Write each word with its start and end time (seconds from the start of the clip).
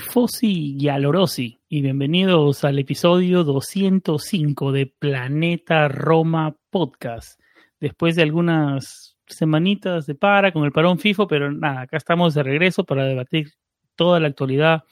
Tifosi 0.00 0.76
y 0.78 0.88
alorosi, 0.88 1.58
y 1.70 1.80
bienvenidos 1.80 2.64
al 2.64 2.78
episodio 2.78 3.44
205 3.44 4.70
de 4.70 4.92
Planeta 4.98 5.88
Roma 5.88 6.54
Podcast. 6.68 7.40
Después 7.80 8.14
de 8.14 8.22
algunas 8.22 9.16
semanitas 9.26 10.04
de 10.04 10.14
para 10.14 10.52
con 10.52 10.66
el 10.66 10.72
parón 10.72 10.98
FIFO, 10.98 11.26
pero 11.26 11.50
nada, 11.50 11.80
acá 11.80 11.96
estamos 11.96 12.34
de 12.34 12.42
regreso 12.42 12.84
para 12.84 13.06
debatir 13.06 13.52
toda 13.94 14.20
la 14.20 14.28
actualidad 14.28 14.84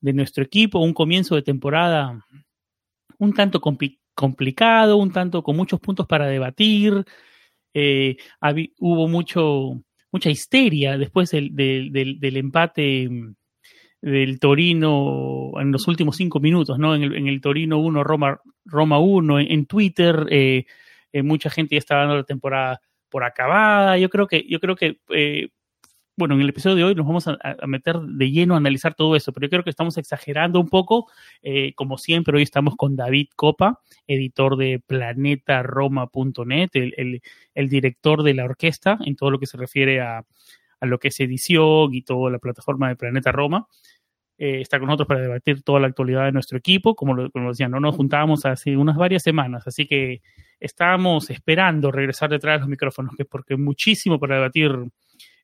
de 0.00 0.14
nuestro 0.14 0.42
equipo, 0.42 0.78
un 0.78 0.94
comienzo 0.94 1.34
de 1.34 1.42
temporada 1.42 2.24
un 3.18 3.34
tanto 3.34 3.60
compli- 3.60 3.98
complicado, 4.14 4.96
un 4.96 5.12
tanto 5.12 5.42
con 5.42 5.54
muchos 5.54 5.80
puntos 5.80 6.06
para 6.06 6.28
debatir. 6.28 7.04
Eh, 7.74 8.16
hubo 8.78 9.06
mucho, 9.06 9.82
mucha 10.10 10.30
histeria 10.30 10.96
después 10.96 11.30
del- 11.30 11.54
del 11.54 12.36
empate 12.38 13.06
mm, 13.10 13.34
del 14.10 14.38
Torino 14.38 15.50
en 15.60 15.72
los 15.72 15.88
últimos 15.88 16.16
cinco 16.16 16.38
minutos, 16.38 16.78
¿no? 16.78 16.94
En 16.94 17.02
el, 17.02 17.14
en 17.16 17.26
el 17.26 17.40
Torino 17.40 17.78
1, 17.78 18.04
Roma, 18.04 18.40
Roma 18.64 18.98
1, 19.00 19.40
en, 19.40 19.66
Twitter, 19.66 20.26
eh, 20.30 20.64
eh, 21.12 21.22
mucha 21.22 21.50
gente 21.50 21.74
ya 21.74 21.78
está 21.80 21.96
dando 21.96 22.16
la 22.16 22.22
temporada 22.22 22.80
por 23.08 23.24
acabada. 23.24 23.98
Yo 23.98 24.08
creo 24.08 24.28
que, 24.28 24.46
yo 24.48 24.60
creo 24.60 24.76
que 24.76 25.00
eh, 25.10 25.48
bueno, 26.16 26.34
en 26.36 26.40
el 26.40 26.48
episodio 26.48 26.76
de 26.76 26.84
hoy 26.84 26.94
nos 26.94 27.04
vamos 27.06 27.26
a, 27.26 27.36
a 27.42 27.66
meter 27.66 27.98
de 27.98 28.30
lleno 28.30 28.54
a 28.54 28.58
analizar 28.58 28.94
todo 28.94 29.16
eso, 29.16 29.32
pero 29.32 29.46
yo 29.46 29.50
creo 29.50 29.64
que 29.64 29.70
estamos 29.70 29.98
exagerando 29.98 30.60
un 30.60 30.68
poco. 30.68 31.10
Eh, 31.42 31.74
como 31.74 31.98
siempre, 31.98 32.36
hoy 32.36 32.42
estamos 32.42 32.76
con 32.76 32.96
David 32.96 33.28
Copa, 33.34 33.80
editor 34.06 34.56
de 34.56 34.80
planetaroma.net, 34.86 36.70
el, 36.74 36.94
el, 36.96 37.22
el, 37.54 37.68
director 37.68 38.22
de 38.22 38.34
la 38.34 38.44
orquesta 38.44 38.98
en 39.04 39.16
todo 39.16 39.30
lo 39.30 39.38
que 39.38 39.46
se 39.46 39.58
refiere 39.58 40.00
a, 40.00 40.24
a 40.80 40.86
lo 40.86 40.98
que 40.98 41.08
es 41.08 41.20
edición 41.20 41.94
y 41.94 42.02
toda 42.02 42.30
la 42.30 42.38
plataforma 42.38 42.88
de 42.88 42.96
Planeta 42.96 43.32
Roma. 43.32 43.66
Eh, 44.38 44.60
está 44.60 44.78
con 44.78 44.86
nosotros 44.86 45.08
para 45.08 45.20
debatir 45.20 45.62
toda 45.62 45.80
la 45.80 45.86
actualidad 45.86 46.26
de 46.26 46.32
nuestro 46.32 46.58
equipo. 46.58 46.94
Como 46.94 47.14
lo, 47.14 47.30
como 47.30 47.50
decía, 47.50 47.68
no 47.68 47.80
nos 47.80 47.96
juntábamos 47.96 48.44
hace 48.44 48.76
unas 48.76 48.96
varias 48.96 49.22
semanas, 49.22 49.66
así 49.66 49.86
que 49.86 50.20
estábamos 50.60 51.30
esperando 51.30 51.90
regresar 51.90 52.30
detrás 52.30 52.56
de 52.56 52.60
los 52.60 52.68
micrófonos, 52.68 53.14
que 53.16 53.24
porque 53.24 53.56
muchísimo 53.56 54.18
para 54.18 54.36
debatir 54.36 54.72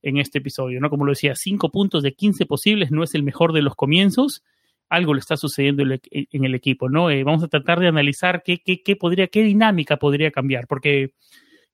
en 0.02 0.18
este 0.18 0.38
episodio, 0.38 0.80
¿no? 0.80 0.90
Como 0.90 1.04
lo 1.04 1.12
decía, 1.12 1.34
5 1.34 1.70
puntos 1.70 2.02
de 2.02 2.12
15 2.12 2.44
posibles 2.46 2.90
no 2.90 3.02
es 3.02 3.14
el 3.14 3.22
mejor 3.22 3.52
de 3.52 3.62
los 3.62 3.74
comienzos. 3.74 4.42
Algo 4.88 5.14
le 5.14 5.20
está 5.20 5.36
sucediendo 5.36 5.82
en 5.84 6.44
el 6.44 6.54
equipo, 6.54 6.90
¿no? 6.90 7.08
Eh, 7.08 7.24
vamos 7.24 7.42
a 7.42 7.48
tratar 7.48 7.80
de 7.80 7.88
analizar 7.88 8.42
qué, 8.44 8.58
qué, 8.58 8.82
qué, 8.82 8.96
podría, 8.96 9.28
qué 9.28 9.42
dinámica 9.42 9.96
podría 9.96 10.30
cambiar, 10.30 10.66
porque 10.66 11.14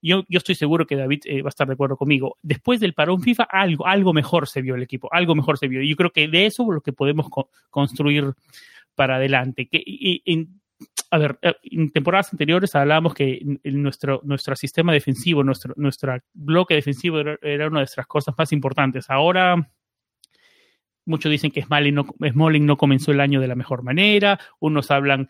yo, 0.00 0.24
yo 0.28 0.38
estoy 0.38 0.54
seguro 0.54 0.86
que 0.86 0.96
David 0.96 1.20
eh, 1.24 1.42
va 1.42 1.48
a 1.48 1.50
estar 1.50 1.66
de 1.66 1.74
acuerdo 1.74 1.96
conmigo. 1.96 2.36
Después 2.42 2.80
del 2.80 2.94
parón 2.94 3.22
FIFA, 3.22 3.44
algo, 3.44 3.86
algo 3.86 4.12
mejor 4.12 4.48
se 4.48 4.62
vio 4.62 4.74
el 4.74 4.82
equipo, 4.82 5.08
algo 5.12 5.34
mejor 5.34 5.58
se 5.58 5.68
vio. 5.68 5.82
Y 5.82 5.88
yo 5.88 5.96
creo 5.96 6.10
que 6.10 6.28
de 6.28 6.46
eso 6.46 6.62
es 6.64 6.68
lo 6.68 6.80
que 6.80 6.92
podemos 6.92 7.28
co 7.28 7.50
construir 7.70 8.32
para 8.94 9.16
adelante. 9.16 9.68
Que, 9.68 9.82
a 11.10 11.18
ver, 11.18 11.38
en 11.62 11.90
temporadas 11.90 12.32
anteriores 12.32 12.74
hablábamos 12.74 13.14
que 13.14 13.40
nuestro, 13.64 14.20
nuestro 14.24 14.54
sistema 14.56 14.92
defensivo, 14.92 15.42
nuestro, 15.42 15.74
nuestro 15.76 16.16
bloque 16.34 16.74
defensivo 16.74 17.18
era, 17.18 17.38
era 17.42 17.66
una 17.66 17.80
de 17.80 17.82
nuestras 17.82 18.06
cosas 18.06 18.34
más 18.36 18.52
importantes. 18.52 19.08
Ahora, 19.08 19.68
muchos 21.08 21.30
dicen 21.30 21.50
que 21.50 21.62
Smalling 21.62 21.94
no, 22.66 22.76
comenzó 22.76 23.12
el 23.12 23.20
año 23.20 23.40
de 23.40 23.48
la 23.48 23.54
mejor 23.54 23.82
manera, 23.82 24.38
unos 24.60 24.90
hablan, 24.90 25.28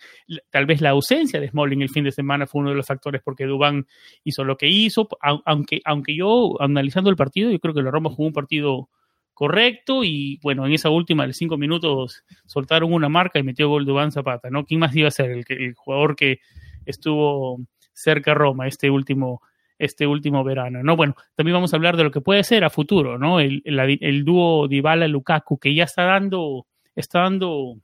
tal 0.50 0.66
vez 0.66 0.80
la 0.80 0.90
ausencia 0.90 1.40
de 1.40 1.48
Smalling 1.48 1.82
el 1.82 1.88
fin 1.88 2.04
de 2.04 2.12
semana 2.12 2.46
fue 2.46 2.60
uno 2.60 2.70
de 2.70 2.76
los 2.76 2.86
factores 2.86 3.22
porque 3.24 3.46
Dubán 3.46 3.86
hizo 4.24 4.44
lo 4.44 4.56
que 4.56 4.68
hizo, 4.68 5.08
aunque, 5.44 5.80
aunque 5.84 6.14
yo, 6.16 6.60
analizando 6.60 7.10
el 7.10 7.16
partido, 7.16 7.50
yo 7.50 7.60
creo 7.60 7.74
que 7.74 7.82
la 7.82 7.90
Roma 7.90 8.10
jugó 8.10 8.26
un 8.26 8.34
partido 8.34 8.90
correcto 9.32 10.02
y 10.02 10.40
bueno, 10.42 10.66
en 10.66 10.72
esa 10.72 10.90
última 10.90 11.26
de 11.26 11.32
cinco 11.32 11.56
minutos 11.56 12.24
soltaron 12.44 12.92
una 12.92 13.08
marca 13.08 13.38
y 13.38 13.44
metió 13.44 13.68
gol 13.68 13.86
Dubán 13.86 14.10
Zapata, 14.10 14.50
¿no? 14.50 14.64
¿Quién 14.64 14.80
más 14.80 14.94
iba 14.96 15.08
a 15.08 15.12
ser? 15.12 15.30
El, 15.30 15.44
el 15.48 15.74
jugador 15.74 16.16
que 16.16 16.40
estuvo 16.86 17.60
cerca 17.92 18.32
a 18.32 18.34
Roma 18.34 18.66
este 18.66 18.90
último 18.90 19.42
este 19.78 20.06
último 20.06 20.42
verano, 20.44 20.82
¿no? 20.82 20.96
Bueno, 20.96 21.14
también 21.34 21.54
vamos 21.54 21.72
a 21.72 21.76
hablar 21.76 21.96
de 21.96 22.04
lo 22.04 22.10
que 22.10 22.20
puede 22.20 22.42
ser 22.44 22.64
a 22.64 22.70
futuro, 22.70 23.18
¿no? 23.18 23.40
El, 23.40 23.62
el, 23.64 23.98
el 24.00 24.24
dúo 24.24 24.68
Dybala-Lukaku, 24.68 25.58
que 25.58 25.74
ya 25.74 25.84
está 25.84 26.04
dando, 26.04 26.66
está 26.94 27.20
dando 27.20 27.76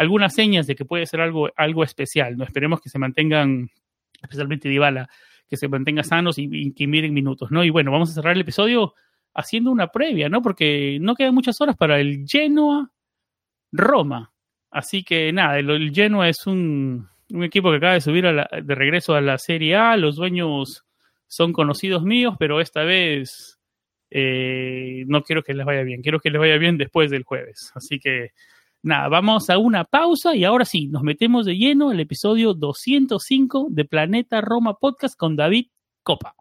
algunas 0.00 0.34
señas 0.34 0.66
de 0.66 0.74
que 0.74 0.86
puede 0.86 1.04
ser 1.04 1.20
algo, 1.20 1.50
algo 1.56 1.84
especial, 1.84 2.38
¿no? 2.38 2.44
Esperemos 2.44 2.80
que 2.80 2.88
se 2.88 2.98
mantengan, 2.98 3.68
especialmente 4.22 4.70
Dybala, 4.70 5.10
que 5.46 5.58
se 5.58 5.68
mantenga 5.68 6.02
sanos 6.04 6.38
y, 6.38 6.72
que 6.72 6.86
miren 6.86 7.12
minutos, 7.12 7.50
¿no? 7.50 7.62
Y 7.64 7.68
bueno, 7.70 7.92
vamos 7.92 8.10
a 8.10 8.14
cerrar 8.14 8.34
el 8.34 8.40
episodio 8.40 8.94
haciendo 9.34 9.70
una 9.70 9.88
previa, 9.88 10.30
¿no? 10.30 10.40
Porque 10.40 10.96
no 11.02 11.14
quedan 11.14 11.34
muchas 11.34 11.60
horas 11.60 11.76
para 11.76 12.00
el 12.00 12.24
Genoa 12.26 12.90
Roma. 13.72 14.32
Así 14.70 15.02
que 15.02 15.32
nada, 15.34 15.58
el, 15.58 15.92
Genoa 15.92 16.30
es 16.30 16.46
un, 16.46 17.08
un, 17.30 17.44
equipo 17.44 17.70
que 17.70 17.76
acaba 17.76 17.92
de 17.92 18.00
subir 18.00 18.24
de 18.24 18.74
regreso 18.74 19.14
a 19.14 19.20
la 19.20 19.36
Serie 19.36 19.76
A. 19.76 19.98
Los 19.98 20.16
dueños 20.16 20.86
son 21.30 21.52
conocidos 21.52 22.02
míos, 22.02 22.34
pero 22.40 22.60
esta 22.60 22.82
vez 22.82 23.60
eh, 24.10 25.04
no 25.06 25.22
quiero 25.22 25.44
que 25.44 25.54
les 25.54 25.64
vaya 25.64 25.82
bien. 25.82 26.02
Quiero 26.02 26.18
que 26.18 26.30
les 26.30 26.40
vaya 26.40 26.58
bien 26.58 26.76
después 26.76 27.08
del 27.10 27.22
jueves. 27.22 27.70
Así 27.76 28.00
que 28.00 28.32
nada, 28.82 29.08
vamos 29.08 29.48
a 29.48 29.56
una 29.56 29.84
pausa 29.84 30.34
y 30.34 30.44
ahora 30.44 30.64
sí, 30.64 30.88
nos 30.88 31.02
metemos 31.04 31.46
de 31.46 31.56
lleno 31.56 31.90
al 31.90 32.00
episodio 32.00 32.52
205 32.52 33.68
de 33.70 33.84
Planeta 33.84 34.40
Roma 34.40 34.74
Podcast 34.74 35.16
con 35.16 35.36
David 35.36 35.66
Copa. 36.02 36.34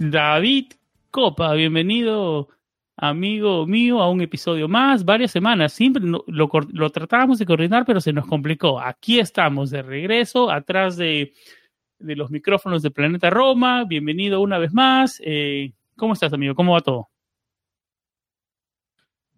David 0.00 0.74
Copa, 1.10 1.52
bienvenido 1.54 2.48
amigo 2.96 3.66
mío 3.66 4.00
a 4.00 4.08
un 4.08 4.20
episodio 4.20 4.68
más, 4.68 5.04
varias 5.04 5.32
semanas, 5.32 5.72
siempre 5.72 6.00
lo, 6.04 6.90
tratábamos 6.90 7.40
de 7.40 7.46
coordinar, 7.46 7.84
pero 7.84 8.00
se 8.00 8.12
nos 8.12 8.24
complicó. 8.24 8.78
Aquí 8.78 9.18
estamos 9.18 9.70
de 9.70 9.82
regreso, 9.82 10.52
atrás 10.52 10.96
de, 10.96 11.32
de 11.98 12.14
los 12.14 12.30
micrófonos 12.30 12.80
de 12.82 12.92
Planeta 12.92 13.28
Roma, 13.28 13.86
bienvenido 13.86 14.40
una 14.40 14.58
vez 14.58 14.72
más. 14.72 15.20
Eh, 15.24 15.72
¿Cómo 15.96 16.12
estás 16.12 16.32
amigo? 16.32 16.54
¿Cómo 16.54 16.74
va 16.74 16.80
todo? 16.80 17.08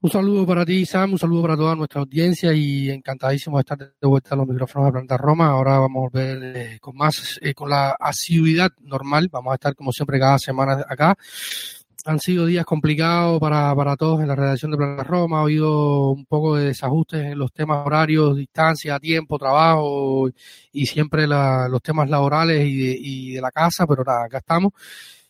Un 0.03 0.11
saludo 0.11 0.47
para 0.47 0.65
ti, 0.65 0.87
Sam, 0.87 1.13
un 1.13 1.19
saludo 1.19 1.43
para 1.43 1.57
toda 1.59 1.75
nuestra 1.77 2.01
audiencia 2.01 2.55
y 2.55 2.89
encantadísimo 2.89 3.59
de 3.59 3.61
estar 3.61 3.77
de 3.79 4.09
vuelta 4.09 4.35
a 4.35 4.39
los 4.39 4.47
micrófonos 4.47 4.87
de 4.87 4.93
Planeta 4.93 5.19
Roma. 5.19 5.49
Ahora 5.49 5.79
vamos 5.79 6.09
a 6.15 6.19
ver 6.19 6.57
eh, 6.57 6.79
con 6.81 6.97
más, 6.97 7.39
eh, 7.43 7.53
con 7.53 7.69
la 7.69 7.91
asiduidad 8.01 8.71
normal. 8.81 9.29
Vamos 9.31 9.53
a 9.53 9.55
estar 9.57 9.75
como 9.75 9.93
siempre 9.93 10.19
cada 10.19 10.39
semana 10.39 10.87
acá. 10.89 11.15
han 12.07 12.19
sido 12.19 12.47
días 12.47 12.65
complicados 12.65 13.39
para, 13.41 13.75
para 13.77 13.95
todos 13.97 14.23
en 14.23 14.29
la 14.29 14.37
redacción 14.37 14.71
de 14.71 14.79
Planeta 14.79 15.05
Roma. 15.05 15.41
Ha 15.41 15.43
habido 15.43 16.13
un 16.13 16.25
poco 16.25 16.57
de 16.57 16.69
desajustes 16.69 17.23
en 17.33 17.39
los 17.39 17.53
temas 17.53 17.87
horarios, 17.87 18.37
distancia, 18.37 18.99
tiempo, 18.99 19.39
trabajo 19.39 20.31
y 20.73 20.87
siempre 20.87 21.27
los 21.27 21.83
temas 21.83 22.09
laborales 22.09 22.67
y 22.67 22.77
de, 22.79 22.97
y 22.99 23.33
de 23.35 23.41
la 23.43 23.51
casa, 23.51 23.87
pero 23.87 24.03
nada, 24.03 24.25
acá 24.25 24.39
estamos. 24.39 24.73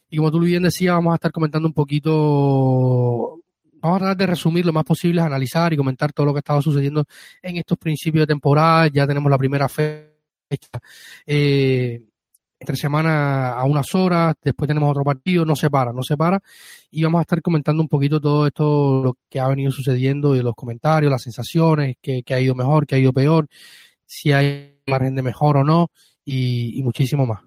Y 0.08 0.19
como 0.19 0.31
tú 0.31 0.38
bien 0.40 0.62
decías, 0.62 0.94
vamos 0.94 1.12
a 1.12 1.17
estar 1.17 1.32
comentando 1.32 1.67
un 1.67 1.75
poquito 1.75 3.40
vamos 3.81 3.97
a 3.97 3.99
tratar 3.99 4.17
de 4.17 4.27
resumir 4.27 4.67
lo 4.67 4.73
más 4.73 4.85
posible, 4.85 5.21
analizar 5.21 5.73
y 5.73 5.77
comentar 5.77 6.12
todo 6.12 6.27
lo 6.27 6.32
que 6.32 6.38
estaba 6.38 6.62
sucediendo 6.62 7.05
en 7.43 7.56
estos 7.56 7.79
principios 7.79 8.23
de 8.23 8.27
temporada. 8.29 8.88
Ya 8.88 9.06
tenemos 9.06 9.31
la 9.31 9.38
primera 9.38 9.69
fecha 9.69 10.11
eh, 11.27 12.03
entre 12.61 12.77
semana 12.77 13.53
a 13.53 13.65
unas 13.65 13.94
horas, 13.94 14.35
después 14.43 14.69
tenemos 14.69 14.91
otro 14.91 15.03
partido, 15.03 15.47
no 15.47 15.56
se 15.56 15.71
para, 15.71 15.93
no 15.94 16.03
se 16.03 16.17
para. 16.17 16.41
Y 16.91 17.03
vamos 17.03 17.21
a 17.21 17.23
estar 17.23 17.41
comentando 17.41 17.82
un 17.82 17.88
poquito 17.88 18.21
todo 18.21 18.47
esto, 18.47 19.03
lo 19.03 19.17
que 19.31 19.41
ha 19.41 19.49
venido 19.49 19.71
sucediendo 19.71 20.37
y 20.37 20.43
los 20.43 20.55
comentarios, 20.55 21.11
las 21.11 21.23
sensaciones, 21.23 21.97
que, 22.03 22.23
ha 22.29 22.41
ido 22.41 22.55
mejor, 22.55 22.87
que 22.87 22.97
ha 22.97 22.99
ido 22.99 23.15
peor, 23.15 23.49
si 24.05 24.32
hay 24.32 24.79
margen 24.87 25.15
de 25.15 25.23
mejor 25.23 25.56
o 25.56 25.65
no, 25.65 25.91
y, 26.25 26.82
muchísimo 26.82 27.25
más. 27.25 27.41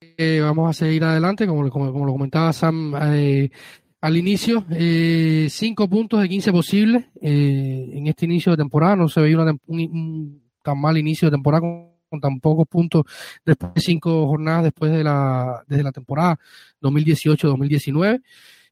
Eh, 0.00 0.40
vamos 0.42 0.70
a 0.70 0.72
seguir 0.72 1.04
adelante, 1.04 1.46
como, 1.46 1.68
como, 1.68 2.06
lo 2.06 2.12
comentaba 2.12 2.54
Sam 2.54 2.94
eh, 3.14 3.50
al 4.00 4.16
inicio, 4.16 4.64
eh, 4.70 5.48
cinco 5.50 5.88
puntos 5.88 6.22
de 6.22 6.28
15 6.28 6.52
posibles 6.52 7.04
eh, 7.20 7.90
en 7.92 8.06
este 8.06 8.24
inicio 8.24 8.52
de 8.52 8.58
temporada. 8.58 8.96
No 8.96 9.08
se 9.08 9.20
veía 9.20 9.38
un, 9.66 10.42
tan 10.62 10.80
mal 10.80 10.96
inicio 10.96 11.28
de 11.28 11.32
temporada 11.32 11.60
con, 11.60 12.20
tan 12.20 12.40
pocos 12.40 12.66
puntos 12.66 13.04
después 13.44 13.74
de 13.74 13.80
cinco 13.80 14.26
jornadas 14.26 14.64
después 14.64 14.90
de 14.90 15.04
la, 15.04 15.62
desde 15.66 15.82
la 15.82 15.92
temporada 15.92 16.38
2018-2019. 16.80 18.22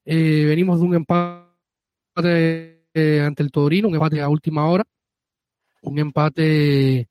Eh, 0.04 0.44
venimos 0.46 0.80
de 0.80 0.86
un 0.86 0.94
empate 0.94 1.48
ante 3.22 3.42
el 3.42 3.50
Torino, 3.52 3.88
un 3.88 3.94
empate 3.94 4.20
a 4.20 4.28
última 4.28 4.66
hora, 4.68 4.84
un 5.82 5.98
empate 5.98 7.08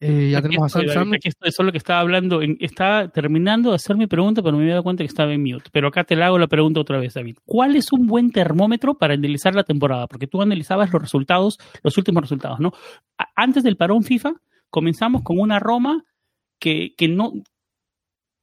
eh, 0.00 0.30
ya 0.30 0.40
tenemos 0.40 0.74
a 0.74 0.82
Sam 0.88 1.12
Aquí 1.12 1.28
esto 1.28 1.46
es 1.46 1.58
lo 1.58 1.70
que 1.70 1.78
estaba 1.78 2.00
hablando. 2.00 2.40
estaba 2.40 3.08
terminando 3.08 3.70
de 3.70 3.76
hacer 3.76 3.96
mi 3.96 4.06
pregunta, 4.06 4.42
pero 4.42 4.56
me 4.56 4.62
había 4.62 4.74
dado 4.74 4.84
cuenta 4.84 5.04
que 5.04 5.08
estaba 5.08 5.32
en 5.32 5.42
mute. 5.42 5.68
Pero 5.70 5.88
acá 5.88 6.04
te 6.04 6.16
la 6.16 6.26
hago 6.26 6.38
la 6.38 6.46
pregunta 6.46 6.80
otra 6.80 6.98
vez, 6.98 7.14
David. 7.14 7.36
¿Cuál 7.44 7.76
es 7.76 7.92
un 7.92 8.06
buen 8.06 8.30
termómetro 8.30 8.94
para 8.94 9.14
analizar 9.14 9.54
la 9.54 9.64
temporada? 9.64 10.06
Porque 10.06 10.26
tú 10.26 10.40
analizabas 10.40 10.90
los 10.90 11.02
resultados, 11.02 11.58
los 11.82 11.98
últimos 11.98 12.22
resultados, 12.22 12.60
¿no? 12.60 12.72
Antes 13.36 13.62
del 13.62 13.76
parón 13.76 14.02
FIFA, 14.02 14.32
comenzamos 14.70 15.22
con 15.22 15.38
una 15.38 15.58
Roma 15.58 16.04
que, 16.58 16.94
que 16.96 17.08
no, 17.08 17.34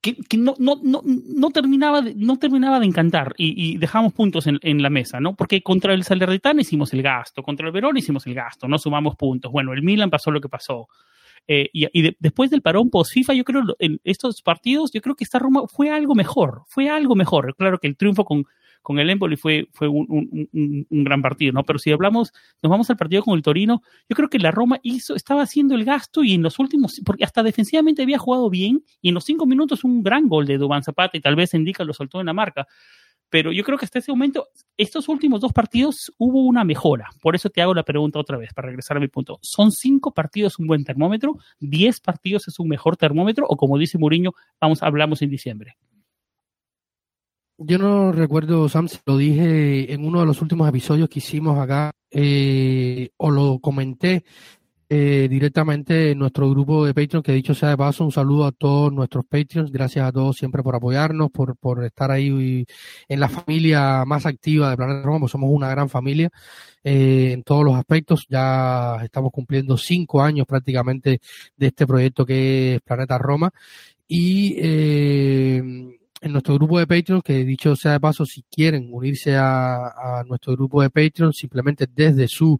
que, 0.01 0.15
no, 0.37 0.53
no, 0.59 0.79
no, 0.83 1.01
no, 1.03 1.49
terminaba 1.49 2.01
de, 2.01 2.13
no 2.15 2.37
terminaba 2.37 2.79
de 2.79 2.85
encantar 2.85 3.33
y, 3.35 3.77
dejamos 3.77 4.13
puntos 4.13 4.45
en, 4.45 4.59
en, 4.61 4.81
la 4.81 4.89
mesa, 4.89 5.19
¿no? 5.19 5.35
Porque 5.35 5.61
contra 5.61 5.93
el 5.93 6.03
Salernitana 6.03 6.61
hicimos 6.61 6.93
el 6.93 7.01
gasto, 7.01 7.41
contra 7.41 7.65
el 7.65 7.73
Verón 7.73 7.97
hicimos 7.97 8.27
el 8.27 8.35
gasto, 8.35 8.67
no 8.67 8.77
sumamos 8.77 9.15
puntos. 9.15 9.51
Bueno, 9.51 9.73
el 9.73 9.81
Milan 9.81 10.11
pasó 10.11 10.29
lo 10.29 10.39
que 10.39 10.49
pasó. 10.49 10.87
Eh, 11.47 11.69
y, 11.71 12.15
después 12.19 12.49
del 12.49 12.61
parón 12.61 12.89
post-FIFA, 12.89 13.33
yo 13.33 13.43
creo, 13.43 13.63
en 13.79 13.99
estos 14.03 14.41
partidos, 14.41 14.91
yo 14.91 15.01
creo 15.01 15.15
que 15.15 15.23
esta 15.23 15.39
Roma 15.39 15.63
fue 15.67 15.89
algo 15.89 16.13
mejor, 16.13 16.63
fue 16.67 16.89
algo 16.89 17.15
mejor. 17.15 17.55
Claro 17.55 17.79
que 17.79 17.87
el 17.87 17.95
triunfo 17.95 18.25
con, 18.25 18.45
con 18.81 18.99
el 18.99 19.09
Empoli 19.09 19.37
fue, 19.37 19.67
fue 19.71 19.87
un, 19.87 20.05
un, 20.09 20.87
un, 20.89 21.03
gran 21.03 21.21
partido, 21.21 21.53
¿no? 21.53 21.63
Pero 21.63 21.79
si 21.79 21.91
hablamos, 21.91 22.33
nos 22.61 22.69
vamos 22.69 22.89
al 22.89 22.97
partido 22.97 23.23
con 23.23 23.35
el 23.35 23.41
Torino, 23.41 23.81
yo 24.09 24.15
creo 24.15 24.29
que 24.29 24.39
la 24.39 24.51
Roma 24.51 24.79
hizo, 24.83 25.15
estaba 25.15 25.41
haciendo 25.41 25.75
el 25.75 25.85
gasto 25.85 26.23
y 26.23 26.33
en 26.33 26.41
los 26.41 26.59
últimos, 26.59 27.01
porque 27.05 27.23
hasta 27.23 27.43
defensivamente 27.43 28.01
había 28.01 28.17
jugado 28.17 28.49
bien 28.49 28.83
y 29.01 29.09
en 29.09 29.15
los 29.15 29.23
cinco 29.23 29.45
minutos 29.45 29.83
un 29.83 30.03
gran 30.03 30.27
gol 30.27 30.45
de 30.45 30.57
Dubán 30.57 30.83
Zapata 30.83 31.17
y 31.17 31.21
tal 31.21 31.35
vez 31.35 31.53
Indica 31.53 31.83
lo 31.83 31.93
soltó 31.93 32.19
en 32.19 32.27
la 32.27 32.33
marca 32.33 32.67
pero 33.29 33.51
yo 33.51 33.63
creo 33.63 33.77
que 33.77 33.85
hasta 33.85 33.99
ese 33.99 34.11
momento, 34.11 34.47
estos 34.77 35.09
últimos 35.09 35.41
dos 35.41 35.51
partidos 35.51 36.13
hubo 36.17 36.43
una 36.43 36.63
mejora. 36.63 37.09
Por 37.21 37.35
eso 37.35 37.49
te 37.49 37.61
hago 37.61 37.73
la 37.73 37.83
pregunta 37.83 38.19
otra 38.19 38.37
vez, 38.37 38.53
para 38.53 38.67
regresar 38.67 38.97
a 38.97 38.99
mi 38.99 39.07
punto. 39.07 39.39
¿Son 39.41 39.71
cinco 39.71 40.13
partidos 40.13 40.59
un 40.59 40.67
buen 40.67 40.83
termómetro? 40.83 41.35
¿Diez 41.59 41.99
partidos 41.99 42.47
es 42.47 42.59
un 42.59 42.69
mejor 42.69 42.97
termómetro? 42.97 43.45
¿O 43.49 43.57
como 43.57 43.77
dice 43.77 43.97
Mourinho, 43.97 44.33
vamos, 44.61 44.81
hablamos 44.83 45.21
en 45.21 45.29
diciembre? 45.29 45.77
Yo 47.59 47.79
no 47.79 48.11
recuerdo, 48.11 48.69
Sam, 48.69 48.87
si 48.87 48.99
lo 49.05 49.17
dije 49.17 49.91
en 49.91 50.05
uno 50.05 50.19
de 50.19 50.27
los 50.27 50.43
últimos 50.43 50.69
episodios 50.69 51.09
que 51.09 51.19
hicimos 51.19 51.57
acá, 51.57 51.91
eh, 52.11 53.09
o 53.17 53.31
lo 53.31 53.59
comenté 53.59 54.23
eh, 54.89 55.27
directamente 55.29 56.11
en 56.11 56.19
nuestro 56.19 56.49
grupo 56.49 56.85
de 56.85 56.93
Patreon, 56.93 57.21
que 57.21 57.33
dicho 57.33 57.53
sea 57.53 57.69
de 57.69 57.77
paso, 57.77 58.05
un 58.05 58.11
saludo 58.11 58.45
a 58.45 58.51
todos 58.51 58.93
nuestros 58.93 59.25
Patreons, 59.25 59.71
gracias 59.71 60.07
a 60.07 60.11
todos 60.11 60.37
siempre 60.37 60.63
por 60.63 60.75
apoyarnos, 60.75 61.29
por, 61.29 61.57
por 61.57 61.83
estar 61.83 62.09
ahí 62.09 62.65
en 63.09 63.19
la 63.19 63.27
familia 63.27 64.05
más 64.05 64.25
activa 64.25 64.69
de 64.69 64.77
Planeta 64.77 65.01
Roma, 65.03 65.19
pues 65.19 65.31
somos 65.31 65.49
una 65.51 65.69
gran 65.69 65.89
familia 65.89 66.29
eh, 66.83 67.31
en 67.33 67.43
todos 67.43 67.65
los 67.65 67.75
aspectos, 67.75 68.25
ya 68.29 68.97
estamos 69.03 69.31
cumpliendo 69.31 69.77
cinco 69.77 70.21
años 70.21 70.45
prácticamente 70.47 71.19
de 71.57 71.67
este 71.67 71.85
proyecto 71.85 72.25
que 72.25 72.75
es 72.75 72.81
Planeta 72.81 73.17
Roma. 73.17 73.51
Y 74.07 74.55
eh, 74.57 75.96
en 76.21 76.31
nuestro 76.31 76.55
grupo 76.55 76.79
de 76.79 76.87
Patreon, 76.87 77.21
que 77.21 77.45
dicho 77.45 77.75
sea 77.75 77.93
de 77.93 77.99
paso, 77.99 78.25
si 78.25 78.43
quieren 78.43 78.89
unirse 78.91 79.35
a, 79.37 80.23
nuestro 80.27 80.53
grupo 80.53 80.81
de 80.81 80.89
Patreon, 80.89 81.31
simplemente 81.33 81.87
desde 81.93 82.27
su 82.27 82.57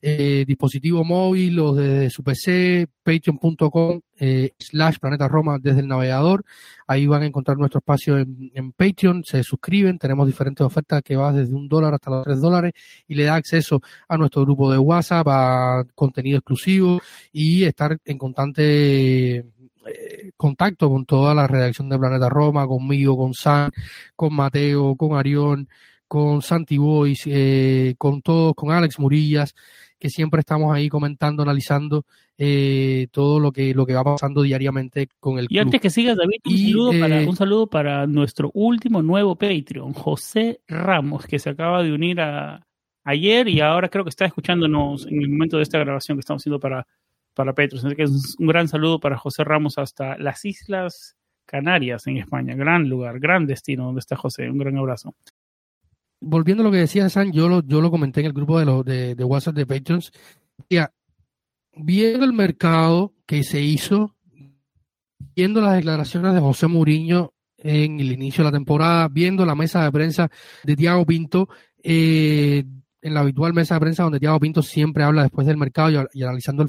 eh, 0.00 0.44
dispositivo 0.46 1.04
móvil 1.04 1.58
o 1.60 1.74
desde 1.74 2.10
su 2.10 2.22
PC, 2.22 2.88
patreon.com 3.02 4.00
eh, 4.18 4.52
slash 4.58 4.98
planeta 4.98 5.28
Roma 5.28 5.58
desde 5.60 5.80
el 5.80 5.88
navegador. 5.88 6.44
Ahí 6.86 7.06
van 7.06 7.22
a 7.22 7.26
encontrar 7.26 7.58
nuestro 7.58 7.78
espacio 7.78 8.18
en, 8.18 8.50
en, 8.54 8.72
Patreon, 8.72 9.22
se 9.24 9.42
suscriben, 9.42 9.98
tenemos 9.98 10.26
diferentes 10.26 10.64
ofertas 10.64 11.02
que 11.02 11.16
van 11.16 11.36
desde 11.36 11.54
un 11.54 11.68
dólar 11.68 11.94
hasta 11.94 12.10
los 12.10 12.24
tres 12.24 12.40
dólares 12.40 12.72
y 13.06 13.14
le 13.14 13.24
da 13.24 13.34
acceso 13.34 13.80
a 14.08 14.16
nuestro 14.16 14.42
grupo 14.42 14.72
de 14.72 14.78
WhatsApp, 14.78 15.26
a 15.28 15.84
contenido 15.94 16.38
exclusivo 16.38 17.00
y 17.32 17.64
estar 17.64 17.98
en 18.04 18.18
constante 18.18 19.44
eh, 19.86 20.32
contacto 20.36 20.88
con 20.88 21.04
toda 21.04 21.34
la 21.34 21.46
redacción 21.46 21.88
de 21.88 21.98
Planeta 21.98 22.28
Roma, 22.28 22.66
conmigo, 22.66 23.16
con 23.16 23.34
San, 23.34 23.70
con 24.16 24.34
Mateo, 24.34 24.96
con 24.96 25.16
Arión, 25.16 25.68
con 26.08 26.42
Santi 26.42 26.78
Boys, 26.78 27.22
eh, 27.26 27.94
con 27.98 28.22
todos, 28.22 28.54
con 28.54 28.70
Alex 28.70 28.98
Murillas, 28.98 29.54
que 29.98 30.10
siempre 30.10 30.40
estamos 30.40 30.74
ahí 30.74 30.88
comentando, 30.88 31.42
analizando 31.42 32.04
eh, 32.36 33.06
todo 33.10 33.40
lo 33.40 33.52
que, 33.52 33.74
lo 33.74 33.86
que 33.86 33.94
va 33.94 34.04
pasando 34.04 34.42
diariamente 34.42 35.08
con 35.20 35.38
el 35.38 35.46
Y 35.48 35.58
antes 35.58 35.80
que 35.80 35.90
sigas, 35.90 36.16
David, 36.16 36.40
un, 36.44 36.56
saludo 36.58 37.00
para, 37.00 37.28
un 37.28 37.36
saludo 37.36 37.66
para 37.66 38.06
nuestro 38.06 38.50
último 38.54 39.02
nuevo 39.02 39.36
Patreon, 39.36 39.92
José 39.92 40.60
Ramos, 40.68 41.26
que 41.26 41.38
se 41.38 41.50
acaba 41.50 41.82
de 41.82 41.92
unir 41.92 42.20
a, 42.20 42.66
ayer 43.04 43.48
y 43.48 43.60
ahora 43.60 43.88
creo 43.88 44.04
que 44.04 44.10
está 44.10 44.24
escuchándonos 44.24 45.06
en 45.06 45.22
el 45.22 45.28
momento 45.28 45.58
de 45.58 45.62
esta 45.62 45.78
grabación 45.78 46.16
que 46.16 46.20
estamos 46.20 46.42
haciendo 46.42 46.58
para 46.58 46.86
para 47.34 47.52
Petros. 47.52 47.84
Así 47.84 47.94
que 47.94 48.04
un 48.04 48.46
gran 48.46 48.68
saludo 48.68 49.00
para 49.00 49.18
José 49.18 49.44
Ramos 49.44 49.78
hasta 49.78 50.16
las 50.18 50.44
Islas 50.44 51.16
Canarias 51.46 52.06
en 52.06 52.18
España. 52.18 52.54
Gran 52.54 52.88
lugar, 52.88 53.18
gran 53.18 53.46
destino 53.46 53.84
donde 53.84 54.00
está 54.00 54.16
José. 54.16 54.48
Un 54.50 54.58
gran 54.58 54.76
abrazo. 54.78 55.14
Volviendo 56.20 56.62
a 56.62 56.66
lo 56.66 56.72
que 56.72 56.78
decía 56.78 57.08
San, 57.10 57.32
yo 57.32 57.48
lo, 57.48 57.62
yo 57.62 57.80
lo 57.80 57.90
comenté 57.90 58.20
en 58.20 58.26
el 58.26 58.32
grupo 58.32 58.58
de, 58.58 58.64
los 58.64 58.84
de, 58.84 59.24
WhatsApp 59.24 59.54
de 59.54 59.66
Patrons. 59.66 60.10
viendo 61.76 62.24
el 62.24 62.32
mercado 62.32 63.12
que 63.26 63.42
se 63.42 63.60
hizo, 63.60 64.16
viendo 65.36 65.60
las 65.60 65.74
declaraciones 65.74 66.32
de 66.32 66.40
José 66.40 66.66
Mourinho 66.66 67.34
en 67.58 68.00
el 68.00 68.12
inicio 68.12 68.42
de 68.44 68.50
la 68.50 68.56
temporada, 68.56 69.08
viendo 69.08 69.44
la 69.44 69.54
mesa 69.54 69.84
de 69.84 69.92
prensa 69.92 70.30
de 70.62 70.76
Tiago 70.76 71.04
Pinto, 71.04 71.48
eh, 71.82 72.64
en 73.04 73.12
la 73.12 73.20
habitual 73.20 73.52
mesa 73.52 73.74
de 73.74 73.80
prensa 73.80 74.02
donde 74.02 74.18
Thiago 74.18 74.40
Pinto 74.40 74.62
siempre 74.62 75.04
habla 75.04 75.22
después 75.22 75.46
del 75.46 75.58
mercado 75.58 76.08
y, 76.14 76.22
analizando 76.22 76.64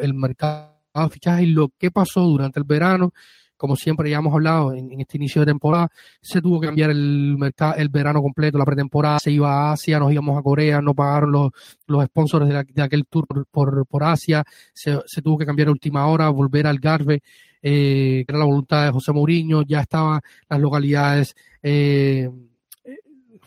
el, 0.00 0.14
mercado 0.14 0.80
de 0.94 1.10
fichaje 1.10 1.42
y 1.42 1.46
lo 1.46 1.68
que 1.78 1.90
pasó 1.90 2.22
durante 2.22 2.58
el 2.58 2.64
verano. 2.64 3.12
Como 3.54 3.76
siempre 3.76 4.08
ya 4.08 4.16
hemos 4.16 4.32
hablado 4.32 4.72
en, 4.72 4.98
este 4.98 5.18
inicio 5.18 5.42
de 5.42 5.46
temporada, 5.46 5.88
se 6.22 6.40
tuvo 6.40 6.58
que 6.58 6.68
cambiar 6.68 6.90
el 6.90 7.36
mercado, 7.38 7.74
el 7.76 7.90
verano 7.90 8.22
completo, 8.22 8.56
la 8.56 8.64
pretemporada, 8.64 9.18
se 9.18 9.30
iba 9.30 9.68
a 9.68 9.72
Asia, 9.72 9.98
nos 9.98 10.10
íbamos 10.10 10.38
a 10.38 10.42
Corea, 10.42 10.80
no 10.80 10.94
pagaron 10.94 11.32
los, 11.32 11.50
los 11.86 12.04
sponsors 12.06 12.48
de, 12.48 12.82
aquel 12.82 13.06
tour 13.06 13.26
por, 13.50 13.86
por, 13.86 14.04
Asia, 14.04 14.42
se, 14.72 14.98
tuvo 15.22 15.38
que 15.38 15.46
cambiar 15.46 15.68
a 15.68 15.70
última 15.70 16.06
hora, 16.06 16.30
volver 16.30 16.66
al 16.66 16.78
Garve, 16.78 17.22
eh, 17.62 18.24
que 18.26 18.32
era 18.32 18.38
la 18.38 18.46
voluntad 18.46 18.86
de 18.86 18.90
José 18.90 19.12
Mourinho, 19.12 19.62
ya 19.62 19.82
estaban 19.82 20.20
las 20.48 20.60
localidades 20.60 21.36
eh, 21.62 22.28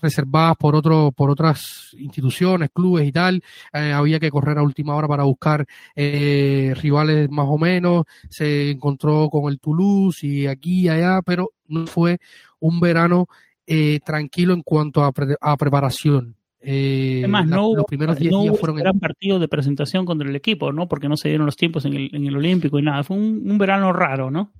reservadas 0.02 0.58
por 0.58 0.76
otro, 0.76 1.12
por 1.12 1.30
otras 1.30 1.96
instituciones, 1.98 2.70
clubes 2.74 3.08
y 3.08 3.12
tal. 3.12 3.44
Eh, 3.74 3.92
había 3.92 4.20
que 4.20 4.30
correr 4.30 4.58
a 4.58 4.64
última 4.64 4.96
hora 4.96 5.08
para 5.08 5.24
buscar 5.24 5.66
eh, 5.96 6.74
rivales 6.82 7.30
más 7.30 7.48
o 7.50 7.58
menos. 7.58 8.06
Se 8.30 8.72
encontró 8.72 9.30
con 9.30 9.52
el 9.52 9.60
Toulouse 9.60 10.24
y 10.26 10.48
aquí 10.48 10.82
y 10.82 10.90
allá, 10.90 11.22
pero 11.22 11.52
no 11.68 11.88
fue 11.88 12.20
un 12.60 12.80
verano 12.80 13.28
eh, 13.66 14.00
tranquilo 14.06 14.54
en 14.54 14.64
cuanto 14.64 15.04
a, 15.04 15.12
a 15.42 15.58
preparación. 15.58 16.36
Eh, 16.60 17.20
Además, 17.20 17.48
no 17.48 17.76
los 17.76 17.86
primeros 17.86 18.18
10 18.18 18.32
días 18.42 18.60
fueron 18.60 18.78
un 18.78 18.84
gran 18.84 19.00
partido 19.00 19.40
de 19.40 19.48
presentación 19.48 20.06
contra 20.06 20.28
el 20.28 20.36
equipo, 20.36 20.72
¿no? 20.72 20.88
Porque 20.88 21.08
no 21.08 21.16
se 21.16 21.30
dieron 21.30 21.46
los 21.46 21.56
tiempos 21.56 21.86
en 21.86 21.94
el, 21.94 22.10
en 22.14 22.26
el 22.26 22.36
Olímpico 22.36 22.80
y 22.80 22.82
nada. 22.82 23.04
Fue 23.04 23.16
un, 23.16 23.50
un 23.50 23.58
verano 23.58 23.94
raro, 23.94 24.32
¿no? 24.32 24.52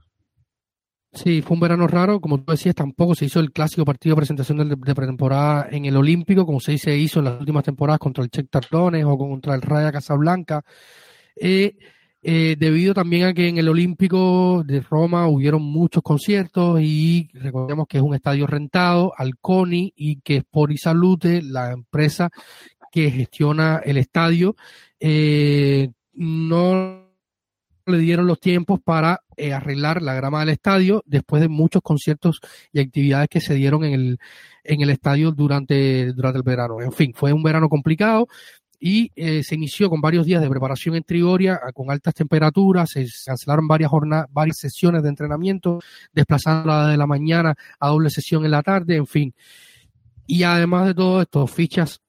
Sí, 1.24 1.42
fue 1.42 1.56
un 1.56 1.62
verano 1.62 1.88
raro, 1.88 2.22
como 2.22 2.40
tú 2.40 2.52
decías, 2.52 2.76
tampoco 2.76 3.16
se 3.16 3.26
hizo 3.26 3.40
el 3.40 3.52
clásico 3.52 3.84
partido 3.84 4.14
de 4.14 4.18
presentación 4.18 4.58
de, 4.60 4.76
de 4.76 4.96
pretemporada 4.96 5.68
en 5.72 5.86
el 5.86 5.98
Olímpico, 5.98 6.46
como 6.46 6.60
se 6.60 6.74
hizo 6.74 7.20
en 7.20 7.26
las 7.26 7.40
últimas 7.40 7.64
temporadas 7.64 7.98
contra 8.00 8.24
el 8.24 8.30
Check 8.30 8.48
Tardones 8.52 9.04
o 9.04 9.18
contra 9.18 9.56
el 9.56 9.64
Raya 9.64 9.92
Casablanca. 9.92 10.64
Eh, 11.36 11.76
eh, 12.22 12.56
debido 12.60 12.94
también 12.94 13.26
a 13.26 13.34
que 13.34 13.48
en 13.48 13.58
el 13.58 13.68
Olímpico 13.68 14.64
de 14.64 14.82
Roma 14.82 15.28
hubieron 15.28 15.64
muchos 15.64 16.04
conciertos 16.04 16.82
y 16.82 17.30
recordemos 17.34 17.88
que 17.88 17.98
es 17.98 18.04
un 18.04 18.14
estadio 18.14 18.46
rentado 18.46 19.12
al 19.18 19.38
CONI 19.40 19.94
y 19.96 20.20
que 20.22 20.38
Sport 20.38 20.74
y 20.74 20.78
Salute, 20.78 21.42
la 21.42 21.72
empresa 21.72 22.30
que 22.92 23.10
gestiona 23.10 23.78
el 23.84 23.98
estadio, 23.98 24.56
eh, 25.00 25.90
no 26.14 27.07
le 27.88 27.98
dieron 28.00 28.28
los 28.28 28.40
tiempos 28.40 28.80
para 28.84 29.22
eh, 29.36 29.54
arreglar 29.54 30.02
la 30.02 30.14
grama 30.14 30.42
del 30.42 30.50
estadio 30.50 31.04
después 31.06 31.42
de 31.42 31.48
muchos 31.48 31.82
conciertos 31.82 32.40
y 32.72 32.80
actividades 32.80 33.30
que 33.30 33.42
se 33.42 33.56
dieron 33.56 33.84
en 33.84 33.94
el, 33.94 34.20
en 34.64 34.82
el 34.82 34.90
estadio 34.90 35.32
durante, 35.32 36.14
durante 36.14 36.38
el 36.38 36.44
verano. 36.44 36.82
En 36.82 36.92
fin, 36.92 37.14
fue 37.16 37.34
un 37.34 37.44
verano 37.44 37.70
complicado 37.70 38.28
y 38.80 39.12
eh, 39.16 39.44
se 39.44 39.56
inició 39.56 39.90
con 39.90 40.02
varios 40.02 40.26
días 40.26 40.42
de 40.42 40.50
preparación 40.50 40.96
en 40.96 41.04
Trigoria 41.04 41.60
con 41.74 41.90
altas 41.90 42.14
temperaturas, 42.14 42.92
se 42.92 43.08
cancelaron 43.26 43.68
varias 43.68 43.90
jornadas, 43.90 44.28
varias 44.32 44.58
sesiones 44.58 45.02
de 45.04 45.10
entrenamiento, 45.10 45.80
desplazándola 46.14 46.88
de 46.88 46.98
la 46.98 47.08
mañana 47.08 47.56
a 47.80 47.88
doble 47.88 48.10
sesión 48.10 48.46
en 48.46 48.52
la 48.52 48.62
tarde, 48.62 48.98
en 48.98 49.08
fin. 49.08 49.34
Y 50.28 50.44
además 50.44 50.88
de 50.88 50.94
todo 50.94 51.22
esto, 51.22 51.48
fichas 51.48 52.02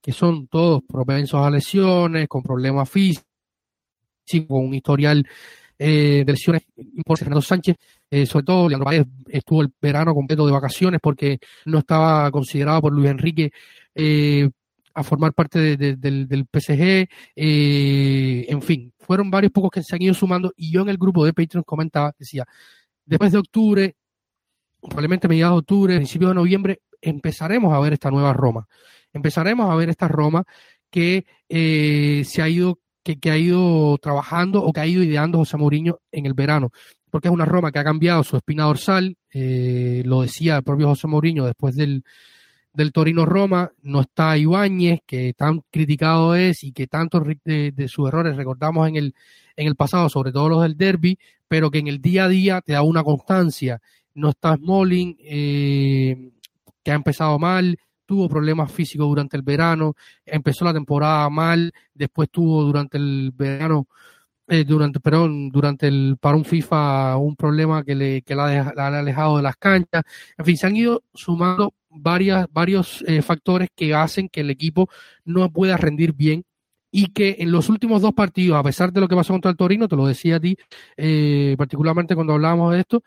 que 0.00 0.12
son 0.12 0.48
todos 0.48 0.82
propensos 0.86 1.40
a 1.40 1.50
lesiones, 1.50 2.28
con 2.28 2.42
problemas 2.42 2.90
físicos, 2.90 3.24
con 4.48 4.66
un 4.66 4.74
historial 4.74 5.26
eh, 5.78 6.22
de 6.24 6.32
lesiones 6.32 6.62
por 7.04 7.18
Fernando 7.18 7.42
Sánchez, 7.42 7.76
eh, 8.10 8.26
sobre 8.26 8.44
todo 8.44 8.68
Leandro 8.68 8.84
Páez 8.84 9.06
estuvo 9.28 9.62
el 9.62 9.72
verano 9.82 10.14
completo 10.14 10.46
de 10.46 10.52
vacaciones 10.52 11.00
porque 11.02 11.38
no 11.64 11.78
estaba 11.78 12.30
considerado 12.30 12.82
por 12.82 12.92
Luis 12.92 13.10
Enrique 13.10 13.50
eh, 13.94 14.48
a 14.94 15.02
formar 15.02 15.32
parte 15.32 15.76
del, 15.76 15.98
del, 16.00 16.46
PSG, 16.52 17.08
en 17.34 18.62
fin, 18.62 18.92
fueron 18.96 19.28
varios 19.28 19.50
pocos 19.50 19.70
que 19.72 19.82
se 19.82 19.96
han 19.96 20.02
ido 20.02 20.14
sumando 20.14 20.52
y 20.56 20.70
yo 20.70 20.82
en 20.82 20.88
el 20.88 20.98
grupo 20.98 21.24
de 21.24 21.32
Patreon 21.32 21.64
comentaba, 21.64 22.14
decía, 22.16 22.44
después 23.04 23.32
de 23.32 23.38
octubre, 23.38 23.96
probablemente 24.80 25.26
mediados 25.26 25.56
de 25.56 25.58
octubre, 25.58 25.96
principios 25.96 26.30
de 26.30 26.34
noviembre, 26.36 26.80
empezaremos 27.00 27.74
a 27.74 27.80
ver 27.80 27.94
esta 27.94 28.10
nueva 28.10 28.32
Roma. 28.32 28.68
Empezaremos 29.14 29.70
a 29.70 29.74
ver 29.76 29.88
esta 29.88 30.08
Roma 30.08 30.44
que 30.90 31.24
eh, 31.48 32.22
se 32.26 32.42
ha 32.42 32.48
ido, 32.48 32.78
que, 33.02 33.18
que, 33.18 33.30
ha 33.30 33.38
ido 33.38 33.96
trabajando 33.98 34.62
o 34.62 34.72
que 34.72 34.80
ha 34.80 34.86
ido 34.86 35.02
ideando 35.02 35.38
José 35.38 35.56
Mourinho 35.56 36.00
en 36.12 36.26
el 36.26 36.34
verano. 36.34 36.70
Porque 37.10 37.28
es 37.28 37.34
una 37.34 37.44
Roma 37.44 37.72
que 37.72 37.78
ha 37.78 37.84
cambiado 37.84 38.22
su 38.24 38.36
espina 38.36 38.64
dorsal, 38.64 39.16
eh, 39.32 40.02
lo 40.04 40.22
decía 40.22 40.56
el 40.56 40.64
propio 40.64 40.88
José 40.88 41.06
Mourinho 41.06 41.46
después 41.46 41.76
del, 41.76 42.04
del 42.72 42.92
Torino 42.92 43.24
Roma, 43.24 43.72
no 43.82 44.00
está 44.00 44.36
Ibáñez, 44.36 45.00
que 45.06 45.32
tan 45.32 45.62
criticado 45.70 46.34
es 46.34 46.64
y 46.64 46.72
que 46.72 46.88
tantos 46.88 47.22
de, 47.44 47.72
de, 47.72 47.88
sus 47.88 48.08
errores 48.08 48.36
recordamos 48.36 48.88
en 48.88 48.96
el, 48.96 49.14
en 49.56 49.68
el 49.68 49.76
pasado, 49.76 50.08
sobre 50.08 50.32
todo 50.32 50.48
los 50.48 50.62
del 50.62 50.76
derby, 50.76 51.18
pero 51.46 51.70
que 51.70 51.78
en 51.78 51.86
el 51.86 52.00
día 52.00 52.24
a 52.24 52.28
día 52.28 52.60
te 52.60 52.72
da 52.72 52.82
una 52.82 53.04
constancia. 53.04 53.80
No 54.14 54.30
está 54.30 54.56
Smalling, 54.56 55.16
eh, 55.20 56.30
que 56.82 56.90
ha 56.90 56.94
empezado 56.94 57.38
mal, 57.38 57.78
tuvo 58.14 58.28
problemas 58.28 58.70
físicos 58.70 59.08
durante 59.08 59.36
el 59.36 59.42
verano, 59.42 59.94
empezó 60.24 60.64
la 60.64 60.72
temporada 60.72 61.28
mal, 61.30 61.72
después 61.92 62.30
tuvo 62.30 62.62
durante 62.62 62.96
el 62.96 63.32
verano, 63.34 63.88
eh, 64.46 64.64
durante, 64.64 65.00
perdón, 65.00 65.48
durante 65.50 65.88
el 65.88 66.16
para 66.20 66.36
un 66.36 66.44
FIFA 66.44 67.16
un 67.16 67.34
problema 67.34 67.82
que 67.82 67.96
le, 67.96 68.22
que 68.22 68.36
la, 68.36 68.72
ha 68.76 68.86
alejado 68.86 69.38
de 69.38 69.42
las 69.42 69.56
canchas. 69.56 70.04
En 70.38 70.44
fin, 70.44 70.56
se 70.56 70.66
han 70.68 70.76
ido 70.76 71.02
sumando 71.12 71.74
varias, 71.90 72.46
varios 72.52 73.02
eh, 73.08 73.20
factores 73.20 73.68
que 73.74 73.94
hacen 73.94 74.28
que 74.28 74.42
el 74.42 74.50
equipo 74.50 74.88
no 75.24 75.50
pueda 75.50 75.76
rendir 75.76 76.12
bien 76.12 76.44
y 76.92 77.08
que 77.08 77.38
en 77.40 77.50
los 77.50 77.68
últimos 77.68 78.00
dos 78.00 78.12
partidos, 78.14 78.56
a 78.56 78.62
pesar 78.62 78.92
de 78.92 79.00
lo 79.00 79.08
que 79.08 79.16
pasó 79.16 79.32
contra 79.32 79.50
el 79.50 79.56
Torino, 79.56 79.88
te 79.88 79.96
lo 79.96 80.06
decía 80.06 80.36
a 80.36 80.40
ti, 80.40 80.56
eh, 80.96 81.56
particularmente 81.58 82.14
cuando 82.14 82.34
hablábamos 82.34 82.72
de 82.74 82.80
esto, 82.80 83.02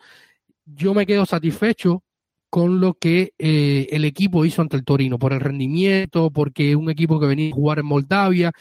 yo 0.66 0.94
me 0.94 1.06
quedo 1.06 1.26
satisfecho 1.26 2.04
con 2.50 2.80
lo 2.80 2.94
que 2.94 3.34
eh, 3.38 3.88
el 3.92 4.06
equipo 4.06 4.46
hizo 4.46 4.62
ante 4.62 4.78
el 4.78 4.84
Torino, 4.84 5.20
por 5.20 5.34
el 5.34 5.40
rendimiento, 5.40 6.32
porque 6.32 6.76
un 6.76 6.90
equipo 6.90 7.20
que 7.20 7.28
venía 7.28 7.50
a 7.50 7.56
jugar 7.56 7.80
en 7.80 7.86
Moldavia, 7.86 8.52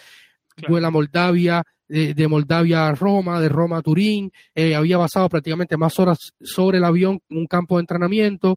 claro. 0.55 0.73
vuela 0.73 0.89
a 0.89 0.91
Moldavia, 0.91 1.63
de, 1.89 2.15
de, 2.15 2.29
Moldavia 2.29 2.89
a 2.89 2.95
Roma, 2.95 3.41
de 3.41 3.49
Roma 3.49 3.79
a 3.79 3.83
Turín, 3.83 4.33
eh, 4.55 4.75
había 4.75 4.99
pasado 4.99 5.29
prácticamente 5.29 5.77
más 5.77 5.99
horas 5.99 6.33
sobre 6.41 6.79
el 6.79 6.85
avión 6.85 7.21
en 7.29 7.39
un 7.39 7.47
campo 7.47 7.77
de 7.77 7.83
entrenamiento, 7.83 8.57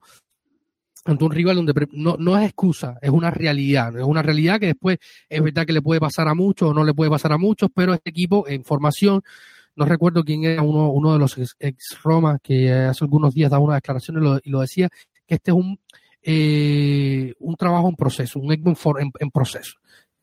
ante 1.05 1.23
un 1.23 1.31
rival 1.31 1.55
donde 1.55 1.87
no, 1.91 2.17
no 2.19 2.37
es 2.37 2.45
excusa, 2.45 2.97
es 3.01 3.09
una 3.09 3.31
realidad, 3.31 3.97
es 3.97 4.03
una 4.03 4.21
realidad 4.21 4.59
que 4.59 4.67
después 4.67 4.97
es 5.29 5.41
verdad 5.41 5.65
que 5.65 5.73
le 5.73 5.81
puede 5.81 5.99
pasar 5.99 6.27
a 6.27 6.33
muchos 6.33 6.69
o 6.69 6.73
no 6.73 6.83
le 6.83 6.93
puede 6.93 7.09
pasar 7.09 7.31
a 7.31 7.37
muchos, 7.37 7.69
pero 7.73 7.93
este 7.93 8.09
equipo 8.09 8.47
en 8.47 8.63
formación 8.63 9.21
no 9.75 9.85
recuerdo 9.85 10.25
quién 10.25 10.43
era 10.43 10.61
uno, 10.61 10.89
uno 10.91 11.13
de 11.13 11.19
los 11.19 11.37
ex, 11.37 11.55
ex, 11.59 11.97
Roma 12.03 12.37
que 12.43 12.71
hace 12.71 13.05
algunos 13.05 13.33
días 13.33 13.49
daba 13.49 13.63
una 13.63 13.75
declaración 13.75 14.17
y 14.17 14.21
lo, 14.21 14.39
y 14.43 14.49
lo 14.49 14.59
decía, 14.59 14.89
que 15.29 15.35
este 15.35 15.51
es 15.51 15.55
un, 15.55 15.79
eh, 16.23 17.33
un 17.39 17.55
trabajo 17.55 17.87
en 17.87 17.95
proceso, 17.95 18.39
un 18.39 18.51
en, 18.51 18.63
en, 18.65 19.11
en, 19.19 19.31
proceso. 19.31 19.75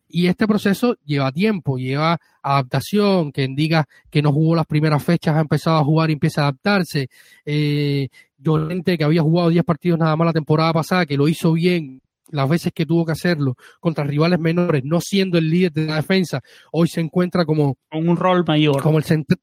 Y 0.08 0.26
este 0.26 0.46
proceso 0.46 0.96
lleva 1.04 1.32
tiempo, 1.32 1.78
lleva 1.78 2.18
adaptación, 2.42 3.30
quien 3.30 3.54
diga 3.54 3.86
que 4.10 4.22
no 4.22 4.32
jugó 4.32 4.54
las 4.56 4.66
primeras 4.66 5.02
fechas 5.02 5.36
ha 5.36 5.40
empezado 5.40 5.78
a 5.78 5.84
jugar 5.84 6.10
y 6.10 6.14
empieza 6.14 6.42
a 6.42 6.44
adaptarse. 6.48 7.08
Eh, 7.44 8.08
Llorente, 8.38 8.98
que 8.98 9.04
había 9.04 9.22
jugado 9.22 9.48
10 9.48 9.64
partidos 9.64 9.98
nada 9.98 10.14
más 10.16 10.26
la 10.26 10.32
temporada 10.32 10.72
pasada, 10.72 11.06
que 11.06 11.16
lo 11.16 11.28
hizo 11.28 11.52
bien 11.52 12.02
las 12.30 12.48
veces 12.48 12.72
que 12.75 12.84
tuvo 12.84 13.06
que 13.06 13.12
hacerlo 13.12 13.56
contra 13.80 14.04
rivales 14.04 14.40
menores, 14.40 14.82
no 14.84 15.00
siendo 15.00 15.38
el 15.38 15.48
líder 15.48 15.72
de 15.72 15.86
la 15.86 15.96
defensa, 15.96 16.40
hoy 16.72 16.88
se 16.88 17.00
encuentra 17.00 17.44
como 17.44 17.76
con 17.88 18.08
un 18.08 18.16
rol 18.16 18.44
mayor. 18.46 18.82
Como 18.82 18.98
el 18.98 19.04
centro, 19.04 19.38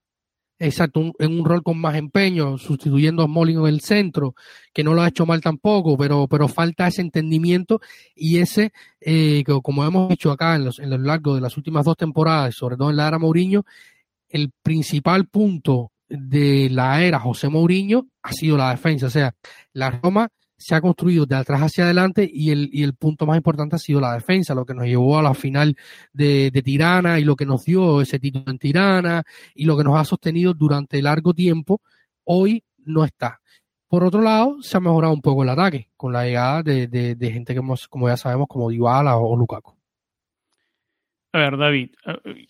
Exacto, 0.64 1.12
en 1.20 1.40
un 1.40 1.44
rol 1.44 1.62
con 1.62 1.78
más 1.78 1.96
empeño, 1.96 2.58
sustituyendo 2.58 3.22
a 3.22 3.28
Molin 3.28 3.60
en 3.60 3.66
el 3.66 3.82
centro, 3.82 4.34
que 4.74 4.82
no 4.82 4.94
lo 4.94 5.02
ha 5.02 5.10
hecho 5.10 5.26
mal 5.26 5.42
tampoco, 5.42 5.98
pero, 5.98 6.26
pero 6.30 6.48
falta 6.48 6.88
ese 6.88 7.02
entendimiento 7.02 7.82
y 8.16 8.38
ese, 8.38 8.72
eh, 9.02 9.44
que 9.46 9.60
como 9.62 9.84
hemos 9.84 10.08
dicho 10.08 10.32
acá 10.32 10.56
en, 10.56 10.64
los, 10.64 10.80
en 10.80 10.90
lo 10.90 10.98
largo 10.98 11.36
de 11.36 11.42
las 11.42 11.58
últimas 11.58 11.84
dos 11.84 11.98
temporadas, 11.98 12.56
sobre 12.56 12.78
todo 12.78 12.92
en 12.92 12.96
la 12.96 13.10
era 13.10 13.20
Mourinho, 13.20 13.66
el 14.30 14.52
principal 14.64 15.28
punto 15.28 15.92
de 16.08 16.70
la 16.72 17.04
era 17.04 17.20
José 17.20 17.50
Mourinho 17.50 18.08
ha 18.22 18.32
sido 18.32 18.56
la 18.56 18.70
defensa. 18.70 19.08
O 19.08 19.10
sea, 19.10 19.36
la 19.74 19.92
Roma 19.92 20.30
se 20.64 20.76
ha 20.76 20.82
construido 20.82 21.26
de 21.26 21.36
atrás 21.36 21.62
hacia 21.62 21.84
adelante 21.84 22.30
y 22.32 22.52
el, 22.52 22.70
y 22.72 22.84
el 22.84 22.96
punto 22.96 23.26
más 23.26 23.38
importante 23.38 23.76
ha 23.76 23.80
sido 23.80 24.00
la 24.00 24.14
defensa, 24.14 24.56
lo 24.56 24.66
que 24.66 24.74
nos 24.74 24.86
llevó 24.86 25.18
a 25.18 25.22
la 25.22 25.34
final 25.34 25.76
de, 26.14 26.52
de, 26.52 26.62
Tirana 26.62 27.20
y 27.20 27.24
lo 27.26 27.36
que 27.36 27.46
nos 27.46 27.66
dio 27.66 28.02
ese 28.02 28.20
título 28.20 28.46
en 28.48 28.58
Tirana 28.58 29.24
y 29.54 29.66
lo 29.66 29.78
que 29.78 29.84
nos 29.84 30.00
ha 30.00 30.06
sostenido 30.06 30.54
durante 30.54 31.02
largo 31.02 31.34
tiempo, 31.34 31.82
hoy 32.24 32.64
no 32.86 33.04
está. 33.04 33.42
Por 33.88 34.04
otro 34.04 34.22
lado, 34.22 34.62
se 34.62 34.78
ha 34.78 34.80
mejorado 34.80 35.14
un 35.14 35.22
poco 35.22 35.44
el 35.44 35.50
ataque 35.50 35.92
con 35.98 36.14
la 36.14 36.26
llegada 36.26 36.64
de, 36.64 36.88
de, 36.88 37.32
gente 37.32 37.54
que, 37.54 37.60
hemos, 37.60 37.88
como 37.88 38.08
ya 38.08 38.18
sabemos, 38.18 38.48
como 38.48 38.70
Dybala 38.70 39.18
o 39.18 39.36
Lukaku. 39.36 39.73
A 41.36 41.40
ver, 41.40 41.58
David, 41.58 41.90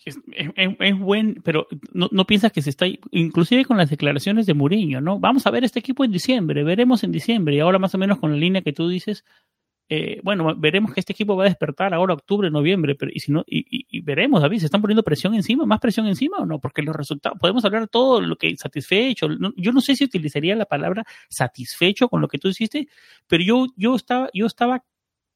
es, 0.03 0.19
es, 0.55 0.99
buen, 0.99 1.41
pero 1.41 1.67
no, 1.93 2.27
piensas 2.27 2.51
que 2.51 2.61
se 2.61 2.69
está, 2.69 2.85
inclusive 3.11 3.63
con 3.63 3.77
las 3.77 3.89
declaraciones 3.89 4.45
de 4.45 4.53
Mourinho, 4.53 4.99
¿no? 4.99 5.19
Vamos 5.19 5.47
a 5.47 5.51
ver 5.51 5.63
este 5.63 5.79
equipo 5.79 6.03
en 6.03 6.11
diciembre, 6.11 6.65
veremos 6.65 7.01
en 7.05 7.13
diciembre, 7.13 7.55
y 7.55 7.59
ahora 7.61 7.79
más 7.79 7.95
o 7.95 7.97
menos 7.97 8.19
con 8.19 8.31
la 8.31 8.37
línea 8.37 8.61
que 8.61 8.73
tú 8.73 8.89
dices, 8.89 9.23
eh, 9.87 10.19
bueno, 10.21 10.53
veremos 10.57 10.93
que 10.93 10.99
este 10.99 11.13
equipo 11.13 11.37
va 11.37 11.45
a 11.45 11.47
despertar 11.47 11.93
ahora 11.93 12.13
octubre, 12.13 12.51
noviembre, 12.51 12.95
pero 12.95 13.09
y 13.13 13.21
si 13.21 13.31
no, 13.31 13.45
y, 13.47 13.65
y, 13.69 14.01
veremos, 14.01 14.41
David, 14.41 14.59
¿se 14.59 14.65
están 14.65 14.81
poniendo 14.81 15.03
presión 15.03 15.33
encima, 15.33 15.65
más 15.65 15.79
presión 15.79 16.05
encima 16.07 16.39
o 16.39 16.45
no? 16.45 16.59
Porque 16.59 16.81
los 16.81 16.93
resultados, 16.93 17.39
podemos 17.39 17.63
hablar 17.63 17.87
todo 17.87 18.19
lo 18.19 18.35
que 18.35 18.53
satisfecho, 18.57 19.29
yo 19.55 19.71
no 19.71 19.79
sé 19.79 19.95
si 19.95 20.03
utilizaría 20.03 20.57
la 20.57 20.65
palabra 20.65 21.05
satisfecho 21.29 22.09
con 22.09 22.19
lo 22.19 22.27
que 22.27 22.37
tú 22.37 22.49
hiciste, 22.49 22.89
pero 23.27 23.45
yo, 23.45 23.67
yo 23.77 23.95
estaba, 23.95 24.29
yo 24.33 24.45
estaba 24.45 24.83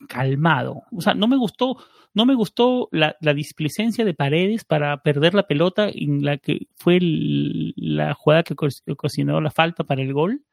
calmado, 0.08 0.84
o 0.92 1.01
sea, 1.01 1.13
no 1.13 1.27
me 1.27 1.38
gustó, 1.38 1.77
no 2.13 2.25
me 2.25 2.36
gustó 2.36 2.89
la, 2.92 3.16
la, 3.22 3.34
displicencia 3.34 4.06
de 4.06 4.13
Paredes 4.13 4.63
para 4.63 5.01
perder 5.01 5.34
la 5.34 5.48
pelota 5.48 5.89
en 5.89 6.24
la 6.24 6.38
que 6.38 6.68
fue 6.75 7.00
la 7.01 8.13
jugada 8.13 8.44
que 8.44 8.56
co 8.56 8.68
cocinó 8.96 9.42
la 9.42 9.51
falta 9.51 9.84
para 9.84 10.01
el 10.01 10.13
gol. 10.13 10.44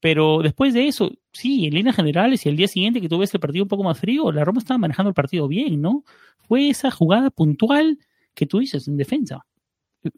Pero 0.00 0.42
después 0.42 0.74
de 0.74 0.86
eso, 0.86 1.12
sí, 1.32 1.66
en 1.66 1.74
líneas 1.74 1.96
generales 1.96 2.44
y 2.44 2.50
el 2.50 2.56
día 2.56 2.68
siguiente 2.68 3.00
que 3.00 3.08
tuve 3.08 3.24
ese 3.24 3.38
partido 3.38 3.64
un 3.64 3.70
poco 3.70 3.84
más 3.84 3.98
frío, 3.98 4.30
la 4.32 4.44
Roma 4.44 4.58
estaba 4.58 4.76
manejando 4.76 5.08
el 5.08 5.14
partido 5.14 5.48
bien, 5.48 5.80
¿no? 5.80 6.04
Fue 6.46 6.68
esa 6.68 6.90
jugada 6.90 7.30
puntual 7.30 7.98
que 8.34 8.44
tú 8.44 8.58
dices 8.58 8.86
en 8.86 8.98
defensa. 8.98 9.46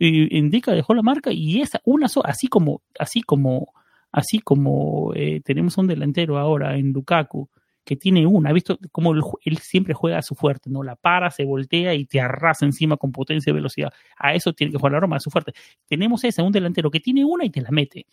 Indica, 0.00 0.72
dejó 0.72 0.94
la 0.94 1.02
marca 1.02 1.32
y 1.32 1.60
esa, 1.60 1.80
una 1.84 2.08
sola, 2.08 2.30
así 2.30 2.48
como, 2.48 2.82
así 2.98 3.22
como, 3.22 3.72
así 4.10 4.40
como 4.40 5.12
eh, 5.14 5.40
tenemos 5.44 5.78
un 5.78 5.86
delantero 5.86 6.36
ahora 6.38 6.76
en 6.76 6.92
Lukaku, 6.92 7.48
que 7.86 7.94
tiene 7.94 8.26
una. 8.26 8.50
¿Ha 8.50 8.52
visto 8.52 8.78
cómo 8.90 9.14
él, 9.14 9.58
siempre 9.58 9.94
juega 9.94 10.18
a 10.18 10.22
su 10.22 10.34
fuerte? 10.34 10.68
¿no? 10.68 10.82
La 10.82 10.96
para, 10.96 11.30
se 11.30 11.44
voltea 11.44 11.94
y 11.94 12.04
te 12.04 12.20
arrasa 12.20 12.66
encima 12.66 12.96
con 12.96 13.12
potencia 13.12 13.50
y 13.50 13.54
velocidad. 13.54 13.92
A 14.18 14.34
eso 14.34 14.52
tiene 14.52 14.72
que 14.72 14.78
jugar 14.78 14.92
la 14.92 15.00
Roma, 15.00 15.16
a 15.16 15.20
su 15.20 15.30
fuerte. 15.30 15.52
Tenemos 15.86 16.24
esa, 16.24 16.42
un 16.42 16.50
delantero 16.50 16.90
que 16.90 16.98
tiene 16.98 17.24
una 17.24 17.44
y 17.44 17.50
te 17.50 17.60
la 17.60 17.70
mete. 17.70 18.04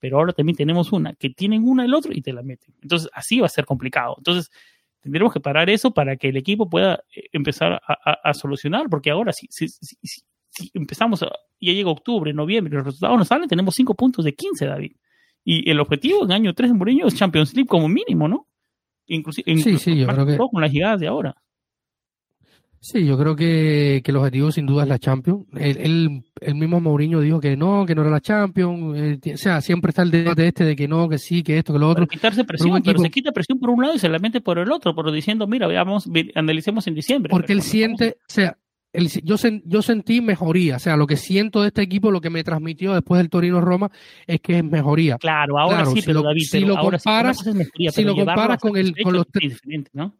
Pero 0.00 0.18
ahora 0.18 0.32
también 0.32 0.56
tenemos 0.56 0.92
una 0.92 1.14
que 1.14 1.30
tiene 1.30 1.60
una 1.60 1.84
el 1.84 1.94
otro 1.94 2.12
y 2.12 2.20
te 2.20 2.32
la 2.32 2.42
mete. 2.42 2.66
Entonces, 2.82 3.08
así 3.14 3.38
va 3.38 3.46
a 3.46 3.48
ser 3.48 3.64
complicado. 3.64 4.16
Entonces, 4.18 4.50
tendremos 5.00 5.32
que 5.32 5.40
parar 5.40 5.70
eso 5.70 5.94
para 5.94 6.16
que 6.16 6.30
el 6.30 6.36
equipo 6.36 6.68
pueda 6.68 7.04
eh, 7.14 7.28
empezar 7.32 7.80
a, 7.86 8.34
solucionar, 8.34 8.88
porque 8.90 9.10
ahora 9.10 9.32
si, 9.32 9.46
si, 9.48 9.68
empezamos, 10.74 11.20
ya 11.20 11.72
llega 11.72 11.88
octubre, 11.88 12.32
noviembre, 12.32 12.74
los 12.74 12.84
resultados 12.84 13.16
no 13.16 13.24
salen, 13.24 13.48
tenemos 13.48 13.76
5 13.76 13.94
puntos 13.94 14.24
de 14.24 14.34
15, 14.34 14.66
David. 14.66 14.96
Y 15.44 15.70
el 15.70 15.78
objetivo 15.78 16.24
en 16.24 16.32
año 16.32 16.52
3 16.52 16.70
de 16.70 16.74
Mourinho 16.74 17.06
es 17.06 17.14
Champions 17.14 17.54
League 17.54 17.68
como 17.68 17.88
mínimo, 17.88 18.26
¿no? 18.26 18.48
Inclusive, 19.06 19.56
sí, 19.58 19.78
sí, 19.78 19.96
yo 19.96 20.06
creo 20.06 20.26
que... 20.26 20.36
con 20.36 20.60
las 20.60 20.72
llegadas 20.72 21.00
de 21.00 21.08
ahora. 21.08 21.34
Sí, 22.84 23.06
yo 23.06 23.16
creo 23.16 23.34
que, 23.34 24.02
que 24.04 24.10
el 24.10 24.18
objetivo 24.18 24.52
sin 24.52 24.66
duda 24.66 24.82
es 24.82 24.88
la 24.90 24.98
Champions. 24.98 25.46
El, 25.54 26.22
el, 26.38 26.54
mismo 26.54 26.82
Mourinho 26.82 27.18
dijo 27.20 27.40
que 27.40 27.56
no, 27.56 27.86
que 27.86 27.94
no 27.94 28.02
era 28.02 28.10
la 28.10 28.20
Champions. 28.20 29.22
Eh, 29.24 29.32
o 29.32 29.36
sea, 29.38 29.62
siempre 29.62 29.88
está 29.88 30.02
el 30.02 30.10
debate 30.10 30.46
este 30.46 30.64
de 30.66 30.76
que 30.76 30.86
no, 30.86 31.08
que 31.08 31.16
sí, 31.16 31.42
que 31.42 31.56
esto, 31.56 31.72
que 31.72 31.78
lo 31.78 31.88
otro. 31.88 32.06
quitarse 32.06 32.44
presión, 32.44 32.82
pero, 32.82 32.98
se 32.98 33.10
quita 33.10 33.32
presión 33.32 33.58
por 33.58 33.70
un 33.70 33.80
lado 33.80 33.94
y 33.94 33.98
se 33.98 34.10
la 34.10 34.18
mete 34.18 34.42
por 34.42 34.58
el 34.58 34.70
otro, 34.70 34.94
pero 34.94 35.10
diciendo, 35.10 35.46
mira, 35.46 35.66
veamos, 35.66 36.10
analicemos 36.34 36.86
en 36.86 36.94
diciembre. 36.94 37.30
Porque 37.30 37.54
él 37.54 37.62
siente, 37.62 38.18
o 38.20 38.24
sea, 38.32 38.58
yo, 38.94 39.36
yo 39.64 39.82
sentí 39.82 40.20
mejoría, 40.20 40.76
o 40.76 40.78
sea, 40.78 40.96
lo 40.96 41.06
que 41.06 41.16
siento 41.16 41.62
de 41.62 41.68
este 41.68 41.82
equipo, 41.82 42.10
lo 42.10 42.20
que 42.20 42.30
me 42.30 42.44
transmitió 42.44 42.94
después 42.94 43.18
del 43.18 43.28
Torino 43.28 43.60
Roma, 43.60 43.90
es 44.26 44.40
que 44.40 44.58
es 44.58 44.64
mejoría. 44.64 45.18
Claro, 45.18 45.58
ahora 45.58 45.84
sí, 45.86 46.00
pero 46.04 46.22
David, 46.22 46.42
si 46.42 46.60
lo 46.60 46.76
comparas, 46.76 47.38
si 47.90 48.04
lo 48.04 48.14
comparas 48.14 48.58
con, 48.58 48.76
el, 48.76 48.94
con 49.02 49.14
los 49.14 49.26
¿no? 49.92 50.14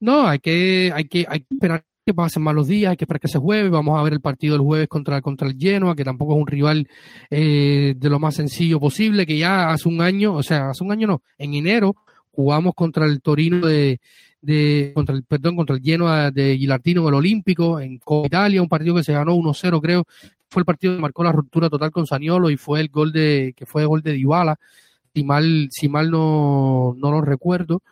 No, 0.00 0.26
hay 0.26 0.38
que, 0.38 0.92
hay 0.94 1.04
que, 1.04 1.24
hay 1.28 1.40
que 1.40 1.54
esperar 1.54 1.84
que 2.04 2.12
pasen 2.12 2.42
malos 2.42 2.68
días, 2.68 2.90
hay 2.90 2.96
que 2.96 3.04
esperar 3.04 3.20
que 3.20 3.28
se 3.28 3.38
juegue. 3.38 3.70
Vamos 3.70 3.98
a 3.98 4.02
ver 4.02 4.12
el 4.12 4.20
partido 4.20 4.56
el 4.56 4.60
jueves 4.60 4.88
contra, 4.88 5.22
contra 5.22 5.48
el 5.48 5.56
Genoa, 5.58 5.96
que 5.96 6.04
tampoco 6.04 6.34
es 6.34 6.40
un 6.40 6.46
rival 6.46 6.88
eh, 7.30 7.94
de 7.96 8.10
lo 8.10 8.18
más 8.18 8.34
sencillo 8.34 8.78
posible, 8.78 9.24
que 9.24 9.38
ya 9.38 9.70
hace 9.70 9.88
un 9.88 10.02
año, 10.02 10.34
o 10.34 10.42
sea, 10.42 10.70
hace 10.70 10.84
un 10.84 10.92
año 10.92 11.06
no, 11.06 11.22
en 11.38 11.54
enero 11.54 11.96
jugamos 12.30 12.74
contra 12.74 13.06
el 13.06 13.22
Torino 13.22 13.66
de, 13.66 14.00
de 14.44 14.92
contra 14.94 15.14
el 15.14 15.24
perdón 15.24 15.56
contra 15.56 15.76
el 15.76 15.82
Genoa 15.82 16.30
de 16.30 16.56
Gilartino 16.56 17.02
en 17.02 17.08
el 17.08 17.14
Olímpico 17.14 17.80
en 17.80 18.00
Italia 18.24 18.62
un 18.62 18.68
partido 18.68 18.94
que 18.94 19.04
se 19.04 19.12
ganó 19.12 19.34
1-0 19.34 19.80
creo. 19.80 20.04
Fue 20.48 20.60
el 20.60 20.66
partido 20.66 20.94
que 20.94 21.00
marcó 21.00 21.24
la 21.24 21.32
ruptura 21.32 21.70
total 21.70 21.90
con 21.90 22.06
Saniolo 22.06 22.50
y 22.50 22.56
fue 22.56 22.80
el 22.80 22.88
gol 22.88 23.12
de 23.12 23.54
que 23.56 23.66
fue 23.66 23.82
el 23.82 23.88
gol 23.88 24.02
de 24.02 24.12
Dybala 24.12 24.56
si 25.14 25.24
mal 25.24 25.68
si 25.70 25.88
mal 25.88 26.10
no, 26.10 26.94
no 26.96 27.10
lo 27.10 27.20
recuerdo. 27.20 27.82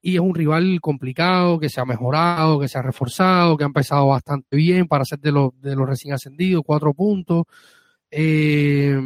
Y 0.00 0.14
es 0.14 0.20
un 0.20 0.34
rival 0.34 0.80
complicado 0.80 1.60
que 1.60 1.68
se 1.68 1.80
ha 1.80 1.84
mejorado 1.84 2.58
que 2.60 2.68
se 2.68 2.78
ha 2.78 2.82
reforzado 2.82 3.56
que 3.56 3.64
ha 3.64 3.66
empezado 3.66 4.08
bastante 4.08 4.56
bien 4.56 4.88
para 4.88 5.04
ser 5.04 5.20
de 5.20 5.32
los 5.32 5.50
de 5.60 5.76
los 5.76 5.88
recién 5.88 6.14
ascendidos 6.14 6.62
cuatro 6.66 6.94
puntos. 6.94 7.44
Eh, 8.10 8.98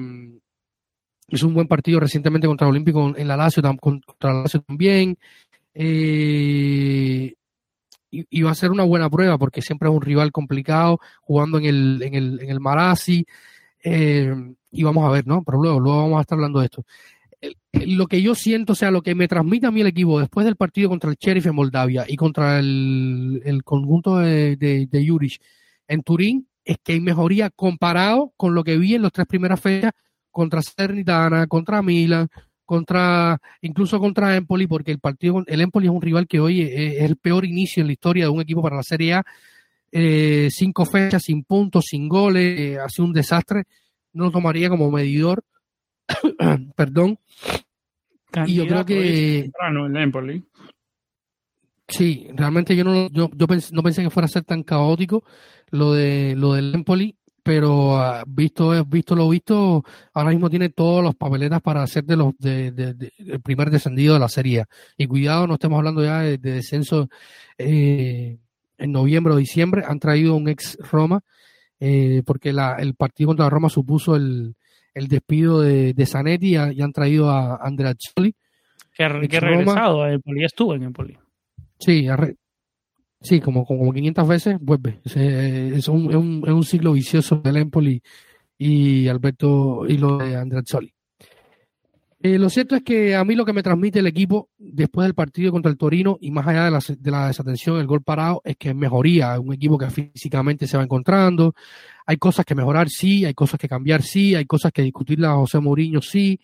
un 1.42 1.54
buen 1.54 1.66
partido 1.66 2.00
recientemente 2.00 2.46
contra 2.46 2.66
el 2.66 2.70
Olímpico 2.70 3.14
en 3.16 3.28
la 3.28 3.36
Lazio, 3.36 3.62
contra 3.80 4.32
la 4.32 4.42
Lazio 4.42 4.60
también. 4.62 5.18
Eh, 5.78 7.34
y, 8.10 8.42
va 8.42 8.50
a 8.50 8.54
ser 8.54 8.70
una 8.70 8.84
buena 8.84 9.10
prueba 9.10 9.36
porque 9.36 9.60
siempre 9.60 9.88
es 9.88 9.94
un 9.94 10.00
rival 10.00 10.32
complicado 10.32 11.00
jugando 11.20 11.58
en 11.58 11.66
el, 11.66 12.02
en 12.02 12.14
el, 12.14 12.40
en 12.40 12.50
el 12.50 12.60
Marassi. 12.60 13.26
Eh, 13.84 14.34
y 14.70 14.82
vamos 14.82 15.04
a 15.04 15.10
ver, 15.10 15.26
¿no? 15.26 15.42
Pero 15.44 15.60
luego, 15.60 15.80
luego 15.80 16.02
vamos 16.02 16.18
a 16.18 16.22
estar 16.22 16.36
hablando 16.36 16.60
de 16.60 16.66
esto. 16.66 16.84
lo 17.72 18.06
que 18.06 18.22
yo 18.22 18.34
siento, 18.34 18.72
o 18.72 18.76
sea, 18.76 18.90
lo 18.90 19.02
que 19.02 19.14
me 19.14 19.28
transmite 19.28 19.66
a 19.66 19.70
mí 19.70 19.82
el 19.82 19.88
equipo 19.88 20.18
después 20.18 20.46
del 20.46 20.56
partido 20.56 20.88
contra 20.88 21.10
el 21.10 21.16
Sheriff 21.20 21.46
en 21.46 21.54
Moldavia 21.54 22.06
y 22.08 22.16
contra 22.16 22.58
el, 22.58 23.42
el 23.44 23.62
conjunto 23.62 24.16
de, 24.16 24.56
de, 24.56 24.86
de 24.86 25.38
en 25.88 26.02
Turín, 26.02 26.48
es 26.64 26.78
que 26.82 26.94
hay 26.94 27.00
mejoría 27.00 27.50
comparado 27.50 28.32
con 28.36 28.54
lo 28.54 28.64
que 28.64 28.78
vi 28.78 28.94
en 28.94 29.02
las 29.02 29.12
tres 29.12 29.26
primeras 29.26 29.60
fechas 29.60 29.92
contra 30.30 30.62
Cernitana, 30.62 31.46
contra 31.46 31.80
Milan, 31.82 32.28
contra 32.66 33.40
incluso 33.62 33.98
contra 33.98 34.36
Empoli, 34.36 34.66
porque 34.66 34.90
el 34.90 34.98
partido, 34.98 35.42
el 35.46 35.60
Empoli 35.60 35.86
es 35.86 35.92
un 35.92 36.02
rival 36.02 36.26
que 36.26 36.40
hoy 36.40 36.60
es, 36.60 37.02
el 37.02 37.16
peor 37.16 37.46
inicio 37.46 37.80
en 37.80 37.86
la 37.86 37.92
historia 37.94 38.24
de 38.24 38.30
un 38.30 38.42
equipo 38.42 38.62
para 38.62 38.76
la 38.76 38.82
Serie 38.82 39.14
A. 39.14 39.24
Eh, 39.90 40.48
cinco 40.50 40.84
fechas 40.84 41.22
sin 41.22 41.44
puntos, 41.44 41.86
sin 41.88 42.08
goles, 42.08 42.60
eh, 42.60 42.78
ha 42.78 42.88
sido 42.88 43.06
un 43.06 43.12
desastre. 43.14 43.64
No 44.12 44.24
lo 44.24 44.30
tomaría 44.30 44.68
como 44.68 44.90
medidor. 44.90 45.42
Perdón. 46.76 47.18
y 48.46 48.54
yo 48.54 48.66
creo 48.66 48.84
que. 48.84 49.50
el 49.50 49.96
Empoli. 49.96 50.44
Sí, 51.88 52.26
realmente 52.34 52.74
yo 52.74 52.82
no, 52.82 53.08
yo, 53.10 53.30
yo 53.32 53.46
no 53.72 53.82
pensé 53.82 54.02
que 54.02 54.10
fuera 54.10 54.26
a 54.26 54.28
ser 54.28 54.42
tan 54.42 54.64
caótico 54.64 55.22
lo 55.70 55.92
de 55.92 56.34
lo 56.36 56.54
del 56.54 56.74
Empoli 56.74 57.16
pero 57.46 57.96
ah, 57.96 58.24
visto 58.26 58.84
visto 58.86 59.14
lo 59.14 59.28
visto, 59.28 59.84
ahora 60.14 60.30
mismo 60.30 60.50
tiene 60.50 60.70
todas 60.70 61.04
las 61.04 61.14
papeletas 61.14 61.62
para 61.62 61.86
ser 61.86 62.02
de 62.02 62.16
los 62.16 62.36
de, 62.38 63.12
el 63.18 63.40
primer 63.40 63.70
descendido 63.70 64.14
de 64.14 64.20
la 64.20 64.28
serie. 64.28 64.64
Y 64.96 65.06
cuidado, 65.06 65.46
no 65.46 65.54
estemos 65.54 65.78
hablando 65.78 66.02
ya 66.02 66.22
de, 66.22 66.38
descenso 66.38 67.08
eh, 67.56 68.36
en 68.78 68.92
noviembre 68.92 69.32
o 69.32 69.36
diciembre. 69.36 69.84
Han 69.86 70.00
traído 70.00 70.34
un 70.34 70.48
ex 70.48 70.76
Roma, 70.90 71.20
eh, 71.78 72.24
porque 72.26 72.52
la, 72.52 72.78
el 72.80 72.96
partido 72.96 73.28
contra 73.28 73.48
Roma 73.48 73.68
supuso 73.68 74.16
el, 74.16 74.56
el 74.92 75.06
despido 75.06 75.60
de, 75.60 75.94
de 75.94 76.06
Zanetti 76.06 76.56
y, 76.56 76.56
han 76.56 76.92
traído 76.92 77.30
a 77.30 77.64
Andrea 77.64 77.94
Choli. 77.94 78.34
Que 78.92 79.04
ha, 79.04 79.08
regresado 79.08 80.02
a 80.02 80.12
Empoli, 80.12 80.40
ya 80.40 80.46
estuvo 80.46 80.74
en 80.74 80.82
Empoli. 80.82 81.16
Sí, 81.78 82.08
ha, 82.08 82.16
Sí, 83.20 83.40
como, 83.40 83.64
como 83.64 83.92
500 83.92 84.28
veces 84.28 84.56
vuelve. 84.60 85.00
Es, 85.04 85.16
un, 85.88 86.10
es, 86.10 86.16
un, 86.16 86.42
es 86.46 86.52
un 86.52 86.64
ciclo 86.64 86.92
vicioso 86.92 87.36
del 87.36 87.56
Empoli 87.56 88.02
y 88.58 89.08
Alberto 89.08 89.86
y 89.86 89.98
lo 89.98 90.18
de 90.18 90.36
Andrea 90.36 90.62
Eh, 92.20 92.38
lo 92.38 92.48
cierto 92.50 92.76
es 92.76 92.82
que 92.82 93.14
a 93.14 93.24
mí 93.24 93.34
lo 93.34 93.44
que 93.44 93.52
me 93.52 93.62
transmite 93.62 93.98
el 93.98 94.06
equipo 94.06 94.50
después 94.58 95.06
del 95.06 95.14
partido 95.14 95.52
contra 95.52 95.70
el 95.70 95.78
Torino 95.78 96.18
y 96.20 96.30
más 96.30 96.46
allá 96.46 96.64
de 96.64 96.70
la, 96.70 96.80
de 96.98 97.10
la 97.10 97.26
desatención, 97.28 97.78
el 97.78 97.86
gol 97.86 98.02
parado, 98.02 98.42
es 98.44 98.56
que 98.56 98.70
es 98.70 98.74
mejoría. 98.74 99.38
Un 99.40 99.54
equipo 99.54 99.78
que 99.78 99.90
físicamente 99.90 100.66
se 100.66 100.76
va 100.76 100.84
encontrando. 100.84 101.54
Hay 102.06 102.16
cosas 102.18 102.44
que 102.44 102.54
mejorar, 102.54 102.88
sí. 102.88 103.24
Hay 103.24 103.34
cosas 103.34 103.58
que 103.58 103.68
cambiar, 103.68 104.02
sí. 104.02 104.34
Hay 104.34 104.46
cosas 104.46 104.72
que 104.72 104.82
discutirle 104.82 105.26
a 105.26 105.34
José 105.34 105.58
Mourinho, 105.60 106.00
sí. 106.02 106.40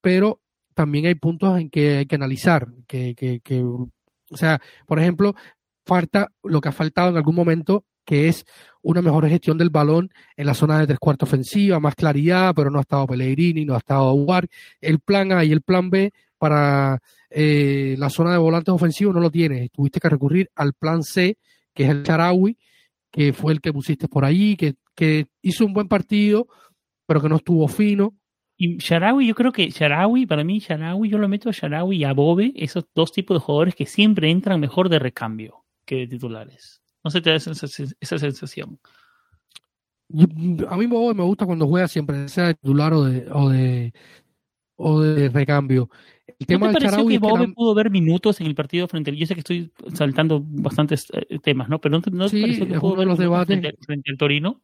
Pero 0.00 0.40
también 0.74 1.06
hay 1.06 1.14
puntos 1.14 1.58
en 1.60 1.70
que 1.70 1.98
hay 1.98 2.06
que 2.06 2.16
analizar. 2.16 2.68
Que, 2.86 3.14
que, 3.14 3.40
que, 3.40 3.62
o 3.62 4.36
sea, 4.36 4.60
por 4.86 4.98
ejemplo, 4.98 5.34
falta 5.84 6.30
lo 6.42 6.60
que 6.60 6.68
ha 6.68 6.72
faltado 6.72 7.10
en 7.10 7.16
algún 7.16 7.34
momento, 7.34 7.84
que 8.04 8.28
es 8.28 8.44
una 8.82 9.02
mejor 9.02 9.28
gestión 9.28 9.58
del 9.58 9.70
balón 9.70 10.10
en 10.36 10.46
la 10.46 10.54
zona 10.54 10.78
de 10.78 10.86
tres 10.86 10.98
cuartos 10.98 11.28
ofensiva, 11.28 11.80
más 11.80 11.94
claridad, 11.94 12.52
pero 12.54 12.70
no 12.70 12.78
ha 12.78 12.82
estado 12.82 13.06
Pellegrini, 13.06 13.64
no 13.64 13.74
ha 13.74 13.78
estado 13.78 14.08
Aguar. 14.08 14.48
El 14.80 15.00
plan 15.00 15.32
A 15.32 15.44
y 15.44 15.52
el 15.52 15.62
plan 15.62 15.90
B 15.90 16.12
para 16.38 17.00
eh, 17.30 17.94
la 17.98 18.10
zona 18.10 18.32
de 18.32 18.38
volantes 18.38 18.74
ofensivos 18.74 19.14
no 19.14 19.20
lo 19.20 19.30
tienes. 19.30 19.70
Tuviste 19.70 20.00
que 20.00 20.08
recurrir 20.08 20.50
al 20.56 20.72
plan 20.74 21.02
C, 21.02 21.38
que 21.72 21.84
es 21.84 21.90
el 21.90 22.02
Charawi, 22.02 22.58
que 23.10 23.32
fue 23.32 23.52
el 23.52 23.60
que 23.60 23.72
pusiste 23.72 24.08
por 24.08 24.24
ahí, 24.24 24.56
que, 24.56 24.74
que 24.94 25.26
hizo 25.42 25.64
un 25.64 25.72
buen 25.72 25.88
partido, 25.88 26.48
pero 27.06 27.20
que 27.20 27.28
no 27.28 27.36
estuvo 27.36 27.68
fino. 27.68 28.14
Y 28.56 28.76
Sharawi, 28.78 29.26
yo 29.26 29.34
creo 29.34 29.52
que 29.52 29.70
Sharawi, 29.70 30.26
para 30.26 30.44
mí, 30.44 30.58
Sharawi, 30.58 31.08
yo 31.08 31.18
lo 31.18 31.28
meto 31.28 31.48
a 31.48 31.52
Sharawi 31.52 31.96
y 31.96 32.04
a 32.04 32.12
Bobe, 32.12 32.52
esos 32.56 32.84
dos 32.94 33.12
tipos 33.12 33.36
de 33.36 33.40
jugadores 33.40 33.74
que 33.74 33.86
siempre 33.86 34.30
entran 34.30 34.60
mejor 34.60 34.88
de 34.88 34.98
recambio 34.98 35.61
que 35.84 36.06
titulares. 36.06 36.82
No 37.04 37.10
sé, 37.10 37.20
te 37.20 37.30
da 37.30 37.36
esa, 37.36 37.54
sensación. 37.54 38.78
a 40.68 40.76
mí 40.76 40.86
me 40.86 41.24
gusta 41.24 41.46
cuando 41.46 41.66
juega 41.66 41.88
siempre, 41.88 42.28
sea 42.28 42.48
de 42.48 42.54
titular 42.54 42.92
o 42.92 43.04
de, 43.04 43.26
o 43.32 43.48
de, 43.48 43.92
o 44.76 45.00
de 45.00 45.28
recambio. 45.28 45.90
El 46.38 46.46
tema 46.46 46.66
¿No 46.66 46.72
te 46.74 46.84
pareció 46.84 47.06
que 47.06 47.18
Bobe 47.18 47.48
pudo 47.48 47.74
ver 47.74 47.90
minutos 47.90 48.40
en 48.40 48.46
el 48.46 48.54
partido 48.54 48.88
frente 48.88 49.10
al... 49.10 49.16
Yo 49.16 49.26
sé 49.26 49.34
que 49.34 49.40
estoy 49.40 49.72
saltando 49.94 50.42
bastantes 50.44 51.06
eh, 51.12 51.38
temas, 51.40 51.68
¿no? 51.68 51.80
Pero 51.80 51.98
¿no, 51.98 52.02
no 52.10 52.28
te 52.28 52.40
pareció 52.40 52.66
que 52.66 52.80
pudo 52.80 52.96
ver 52.96 53.06
los 53.06 53.18
debates 53.18 53.60
frente, 53.84 54.10
al 54.10 54.16
Torino? 54.16 54.60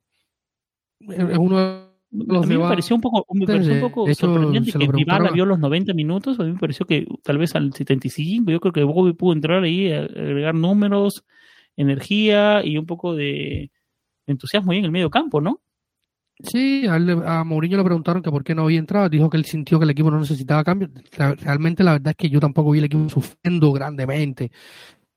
Es 1.00 1.38
uno 1.38 1.59
de 1.59 1.88
los 2.11 2.44
a 2.44 2.49
mí 2.49 2.57
me 2.57 2.62
pareció 2.62 2.97
un 2.97 3.03
poco, 3.03 3.27
me 3.35 3.47
pareció 3.47 3.75
un 3.75 3.81
poco 3.81 4.14
sorprendente 4.14 4.73
que 4.73 4.88
Dybala 4.88 5.31
vio 5.31 5.44
los 5.44 5.59
90 5.59 5.92
minutos, 5.94 6.40
a 6.40 6.44
mí 6.44 6.53
me 6.53 6.59
pareció 6.59 6.87
que 6.87 7.07
tal 7.23 7.38
vez 7.38 7.55
al 7.55 7.73
75, 7.73 8.51
yo 8.51 8.61
creo 8.61 8.73
que 8.73 8.83
Bobby 8.85 9.12
pudo 9.12 9.35
entrar 9.35 9.62
ahí, 9.62 9.92
a 9.92 10.05
agregar 10.05 10.55
números, 10.55 11.25
energía 11.77 12.64
y 12.64 12.79
un 12.79 12.87
poco 12.87 13.14
de 13.14 13.71
entusiasmo 14.27 14.73
ahí 14.73 14.79
en 14.79 14.87
el 14.87 14.90
medio 14.90 15.11
campo, 15.11 15.40
¿no? 15.40 15.61
Sí, 16.40 16.87
a, 16.87 16.94
a, 16.94 17.44
Mourinho 17.44 17.77
le 17.77 17.85
preguntaron 17.85 18.23
que 18.23 18.31
por 18.31 18.44
qué 18.44 18.55
no 18.55 18.62
había 18.62 18.79
entrado, 18.79 19.09
dijo 19.09 19.29
que 19.29 19.37
él 19.37 19.44
sintió 19.44 19.79
que 19.79 19.85
el 19.85 19.90
equipo 19.90 20.11
no 20.11 20.21
necesitaba 20.21 20.62
cambio. 20.62 20.88
Realmente 21.16 21.83
la 21.83 21.92
verdad 21.92 22.11
es 22.11 22.16
que 22.16 22.31
yo 22.31 22.38
tampoco 22.38 22.71
vi 22.71 22.79
el 22.79 22.85
equipo 22.85 23.09
sufriendo 23.09 23.73
grandemente. 23.73 24.53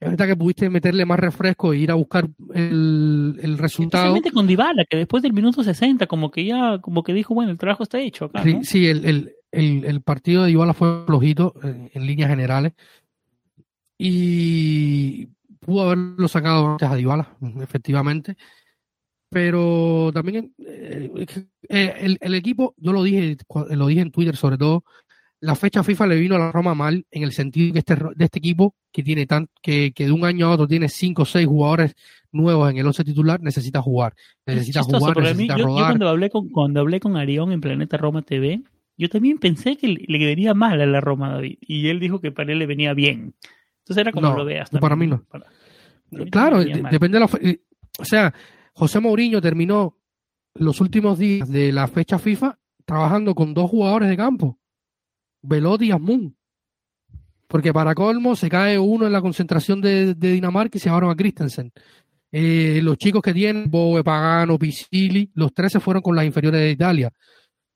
Es 0.02 0.10
verdad 0.10 0.26
que 0.26 0.36
pudiste 0.36 0.68
meterle 0.72 1.06
más 1.06 1.20
refresco 1.20 1.74
e 1.74 1.78
ir 1.78 1.92
a 1.92 1.94
buscar 1.94 2.28
el, 2.56 3.40
el 3.40 3.58
resultado. 3.60 4.06
Especialmente 4.06 4.32
con 4.32 4.48
Dybala, 4.48 4.84
que 4.86 4.98
después 4.98 5.22
del 5.22 5.32
minuto 5.32 5.64
60, 5.64 6.08
como 6.08 6.32
que 6.32 6.44
ya, 6.44 6.80
como 6.80 7.04
que 7.04 7.14
dijo, 7.14 7.36
bueno, 7.36 7.52
el 7.52 7.60
trabajo 7.60 7.84
está 7.84 8.00
hecho 8.00 8.26
acá. 8.26 8.42
Sí, 8.42 8.60
sí 8.64 8.88
el, 8.88 9.06
el, 9.52 9.86
el, 9.86 10.02
partido 10.02 10.42
de 10.42 10.50
Dybala 10.50 10.74
fue 10.74 11.06
flojito 11.06 11.54
en, 11.62 12.08
líneas 12.08 12.32
generales. 12.32 12.74
y 14.00 15.28
pudo 15.60 15.84
haberlo 15.84 16.28
sacado 16.28 16.72
antes 16.72 16.90
a 16.90 16.96
Dybala, 16.96 17.38
efectivamente. 17.62 18.36
Pero 19.30 20.12
también 20.14 20.54
eh, 20.58 21.26
eh, 21.70 22.18
el, 22.20 22.34
equipo, 22.34 22.74
yo 22.78 22.92
lo 22.92 23.04
dije, 23.04 23.38
lo 23.70 23.86
dije 23.86 24.02
en 24.02 24.12
Twitter 24.12 24.36
sobre 24.36 24.58
todo, 24.58 24.84
la 25.42 25.56
fecha 25.56 25.84
FIFA 25.84 26.08
le 26.08 26.20
vino 26.20 26.36
a 26.36 26.40
la 26.40 26.52
Roma 26.52 26.76
mal 26.76 27.06
en 27.10 27.24
el 27.24 27.32
sentido 27.34 27.74
que 27.74 27.80
este, 27.80 27.96
de 27.96 28.26
este 28.26 28.40
equipo 28.40 28.76
que 28.92 29.02
tiene 29.02 29.26
tan, 29.26 29.50
que, 29.62 29.92
que 29.92 30.06
de 30.06 30.12
un 30.12 30.24
año 30.24 30.48
a 30.48 30.52
otro 30.52 30.68
tiene 30.68 30.88
cinco 30.88 31.24
o 31.24 31.26
seis 31.26 31.48
jugadores 31.48 31.96
nuevos 32.32 32.70
en 32.70 32.78
el 32.78 32.86
once 32.86 33.04
titular, 33.04 33.42
necesita 33.42 33.82
jugar. 33.82 34.14
Necesita 34.46 34.84
jugar, 34.84 35.18
necesita 35.18 35.58
rodar. 35.58 35.80
Yo 35.80 35.88
cuando 35.88 36.10
hablé 36.10 36.30
con, 36.30 36.50
cuando 36.50 36.80
hablé 36.80 37.00
con 37.00 37.18
Arión 37.18 37.52
en 37.52 37.60
Planeta 37.60 37.98
Roma 37.98 38.22
TV, 38.22 38.62
yo 38.98 39.10
también 39.10 39.40
pensé 39.40 39.78
que 39.78 39.88
le, 39.88 40.26
venía 40.26 40.54
mal 40.54 40.80
a 40.80 40.86
la 40.86 41.02
Roma 41.02 41.34
David. 41.34 41.58
Y 41.62 41.88
él 41.88 42.00
dijo 42.00 42.22
que 42.22 42.32
para 42.32 42.52
él 42.52 42.60
le 42.60 42.68
venía 42.68 42.94
bien. 42.94 43.34
Entonces 43.80 44.02
era 44.02 44.12
como 44.12 44.36
lo 44.38 44.46
veas. 44.46 44.70
Para 44.70 44.96
mí 44.96 45.08
no. 45.08 45.26
claro, 46.30 46.64
depende 46.64 47.18
de 47.18 47.20
la. 47.20 47.58
O 47.98 48.06
sea, 48.06 48.32
José 48.74 49.00
Mourinho 49.00 49.42
terminó 49.42 49.98
los 50.54 50.80
últimos 50.82 51.18
días 51.18 51.50
de 51.50 51.72
la 51.72 51.88
fecha 51.88 52.20
FIFA 52.20 52.60
trabajando 52.86 53.34
con 53.34 53.56
dos 53.56 53.70
jugadores 53.72 54.08
de 54.08 54.18
campo 54.18 54.61
Velotti 55.42 55.86
y 55.86 55.92
Asmun. 55.92 56.36
Porque 57.48 57.74
para 57.74 57.94
colmo 57.94 58.36
se 58.36 58.50
cae 58.50 58.80
uno 58.80 59.06
en 59.06 59.14
la 59.14 59.22
concentración 59.22 59.82
de, 59.82 60.14
Dinamarca 60.14 60.78
y 60.78 60.82
se 60.82 60.90
llevaron 60.90 61.12
a 61.12 61.16
Christensen. 61.16 61.72
Eh, 62.32 62.80
los 62.82 62.98
chicos 62.98 63.22
que 63.22 63.34
tienen, 63.34 63.70
Boe, 63.70 64.04
Pagano, 64.04 64.58
Pisili, 64.58 65.30
los 65.34 65.54
tres 65.54 65.74
se 65.74 65.80
fueron 65.82 66.02
con 66.02 66.16
las 66.16 66.26
inferiores 66.26 66.62
de 66.62 66.72
Italia. 66.72 67.12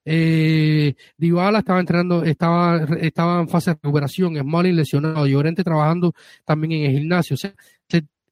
Eh, 0.06 0.94
Dybala 1.18 1.60
estaba 1.60 1.80
entrenando, 1.80 2.24
estaba, 2.24 2.86
estaba 3.02 3.42
en 3.42 3.50
fase 3.50 3.72
de 3.72 3.80
recuperación, 3.82 4.38
Smalling 4.38 4.76
lesionado, 4.76 5.26
Llorente 5.26 5.64
trabajando 5.64 6.14
también 6.46 6.84
en 6.84 6.92
el 6.92 7.00
gimnasio. 7.00 7.34
O 7.34 7.38
sea, 7.38 7.54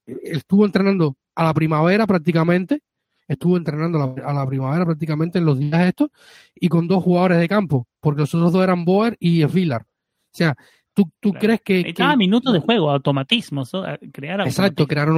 estuvo 0.06 0.64
entrenando 0.64 1.16
a 1.34 1.44
la 1.44 1.54
primavera 1.54 2.06
prácticamente, 2.06 2.80
estuvo 3.28 3.56
entrenando 3.56 4.14
a 4.24 4.32
la, 4.32 4.46
primavera 4.46 4.84
prácticamente 4.84 5.38
en 5.38 5.46
los 5.46 5.58
días 5.58 5.86
estos 5.86 6.10
y 6.54 6.68
con 6.68 6.86
dos 6.86 7.02
jugadores 7.02 7.38
de 7.38 7.48
campo, 7.48 7.86
porque 8.00 8.22
los 8.22 8.34
otros 8.34 8.52
dos 8.52 8.62
eran 8.62 8.84
Boer 8.84 9.16
y 9.18 9.44
Villar. 9.44 9.82
O 9.82 10.36
sea, 10.36 10.56
¿tú, 10.92 11.10
tú 11.20 11.32
crees 11.32 11.60
que... 11.62 11.94
Cada 11.94 12.16
minuto 12.16 12.52
de 12.52 12.60
juego, 12.60 12.90
automatismos, 12.90 13.72
crear 14.12 14.40
Exacto, 14.42 14.86
crear, 14.86 15.08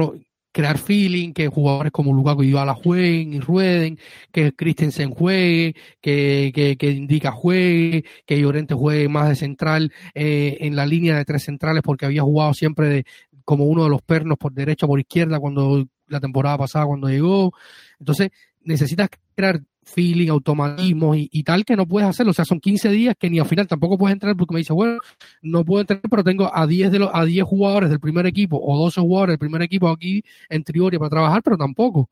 crear 0.51 0.77
feeling, 0.77 1.33
que 1.33 1.47
jugadores 1.47 1.91
como 1.91 2.13
Lukaku 2.13 2.43
y 2.43 2.47
Dybala 2.47 2.73
jueguen 2.73 3.33
y 3.33 3.39
rueden, 3.39 3.99
que 4.31 4.53
Christensen 4.53 5.11
juegue, 5.11 5.75
que, 6.01 6.51
que, 6.53 6.77
que 6.77 6.91
Indica 6.91 7.31
juegue, 7.31 8.05
que 8.25 8.39
Llorente 8.39 8.73
juegue 8.73 9.07
más 9.09 9.29
de 9.29 9.35
central 9.35 9.91
eh, 10.13 10.57
en 10.61 10.75
la 10.75 10.85
línea 10.85 11.15
de 11.15 11.25
tres 11.25 11.43
centrales 11.43 11.83
porque 11.83 12.05
había 12.05 12.23
jugado 12.23 12.53
siempre 12.53 12.87
de, 12.87 13.05
como 13.45 13.65
uno 13.65 13.83
de 13.83 13.89
los 13.89 14.01
pernos 14.01 14.37
por 14.37 14.51
derecha 14.51 14.85
o 14.85 14.89
por 14.89 14.99
izquierda 14.99 15.39
cuando 15.39 15.85
la 16.07 16.19
temporada 16.19 16.57
pasada 16.57 16.85
cuando 16.85 17.07
llegó. 17.07 17.53
Entonces, 17.99 18.29
necesitas 18.61 19.09
crear 19.35 19.61
feeling, 19.87 20.29
automatismo 20.29 21.15
y, 21.15 21.43
tal 21.43 21.65
que 21.65 21.75
no 21.75 21.87
puedes 21.87 22.09
hacerlo. 22.09 22.31
O 22.31 22.33
sea, 22.33 22.45
son 22.45 22.59
15 22.59 22.89
días 22.89 23.15
que 23.17 23.29
ni 23.29 23.39
al 23.39 23.47
final 23.47 23.67
tampoco 23.67 23.97
puedes 23.97 24.13
entrar 24.13 24.35
porque 24.35 24.53
me 24.53 24.59
dice, 24.59 24.73
bueno, 24.73 24.99
no 25.41 25.63
puedo 25.63 25.81
entrar, 25.81 26.01
pero 26.09 26.23
tengo 26.23 26.53
a 26.53 26.67
10 26.67 26.91
de 26.91 26.99
los, 26.99 27.09
a 27.13 27.23
10 27.23 27.45
jugadores 27.45 27.89
del 27.89 27.99
primer 27.99 28.25
equipo 28.25 28.59
o 28.61 28.77
12 28.77 29.01
jugadores 29.01 29.33
del 29.33 29.39
primer 29.39 29.61
equipo 29.61 29.87
aquí 29.89 30.23
en 30.49 30.63
Triori 30.63 30.97
para 30.97 31.09
trabajar, 31.09 31.41
pero 31.41 31.57
tampoco. 31.57 32.01
O 32.01 32.09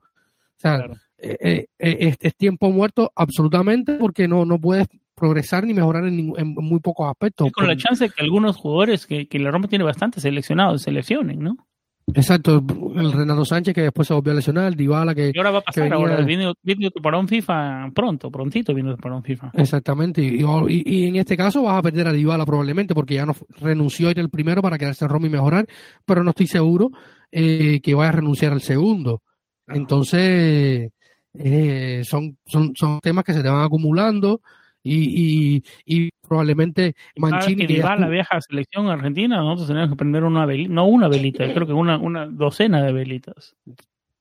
sea, 0.57 0.85
eh, 1.17 1.37
eh, 1.39 1.67
eh, 1.79 2.15
es, 2.19 2.35
tiempo 2.35 2.71
muerto 2.71 3.11
absolutamente 3.15 3.95
porque 3.95 4.27
no, 4.27 4.45
no 4.45 4.59
puedes 4.59 4.87
progresar 5.13 5.65
ni 5.65 5.73
mejorar 5.73 6.05
en, 6.05 6.33
muy 6.55 6.79
pocos 6.79 7.09
aspectos. 7.09 7.51
con 7.51 7.67
la 7.67 7.77
chance 7.77 8.05
de 8.05 8.09
que 8.09 8.21
algunos 8.21 8.57
jugadores 8.57 9.05
que, 9.05 9.27
que 9.27 9.39
la 9.39 9.51
Roma 9.51 9.67
tiene 9.67 9.83
bastante 9.83 10.19
seleccionados 10.19 10.81
seleccionen, 10.81 11.39
¿no? 11.39 11.64
Exacto, 12.13 12.63
el 12.95 13.11
Renato 13.11 13.43
Sánchez 13.45 13.73
que 13.73 13.81
después 13.81 14.07
se 14.07 14.13
volvió 14.13 14.31
a 14.31 14.35
lesionar, 14.35 14.67
el 14.67 14.75
Dybala 14.75 15.15
que... 15.15 15.31
Y 15.33 15.37
ahora 15.37 15.51
va 15.51 15.59
a 15.59 15.61
pasar 15.61 15.91
ahora, 15.91 16.21
viene, 16.21 16.53
viene 16.61 16.91
para 16.91 17.17
un 17.17 17.27
FIFA 17.27 17.91
pronto, 17.95 18.29
prontito 18.29 18.75
viene 18.75 18.95
para 18.95 19.15
un 19.15 19.23
FIFA. 19.23 19.51
Exactamente, 19.53 20.21
y, 20.21 20.43
y, 20.69 21.07
en 21.07 21.15
este 21.15 21.35
caso 21.35 21.63
vas 21.63 21.79
a 21.79 21.81
perder 21.81 22.07
a 22.07 22.13
Dybala 22.13 22.45
probablemente 22.45 22.93
porque 22.93 23.15
ya 23.15 23.25
no 23.25 23.35
renunció 23.59 24.07
a 24.07 24.11
ir 24.11 24.19
el 24.19 24.29
primero 24.29 24.61
para 24.61 24.77
quedarse 24.77 25.03
en 25.03 25.09
Roma 25.09 25.25
y 25.27 25.31
mejorar, 25.31 25.65
pero 26.05 26.23
no 26.23 26.29
estoy 26.29 26.47
seguro 26.47 26.91
eh, 27.31 27.81
que 27.81 27.95
vaya 27.95 28.09
a 28.09 28.13
renunciar 28.13 28.53
al 28.53 28.61
segundo. 28.61 29.23
Entonces, 29.67 30.91
eh, 31.33 32.01
son, 32.05 32.37
son, 32.45 32.73
son 32.75 32.99
temas 32.99 33.23
que 33.23 33.33
se 33.33 33.41
te 33.41 33.49
van 33.49 33.63
acumulando 33.63 34.41
y, 34.93 35.63
y, 35.85 36.09
probablemente 36.27 36.95
Mancini. 37.17 37.67
que 37.67 37.81
va 37.81 37.93
a 37.93 37.97
la 37.97 38.09
vieja 38.09 38.39
selección 38.41 38.87
argentina, 38.87 39.37
nosotros 39.37 39.67
tenemos 39.67 39.89
que 39.89 39.95
prender 39.95 40.23
una 40.23 40.45
velita, 40.45 40.73
no 40.73 40.85
una 40.85 41.07
velita, 41.07 41.51
creo 41.53 41.67
que 41.67 41.73
una, 41.73 41.97
una 41.97 42.27
docena 42.27 42.83
de 42.83 42.91
velitas 42.91 43.55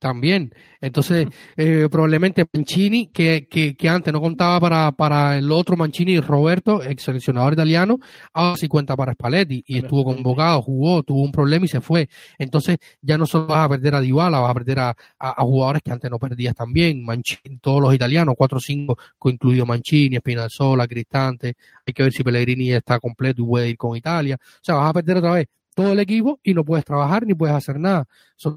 también. 0.05 0.55
Entonces, 0.83 1.29
eh, 1.57 1.89
probablemente 1.91 2.45
Mancini, 2.53 3.07
que, 3.07 3.49
que, 3.49 3.75
que, 3.75 3.89
antes 3.89 4.13
no 4.13 4.21
contaba 4.21 4.61
para, 4.61 4.93
para 4.93 5.39
el 5.39 5.51
otro 5.51 5.79
Mancini, 5.79 6.21
Roberto, 6.21 6.83
ex 6.83 7.05
seleccionador 7.05 7.55
italiano, 7.55 7.99
ahora 8.35 8.59
sí 8.59 8.69
cuenta 8.69 8.97
para 8.97 9.15
Spalletti 9.15 9.65
y 9.67 9.79
estuvo 9.79 10.05
convocado, 10.05 10.61
jugó, 10.61 11.03
tuvo 11.03 11.23
un 11.23 11.33
problema 11.33 11.65
y 11.65 11.69
se 11.69 11.81
fue. 11.81 12.11
Entonces, 12.39 12.77
ya 13.01 13.17
no 13.17 13.25
solo 13.25 13.47
vas 13.47 13.65
a 13.65 13.69
perder 13.71 13.95
a 13.95 14.03
Dybala, 14.03 14.41
vas 14.41 14.51
a 14.51 14.55
perder 14.55 14.79
a, 14.81 14.97
a, 15.19 15.43
jugadores 15.43 15.81
que 15.83 15.91
antes 15.91 16.11
no 16.11 16.19
perdías 16.19 16.55
también, 16.55 17.03
Mancini, 17.03 17.57
todos 17.63 17.81
los 17.81 17.95
italianos, 17.95 18.35
cuatro 18.37 18.59
o 18.59 18.61
cinco, 18.61 18.99
incluido 19.25 19.65
Mancini, 19.65 20.17
Spinazzola, 20.19 20.87
Cristante, 20.87 21.55
hay 21.87 21.95
que 21.95 22.03
ver 22.03 22.13
si 22.13 22.23
Pellegrini 22.23 22.73
está 22.73 23.01
completo 23.01 23.41
y 23.41 23.47
puede 23.47 23.71
ir 23.71 23.79
con 23.79 23.97
Italia. 23.97 24.37
O 24.39 24.59
sea, 24.61 24.75
vas 24.75 24.91
a 24.91 24.93
perder 24.93 25.17
otra 25.17 25.33
vez 25.33 25.47
todo 25.75 25.93
el 25.93 26.01
equipo 26.01 26.41
y 26.43 26.55
no 26.55 26.65
puedes 26.65 26.85
trabajar 26.85 27.27
ni 27.27 27.35
puedes 27.35 27.55
hacer 27.55 27.79
nada. 27.79 28.07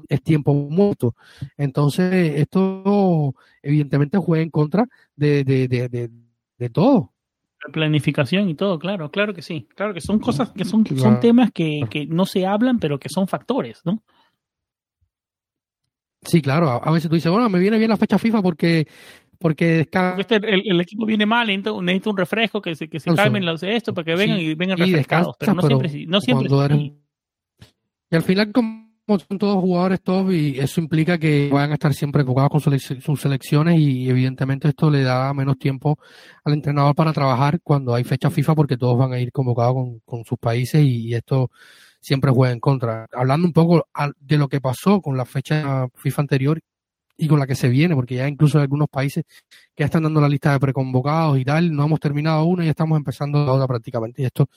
es 0.08 0.22
tiempo 0.22 0.54
muerto. 0.54 1.14
Entonces, 1.56 2.34
esto 2.36 3.34
evidentemente 3.62 4.18
juega 4.18 4.42
en 4.42 4.50
contra 4.50 4.86
de, 5.16 5.44
de, 5.44 5.68
de, 5.68 6.10
de, 6.58 6.70
todo. 6.70 7.12
La 7.66 7.72
planificación 7.72 8.48
y 8.48 8.54
todo, 8.54 8.78
claro, 8.78 9.10
claro 9.10 9.34
que 9.34 9.42
sí. 9.42 9.68
Claro 9.74 9.92
que 9.92 10.00
son 10.00 10.20
cosas 10.20 10.50
que 10.50 10.64
son, 10.64 10.86
son 10.86 11.20
temas 11.20 11.50
que, 11.52 11.82
que 11.90 12.06
no 12.06 12.24
se 12.24 12.46
hablan, 12.46 12.78
pero 12.78 12.98
que 12.98 13.08
son 13.08 13.26
factores, 13.26 13.82
¿no? 13.84 14.02
Sí, 16.22 16.40
claro. 16.40 16.68
A, 16.70 16.90
veces 16.90 17.08
tú 17.08 17.14
dices, 17.14 17.30
bueno, 17.30 17.48
me 17.48 17.58
viene 17.58 17.78
bien 17.78 17.90
la 17.90 17.96
fecha 17.96 18.18
FIFA 18.18 18.42
porque 18.42 18.86
porque 19.40 19.86
este, 20.18 20.36
el, 20.36 20.80
equipo 20.80 21.06
viene 21.06 21.24
mal, 21.24 21.46
necesita 21.46 22.10
un 22.10 22.16
refresco, 22.16 22.60
que 22.60 22.74
se, 22.74 22.88
que 22.88 22.98
se 22.98 23.14
calmen 23.14 23.46
los 23.46 23.62
esto 23.62 23.94
para 23.94 24.04
que 24.04 24.16
vengan 24.16 24.40
y 24.40 24.54
vengan 24.56 24.78
refrescados, 24.78 25.36
pero 25.38 25.54
no 25.54 25.62
siempre, 25.62 26.06
no 26.06 26.20
siempre 26.20 26.48
y 28.10 28.16
al 28.16 28.22
final, 28.22 28.52
como 28.52 28.88
son 29.18 29.38
todos 29.38 29.56
jugadores 29.56 30.02
top, 30.02 30.32
y 30.32 30.58
eso 30.58 30.80
implica 30.80 31.16
que 31.18 31.48
van 31.50 31.70
a 31.70 31.74
estar 31.74 31.94
siempre 31.94 32.22
enfocados 32.22 32.50
con 32.50 32.60
sus 32.60 33.20
selecciones 33.20 33.78
y 33.78 34.10
evidentemente 34.10 34.68
esto 34.68 34.90
le 34.90 35.02
da 35.02 35.32
menos 35.32 35.58
tiempo 35.58 35.98
al 36.44 36.52
entrenador 36.52 36.94
para 36.94 37.12
trabajar 37.14 37.60
cuando 37.62 37.94
hay 37.94 38.04
fecha 38.04 38.30
FIFA 38.30 38.54
porque 38.54 38.76
todos 38.76 38.98
van 38.98 39.14
a 39.14 39.18
ir 39.18 39.32
convocados 39.32 39.74
con, 40.04 40.24
sus 40.24 40.38
países 40.38 40.82
y, 40.84 41.14
esto 41.14 41.50
siempre 42.00 42.30
juega 42.30 42.52
en 42.52 42.60
contra. 42.60 43.06
Hablando 43.12 43.46
un 43.46 43.52
poco 43.52 43.86
de 44.20 44.36
lo 44.36 44.48
que 44.48 44.60
pasó 44.60 45.00
con 45.00 45.16
la 45.16 45.24
fecha 45.24 45.88
FIFA 45.94 46.22
anterior 46.22 46.60
y 47.16 47.28
con 47.28 47.38
la 47.38 47.46
que 47.46 47.54
se 47.54 47.68
viene, 47.68 47.94
porque 47.94 48.16
ya 48.16 48.28
incluso 48.28 48.58
hay 48.58 48.62
algunos 48.62 48.88
países 48.88 49.24
que 49.74 49.82
ya 49.82 49.86
están 49.86 50.04
dando 50.04 50.20
la 50.20 50.28
lista 50.28 50.52
de 50.52 50.60
preconvocados 50.60 51.38
y 51.38 51.44
tal, 51.44 51.72
no 51.72 51.84
hemos 51.84 51.98
terminado 51.98 52.44
una 52.44 52.64
y 52.64 52.68
estamos 52.68 52.96
empezando 52.96 53.44
la 53.44 53.52
otra 53.52 53.66
prácticamente. 53.66 54.22
Y 54.22 54.26
esto 54.26 54.48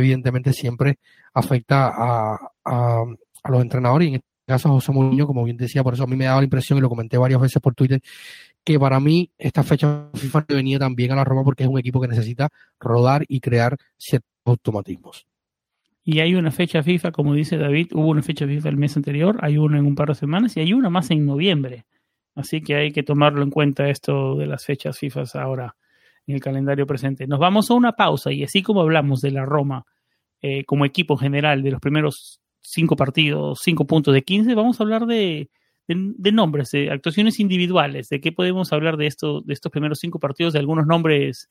evidentemente 0.00 0.52
siempre 0.52 0.98
afecta 1.34 1.88
a, 1.88 2.38
a, 2.64 3.04
los 3.48 3.62
entrenadores 3.62 4.06
y 4.06 4.08
en 4.10 4.14
este 4.16 4.28
caso 4.46 4.68
José 4.70 4.92
Mourinho, 4.92 5.26
como 5.26 5.44
bien 5.44 5.56
decía, 5.56 5.82
por 5.82 5.94
eso 5.94 6.04
a 6.04 6.06
mí 6.06 6.16
me 6.16 6.24
daba 6.24 6.40
la 6.40 6.44
impresión 6.44 6.78
y 6.78 6.82
lo 6.82 6.88
comenté 6.88 7.18
varias 7.18 7.40
veces 7.40 7.60
por 7.60 7.74
Twitter, 7.74 8.00
que 8.64 8.78
para 8.78 9.00
mí 9.00 9.30
esta 9.38 9.62
fecha 9.62 10.08
FIFA 10.14 10.46
venía 10.48 10.78
también 10.78 11.12
a 11.12 11.16
la 11.16 11.24
Roma 11.24 11.44
porque 11.44 11.64
es 11.64 11.68
un 11.68 11.78
equipo 11.78 12.00
que 12.00 12.08
necesita 12.08 12.48
rodar 12.78 13.24
y 13.28 13.40
crear 13.40 13.76
ciertos 13.96 14.30
automatismos. 14.44 15.26
Y 16.04 16.20
hay 16.20 16.34
una 16.34 16.50
fecha 16.50 16.82
FIFA, 16.82 17.12
como 17.12 17.34
dice 17.34 17.58
David, 17.58 17.88
hubo 17.92 18.08
una 18.08 18.22
fecha 18.22 18.46
FIFA 18.46 18.70
el 18.70 18.76
mes 18.78 18.96
anterior, 18.96 19.38
hay 19.42 19.58
una 19.58 19.78
en 19.78 19.84
un 19.84 19.94
par 19.94 20.08
de 20.08 20.14
semanas 20.14 20.56
y 20.56 20.60
hay 20.60 20.72
una 20.72 20.88
más 20.88 21.10
en 21.10 21.26
noviembre. 21.26 21.84
Así 22.34 22.62
que 22.62 22.76
hay 22.76 22.92
que 22.92 23.02
tomarlo 23.02 23.42
en 23.42 23.50
cuenta 23.50 23.90
esto 23.90 24.36
de 24.36 24.46
las 24.46 24.64
fechas 24.64 24.98
FIFA 24.98 25.24
ahora 25.34 25.76
en 26.28 26.34
el 26.34 26.40
calendario 26.40 26.86
presente. 26.86 27.26
Nos 27.26 27.40
vamos 27.40 27.70
a 27.70 27.74
una 27.74 27.92
pausa 27.92 28.30
y 28.30 28.44
así 28.44 28.62
como 28.62 28.82
hablamos 28.82 29.20
de 29.20 29.30
la 29.30 29.44
Roma 29.44 29.84
eh, 30.42 30.64
como 30.64 30.84
equipo 30.84 31.16
general 31.16 31.62
de 31.62 31.70
los 31.70 31.80
primeros 31.80 32.40
cinco 32.60 32.96
partidos, 32.96 33.60
cinco 33.62 33.86
puntos 33.86 34.14
de 34.14 34.22
15, 34.22 34.54
vamos 34.54 34.78
a 34.78 34.84
hablar 34.84 35.06
de, 35.06 35.50
nombres, 35.88 36.70
de 36.70 36.90
actuaciones 36.90 37.40
individuales, 37.40 38.10
de 38.10 38.20
qué 38.20 38.30
podemos 38.30 38.72
hablar 38.72 38.98
de, 38.98 39.06
esto, 39.06 39.40
de 39.40 39.54
estos 39.54 39.72
primeros 39.72 39.98
cinco 40.00 40.20
partidos, 40.20 40.52
de 40.52 40.58
algunos 40.58 40.86
nombres 40.86 41.48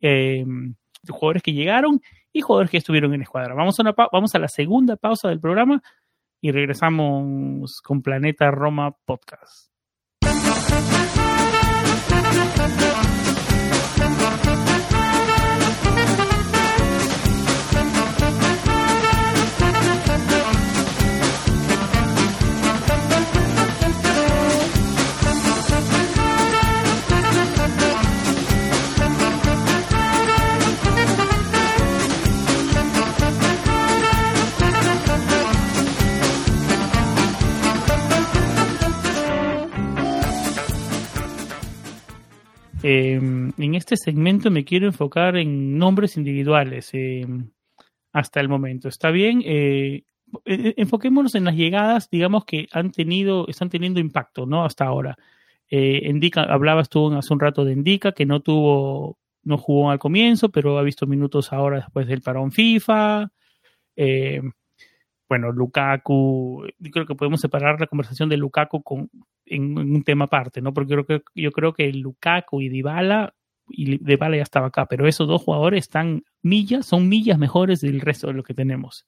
eh, 0.00 0.44
de 0.44 1.12
jugadores 1.12 1.42
que 1.42 1.52
llegaron 1.52 2.00
y 2.32 2.40
jugadores 2.40 2.70
que 2.70 2.78
estuvieron 2.78 3.14
en 3.14 3.22
escuadra. 3.22 3.54
Vamos 3.54 3.78
a, 3.78 3.82
una 3.82 3.94
vamos 4.12 4.34
a 4.34 4.40
la 4.40 4.48
segunda 4.48 4.96
pausa 4.96 5.28
del 5.28 5.40
programa 5.40 5.80
y 6.40 6.50
regresamos 6.50 7.80
con 7.80 8.02
Planeta 8.02 8.50
Roma 8.50 8.96
Podcast. 9.04 9.69
Este 43.92 44.12
segmento 44.12 44.52
me 44.52 44.64
quiero 44.64 44.86
enfocar 44.86 45.36
en 45.36 45.76
nombres 45.76 46.16
individuales 46.16 46.90
em, 46.92 47.50
hasta 48.12 48.40
el 48.40 48.48
momento. 48.48 48.88
¿Está 48.88 49.10
bien? 49.10 49.42
Eh, 49.44 50.04
e, 50.44 50.74
enfoquémonos 50.76 51.34
en 51.34 51.44
las 51.44 51.56
llegadas, 51.56 52.08
digamos 52.08 52.44
que 52.44 52.68
han 52.72 52.92
tenido, 52.92 53.48
están 53.48 53.68
teniendo 53.68 53.98
impacto, 53.98 54.46
¿no? 54.46 54.64
Hasta 54.64 54.84
ahora. 54.84 55.16
Eh, 55.68 56.02
Indica, 56.08 56.42
hablabas 56.44 56.88
tú 56.88 57.12
hace 57.14 57.32
un 57.32 57.40
rato 57.40 57.64
de 57.64 57.72
Indica, 57.72 58.12
que 58.12 58.26
no 58.26 58.40
tuvo, 58.40 59.18
no 59.42 59.58
jugó 59.58 59.90
al 59.90 59.98
comienzo, 59.98 60.50
pero 60.50 60.78
ha 60.78 60.82
visto 60.82 61.06
minutos 61.08 61.52
ahora 61.52 61.78
después 61.78 62.06
del 62.06 62.22
parón 62.22 62.52
FIFA. 62.52 63.28
Eh, 63.96 64.40
bueno, 65.28 65.50
Lukaku, 65.50 66.64
creo 66.92 67.06
que 67.06 67.14
podemos 67.16 67.40
separar 67.40 67.80
la 67.80 67.88
conversación 67.88 68.28
de 68.28 68.36
Lukaku 68.36 68.82
con, 68.84 69.10
en, 69.46 69.76
un 69.78 70.04
tema 70.04 70.26
aparte, 70.26 70.60
¿no? 70.60 70.72
Porque 70.72 70.94
yo 70.94 71.04
creo, 71.04 71.22
yo 71.34 71.50
creo 71.50 71.72
que 71.72 71.92
Lukaku 71.92 72.60
y 72.60 72.68
Dybala, 72.68 73.34
y 73.72 73.98
Dybala 73.98 74.36
ya 74.36 74.42
estaba 74.42 74.68
acá, 74.68 74.86
pero 74.86 75.06
esos 75.06 75.28
dos 75.28 75.42
jugadores 75.42 75.84
están 75.84 76.24
millas, 76.42 76.86
son 76.86 77.08
millas 77.08 77.38
mejores 77.38 77.80
del 77.80 78.00
resto 78.00 78.28
de 78.28 78.34
lo 78.34 78.42
que 78.42 78.54
tenemos. 78.54 79.06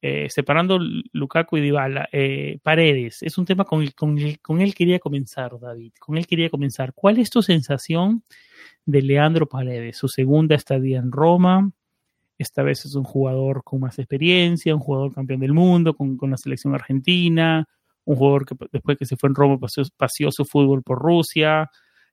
Eh, 0.00 0.28
separando 0.30 0.78
Lukaku 1.12 1.56
y 1.56 1.60
Dybala, 1.60 2.08
eh, 2.12 2.60
Paredes, 2.62 3.22
es 3.22 3.36
un 3.36 3.44
tema 3.44 3.64
con 3.64 3.84
con, 3.88 4.16
con 4.40 4.60
él 4.60 4.74
quería 4.74 5.00
comenzar, 5.00 5.58
David, 5.60 5.92
con 5.98 6.16
él 6.16 6.26
quería 6.26 6.50
comenzar. 6.50 6.92
¿Cuál 6.94 7.18
es 7.18 7.30
tu 7.30 7.42
sensación 7.42 8.22
de 8.86 9.02
Leandro 9.02 9.48
Paredes, 9.48 9.96
su 9.96 10.08
segunda 10.08 10.54
estadía 10.54 10.98
en 10.98 11.10
Roma? 11.10 11.70
Esta 12.38 12.62
vez 12.62 12.84
es 12.84 12.94
un 12.94 13.02
jugador 13.02 13.62
con 13.64 13.80
más 13.80 13.98
experiencia, 13.98 14.74
un 14.74 14.80
jugador 14.80 15.12
campeón 15.12 15.40
del 15.40 15.52
mundo 15.52 15.94
con, 15.94 16.16
con 16.16 16.30
la 16.30 16.36
selección 16.36 16.74
argentina, 16.74 17.66
un 18.08 18.16
jugador 18.16 18.46
que 18.46 18.54
después 18.72 18.96
que 18.96 19.04
se 19.04 19.16
fue 19.16 19.28
en 19.28 19.34
Roma 19.34 19.58
paseó, 19.96 20.30
su 20.30 20.44
fútbol 20.46 20.82
por 20.82 20.98
Rusia, 20.98 21.68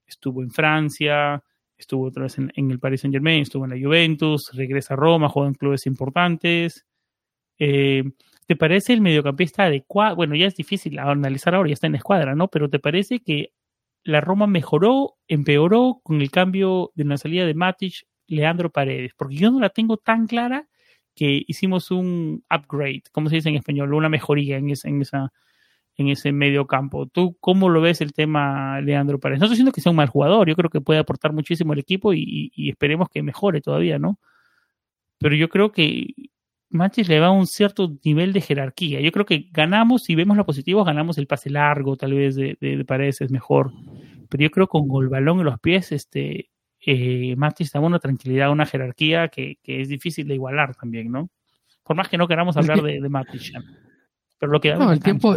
estuvo 0.05 0.43
en 0.43 0.51
Francia, 0.51 1.41
estuvo 1.77 2.05
otra 2.05 2.23
vez 2.23 2.37
en, 2.37 2.51
el 2.55 2.79
Paris 2.79 3.01
Saint 3.01 3.13
Germain, 3.13 3.41
estuvo 3.41 3.65
en 3.65 3.71
la 3.71 3.79
Juventus, 3.79 4.51
regresa 4.53 4.93
a 4.93 4.97
Roma, 4.97 5.29
juega 5.29 5.49
en 5.49 5.55
clubes 5.55 5.85
importantes. 5.85 6.85
Eh, 7.59 8.03
¿Te 8.47 8.55
parece 8.55 8.93
el 8.93 9.01
mediocampista 9.01 9.63
adecuado? 9.63 10.15
Bueno, 10.15 10.35
ya 10.35 10.45
es 10.45 10.55
difícil 10.55 10.99
analizar 10.99 11.55
ahora, 11.55 11.69
ya 11.69 11.73
está 11.73 11.87
en 11.87 11.93
la 11.93 11.97
escuadra, 11.97 12.35
¿no? 12.35 12.47
Pero 12.47 12.69
¿te 12.69 12.79
parece 12.79 13.19
que 13.19 13.53
la 14.03 14.21
Roma 14.21 14.45
mejoró, 14.45 15.17
empeoró 15.27 15.99
con 16.03 16.21
el 16.21 16.29
cambio 16.29 16.91
de 16.95 17.05
la 17.05 17.17
salida 17.17 17.45
de 17.45 17.55
Matic 17.55 18.05
Leandro 18.27 18.69
Paredes, 18.71 19.13
porque 19.17 19.35
yo 19.35 19.51
no 19.51 19.59
la 19.59 19.69
tengo 19.69 19.97
tan 19.97 20.27
clara 20.27 20.67
que 21.15 21.43
hicimos 21.47 21.91
un 21.91 22.43
upgrade, 22.53 23.03
como 23.11 23.29
se 23.29 23.37
dice 23.37 23.49
en 23.49 23.55
español, 23.55 23.93
una 23.93 24.09
mejoría 24.09 24.57
en, 24.57 24.69
esa, 24.69 24.89
en, 24.89 25.01
esa, 25.01 25.31
en 25.97 26.09
ese 26.09 26.31
medio 26.31 26.67
campo. 26.67 27.07
¿Tú 27.07 27.37
cómo 27.39 27.69
lo 27.69 27.81
ves 27.81 28.01
el 28.01 28.13
tema 28.13 28.81
Leandro 28.81 29.19
Paredes? 29.19 29.39
No 29.39 29.45
estoy 29.45 29.55
diciendo 29.55 29.71
que 29.71 29.81
sea 29.81 29.91
un 29.91 29.95
mal 29.95 30.09
jugador, 30.09 30.47
yo 30.47 30.55
creo 30.55 30.69
que 30.69 30.81
puede 30.81 30.99
aportar 30.99 31.33
muchísimo 31.33 31.73
al 31.73 31.79
equipo 31.79 32.13
y, 32.13 32.51
esperemos 32.69 33.09
que 33.09 33.23
mejore 33.23 33.61
todavía, 33.61 33.99
¿no? 33.99 34.19
Pero 35.17 35.35
yo 35.35 35.49
creo 35.49 35.71
que 35.71 36.07
Manchester 36.69 37.15
le 37.15 37.21
va 37.21 37.27
a 37.27 37.31
un 37.31 37.47
cierto 37.47 37.93
nivel 38.03 38.33
de 38.33 38.41
jerarquía. 38.41 38.99
Yo 38.99 39.11
creo 39.11 39.25
que 39.25 39.47
ganamos, 39.51 40.03
si 40.03 40.15
vemos 40.15 40.35
lo 40.35 40.45
positivo, 40.45 40.83
ganamos 40.83 41.17
el 41.17 41.27
pase 41.27 41.49
largo, 41.49 41.95
tal 41.95 42.13
vez 42.13 42.35
de, 42.35 42.57
de, 42.59 42.83
Paredes 42.85 43.21
es 43.21 43.31
mejor. 43.31 43.71
Pero 44.29 44.43
yo 44.43 44.51
creo 44.51 44.67
que 44.67 44.79
con 44.87 45.03
el 45.03 45.09
balón 45.09 45.39
en 45.39 45.45
los 45.45 45.59
pies, 45.59 45.91
este, 45.93 46.49
eh, 46.85 47.35
Matis 47.37 47.71
da 47.71 47.79
una 47.79 47.99
tranquilidad, 47.99 48.51
una 48.51 48.65
jerarquía 48.65 49.29
que, 49.29 49.57
es 49.63 49.87
difícil 49.87 50.27
de 50.27 50.35
igualar 50.35 50.75
también, 50.75 51.11
¿no? 51.11 51.29
Por 51.83 51.95
más 51.95 52.09
que 52.09 52.17
no 52.17 52.27
queramos 52.27 52.57
hablar 52.57 52.81
de, 52.81 52.99
de 52.99 53.09
Pero 54.39 54.51
lo 54.51 54.59
que 54.59 54.75
no, 54.75 54.91
el 54.91 54.99
tiempo, 54.99 55.35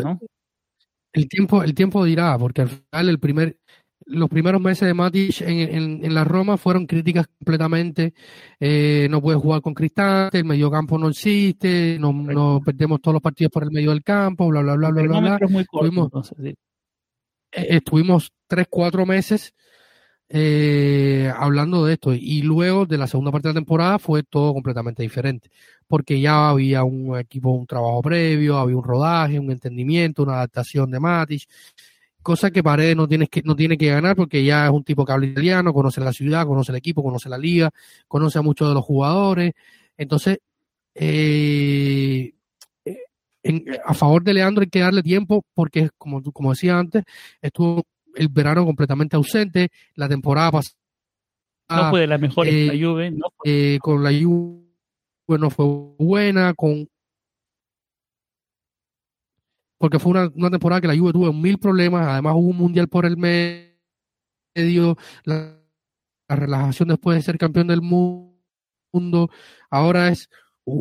el 1.13 1.29
tiempo, 1.29 1.63
el 1.63 1.75
tiempo 1.75 2.05
dirá, 2.05 2.37
porque 2.39 2.63
al 2.63 2.69
final 2.69 3.09
el 3.09 3.19
primer, 3.19 3.59
los 4.07 4.29
primeros 4.29 4.61
meses 4.61 4.87
de 4.87 4.95
Matic 4.95 5.41
en, 5.43 6.05
en, 6.05 6.15
la 6.15 6.25
Roma 6.25 6.57
fueron 6.57 6.87
críticas 6.87 7.27
completamente. 7.27 8.15
Eh, 8.59 9.07
no 9.11 9.21
puede 9.21 9.39
jugar 9.39 9.61
con 9.61 9.75
Cristante, 9.75 10.39
el 10.39 10.45
mediocampo 10.45 10.99
no 10.99 11.09
existe, 11.09 11.99
no, 11.99 12.13
no, 12.13 12.61
perdemos 12.65 13.01
todos 13.01 13.15
los 13.15 13.23
partidos 13.23 13.53
por 13.53 13.65
el 13.65 13.71
medio 13.71 13.91
del 13.91 14.03
campo, 14.03 14.49
bla, 14.49 14.63
bla, 14.63 14.77
bla, 14.77 14.91
bla, 14.91 15.03
bla. 15.03 15.21
bla. 15.21 15.61
estuvimos, 15.61 16.11
eh, 16.43 16.55
estuvimos 17.53 18.33
tres, 18.47 18.67
cuatro 18.71 19.05
meses 19.05 19.55
eh, 20.29 21.33
hablando 21.37 21.85
de 21.85 21.95
esto. 21.95 22.13
Y 22.15 22.43
luego 22.43 22.87
de 22.87 22.99
la 22.99 23.07
segunda 23.07 23.33
parte 23.33 23.49
de 23.49 23.55
la 23.55 23.61
temporada 23.61 23.99
fue 23.99 24.23
todo 24.23 24.53
completamente 24.55 25.03
diferente, 25.03 25.51
porque 25.87 26.21
ya 26.21 26.51
había 26.51 26.85
un 26.85 27.17
equipo, 27.19 27.51
un 27.51 27.67
trabajo 27.67 28.03
previo, 28.03 28.59
había 28.59 28.77
un 28.77 28.85
rodaje, 28.85 29.39
un 29.39 29.51
entendimiento, 29.51 30.23
una 30.23 30.35
adaptación 30.35 30.91
de 30.91 31.01
Matic, 31.01 31.49
cosa 32.23 32.51
que 32.51 32.63
Paredes 32.63 32.97
no 32.97 33.09
tiene 33.09 33.29
que, 33.29 33.43
no 33.43 33.57
tiene 33.57 33.79
que 33.79 33.89
ganar 33.89 34.17
porque 34.17 34.45
ya 34.45 34.67
es 34.67 34.73
un 34.73 34.85
tipo 34.85 35.05
que 35.05 35.13
habla 35.13 35.27
italiano, 35.27 35.73
conoce 35.73 36.01
la 36.01 36.13
ciudad, 36.13 36.47
conoce 36.47 36.73
el 36.73 36.79
equipo, 36.79 37.03
conoce 37.03 37.29
la 37.29 37.39
liga, 37.39 37.71
conoce 38.07 38.39
a 38.39 38.43
muchos 38.43 38.69
de 38.69 38.75
los 38.75 38.85
jugadores. 38.85 39.53
Entonces, 39.97 40.39
eh, 40.95 42.35
a 43.85 43.95
favor 43.95 44.23
de 44.23 44.35
Leandro 44.35 44.63
hay 44.63 44.69
que 44.69 44.81
darle 44.81 45.03
tiempo 45.03 45.45
porque, 45.55 45.91
como, 45.97 46.23
como 46.33 46.51
decía 46.51 46.79
antes, 46.79 47.05
estuvo 47.41 47.85
el 48.19 48.29
verano 48.29 48.65
completamente 48.65 49.17
ausente, 49.17 49.71
la 49.95 50.09
temporada 50.09 50.51
pasada. 50.51 50.77
No 51.71 51.91
fue 51.91 52.01
de 52.01 52.07
las 52.09 52.21
mejores 52.21 52.53
la 52.53 52.75
eh, 52.75 52.83
Juve, 52.83 53.11
no 53.11 53.27
eh, 53.45 53.79
con 53.81 54.03
la 54.03 54.11
Juve 54.11 54.67
no 55.39 55.51
fue 55.51 55.67
buena, 55.99 56.55
con 56.55 56.89
porque 59.79 60.01
fue 60.01 60.11
una, 60.35 60.51
temporada 60.51 60.81
que 60.81 60.89
la 60.89 60.97
Juve 60.97 61.13
tuvo 61.13 61.33
mil 61.33 61.59
problemas, 61.59 62.09
además 62.09 62.35
hubo 62.35 62.49
un 62.49 62.57
mundial 62.57 62.89
por 62.89 63.07
el 63.07 63.17
medio, 63.17 64.97
la, 65.25 65.55
relajación 66.29 66.89
después 66.89 67.17
de 67.17 67.23
ser 67.23 67.39
campeón 67.39 67.69
del 67.69 67.81
mundo, 67.81 69.31
ahora 69.71 70.09
es 70.09 70.29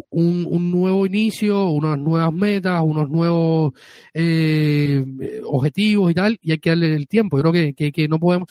un, 0.10 0.71
nuevo 0.71 1.06
inicio, 1.06 1.69
unas 1.69 1.97
nuevas 1.97 2.34
metas, 2.34 2.82
unos 2.84 3.10
nuevos 3.10 3.73
eh, 4.13 5.04
objetivos 5.45 6.12
y 6.12 6.13
tal, 6.13 6.39
y 6.41 6.52
hay 6.52 6.60
que 6.60 6.69
darle 6.69 6.95
el 6.95 7.08
tiempo. 7.08 7.38
Yo 7.38 7.52
creo 7.52 7.73
que, 7.76 7.91
que, 7.91 8.08
no 8.08 8.19
podemos 8.19 8.47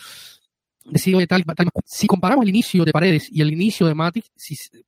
decir, 0.84 1.26
tal, 1.26 1.44
si 1.84 2.06
comparamos 2.06 2.44
el 2.44 2.50
inicio 2.50 2.84
de 2.84 2.92
Paredes 2.92 3.28
y 3.30 3.40
el 3.40 3.52
inicio 3.52 3.86
de 3.86 3.94
Matic, 3.94 4.24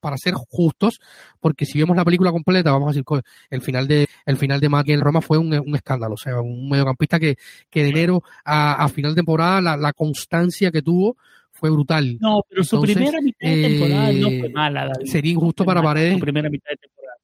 para 0.01 0.17
ser 0.17 0.35
justos, 0.35 1.01
porque 1.41 1.67
si 1.67 1.79
vemos 1.79 1.97
la 1.97 2.05
película 2.05 2.31
completa, 2.31 2.71
vamos 2.71 2.89
a 2.89 2.93
decir, 2.93 3.05
el 3.51 3.63
final 3.63 3.89
de, 3.89 4.09
el 4.25 4.37
final 4.37 4.61
de 4.61 4.69
Matic 4.69 4.95
en 4.95 5.01
Roma 5.01 5.21
fue 5.21 5.39
un, 5.39 5.75
escándalo, 5.75 6.15
o 6.15 6.19
sea, 6.19 6.41
un 6.41 6.69
mediocampista 6.69 7.19
que, 7.19 7.37
que 7.69 7.83
de 7.83 7.89
enero 7.91 8.23
a, 8.45 8.85
a 8.85 8.89
final 8.89 9.13
de 9.13 9.17
temporada, 9.17 9.61
la, 9.61 9.77
la 9.77 9.93
constancia 9.93 10.71
que 10.71 10.83
tuvo 10.83 11.17
fue 11.59 11.71
brutal. 11.71 12.17
No, 12.21 12.43
pero 12.49 12.63
su 12.63 12.81
primera 12.81 13.21
mitad 13.21 13.49
de 13.49 13.63
temporada 13.63 14.13
no 14.13 14.29
fue 14.29 14.47
eh, 14.47 14.53
mala. 14.53 14.93
Sería 15.05 15.33
injusto 15.33 15.65
para 15.65 15.83
Paredes. 15.83 16.15
Su 16.15 16.21
primera 16.21 16.49
mitad 16.49 16.71
de 16.71 16.77
temporada. 16.77 17.15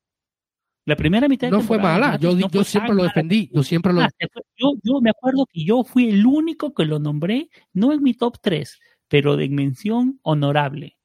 La 0.87 0.97
primera 0.97 1.29
mitad 1.29 1.47
de 1.47 1.51
no 1.53 1.61
fue 1.63 1.79
mala, 1.79 2.19
yo, 2.19 2.37
yo 2.37 2.65
siempre 2.65 2.95
lo 2.95 3.05
defendí, 3.05 3.49
yo 3.55 3.63
siempre 3.63 3.93
lo... 3.93 4.03
Yo, 4.03 4.75
yo 4.83 5.01
me 5.01 5.11
acuerdo 5.11 5.47
que 5.51 5.65
yo 5.65 5.83
fui 5.83 6.11
el 6.11 6.27
único 6.27 6.75
que 6.75 6.85
lo 6.85 6.99
nombré, 6.99 7.49
no 7.73 7.93
en 7.93 8.03
mi 8.03 8.13
top 8.13 8.37
3, 8.43 8.81
pero 9.09 9.37
de 9.37 9.49
mención 9.49 10.19
honorable. 10.23 10.99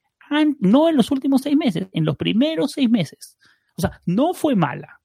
No 0.60 0.90
en 0.90 0.98
los 0.98 1.12
últimos 1.12 1.42
seis 1.44 1.56
meses, 1.56 1.88
en 1.94 2.04
los 2.04 2.18
primeros 2.18 2.72
seis 2.72 2.90
meses. 2.90 3.38
O 3.78 3.82
sea, 3.82 4.02
no 4.06 4.34
fue 4.34 4.56
mala. 4.56 4.99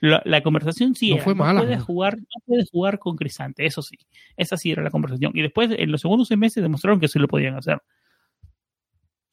La, 0.00 0.42
conversación 0.42 0.94
sí 0.94 1.14
no 1.14 1.18
fue 1.18 1.34
mala. 1.34 1.60
Puedes 1.60 1.82
jugar, 1.82 2.16
no 2.16 2.42
puedes 2.46 2.70
jugar 2.70 2.98
con 2.98 3.16
Crisante, 3.16 3.66
eso 3.66 3.82
sí. 3.82 3.98
Esa 4.36 4.56
sí 4.56 4.70
era 4.70 4.82
la 4.82 4.90
conversación. 4.90 5.32
Y 5.34 5.42
después, 5.42 5.70
en 5.76 5.92
los 5.92 6.00
segundos 6.00 6.28
seis 6.28 6.38
meses, 6.38 6.62
demostraron 6.62 7.00
que 7.00 7.08
sí 7.08 7.18
lo 7.18 7.28
podían 7.28 7.56
hacer. 7.56 7.82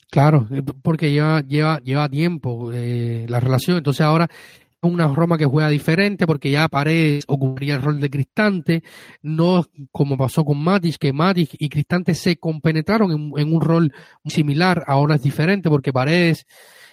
Claro, 0.10 0.48
eh, 0.52 0.64
porque 0.82 1.12
lleva, 1.12 1.42
lleva, 1.42 1.80
lleva 1.80 2.10
tiempo 2.10 2.72
eh, 2.74 3.26
la 3.30 3.40
relación. 3.40 3.78
Entonces 3.78 4.02
ahora 4.02 4.28
es 4.30 4.92
una 4.92 5.08
Roma 5.08 5.38
que 5.38 5.46
juega 5.46 5.70
diferente 5.70 6.28
porque 6.28 6.52
ya 6.52 6.68
Paredes 6.68 7.26
ocuparía 7.28 7.76
el 7.76 7.82
rol 7.82 8.00
de 8.00 8.10
Cristante, 8.10 8.84
no 9.22 9.66
como 9.92 10.18
pasó 10.18 10.46
con 10.46 10.64
Matic, 10.64 10.98
que 10.98 11.14
Matic 11.14 11.52
y 11.60 11.70
Cristante 11.70 12.14
se 12.14 12.38
compenetraron 12.38 13.12
en, 13.12 13.32
en 13.38 13.54
un 13.54 13.62
rol 13.62 13.94
similar. 14.26 14.84
Ahora 14.88 15.16
es 15.16 15.24
diferente 15.24 15.70
porque 15.70 15.92
Paredes 15.92 16.46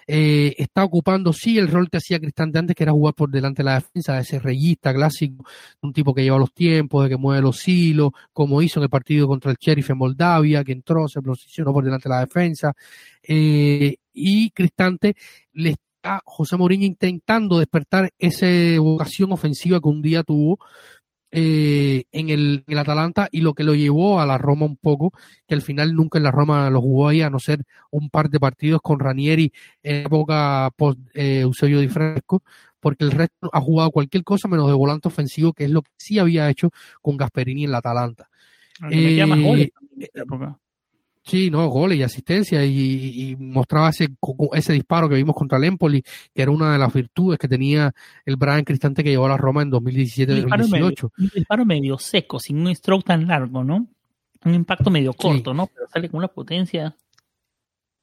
eh, 0.07 0.55
está 0.59 0.85
ocupando 0.85 1.33
sí 1.33 1.59
el 1.59 1.69
rol 1.69 1.89
que 1.91 1.99
hacía 1.99 2.21
Cristante 2.21 2.59
antes, 2.59 2.77
que 2.77 2.83
era 2.83 2.93
jugar 2.93 3.15
por 3.15 3.31
delante 3.31 3.63
de 3.63 3.65
la 3.65 3.75
defensa, 3.75 4.15
de 4.15 4.21
ese 4.21 4.39
reyista 4.39 4.93
clásico, 4.95 5.45
un 5.83 5.93
tipo 5.93 6.15
que 6.15 6.23
lleva 6.23 6.39
los 6.39 6.53
tiempos, 6.53 7.05
de 7.05 7.11
que 7.11 7.17
mueve 7.17 7.43
los 7.43 7.67
hilos, 7.67 8.11
como 8.33 8.63
hizo 8.63 8.81
en 8.81 8.85
el 8.85 8.91
partido 8.91 9.27
contra 9.27 9.51
el 9.51 9.57
Sheriff 9.59 9.91
en 9.91 9.99
Moldavia, 9.99 10.65
que 10.65 10.73
entró, 10.73 11.09
se 11.09 11.23
posicionó 11.23 11.73
por 11.73 11.85
delante 11.85 12.09
de 12.09 12.15
la 12.15 12.21
defensa. 12.21 12.73
Eh, 13.23 13.97
y 14.13 14.51
Cristante 14.51 15.15
le 15.53 15.71
está 15.71 16.23
José 16.25 16.57
Mourinho 16.57 16.85
intentando 16.87 17.59
despertar 17.59 18.11
esa 18.19 18.47
vocación 18.81 19.33
ofensiva 19.33 19.81
que 19.81 19.89
un 19.89 20.03
día 20.03 20.23
tuvo, 20.23 20.59
eh, 21.37 22.05
en, 22.13 22.29
el, 22.29 22.65
en, 22.67 22.73
el, 22.73 22.79
Atalanta 22.79 23.29
y 23.33 23.41
lo 23.41 23.55
que 23.55 23.65
lo 23.65 23.75
llevó 23.75 24.21
a 24.21 24.27
la 24.27 24.39
Roma 24.39 24.67
un 24.67 24.77
poco, 24.77 25.13
que 25.49 25.55
al 25.55 25.63
final 25.63 25.95
nunca 25.95 26.19
en 26.19 26.25
la 26.25 26.31
Roma 26.31 26.71
lo 26.71 26.81
jugó 26.81 27.09
ahí, 27.09 27.23
a 27.23 27.31
no 27.31 27.41
ser 27.41 27.65
un 27.91 28.09
par 28.09 28.31
de 28.31 28.39
partidos 28.39 28.81
con 28.81 29.01
Ranieri 29.01 29.53
en 29.83 30.07
época 30.07 30.71
post 30.77 31.01
eh, 31.15 31.41
Eusebio 31.41 31.81
Di 31.81 31.89
Fresco, 31.89 32.43
porque 32.79 33.05
el 33.05 33.11
resto 33.11 33.51
ha 33.53 33.61
jugado 33.61 33.91
cualquier 33.91 34.23
cosa 34.23 34.47
menos 34.47 34.69
de 34.69 34.75
volante 34.75 35.09
ofensivo, 35.09 35.53
que 35.53 35.65
es 35.65 35.71
lo 35.71 35.83
que 35.83 35.91
sí 35.97 36.19
había 36.21 36.49
hecho 36.49 36.71
con 37.03 37.17
Gasperini 37.17 37.65
en 37.65 37.73
la 37.73 37.79
Atalanta. 37.79 38.29
Eh, 38.91 39.25
Sí, 41.25 41.51
no, 41.51 41.67
goles 41.69 41.99
y 41.99 42.03
asistencia 42.03 42.63
y, 42.67 43.35
mostraba 43.39 43.89
ese, 43.89 44.09
ese 44.53 44.73
disparo 44.75 45.09
que 45.09 45.15
vimos 45.15 45.35
contra 45.35 45.57
el 45.57 45.65
Empoli, 45.65 46.03
que 46.03 46.43
era 46.43 46.51
una 46.51 46.75
de 46.75 46.79
las 46.79 46.93
virtudes 46.93 47.39
que 47.39 47.49
tenía 47.49 47.95
el 48.27 48.37
Brian 48.37 48.63
Cristante 48.63 49.03
que 49.03 49.11
llevó 49.11 49.25
a 49.25 49.31
la 49.31 49.37
Roma 49.39 49.63
en 49.63 49.73
2017-2018. 49.73 51.11
Un, 51.17 51.31
disparo 51.35 51.65
medio 51.65 51.99
seco, 51.99 52.39
sin 52.39 52.59
un 52.59 52.75
stroke 52.75 53.07
tan 53.07 53.27
largo, 53.27 53.65
¿no? 53.65 53.89
Un 54.45 54.55
impacto 54.55 54.91
medio 54.91 55.15
corto, 55.15 55.55
¿no? 55.55 55.67
Pero 55.69 55.89
sale 55.89 56.11
con 56.11 56.19
una 56.19 56.29
potencia 56.29 56.95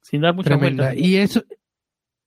sin 0.00 0.20
dar 0.20 0.34
mucha 0.34 0.48
Tremenda. 0.48 0.92
Y 0.92 1.14
eso, 1.14 1.44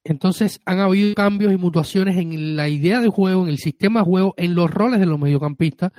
entonces 0.05 0.61
han 0.63 0.79
habido 0.79 1.13
cambios 1.13 1.51
y 1.51 1.57
mutuaciones 1.57 2.15
en 2.15 2.55
la 2.55 2.69
idea 2.69 3.01
de 3.01 3.09
juego, 3.09 3.43
en 3.43 3.49
el 3.49 3.57
sistema 3.57 3.99
de 3.99 4.05
juego, 4.05 4.33
en 4.37 4.55
los 4.55 4.71
roles 4.71 5.01
de 5.01 5.07
los 5.07 5.19
mediocampistas, 5.19 5.91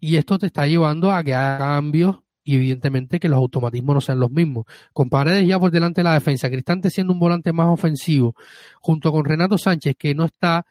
y 0.00 0.16
esto 0.16 0.38
te 0.38 0.48
está 0.48 0.66
llevando 0.66 1.10
a 1.10 1.24
que 1.24 1.34
haya 1.34 1.56
cambios 1.56 2.23
y 2.44 2.56
evidentemente 2.56 3.18
que 3.18 3.28
los 3.28 3.38
automatismos 3.38 3.94
no 3.94 4.00
sean 4.00 4.20
los 4.20 4.30
mismos. 4.30 4.66
Con 4.92 5.08
Paredes 5.08 5.48
ya 5.48 5.58
por 5.58 5.70
delante 5.70 6.00
de 6.00 6.04
la 6.04 6.14
defensa, 6.14 6.50
Cristante 6.50 6.90
siendo 6.90 7.12
un 7.12 7.18
volante 7.18 7.52
más 7.52 7.68
ofensivo, 7.68 8.34
junto 8.80 9.10
con 9.10 9.24
Renato 9.24 9.58
Sánchez, 9.58 9.96
que 9.98 10.14
no 10.14 10.26
está 10.26 10.66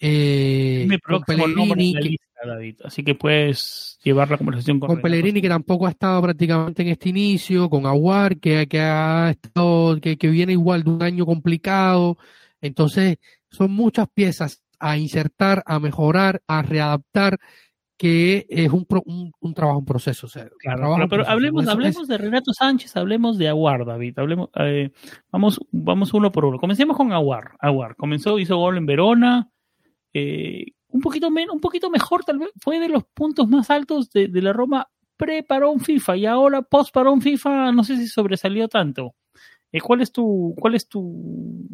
eh, 0.00 0.88
con 1.02 1.22
Pellegrini, 1.22 2.18
así 2.84 3.02
que 3.02 3.14
puedes 3.14 3.98
llevar 4.04 4.30
la 4.30 4.36
conversación 4.36 4.78
con, 4.78 4.88
con 4.88 5.00
Pellegrini, 5.00 5.40
que 5.40 5.48
tampoco 5.48 5.86
ha 5.86 5.90
estado 5.90 6.22
prácticamente 6.22 6.82
en 6.82 6.88
este 6.88 7.08
inicio, 7.08 7.68
con 7.68 7.86
Aguar, 7.86 8.38
que, 8.38 8.66
que 8.68 8.80
ha 8.80 9.30
estado, 9.30 9.98
que, 10.00 10.16
que 10.16 10.28
viene 10.28 10.52
igual 10.52 10.84
de 10.84 10.90
un 10.90 11.02
año 11.02 11.26
complicado. 11.26 12.18
Entonces, 12.60 13.16
son 13.50 13.72
muchas 13.72 14.06
piezas 14.12 14.62
a 14.78 14.98
insertar, 14.98 15.62
a 15.66 15.78
mejorar, 15.80 16.42
a 16.46 16.62
readaptar 16.62 17.38
que 17.96 18.46
es 18.48 18.70
un, 18.70 18.86
un, 19.40 19.54
trabajo, 19.54 19.78
un 19.78 19.84
proceso. 19.84 20.28
claro, 20.58 21.06
pero, 21.08 21.26
hablemos, 21.26 21.66
hablemos 21.66 22.06
de 22.06 22.18
Renato 22.18 22.52
Sánchez, 22.52 22.94
hablemos 22.96 23.38
de 23.38 23.48
Aguar, 23.48 23.86
David. 23.86 24.18
Hablemos, 24.18 24.50
eh, 24.56 24.90
vamos, 25.30 25.60
vamos 25.70 26.12
uno 26.12 26.30
por 26.30 26.44
uno. 26.44 26.58
Comencemos 26.58 26.96
con 26.96 27.12
Aguar. 27.12 27.52
Aguar 27.58 27.96
comenzó, 27.96 28.38
hizo 28.38 28.58
gol 28.58 28.76
en 28.76 28.86
Verona. 28.86 29.50
Eh, 30.12 30.66
un 30.88 31.00
poquito 31.00 31.30
menos, 31.30 31.54
un 31.54 31.60
poquito 31.60 31.90
mejor, 31.90 32.24
tal 32.24 32.38
vez 32.38 32.50
fue 32.60 32.80
de 32.80 32.88
los 32.88 33.04
puntos 33.04 33.48
más 33.48 33.70
altos 33.70 34.10
de, 34.10 34.28
de 34.28 34.42
la 34.42 34.52
Roma 34.52 34.88
pre-parón 35.16 35.80
FIFA 35.80 36.16
y 36.16 36.26
ahora 36.26 36.62
post-parón 36.62 37.20
FIFA, 37.20 37.72
no 37.72 37.84
sé 37.84 37.96
si 37.96 38.06
sobresalió 38.06 38.68
tanto. 38.68 39.14
Eh, 39.72 39.80
¿Cuál 39.80 40.02
es 40.02 40.12
tu, 40.12 40.54
cuál 40.58 40.74
es 40.74 40.88
tu, 40.88 41.66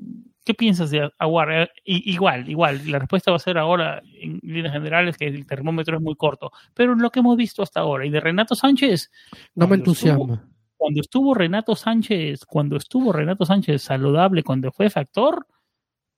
qué 0.45 0.55
piensas 0.55 0.91
de 0.91 1.11
Aguar? 1.19 1.53
Eh, 1.53 1.69
igual, 1.85 2.49
igual, 2.49 2.81
la 2.91 2.99
respuesta 2.99 3.31
va 3.31 3.37
a 3.37 3.41
ser 3.41 3.59
ahora 3.59 4.03
en 4.21 4.41
líneas 4.43 4.73
generales 4.73 5.17
que 5.17 5.27
el 5.27 5.47
termómetro 5.47 5.97
es 5.97 6.03
muy 6.03 6.15
corto, 6.17 6.51
pero 6.75 6.95
lo 6.95 7.11
que 7.11 7.21
hemos 7.21 7.37
visto 7.37 7.63
hasta 7.63 7.81
ahora 7.81 8.07
y 8.07 8.11
de 8.11 8.21
Renato 8.21 8.55
Sánchez. 8.55 9.11
No 9.55 9.67
me 9.67 9.77
entusiasma. 9.77 10.49
cuando 10.77 11.01
estuvo 11.01 11.35
Renato 11.35 11.77
Sánchez, 11.77 12.45
cuando 12.45 12.77
estuvo 12.77 13.13
Renato 13.13 13.45
Sánchez 13.45 13.83
saludable, 13.83 14.43
cuando 14.43 14.73
fue 14.73 14.91
factor, 14.91 15.47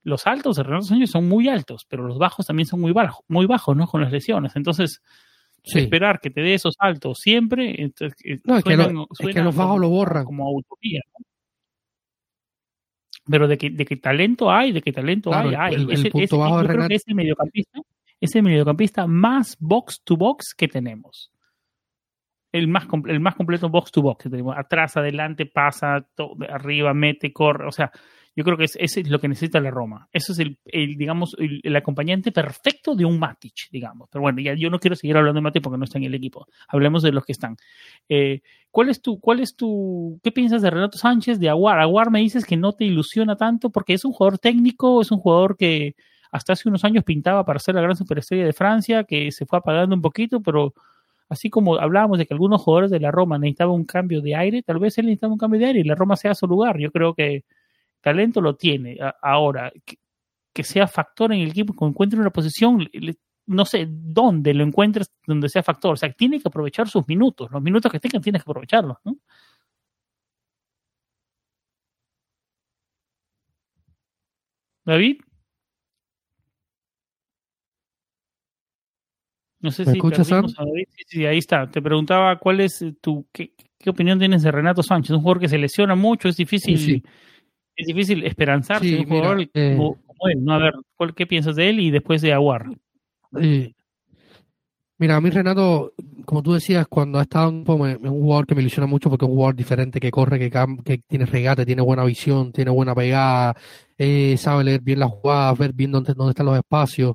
los 0.02 0.26
altos 0.26 0.56
de 0.56 0.62
Renato 0.62 0.86
Sánchez 0.86 1.10
son 1.10 1.28
muy 1.28 1.48
altos, 1.48 1.86
pero 1.88 2.06
los 2.06 2.18
bajos 2.18 2.46
también 2.46 2.66
son 2.66 2.80
muy 2.80 2.92
bajos, 2.92 3.24
muy 3.28 3.46
bajos, 3.46 3.76
¿no? 3.76 3.86
Con 3.86 4.02
las 4.02 4.12
lesiones. 4.12 4.54
Entonces, 4.56 5.02
esperar 5.62 6.20
que 6.20 6.30
te 6.30 6.42
dé 6.42 6.54
esos 6.54 6.76
altos 6.78 7.20
siempre, 7.20 7.82
entonces, 7.82 8.18
eh, 8.24 8.40
no, 8.44 8.58
es, 8.58 8.64
que, 8.64 8.76
los 9.42 9.56
bajos 9.56 9.80
lo 9.80 9.88
borran. 9.88 10.24
Como 10.24 10.50
utopía, 10.52 11.00
¿no? 11.18 11.24
Pero 13.28 13.48
de 13.48 13.58
que, 13.58 13.70
de 13.70 13.84
que 13.84 13.96
talento 13.96 14.50
hay, 14.50 14.72
de 14.72 14.82
que 14.82 14.92
talento 14.92 15.34
hay, 15.34 15.54
hay. 15.54 15.74
El, 15.74 15.90
ese, 15.90 16.10
punto 16.10 16.38
bajo 16.38 16.62
yo 16.62 16.68
creo 16.68 16.88
que 16.88 16.94
es 16.94 17.04
el 17.06 17.14
mediocampista, 17.14 17.80
es 18.20 18.34
el 18.34 18.42
mediocampista 18.42 19.06
más 19.06 19.56
box 19.58 20.02
to 20.04 20.16
box 20.16 20.54
que 20.54 20.68
tenemos. 20.68 21.30
El 22.52 22.68
más, 22.68 22.86
el 23.06 23.20
más 23.20 23.34
completo 23.34 23.68
box 23.68 23.90
to 23.90 24.02
box 24.02 24.24
que 24.24 24.30
tenemos. 24.30 24.56
Atrás, 24.56 24.96
adelante, 24.96 25.46
pasa, 25.46 26.06
todo, 26.14 26.36
arriba, 26.48 26.94
mete, 26.94 27.32
corre. 27.32 27.66
O 27.66 27.72
sea, 27.72 27.90
yo 28.36 28.42
creo 28.42 28.56
que 28.56 28.64
es, 28.64 28.76
ese 28.80 29.00
es 29.00 29.08
lo 29.08 29.20
que 29.20 29.28
necesita 29.28 29.60
la 29.60 29.70
Roma. 29.70 30.08
Eso 30.12 30.32
es 30.32 30.40
el, 30.40 30.58
el 30.64 30.96
digamos, 30.96 31.36
el, 31.38 31.76
acompañante 31.76 32.32
perfecto 32.32 32.96
de 32.96 33.04
un 33.04 33.18
Matic, 33.18 33.70
digamos. 33.70 34.08
Pero 34.10 34.22
bueno, 34.22 34.40
ya 34.40 34.54
yo 34.54 34.70
no 34.70 34.80
quiero 34.80 34.96
seguir 34.96 35.16
hablando 35.16 35.38
de 35.38 35.42
Matic 35.42 35.62
porque 35.62 35.78
no 35.78 35.84
está 35.84 35.98
en 35.98 36.04
el 36.04 36.14
equipo. 36.14 36.46
Hablemos 36.68 37.02
de 37.02 37.12
los 37.12 37.24
que 37.24 37.32
están. 37.32 37.56
Eh, 38.08 38.42
¿Cuál 38.70 38.88
es 38.88 39.00
tu, 39.00 39.20
cuál 39.20 39.38
es 39.38 39.54
tu, 39.54 40.18
qué 40.22 40.32
piensas 40.32 40.62
de 40.62 40.70
Renato 40.70 40.98
Sánchez, 40.98 41.38
de 41.38 41.48
Aguar? 41.48 41.78
Aguar 41.78 42.10
me 42.10 42.20
dices 42.20 42.44
que 42.44 42.56
no 42.56 42.72
te 42.72 42.84
ilusiona 42.84 43.36
tanto 43.36 43.70
porque 43.70 43.94
es 43.94 44.04
un 44.04 44.12
jugador 44.12 44.38
técnico, 44.38 45.00
es 45.00 45.12
un 45.12 45.18
jugador 45.18 45.56
que 45.56 45.94
hasta 46.32 46.54
hace 46.54 46.68
unos 46.68 46.84
años 46.84 47.04
pintaba 47.04 47.44
para 47.44 47.60
ser 47.60 47.76
la 47.76 47.82
gran 47.82 47.94
superestrella 47.94 48.44
de 48.44 48.52
Francia, 48.52 49.04
que 49.04 49.30
se 49.30 49.46
fue 49.46 49.60
apagando 49.60 49.94
un 49.94 50.02
poquito, 50.02 50.40
pero 50.40 50.74
así 51.28 51.50
como 51.50 51.76
hablábamos 51.76 52.18
de 52.18 52.26
que 52.26 52.34
algunos 52.34 52.60
jugadores 52.62 52.90
de 52.90 52.98
la 52.98 53.12
Roma 53.12 53.38
necesitaban 53.38 53.76
un 53.76 53.84
cambio 53.84 54.20
de 54.20 54.34
aire, 54.34 54.62
tal 54.62 54.80
vez 54.80 54.98
él 54.98 55.06
necesitaba 55.06 55.32
un 55.32 55.38
cambio 55.38 55.60
de 55.60 55.66
aire 55.66 55.80
y 55.80 55.84
la 55.84 55.94
Roma 55.94 56.16
sea 56.16 56.34
su 56.34 56.48
lugar. 56.48 56.80
Yo 56.80 56.90
creo 56.90 57.14
que 57.14 57.44
talento 58.04 58.40
lo 58.40 58.56
tiene. 58.56 58.98
Ahora, 59.22 59.72
que, 60.52 60.64
sea 60.64 60.86
factor 60.86 61.32
en 61.32 61.40
el 61.40 61.50
equipo, 61.50 61.74
que 61.74 61.84
encuentre 61.84 62.20
una 62.20 62.30
posición, 62.30 62.88
no 63.46 63.64
sé 63.64 63.86
dónde 63.88 64.54
lo 64.54 64.64
encuentres, 64.64 65.10
donde 65.26 65.48
sea 65.48 65.62
factor. 65.62 65.94
O 65.94 65.96
sea, 65.96 66.12
tiene 66.12 66.40
que 66.40 66.48
aprovechar 66.48 66.88
sus 66.88 67.08
minutos. 67.08 67.50
Los 67.50 67.62
minutos 67.62 67.90
que 67.90 68.00
tengan, 68.00 68.22
tienes 68.22 68.44
que 68.44 68.50
aprovecharlos, 68.50 68.98
¿no? 69.04 69.16
David. 74.84 75.20
No 79.60 79.70
sé 79.70 79.86
si 79.86 79.92
escuchas, 79.92 80.30
a 80.30 80.42
David. 80.42 80.86
Sí, 80.90 81.04
sí, 81.06 81.26
ahí 81.26 81.38
está. 81.38 81.70
Te 81.70 81.80
preguntaba 81.80 82.38
cuál 82.38 82.60
es 82.60 82.84
tu 83.00 83.26
qué, 83.32 83.54
qué, 83.78 83.88
opinión 83.88 84.18
tienes 84.18 84.42
de 84.42 84.52
Renato 84.52 84.82
Sánchez, 84.82 85.12
un 85.12 85.22
jugador 85.22 85.40
que 85.40 85.48
se 85.48 85.56
lesiona 85.56 85.94
mucho, 85.94 86.28
es 86.28 86.36
difícil 86.36 87.02
es 87.76 87.86
difícil 87.86 88.24
esperanzarse 88.24 88.98
un 88.98 89.06
jugador 89.06 89.48
eh, 89.52 89.74
como, 89.76 90.28
él. 90.28 90.44
¿no? 90.44 90.54
A 90.54 90.58
ver, 90.58 90.74
¿qué 91.14 91.26
piensas 91.26 91.56
de 91.56 91.70
él 91.70 91.80
y 91.80 91.90
después 91.90 92.22
de 92.22 92.32
Aguar? 92.32 92.66
mira, 94.96 95.16
a 95.16 95.20
mí 95.20 95.28
Renato, 95.28 95.92
como 96.24 96.42
tú 96.42 96.52
decías, 96.52 96.86
cuando 96.86 97.18
ha 97.18 97.22
estado 97.22 97.50
en 97.50 97.64
un, 97.66 97.80
un 98.08 98.20
jugador 98.22 98.46
que 98.46 98.54
me 98.54 98.60
ilusiona 98.60 98.86
mucho 98.86 99.10
porque 99.10 99.24
es 99.24 99.28
un 99.28 99.34
jugador 99.34 99.56
diferente, 99.56 99.98
que 99.98 100.10
corre, 100.10 100.38
que, 100.38 100.50
que 100.84 100.98
tiene 100.98 101.26
regate, 101.26 101.66
tiene 101.66 101.82
buena 101.82 102.04
visión, 102.04 102.52
tiene 102.52 102.70
buena 102.70 102.94
pegada, 102.94 103.56
eh, 103.98 104.36
sabe 104.38 104.64
leer 104.64 104.80
bien 104.82 105.00
las 105.00 105.10
jugadas, 105.10 105.58
ver 105.58 105.72
bien 105.72 105.90
dónde, 105.90 106.14
dónde 106.14 106.30
están 106.30 106.46
los 106.46 106.56
espacios. 106.56 107.14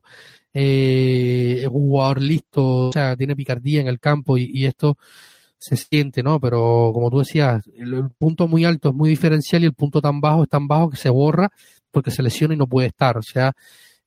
Eh, 0.54 1.60
es 1.62 1.68
un 1.68 1.90
jugador 1.90 2.22
listo, 2.22 2.88
o 2.90 2.92
sea, 2.92 3.16
tiene 3.16 3.36
picardía 3.36 3.82
en 3.82 3.88
el 3.88 4.00
campo 4.00 4.38
y 4.38 4.66
esto 4.66 4.98
se 5.60 5.76
siente, 5.76 6.24
¿no? 6.24 6.40
Pero 6.40 6.92
como 6.94 7.12
tú 7.12 7.20
decías, 7.20 7.62
el, 7.76 8.10
punto 8.18 8.48
muy 8.48 8.66
alto 8.66 8.90
es 8.90 8.96
muy 8.96 9.10
diferencial 9.10 9.64
y 9.64 9.66
el 9.66 9.74
punto 9.74 10.02
tan 10.02 10.22
bajo 10.22 10.44
es 10.44 10.50
tan 10.50 10.68
bajo 10.68 10.90
que 10.90 10.98
se 10.98 11.10
borra 11.10 11.50
porque 11.92 12.12
se 12.12 12.24
lesiona 12.24 12.54
y 12.54 12.58
no 12.58 12.68
puede 12.68 12.88
estar. 12.88 13.18
O 13.18 13.22
sea, 13.22 13.54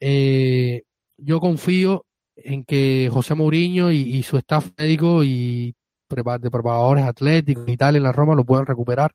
eh, 0.00 0.82
yo 1.18 1.40
confío 1.40 2.06
en 2.36 2.64
que 2.64 3.10
José 3.12 3.34
Mourinho 3.34 3.92
y, 3.92 4.22
su 4.22 4.38
staff 4.38 4.70
médico 4.78 5.22
y 5.24 5.74
de 6.08 6.50
preparadores 6.50 7.04
atléticos 7.04 7.68
y 7.68 7.76
tal 7.76 7.96
en 7.96 8.02
la 8.02 8.12
Roma 8.12 8.34
lo 8.34 8.44
puedan 8.44 8.66
recuperar. 8.66 9.12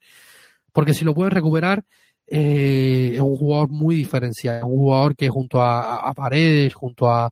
Porque 0.71 0.93
si 0.93 1.05
lo 1.05 1.15
pueden 1.15 1.31
recuperar, 1.31 1.83
eh, 2.27 3.13
es 3.15 3.21
un 3.21 3.35
jugador 3.35 3.69
muy 3.69 3.95
diferencial, 3.95 4.63
un 4.63 4.77
jugador 4.77 5.15
que 5.15 5.29
junto 5.29 5.61
a 5.61 6.13
Paredes, 6.15 6.73
junto 6.73 7.09
a, 7.09 7.31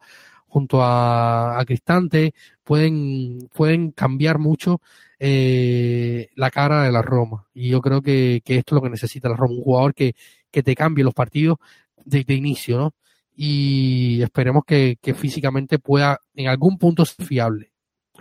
junto 0.55 0.79
a, 0.81 1.61
Cristante 1.67 2.33
pueden, 2.65 3.49
pueden 3.53 3.91
cambiar 3.91 4.39
mucho 4.39 4.81
eh, 5.19 6.29
la 6.35 6.51
cara 6.51 6.83
de 6.83 6.91
la 6.91 7.01
Roma. 7.01 7.47
Y 7.53 7.69
yo 7.69 7.79
creo 7.81 8.01
que, 8.01 8.37
esto 8.45 8.53
es 8.53 8.71
lo 8.75 8.81
que 8.81 8.89
necesita 8.89 9.29
la 9.29 9.37
Roma, 9.37 9.53
un 9.55 9.63
jugador 9.63 9.93
que, 9.93 10.15
que 10.51 10.63
te 10.63 10.75
cambie 10.75 11.05
los 11.05 11.13
partidos 11.13 11.57
desde 12.03 12.33
inicio, 12.33 12.77
¿no? 12.77 12.93
Y 13.35 14.21
esperemos 14.21 14.63
que, 14.65 14.97
físicamente 15.15 15.79
pueda 15.79 16.19
en 16.35 16.47
algún 16.47 16.77
punto 16.77 17.05
ser 17.05 17.25
fiable 17.25 17.71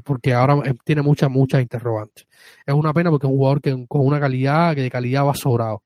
porque 0.03 0.35
ahora 0.35 0.61
tiene 0.85 1.03
muchas, 1.03 1.31
muchas 1.31 1.63
interrogantes. 1.63 2.27
Es 2.67 2.75
una 2.75 2.93
pena 2.93 3.11
porque 3.11 3.29
es 3.29 3.31
un 3.31 3.37
jugador 3.37 3.61
que 3.61 3.87
con 3.87 4.05
una 4.05 4.19
calidad 4.19 4.75
que 4.75 4.83
de 4.83 4.91
calidad 4.91 5.25
va 5.25 5.35
sobrado. 5.35 5.84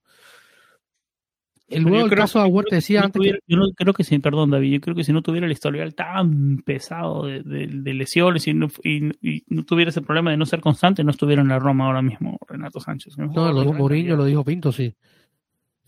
El 1.69 1.85
nuevo 1.85 2.09
caso 2.09 2.43
de 2.43 2.49
Huerta 2.49 2.77
decía 2.77 3.03
antes. 3.03 3.23
Yo 3.47 3.57
no 3.57 3.71
creo 3.75 3.93
que 3.93 4.03
si, 4.03 4.19
perdón, 4.19 4.51
David, 4.51 4.73
yo 4.73 4.81
creo 4.81 4.97
que 4.97 5.05
si 5.05 5.12
no 5.12 5.23
tuviera 5.23 5.47
el 5.47 5.53
historial 5.53 5.95
tan 5.95 6.59
pesado 6.64 7.27
de, 7.27 7.66
lesiones 7.95 8.47
y 8.47 8.55
no, 8.55 8.69
y, 8.83 9.11
no, 9.49 9.64
tuviera 9.64 9.91
ese 9.91 10.01
problema 10.01 10.31
de 10.31 10.39
no 10.39 10.47
ser 10.47 10.61
constante, 10.61 11.05
no 11.05 11.11
estuviera 11.11 11.43
en 11.43 11.49
la 11.49 11.59
Roma 11.59 11.87
ahora 11.87 12.01
mismo 12.01 12.39
Renato 12.49 12.81
Sánchez. 12.81 13.19
No, 13.19 13.53
lo 13.53 13.61
dijo 13.61 13.75
Mourinho, 13.75 14.16
lo 14.16 14.25
dijo 14.25 14.45
Pinto, 14.45 14.73
sí. 14.73 14.95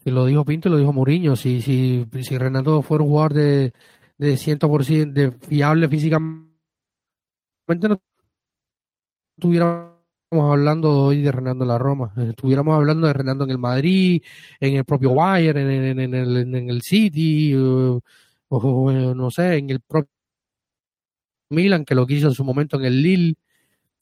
Si 0.05 0.11
lo 0.11 0.27
dijo 0.27 0.45
Pinto, 0.45 0.69
lo 0.69 0.77
dijo 0.77 0.93
Mourinho. 0.93 1.35
Si, 1.35 1.63
si, 1.63 2.05
si 2.21 2.39
Renato 2.39 2.83
fuera 2.83 3.03
un 3.03 3.11
jugador 3.11 3.35
de, 3.35 3.73
de 4.19 4.35
100% 4.35 5.13
de 5.13 5.33
fiable 5.33 5.89
físicamente, 5.89 6.51
no 7.67 8.01
tuviera 9.39 9.90
hablando 10.33 11.07
hoy 11.07 11.23
de 11.23 11.33
Renando 11.33 11.65
en 11.65 11.69
la 11.69 11.79
Roma, 11.79 12.13
eh, 12.17 12.29
estuviéramos 12.31 12.75
hablando 12.75 13.07
de 13.07 13.13
Renando 13.13 13.45
en 13.45 13.51
el 13.51 13.59
Madrid, 13.59 14.23
en 14.61 14.77
el 14.77 14.85
propio 14.85 15.15
Bayern, 15.15 15.59
en, 15.59 15.99
en, 15.99 16.15
el, 16.15 16.37
en 16.55 16.71
el, 16.71 16.83
City, 16.83 17.55
o, 17.57 18.01
no 19.15 19.31
sé, 19.31 19.57
en 19.57 19.71
el 19.71 19.81
propio 19.81 20.11
Milan, 21.51 21.85
que 21.85 21.95
lo 21.95 22.07
quiso 22.07 22.29
en 22.29 22.35
su 22.35 22.45
momento 22.45 22.77
en 22.79 22.85
el 22.85 23.03
Lille, 23.03 23.35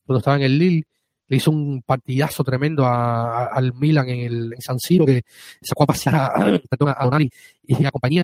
cuando 0.04 0.18
estaba 0.18 0.36
en 0.36 0.42
el 0.42 0.58
Lille. 0.58 0.84
le 1.28 1.36
hizo 1.36 1.50
un 1.50 1.82
partidazo 1.82 2.44
tremendo 2.44 2.86
al 2.86 3.72
Milan 3.74 4.08
en 4.08 4.20
el 4.20 4.52
en 4.54 4.60
San 4.60 4.78
Siro, 4.78 5.06
que 5.06 5.22
sacó 5.62 5.84
a 5.84 5.86
pasear 5.86 6.14
a, 6.16 6.26
a 6.36 7.18
y 7.62 7.84
a 7.86 7.90
compañía. 7.90 8.22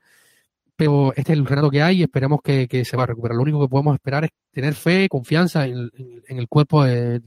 Pero 0.77 1.13
este 1.17 1.33
es 1.33 1.39
el 1.39 1.47
Renato 1.47 1.71
que 1.71 1.83
hay 1.83 2.01
y 2.01 2.03
esperemos 2.03 2.41
que, 2.43 2.85
se 2.85 2.97
va 2.97 3.05
a 3.05 3.07
recuperar. 3.07 3.37
Lo 3.37 3.43
único 3.43 3.61
que 3.61 3.69
podemos 3.69 3.95
esperar 3.95 4.25
es 4.25 4.31
tener 4.53 4.75
fe, 4.75 5.09
confianza 5.09 5.67
en, 5.67 5.91
el 6.29 6.49
cuerpo 6.49 6.85
de, 6.85 7.21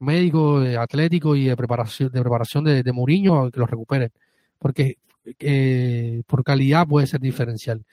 médico, 0.00 0.60
de 0.60 0.76
atlético 0.76 1.36
y 1.36 1.46
de 1.46 1.56
preparación 1.56 2.10
de 2.10 2.20
preparación 2.20 2.64
de, 2.64 2.82
de 2.82 2.92
Mourinho 2.92 3.50
que 3.50 3.60
lo 3.60 3.66
recupere. 3.66 4.10
Porque 4.58 4.98
eh, 5.38 6.22
por 6.26 6.42
calidad 6.44 6.86
puede 6.86 7.06
ser 7.06 7.20
diferencial. 7.20 7.84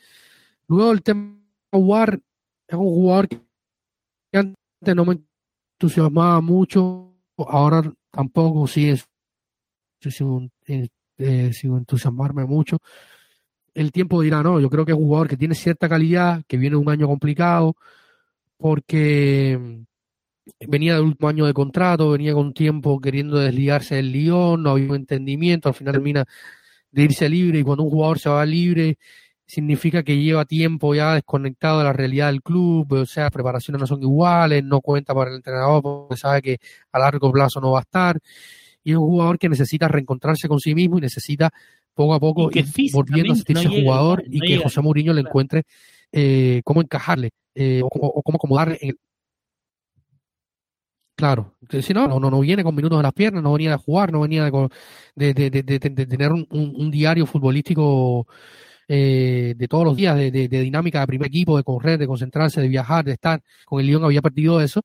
Luego 0.67 0.91
el 0.91 1.03
tema 1.03 1.37
War 1.71 2.19
es 2.67 2.75
un 2.75 2.85
jugador 2.85 3.27
que 3.27 3.39
antes 4.33 4.95
no 4.95 5.05
me 5.05 5.19
entusiasmaba 5.73 6.41
mucho, 6.41 7.13
ahora 7.37 7.83
tampoco 8.11 8.65
es 8.65 9.07
sin, 9.99 10.51
eh, 10.67 10.89
entusiasmarme 11.17 12.45
mucho. 12.45 12.79
El 13.73 13.91
tiempo 13.91 14.21
dirá, 14.21 14.41
no, 14.41 14.59
yo 14.59 14.69
creo 14.69 14.85
que 14.85 14.91
es 14.91 14.97
un 14.97 15.05
jugador 15.05 15.27
que 15.27 15.37
tiene 15.37 15.55
cierta 15.55 15.87
calidad, 15.87 16.43
que 16.47 16.57
viene 16.57 16.75
un 16.75 16.89
año 16.89 17.07
complicado, 17.07 17.75
porque 18.57 19.85
venía 20.67 20.95
del 20.95 21.03
último 21.03 21.29
año 21.29 21.45
de 21.45 21.53
contrato, 21.53 22.11
venía 22.11 22.33
con 22.33 22.53
tiempo 22.53 22.99
queriendo 22.99 23.37
desligarse 23.37 23.95
del 23.95 24.11
Lyon, 24.11 24.63
no 24.63 24.71
había 24.71 24.89
un 24.89 24.95
entendimiento, 24.95 25.69
al 25.69 25.75
final 25.75 25.93
termina 25.93 26.25
de 26.91 27.03
irse 27.03 27.29
libre 27.29 27.59
y 27.59 27.63
cuando 27.63 27.83
un 27.83 27.89
jugador 27.89 28.19
se 28.19 28.29
va 28.29 28.45
libre 28.45 28.97
significa 29.47 30.03
que 30.03 30.17
lleva 30.17 30.45
tiempo 30.45 30.93
ya 30.93 31.15
desconectado 31.15 31.79
de 31.79 31.85
la 31.85 31.93
realidad 31.93 32.27
del 32.27 32.43
club, 32.43 32.91
o 32.91 33.05
sea, 33.05 33.29
preparaciones 33.29 33.79
no 33.79 33.87
son 33.87 34.03
iguales, 34.03 34.63
no 34.63 34.81
cuenta 34.81 35.15
para 35.15 35.29
el 35.31 35.37
entrenador 35.37 35.81
porque 35.81 36.17
sabe 36.17 36.41
que 36.41 36.57
a 36.91 36.99
largo 36.99 37.31
plazo 37.31 37.61
no 37.61 37.71
va 37.71 37.79
a 37.79 37.81
estar. 37.83 38.19
Y 38.83 38.91
es 38.91 38.97
un 38.97 39.05
jugador 39.05 39.39
que 39.39 39.49
necesita 39.49 39.87
reencontrarse 39.87 40.49
con 40.49 40.59
sí 40.59 40.75
mismo 40.75 40.97
y 40.97 41.01
necesita 41.01 41.49
poco 41.93 42.13
a 42.13 42.19
poco 42.19 42.49
ir 42.53 42.65
volviendo 42.91 43.33
a 43.33 43.35
sentirse 43.35 43.69
jugador 43.69 44.23
y 44.27 44.39
que 44.39 44.57
José 44.57 44.81
Mourinho 44.81 45.13
le 45.13 45.21
encuentre 45.21 45.63
eh, 46.11 46.61
cómo 46.63 46.81
encajarle 46.81 47.31
eh, 47.55 47.81
o, 47.83 48.21
cómo 48.21 48.35
acomodarle 48.35 48.77
en 48.81 48.97
Claro, 51.17 51.55
si 51.81 51.93
no, 51.95 52.07
no, 52.07 52.19
no 52.19 52.39
viene 52.41 52.63
con 52.63 52.75
minutos 52.75 52.97
en 52.97 53.03
las 53.03 53.11
piernas, 53.13 53.41
no 53.41 53.53
venía 53.53 53.71
de 53.71 53.77
jugar, 53.77 54.11
no 54.11 54.19
venía 54.21 54.43
de, 55.15 55.33
de, 55.33 55.49
de, 55.49 55.79
tener 56.05 56.31
un, 56.31 56.47
un, 56.51 56.91
diario 56.91 57.25
futbolístico 57.25 58.27
eh, 58.87 59.55
de 59.57 59.67
todos 59.67 59.83
los 59.83 59.95
días, 59.97 60.15
de, 60.15 60.47
dinámica 60.47 60.99
de 60.99 61.07
primer 61.07 61.29
equipo, 61.29 61.57
de 61.57 61.63
correr, 61.63 61.97
de 61.97 62.05
concentrarse, 62.05 62.61
de 62.61 62.67
viajar, 62.67 63.03
de 63.03 63.13
estar. 63.13 63.41
Con 63.65 63.79
el 63.79 63.87
Lyon 63.87 64.03
había 64.05 64.21
perdido 64.21 64.61
eso 64.61 64.81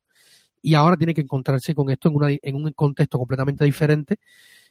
y 0.62 0.72
ahora 0.72 0.97
tiene 0.97 1.12
que 1.12 1.20
encontrarse 1.20 1.74
con 1.74 1.91
esto 1.91 2.09
en, 2.09 2.16
una, 2.16 2.28
en 2.30 2.55
un 2.55 2.72
contexto 2.72 3.18
completamente 3.18 3.66
diferente 3.66 4.16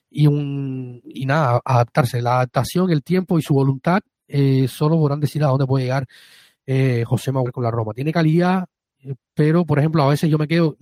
y, 0.09 0.25
un, 0.25 0.99
y 1.05 1.27
nada, 1.27 1.61
adaptarse. 1.63 2.23
La 2.23 2.37
adaptación, 2.37 2.89
el 2.89 3.03
tiempo 3.03 3.37
y 3.37 3.43
su 3.43 3.53
voluntad 3.53 4.01
eh, 4.27 4.67
solo 4.67 4.97
podrán 4.97 5.19
decir 5.19 5.43
a 5.43 5.47
dónde 5.49 5.67
puede 5.67 5.85
llegar 5.85 6.07
eh, 6.65 7.03
José 7.05 7.31
Manuel 7.31 7.53
con 7.53 7.63
la 7.63 7.71
Roma. 7.71 7.93
Tiene 7.93 8.11
calidad, 8.11 8.65
pero 9.33 9.65
por 9.65 9.79
ejemplo, 9.79 10.03
a 10.03 10.09
veces 10.09 10.29
yo 10.29 10.37
me 10.37 10.47
quedo, 10.47 10.77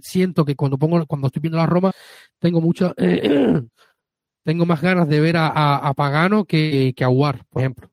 siento 0.00 0.44
que 0.44 0.56
cuando 0.56 0.78
pongo, 0.78 1.04
cuando 1.06 1.26
estoy 1.28 1.40
viendo 1.40 1.58
la 1.58 1.66
Roma, 1.66 1.92
tengo 2.38 2.60
mucha, 2.60 2.94
tengo 4.44 4.66
más 4.66 4.80
ganas 4.80 5.08
de 5.08 5.20
ver 5.20 5.36
a, 5.36 5.48
a, 5.76 5.94
Pagano 5.94 6.44
que, 6.44 6.92
que 6.96 7.04
a 7.04 7.08
War, 7.08 7.44
por 7.48 7.62
ejemplo. 7.62 7.90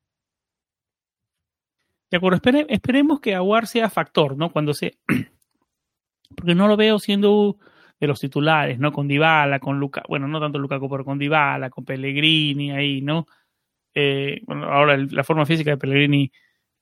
De 2.12 2.18
acuerdo, 2.18 2.40
esperemos 2.68 3.20
que 3.20 3.34
Aguar 3.34 3.66
sea 3.66 3.88
factor, 3.88 4.36
¿no? 4.36 4.52
Cuando 4.52 4.74
se. 4.74 4.98
Porque 6.36 6.54
no 6.54 6.68
lo 6.68 6.76
veo 6.76 6.98
siendo 6.98 7.56
de 7.98 8.06
los 8.06 8.20
titulares, 8.20 8.78
¿no? 8.78 8.92
Con 8.92 9.08
Dybala, 9.08 9.60
con 9.60 9.80
Luca, 9.80 10.02
bueno, 10.08 10.28
no 10.28 10.38
tanto 10.38 10.58
Lukaku, 10.58 10.90
pero 10.90 11.04
con 11.06 11.18
Dybala, 11.18 11.70
con 11.70 11.86
Pellegrini 11.86 12.70
ahí, 12.70 13.00
¿no? 13.00 13.26
Eh, 13.94 14.42
bueno, 14.44 14.64
ahora 14.70 14.98
la 14.98 15.24
forma 15.24 15.46
física 15.46 15.70
de 15.70 15.76
Pellegrini 15.78 16.30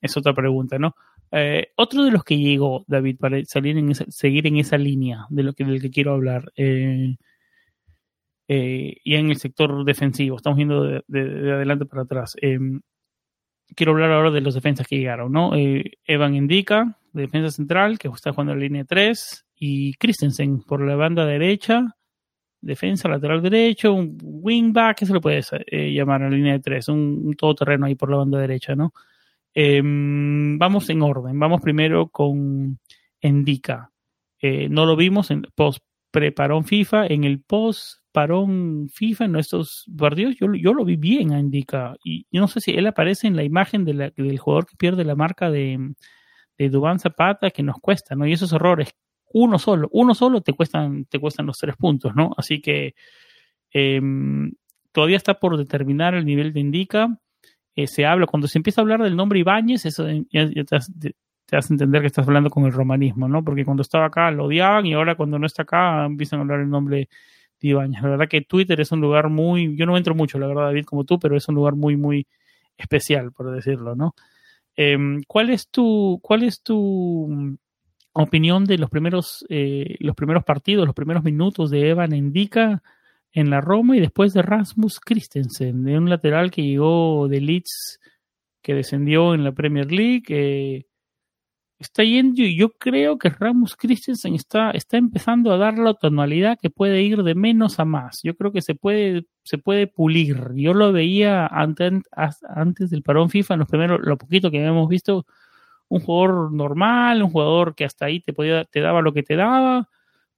es 0.01 0.17
otra 0.17 0.33
pregunta, 0.33 0.77
¿no? 0.77 0.95
Eh, 1.31 1.67
otro 1.77 2.03
de 2.03 2.11
los 2.11 2.23
que 2.23 2.37
llegó, 2.37 2.83
David, 2.87 3.17
para 3.19 3.43
salir 3.45 3.77
en 3.77 3.95
seguir 3.95 4.47
en 4.47 4.57
esa 4.57 4.77
línea 4.77 5.25
de 5.29 5.43
lo 5.43 5.53
que, 5.53 5.63
del 5.63 5.81
que 5.81 5.91
quiero 5.91 6.13
hablar, 6.13 6.51
eh, 6.55 7.15
y 8.47 9.15
en 9.15 9.29
el 9.29 9.37
sector 9.37 9.85
defensivo, 9.85 10.35
estamos 10.35 10.57
viendo 10.57 10.83
de, 10.83 11.03
de 11.07 11.53
adelante 11.53 11.85
para 11.85 12.01
atrás 12.01 12.35
quiero 13.75 13.93
hablar 13.93 14.11
ahora 14.11 14.31
de 14.31 14.41
los 14.41 14.53
defensas 14.53 14.87
que 14.87 14.97
llegaron, 14.97 15.31
¿no? 15.31 15.55
Eh, 15.55 15.91
Evan 16.05 16.35
Indica, 16.35 16.97
de 17.13 17.23
defensa 17.23 17.51
central, 17.51 17.99
que 17.99 18.07
está 18.07 18.31
jugando 18.31 18.53
en 18.53 18.59
la 18.59 18.65
línea 18.65 18.85
3, 18.85 19.45
y 19.55 19.93
Christensen 19.95 20.61
por 20.63 20.81
la 20.81 20.95
banda 20.95 21.25
derecha, 21.25 21.95
defensa 22.61 23.09
lateral 23.09 23.41
derecho, 23.41 23.93
un 23.93 24.17
wingback, 24.21 24.99
que 24.99 25.05
se 25.05 25.13
le 25.13 25.21
puede 25.21 25.41
eh, 25.67 25.93
llamar 25.93 26.23
a 26.23 26.29
la 26.29 26.35
línea 26.35 26.53
de 26.53 26.59
3, 26.59 26.89
un, 26.89 27.33
todoterreno 27.37 27.85
ahí 27.85 27.95
por 27.95 28.09
la 28.09 28.17
banda 28.17 28.39
derecha, 28.39 28.75
¿no? 28.75 28.93
Em, 29.53 30.57
vamos 30.57 30.89
en 30.89 31.01
orden, 31.01 31.37
vamos 31.39 31.61
primero 31.61 32.09
con 32.09 32.79
Indica. 33.21 33.91
Eh, 34.41 34.69
no 34.69 34.85
lo 34.85 34.95
vimos 34.95 35.31
en 35.31 35.43
post 35.55 35.79
preparón 36.11 36.65
FIFA, 36.65 37.07
en 37.07 37.23
el 37.23 37.41
post 37.41 38.01
parón 38.11 38.89
FIFA 38.89 39.25
en 39.25 39.31
nuestros 39.31 39.85
partidos, 39.97 40.35
yo, 40.35 40.53
yo 40.53 40.73
lo 40.73 40.85
vi 40.85 40.95
bien 40.97 41.31
a 41.33 41.39
Indica. 41.39 41.95
Y 42.03 42.25
yo 42.31 42.41
no 42.41 42.47
sé 42.47 42.61
si 42.61 42.71
él 42.71 42.87
aparece 42.87 43.27
en 43.27 43.35
la 43.35 43.43
imagen 43.43 43.85
de 43.85 43.93
la, 43.93 44.09
del 44.15 44.37
jugador 44.39 44.65
que 44.65 44.75
pierde 44.77 45.05
la 45.05 45.15
marca 45.15 45.49
de, 45.49 45.93
de 46.57 46.69
Dubán 46.69 46.99
Zapata, 46.99 47.51
que 47.51 47.63
nos 47.63 47.77
cuesta, 47.79 48.15
¿no? 48.15 48.27
Y 48.27 48.33
esos 48.33 48.53
errores, 48.53 48.93
uno 49.33 49.59
solo, 49.59 49.89
uno 49.91 50.13
solo 50.13 50.41
te 50.41 50.53
cuestan, 50.53 51.05
te 51.05 51.19
cuestan 51.19 51.45
los 51.45 51.57
tres 51.57 51.75
puntos, 51.77 52.13
¿no? 52.15 52.31
Así 52.37 52.61
que 52.61 52.95
em, 53.71 54.53
todavía 54.91 55.17
está 55.17 55.39
por 55.39 55.57
determinar 55.57 56.15
el 56.15 56.25
nivel 56.25 56.53
de 56.53 56.59
Indica. 56.59 57.17
Eh, 57.75 57.87
se 57.87 58.05
habla, 58.05 58.25
cuando 58.25 58.47
se 58.47 58.59
empieza 58.59 58.81
a 58.81 58.83
hablar 58.83 59.01
del 59.01 59.15
nombre 59.15 59.39
Ibáñez, 59.39 59.85
eso 59.85 60.05
ya, 60.31 60.47
te, 60.47 61.13
te, 61.45 61.57
hace 61.57 61.73
entender 61.73 62.01
que 62.01 62.07
estás 62.07 62.27
hablando 62.27 62.49
con 62.49 62.65
el 62.65 62.73
romanismo, 62.73 63.27
¿no? 63.27 63.43
Porque 63.43 63.65
cuando 63.65 63.81
estaba 63.81 64.05
acá 64.05 64.29
lo 64.31 64.45
odiaban 64.45 64.85
y 64.85 64.93
ahora 64.93 65.15
cuando 65.15 65.39
no 65.39 65.45
está 65.45 65.63
acá 65.63 66.05
empiezan 66.05 66.39
a 66.39 66.41
hablar 66.43 66.59
el 66.59 66.69
nombre 66.69 67.07
la 67.61 68.01
verdad 68.01 68.27
que 68.27 68.41
Twitter 68.41 68.79
es 68.81 68.91
un 68.91 69.01
lugar 69.01 69.29
muy, 69.29 69.75
yo 69.75 69.85
no 69.85 69.95
entro 69.97 70.15
mucho, 70.15 70.39
la 70.39 70.47
verdad, 70.47 70.63
David, 70.63 70.85
como 70.85 71.03
tú, 71.03 71.19
pero 71.19 71.37
es 71.37 71.47
un 71.47 71.55
lugar 71.55 71.75
muy, 71.75 71.95
muy 71.95 72.27
especial, 72.77 73.31
por 73.31 73.51
decirlo, 73.51 73.95
¿no? 73.95 74.15
Em, 74.75 75.21
¿Cuál 75.27 75.51
es 75.51 75.69
tu, 75.69 76.19
cuál 76.23 76.43
es 76.43 76.63
tu 76.63 77.27
mm, 77.29 77.57
opinión 78.13 78.65
de 78.65 78.77
los 78.77 78.89
primeros, 78.89 79.45
eh, 79.49 79.95
los 79.99 80.15
primeros 80.15 80.43
partidos, 80.43 80.85
los 80.85 80.95
primeros 80.95 81.23
minutos 81.23 81.69
de 81.69 81.89
Evan 81.89 82.13
Endica 82.13 82.81
en 83.33 83.49
la 83.49 83.61
Roma 83.61 83.95
y 83.97 83.99
después 83.99 84.33
de 84.33 84.41
Rasmus 84.41 84.99
Christensen, 84.99 85.83
de 85.83 85.97
un 85.97 86.09
lateral 86.09 86.51
que 86.51 86.63
llegó 86.63 87.27
de 87.27 87.41
Leeds, 87.41 87.99
que 88.61 88.75
descendió 88.75 89.33
en 89.33 89.43
la 89.43 89.51
Premier 89.51 89.91
League? 89.91 90.85
Está 91.79 92.03
yendo 92.03 92.43
y 92.43 92.55
yo 92.55 92.69
creo 92.69 93.17
que 93.17 93.29
Ramos 93.29 93.75
Christensen 93.75 94.35
está, 94.35 94.69
está 94.69 94.97
empezando 94.97 95.51
a 95.51 95.57
dar 95.57 95.79
la 95.79 95.95
tonalidad 95.95 96.59
que 96.61 96.69
puede 96.69 97.01
ir 97.01 97.23
de 97.23 97.33
menos 97.33 97.79
a 97.79 97.85
más. 97.85 98.19
Yo 98.21 98.35
creo 98.35 98.51
que 98.51 98.61
se 98.61 98.75
puede, 98.75 99.25
se 99.43 99.57
puede 99.57 99.87
pulir. 99.87 100.51
Yo 100.53 100.75
lo 100.75 100.91
veía 100.91 101.47
antes, 101.47 101.93
antes 102.47 102.91
del 102.91 103.01
parón 103.01 103.31
FIFA, 103.31 103.55
en 103.55 103.59
los 103.61 103.67
primeros, 103.67 103.99
lo 104.03 104.15
poquito 104.15 104.51
que 104.51 104.59
habíamos 104.59 104.87
visto, 104.89 105.25
un 105.87 106.01
jugador 106.01 106.53
normal, 106.53 107.23
un 107.23 107.31
jugador 107.31 107.73
que 107.73 107.85
hasta 107.85 108.05
ahí 108.05 108.19
te 108.19 108.31
podía, 108.31 108.63
te 108.65 108.79
daba 108.79 109.01
lo 109.01 109.11
que 109.11 109.23
te 109.23 109.35
daba, 109.35 109.89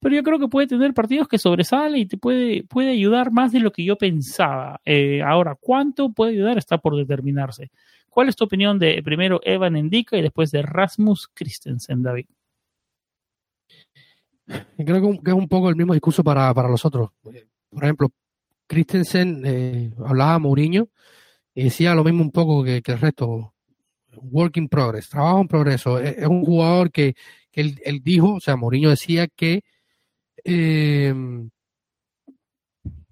pero 0.03 0.15
yo 0.15 0.23
creo 0.23 0.37
que 0.37 0.49
puede 0.49 0.67
tener 0.67 0.93
partidos 0.93 1.29
que 1.29 1.39
sobresale 1.39 1.97
y 1.97 2.05
te 2.05 2.17
puede, 2.17 2.65
puede 2.65 2.89
ayudar 2.89 3.31
más 3.31 3.53
de 3.53 3.61
lo 3.61 3.71
que 3.71 3.85
yo 3.85 3.95
pensaba. 3.95 4.81
Eh, 4.83 5.21
ahora, 5.21 5.55
¿cuánto 5.59 6.11
puede 6.11 6.33
ayudar? 6.33 6.57
Está 6.57 6.77
por 6.77 6.97
determinarse. 6.97 7.71
¿Cuál 8.09 8.27
es 8.27 8.35
tu 8.35 8.43
opinión 8.43 8.77
de 8.77 9.01
primero 9.01 9.39
Evan 9.43 9.77
Endika 9.77 10.17
y 10.17 10.21
después 10.21 10.51
de 10.51 10.61
Rasmus 10.61 11.29
Christensen, 11.33 12.03
David? 12.03 12.25
Creo 14.77 15.01
que 15.23 15.31
es 15.31 15.33
un 15.33 15.47
poco 15.47 15.69
el 15.69 15.77
mismo 15.77 15.93
discurso 15.93 16.21
para, 16.21 16.53
los 16.67 16.83
otros. 16.83 17.11
Por 17.21 17.83
ejemplo, 17.83 18.09
Christensen 18.67 19.41
eh, 19.45 19.91
hablaba 20.05 20.37
Mourinho 20.37 20.89
y 21.55 21.63
decía 21.63 21.95
lo 21.95 22.03
mismo 22.03 22.23
un 22.23 22.31
poco 22.31 22.63
que, 22.63 22.81
el 22.85 22.99
resto. 22.99 23.53
Work 24.15 24.57
in 24.57 24.67
progress, 24.67 25.09
trabajo 25.09 25.41
en 25.41 25.47
progreso. 25.47 25.97
Es, 25.97 26.27
un 26.27 26.43
jugador 26.43 26.91
que, 26.91 27.15
él, 27.53 28.01
dijo, 28.03 28.35
o 28.35 28.39
sea, 28.39 28.57
Mourinho 28.57 28.89
decía 28.89 29.27
que 29.27 29.63
eh, 30.43 31.13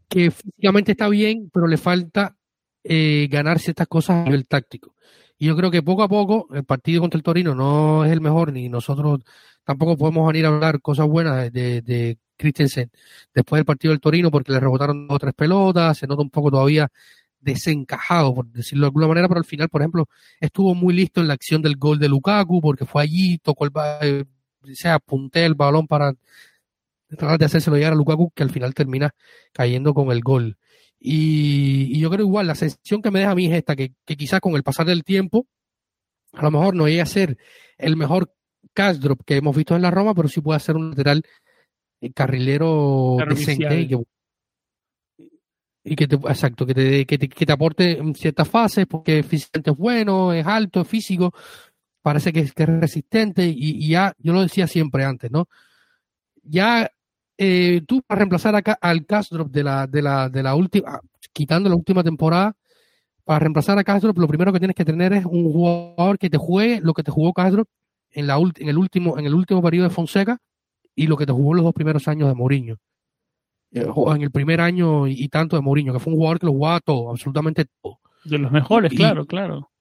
que 0.10 0.32
físicamente 0.32 0.92
está 0.92 1.08
bien, 1.08 1.50
pero 1.54 1.68
le 1.68 1.78
falta 1.78 2.36
eh, 2.84 3.28
ganar 3.32 3.60
ciertas 3.60 3.88
cosas 3.88 4.18
a 4.18 4.24
nivel 4.26 4.46
táctico. 4.46 4.96
Y 5.38 5.48
yo 5.48 5.56
creo 5.56 5.72
que 5.72 5.82
poco 5.82 6.04
a 6.04 6.10
poco 6.10 6.48
el 6.54 6.66
partido 6.66 7.02
contra 7.02 7.18
el 7.18 7.24
Torino 7.24 7.56
no 7.56 8.06
es 8.06 8.12
el 8.12 8.22
mejor, 8.22 8.52
ni 8.54 8.70
nosotros 8.70 9.22
tampoco 9.64 9.98
podemos 9.98 10.28
venir 10.28 10.46
a 10.46 10.50
hablar 10.50 10.82
cosas 10.82 11.08
buenas 11.08 11.52
de, 11.52 11.82
de 11.82 12.18
Christensen 12.38 12.92
después 13.34 13.60
del 13.60 13.66
partido 13.66 13.92
del 13.92 14.02
Torino 14.02 14.30
porque 14.32 14.52
le 14.52 14.60
rebotaron 14.60 15.08
dos 15.08 15.16
o 15.16 15.20
tres 15.20 15.34
pelotas, 15.34 15.98
se 15.98 16.08
nota 16.08 16.22
un 16.22 16.30
poco 16.30 16.52
todavía 16.52 16.92
desencajado, 17.40 18.36
por 18.36 18.48
decirlo 18.48 18.82
de 18.84 18.88
alguna 18.88 19.08
manera, 19.08 19.28
pero 19.28 19.40
al 19.40 19.46
final, 19.46 19.70
por 19.70 19.82
ejemplo, 19.82 20.08
estuvo 20.40 20.76
muy 20.76 20.94
listo 20.94 21.22
en 21.22 21.28
la 21.28 21.34
acción 21.34 21.62
del 21.62 21.78
gol 21.78 22.00
de 22.00 22.10
Lukaku 22.10 22.62
porque 22.62 22.86
fue 22.86 23.02
allí, 23.02 23.38
tocó 23.40 23.66
el, 23.66 23.72
eh, 24.02 24.26
se 24.74 24.90
apunté 24.90 25.46
el 25.46 25.56
balón 25.56 25.88
para 25.88 26.14
tratar 27.18 27.38
de 27.38 27.45
hacérselo 27.45 27.78
llegar 27.78 27.93
a 27.93 27.95
Lukaku, 27.95 28.32
que 28.32 28.43
al 28.43 28.49
final 28.49 28.74
termina 28.74 29.14
cayendo 29.53 29.93
con 29.93 30.12
el 30.12 30.22
gol. 30.22 30.57
Y, 30.99 31.99
yo 31.99 32.09
creo 32.09 32.26
igual, 32.26 32.47
la 32.47 32.55
sensación 32.55 33.01
que 33.01 33.12
me 33.12 33.20
deja 33.20 33.32
a 33.32 33.36
mí 33.36 33.47
es 33.47 33.53
esta, 33.53 33.76
que, 33.76 33.93
que 34.05 34.16
quizás 34.16 34.39
con 34.39 34.55
el 34.55 34.64
pasar 34.64 34.86
del 34.86 35.03
tiempo, 35.03 35.47
a 36.34 36.43
lo 36.43 36.51
mejor 36.51 36.76
no 36.76 36.88
llegue 36.88 37.01
a 37.01 37.05
ser 37.05 37.38
el 37.78 37.97
mejor 37.97 38.34
cash 38.74 38.97
drop 38.97 39.22
que 39.26 39.38
hemos 39.38 39.55
visto 39.55 39.76
en 39.76 39.82
la 39.82 39.91
Roma, 39.91 40.14
pero 40.14 40.28
sí 40.28 40.41
puede 40.41 40.59
ser 40.59 40.76
un 40.76 40.91
lateral 40.91 41.24
eh, 41.99 42.12
carrilero 42.14 43.18
decente 43.28 43.82
y 43.82 43.88
que, 43.88 44.03
y 45.84 45.95
que 45.95 46.07
te, 46.07 46.16
exacto, 46.16 46.66
que 46.66 46.74
te, 46.74 47.05
que 47.05 47.18
te, 47.18 47.30
que 47.30 47.45
te 47.45 47.51
aporte 47.51 47.97
en 47.97 48.16
ciertas 48.16 48.47
fases, 48.47 48.86
porque 48.86 49.24
físicamente 49.24 49.72
es 49.72 49.78
bueno, 49.78 50.34
es 50.34 50.45
alto, 50.45 50.82
es 50.82 50.88
físico, 50.88 51.34
parece 52.01 52.32
que, 52.32 52.41
es 52.41 52.53
resistente, 52.55 53.45
y, 53.45 53.88
ya, 53.88 54.14
yo 54.20 54.34
lo 54.34 54.41
decía 54.41 54.68
siempre 54.68 55.03
antes, 55.03 55.32
¿no? 55.32 55.47
Ya 56.43 56.91
eh, 57.38 57.82
tú 57.88 58.02
para 58.06 58.20
reemplazar 58.20 58.56
acá 58.56 58.78
al 58.82 59.06
Drop 59.06 59.50
de 59.50 59.64
la, 59.64 59.88
de 59.88 60.02
la, 60.02 60.30
de 60.30 60.44
la 60.44 60.56
última, 60.56 61.00
quitando 61.34 61.70
la 61.70 61.76
última 61.76 62.04
temporada, 62.04 62.56
para 63.24 63.40
reemplazar 63.40 63.78
a 63.78 63.84
Castro, 63.84 64.14
lo 64.16 64.28
primero 64.28 64.52
que 64.52 64.60
tienes 64.60 64.76
que 64.76 64.86
tener 64.86 65.14
es 65.14 65.26
un 65.26 65.52
jugador 65.52 66.18
que 66.18 66.30
te 66.30 66.38
juegue 66.38 66.82
lo 66.82 66.94
que 66.94 67.04
te 67.04 67.12
jugó 67.12 67.34
Castro 67.34 67.66
en, 68.12 68.28
la, 68.28 68.38
en, 68.38 68.70
el 68.70 68.78
último, 68.78 69.18
en 69.18 69.26
el 69.26 69.34
último 69.34 69.62
periodo 69.62 69.88
de 69.88 69.94
Fonseca 69.94 70.38
y 70.96 71.08
lo 71.08 71.18
que 71.18 71.26
te 71.26 71.32
jugó 71.32 71.52
en 71.52 71.58
los 71.58 71.66
dos 71.66 71.74
primeros 71.74 72.08
años 72.08 72.28
de 72.28 72.36
Mourinho. 72.36 72.78
Eh, 73.74 73.86
en 73.88 74.22
el 74.22 74.32
primer 74.32 74.60
año 74.60 75.08
y, 75.08 75.30
tanto 75.30 75.56
de 75.56 75.62
Mourinho, 75.62 75.94
que 75.94 76.00
fue 76.00 76.12
un 76.12 76.20
jugador 76.20 76.40
que 76.40 76.46
lo 76.46 76.52
jugaba 76.52 76.80
todo, 76.82 77.10
absolutamente 77.10 77.66
todo. 77.82 78.00
De 78.26 78.38
los 78.38 78.52
mejores, 78.52 78.92
claro, 78.92 79.26
claro. 79.26 79.72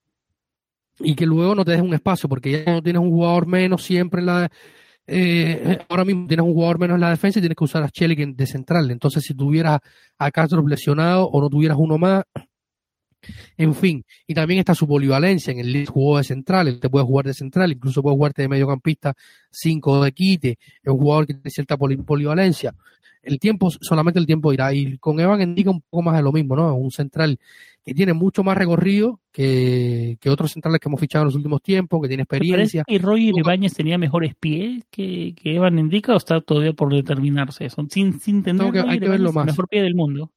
Y 1.00 1.14
que 1.14 1.26
luego 1.26 1.54
no 1.54 1.64
te 1.64 1.72
dejes 1.72 1.86
un 1.86 1.94
espacio, 1.94 2.28
porque 2.28 2.64
ya 2.64 2.72
no 2.72 2.82
tienes 2.82 3.02
un 3.02 3.10
jugador 3.10 3.46
menos 3.46 3.82
siempre 3.82 4.20
en 4.20 4.26
la. 4.26 4.50
Eh, 5.12 5.78
ahora 5.88 6.04
mismo 6.04 6.28
tienes 6.28 6.46
un 6.46 6.54
jugador 6.54 6.78
menos 6.78 6.94
en 6.94 7.00
la 7.00 7.10
defensa 7.10 7.40
y 7.40 7.42
tienes 7.42 7.56
que 7.56 7.64
usar 7.64 7.82
a 7.82 7.90
Shelly 7.92 8.32
de 8.32 8.46
central. 8.46 8.92
Entonces, 8.92 9.24
si 9.24 9.34
tuvieras 9.34 9.80
a 10.18 10.30
Castro 10.30 10.64
lesionado 10.64 11.26
o 11.26 11.40
no 11.40 11.50
tuvieras 11.50 11.76
uno 11.80 11.98
más, 11.98 12.22
en 13.56 13.74
fin, 13.74 14.04
y 14.26 14.34
también 14.34 14.60
está 14.60 14.72
su 14.74 14.86
polivalencia. 14.86 15.52
En 15.52 15.58
el 15.58 15.72
Leeds 15.72 15.90
jugó 15.90 16.18
de 16.18 16.24
central, 16.24 16.68
él 16.68 16.78
te 16.78 16.88
puede 16.88 17.04
jugar 17.04 17.26
de 17.26 17.34
central, 17.34 17.72
incluso 17.72 18.02
puede 18.02 18.14
jugarte 18.14 18.42
de 18.42 18.48
mediocampista 18.48 19.14
5 19.50 20.04
de 20.04 20.12
quite. 20.12 20.58
Es 20.82 20.92
un 20.92 20.98
jugador 20.98 21.26
que 21.26 21.34
tiene 21.34 21.50
cierta 21.50 21.76
polivalencia. 21.76 22.72
El 23.20 23.40
tiempo, 23.40 23.70
solamente 23.70 24.20
el 24.20 24.26
tiempo 24.26 24.52
irá. 24.52 24.72
Y 24.72 24.96
con 24.98 25.18
Evan 25.18 25.42
indica 25.42 25.70
un 25.70 25.80
poco 25.82 26.02
más 26.02 26.16
de 26.16 26.22
lo 26.22 26.30
mismo, 26.32 26.54
¿no? 26.54 26.72
Un 26.74 26.92
central 26.92 27.38
que 27.90 27.94
tiene 27.94 28.12
mucho 28.12 28.44
más 28.44 28.56
recorrido 28.56 29.18
que, 29.32 30.16
otros 30.28 30.52
centrales 30.52 30.78
que 30.78 30.88
hemos 30.88 31.00
fichado 31.00 31.24
en 31.24 31.26
los 31.26 31.34
últimos 31.34 31.60
tiempos, 31.60 32.00
que 32.00 32.06
tiene 32.06 32.22
experiencia. 32.22 32.84
¿Y 32.86 32.98
Roy 32.98 33.32
Ibáñez 33.34 33.74
tenía 33.74 33.98
mejores 33.98 34.36
pies 34.36 34.84
que, 34.92 35.34
Evan 35.42 35.76
indica 35.76 36.14
o 36.14 36.16
está 36.16 36.40
todavía 36.40 36.72
por 36.72 36.94
determinarse 36.94 37.64
eso? 37.64 37.84
Sin, 37.90 38.20
sin 38.20 38.44
tener 38.44 38.70
que, 38.70 38.78
hay 38.78 39.00
que 39.00 39.08
verlo 39.08 39.32
más. 39.32 39.44
mejor 39.44 39.66
pie 39.66 39.82
del 39.82 39.96
mundo. 39.96 40.30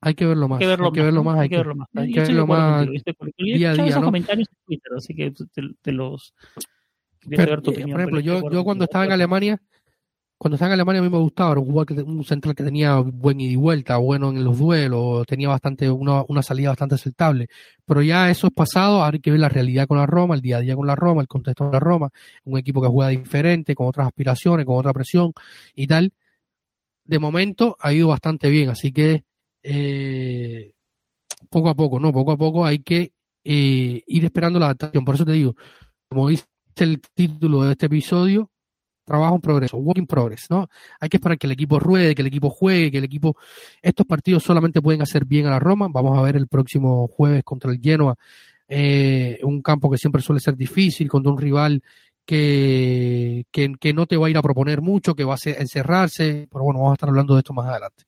Hay 0.00 0.14
que 0.14 0.24
verlo 0.24 0.48
más. 0.48 0.58
Hay 0.58 0.64
que 0.64 0.70
verlo, 0.70 1.22
más, 1.22 1.38
Hay 1.40 1.48
que 1.50 1.56
verlo 1.58 1.76
más. 1.76 1.88
Hay 1.94 2.12
que 2.14 2.20
verlo 2.22 2.46
más. 2.46 2.88
Día 3.36 3.72
a 3.72 3.74
día, 3.74 3.96
¿no? 3.96 4.04
comentarios 4.06 4.48
en 4.48 4.56
Twitter, 4.64 4.92
así 4.96 5.14
que 5.14 5.34
te, 5.82 5.92
los. 5.92 6.32
Pero, 7.28 7.60
tu 7.60 7.72
eh, 7.72 7.74
opinión, 7.74 7.90
por 7.90 8.00
ejemplo, 8.00 8.20
yo, 8.20 8.50
yo 8.50 8.64
cuando 8.64 8.84
estaba 8.84 9.04
en 9.04 9.12
Alemania, 9.12 9.60
cuando 10.38 10.56
estaba 10.56 10.68
en 10.70 10.74
Alemania 10.74 11.00
a 11.00 11.04
mí 11.04 11.08
me 11.10 11.18
gustaba, 11.18 11.52
era 11.52 11.60
un 11.60 11.66
jugador 11.66 12.04
un 12.04 12.24
central 12.24 12.54
que 12.54 12.62
tenía 12.62 12.96
buen 12.98 13.40
ida 13.40 13.52
y 13.52 13.56
vuelta, 13.56 13.96
bueno 13.96 14.30
en 14.30 14.44
los 14.44 14.58
duelos, 14.58 15.26
tenía 15.26 15.48
bastante, 15.48 15.90
una, 15.90 16.24
una 16.28 16.42
salida 16.42 16.68
bastante 16.70 16.96
aceptable. 16.96 17.48
Pero 17.86 18.02
ya 18.02 18.30
eso 18.30 18.48
es 18.48 18.52
pasado, 18.52 19.02
ahora 19.02 19.14
hay 19.14 19.20
que 19.20 19.30
ver 19.30 19.40
la 19.40 19.48
realidad 19.48 19.86
con 19.86 19.98
la 19.98 20.06
Roma, 20.06 20.34
el 20.34 20.42
día 20.42 20.58
a 20.58 20.60
día 20.60 20.76
con 20.76 20.86
la 20.86 20.94
Roma, 20.94 21.22
el 21.22 21.28
contexto 21.28 21.66
de 21.66 21.72
la 21.72 21.80
Roma, 21.80 22.10
un 22.44 22.58
equipo 22.58 22.82
que 22.82 22.88
juega 22.88 23.10
diferente, 23.10 23.74
con 23.74 23.86
otras 23.86 24.08
aspiraciones, 24.08 24.66
con 24.66 24.76
otra 24.76 24.92
presión 24.92 25.32
y 25.74 25.86
tal. 25.86 26.12
De 27.04 27.18
momento 27.18 27.76
ha 27.80 27.92
ido 27.92 28.08
bastante 28.08 28.50
bien, 28.50 28.68
así 28.68 28.92
que 28.92 29.24
eh, 29.62 30.72
poco 31.50 31.70
a 31.70 31.74
poco, 31.74 31.98
¿no? 31.98 32.12
Poco 32.12 32.32
a 32.32 32.36
poco 32.36 32.66
hay 32.66 32.80
que 32.80 33.12
eh, 33.44 34.02
ir 34.06 34.24
esperando 34.24 34.58
la 34.58 34.66
adaptación. 34.66 35.04
Por 35.04 35.14
eso 35.14 35.24
te 35.24 35.32
digo, 35.32 35.56
como 36.08 36.28
dice 36.28 36.44
el 36.76 37.00
título 37.00 37.62
de 37.62 37.72
este 37.72 37.86
episodio, 37.86 38.50
trabajo 39.06 39.36
en 39.36 39.40
progreso, 39.40 39.78
work 39.78 39.98
in 39.98 40.06
progress, 40.06 40.50
¿no? 40.50 40.68
Hay 41.00 41.08
que 41.08 41.16
esperar 41.16 41.38
que 41.38 41.46
el 41.46 41.52
equipo 41.52 41.78
ruede, 41.78 42.14
que 42.14 42.20
el 42.20 42.28
equipo 42.28 42.50
juegue, 42.50 42.90
que 42.90 42.98
el 42.98 43.04
equipo... 43.04 43.36
Estos 43.80 44.04
partidos 44.04 44.42
solamente 44.42 44.82
pueden 44.82 45.00
hacer 45.00 45.24
bien 45.24 45.46
a 45.46 45.50
la 45.50 45.58
Roma. 45.58 45.88
Vamos 45.90 46.18
a 46.18 46.22
ver 46.22 46.36
el 46.36 46.48
próximo 46.48 47.08
jueves 47.08 47.42
contra 47.44 47.70
el 47.70 47.80
Genoa, 47.80 48.16
eh, 48.68 49.38
un 49.42 49.62
campo 49.62 49.90
que 49.90 49.96
siempre 49.96 50.20
suele 50.20 50.40
ser 50.40 50.56
difícil, 50.56 51.08
contra 51.08 51.32
un 51.32 51.38
rival 51.38 51.80
que, 52.26 53.46
que, 53.50 53.72
que, 53.80 53.94
no 53.94 54.06
te 54.06 54.16
va 54.16 54.26
a 54.26 54.30
ir 54.30 54.36
a 54.36 54.42
proponer 54.42 54.82
mucho, 54.82 55.14
que 55.14 55.24
va 55.24 55.34
a 55.34 55.50
encerrarse, 55.58 56.48
pero 56.50 56.64
bueno, 56.64 56.80
vamos 56.80 56.90
a 56.90 56.94
estar 56.94 57.08
hablando 57.08 57.34
de 57.34 57.40
esto 57.40 57.54
más 57.54 57.66
adelante 57.66 58.04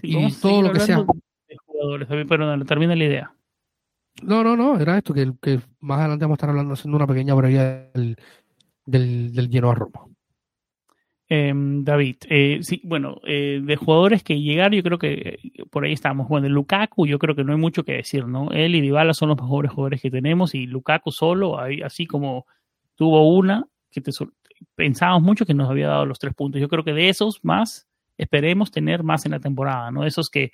y 0.00 0.32
todo 0.32 0.62
lo 0.62 0.72
que 0.72 0.80
sea. 0.80 1.04
De 1.48 1.56
jugadores, 1.66 2.08
pero 2.28 2.64
termina 2.64 2.96
la 2.96 3.04
idea. 3.04 3.34
No, 4.22 4.44
no, 4.44 4.56
no, 4.56 4.78
era 4.78 4.98
esto, 4.98 5.12
que, 5.12 5.32
que 5.40 5.60
más 5.80 6.00
adelante 6.00 6.24
vamos 6.24 6.34
a 6.34 6.38
estar 6.38 6.50
hablando, 6.50 6.74
haciendo 6.74 6.96
una 6.96 7.06
pequeña 7.06 7.34
breve 7.34 7.90
del, 7.94 8.16
del, 8.84 9.32
del 9.32 9.48
lleno 9.48 9.70
a 9.70 9.74
Roma. 9.74 10.06
Em, 11.34 11.82
David, 11.82 12.16
eh, 12.28 12.58
sí, 12.60 12.82
bueno, 12.84 13.18
eh, 13.26 13.62
de 13.64 13.76
jugadores 13.76 14.22
que 14.22 14.38
llegaron, 14.38 14.76
yo 14.76 14.82
creo 14.82 14.98
que 14.98 15.38
eh, 15.42 15.64
por 15.70 15.82
ahí 15.84 15.94
estamos. 15.94 16.28
Bueno, 16.28 16.46
Lukaku, 16.50 17.06
yo 17.06 17.18
creo 17.18 17.34
que 17.34 17.42
no 17.42 17.52
hay 17.52 17.58
mucho 17.58 17.84
que 17.84 17.92
decir, 17.94 18.26
¿no? 18.26 18.50
Él 18.50 18.74
y 18.74 18.82
Dybala 18.82 19.14
son 19.14 19.30
los 19.30 19.40
mejores 19.40 19.72
jugadores 19.72 20.02
que 20.02 20.10
tenemos 20.10 20.54
y 20.54 20.66
Lukaku 20.66 21.10
solo, 21.10 21.58
así 21.58 22.06
como 22.06 22.44
tuvo 22.96 23.34
una, 23.34 23.66
que 23.90 24.02
te, 24.02 24.12
pensábamos 24.74 25.22
mucho 25.22 25.46
que 25.46 25.54
nos 25.54 25.70
había 25.70 25.88
dado 25.88 26.04
los 26.04 26.18
tres 26.18 26.34
puntos. 26.34 26.60
Yo 26.60 26.68
creo 26.68 26.84
que 26.84 26.92
de 26.92 27.08
esos 27.08 27.42
más, 27.42 27.88
esperemos 28.18 28.70
tener 28.70 29.02
más 29.02 29.24
en 29.24 29.32
la 29.32 29.40
temporada, 29.40 29.90
¿no? 29.90 30.04
Esos 30.04 30.28
que 30.28 30.52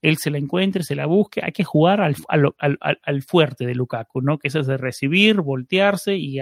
él 0.00 0.16
se 0.16 0.30
la 0.30 0.38
encuentre, 0.38 0.82
se 0.82 0.94
la 0.94 1.06
busque, 1.06 1.40
hay 1.42 1.52
que 1.52 1.64
jugar 1.64 2.00
al, 2.00 2.14
al, 2.28 2.78
al, 2.80 3.22
fuerte 3.22 3.66
de 3.66 3.74
Lukaku, 3.74 4.20
¿no? 4.20 4.38
Que 4.38 4.48
es 4.48 4.54
de 4.54 4.76
recibir, 4.76 5.40
voltearse 5.40 6.16
y, 6.16 6.38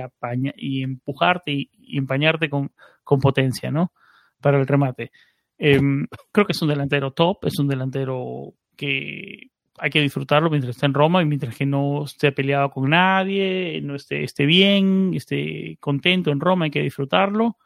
y 0.57 0.83
empujarte 0.83 1.53
y, 1.53 1.99
empañarte 1.99 2.51
con, 2.51 2.73
con, 3.03 3.21
potencia, 3.21 3.71
¿no? 3.71 3.93
Para 4.41 4.59
el 4.59 4.67
remate. 4.67 5.11
Em, 5.59 6.07
creo 6.33 6.47
que 6.47 6.53
es 6.53 6.63
un 6.63 6.69
delantero 6.69 7.13
top, 7.13 7.47
es 7.47 7.59
un 7.59 7.69
delantero 7.69 8.55
que 8.77 9.51
hay 9.79 9.91
que 9.91 10.01
disfrutarlo 10.01 10.51
mientras 10.51 10.77
está 10.77 10.87
en 10.87 10.95
Roma 10.95 11.23
y 11.23 11.27
mientras 11.27 11.57
que 11.57 11.67
no 11.67 12.05
esté 12.05 12.33
peleado 12.33 12.71
con 12.71 12.91
nadie, 12.91 13.81
no 13.83 13.95
esté, 13.95 14.23
esté 14.23 14.45
bien, 14.45 15.13
esté 15.15 15.79
contento 15.81 16.31
en 16.31 16.41
Roma, 16.41 16.67
hay 16.67 16.71
que 16.71 16.83
disfrutarlo 16.83 17.57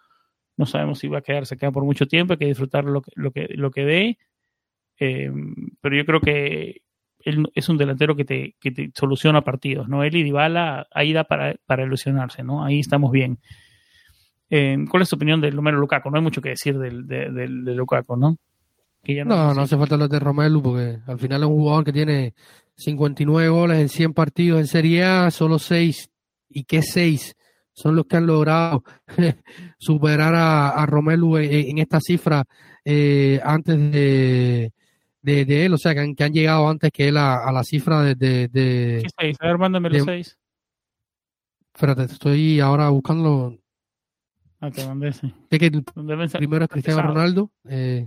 no 0.61 0.67
sabemos 0.67 0.99
si 0.99 1.09
va 1.09 1.19
a 1.19 1.23
quedarse 1.23 1.55
acá 1.55 1.73
por 1.73 1.85
mucho 1.85 2.07
tiempo, 2.07 2.35
hay 2.35 2.39
que 2.39 2.45
disfrutar 2.45 2.85
lo 2.85 3.01
que, 3.01 3.11
lo 3.15 3.31
que, 3.33 3.49
lo 3.55 3.71
que 3.71 3.85
dé. 3.87 4.19
Eh, 5.01 5.31
pero 5.81 5.97
yo 5.97 6.05
creo 6.05 6.21
que 6.21 6.83
él 7.25 7.51
es 7.55 7.69
un 7.69 7.79
delantero 7.79 8.15
que 8.15 8.25
te, 8.25 8.55
que 8.61 8.71
te 8.71 8.91
soluciona 8.95 9.43
partidos, 9.43 9.89
¿no? 9.89 10.05
Él 10.05 10.15
y 10.15 10.23
Dybala 10.23 10.87
ahí 10.93 11.13
da 11.13 11.25
para, 11.25 11.57
para 11.67 11.85
ilusionarse, 11.85 12.43
¿no? 12.45 12.65
Ahí 12.65 12.81
estamos 12.81 13.11
bien. 13.11 13.39
Eh, 14.51 14.77
¿Cuál 14.89 15.03
es 15.03 15.09
tu 15.09 15.17
opinión 15.17 15.41
de 15.41 15.51
Romero 15.51 15.79
Lukaku? 15.79 16.11
No 16.11 16.19
hay 16.19 16.23
mucho 16.23 16.41
que 16.41 16.51
decir 16.51 16.79
del, 16.79 17.07
de, 17.07 17.31
de, 17.31 17.49
Lukaku, 17.49 18.17
¿no? 18.17 18.37
no, 19.25 19.55
no, 19.55 19.63
hace 19.63 19.79
falta 19.79 19.97
lo 19.97 20.09
de 20.09 20.19
Romelu 20.19 20.63
porque 20.63 20.99
al 21.07 21.19
final 21.19 21.43
es 21.43 21.49
un 21.49 21.57
jugador 21.57 21.85
que 21.85 21.93
tiene 21.93 22.35
59 22.77 23.49
goles 23.49 23.79
en 23.79 23.89
100 23.89 24.13
partidos 24.13 24.61
en 24.61 24.67
Serie 24.67 25.05
A, 25.05 25.31
solo 25.31 25.59
6. 25.59 26.11
¿Y 26.51 26.65
qué 26.65 26.83
6? 26.83 27.35
son 27.73 27.97
los 27.97 28.07
que 28.07 28.17
han 28.17 28.27
logrado 28.27 28.85
superar 29.79 30.35
a, 30.35 30.85
Romelu 30.87 31.39
en, 31.39 31.79
esta 31.79 31.99
cifra 32.01 32.45
eh, 32.85 33.41
antes 33.43 33.79
de, 33.93 34.73
de, 35.23 35.67
él, 35.67 35.75
o 35.75 35.79
sea, 35.79 35.95
que 35.95 36.01
han, 36.01 36.15
que 36.15 36.25
han, 36.25 36.33
llegado 36.33 36.69
antes 36.69 36.91
que 36.91 37.09
él 37.09 37.17
a, 37.17 37.51
la 37.53 37.65
cifra 37.65 38.03
de... 38.03 38.15
de, 38.15 38.49
de 38.49 39.01
¿Qué 39.03 39.11
seis? 39.19 39.37
A 39.41 39.47
ver, 39.47 39.59
mándame 39.59 39.91
los 39.91 40.05
seis. 40.05 40.39
Espérate, 41.75 42.05
estoy 42.05 42.61
ahora 42.61 42.89
buscando... 42.89 43.57
Ah, 44.61 44.71
te 44.71 44.87
mandé 44.87 45.09
ese. 45.09 45.33
que 45.49 45.67
el 45.67 45.83
primero 45.83 46.65
es 46.65 46.71
Cristiano 46.71 47.03
Ronaldo. 47.03 47.51
Eh, 47.67 48.07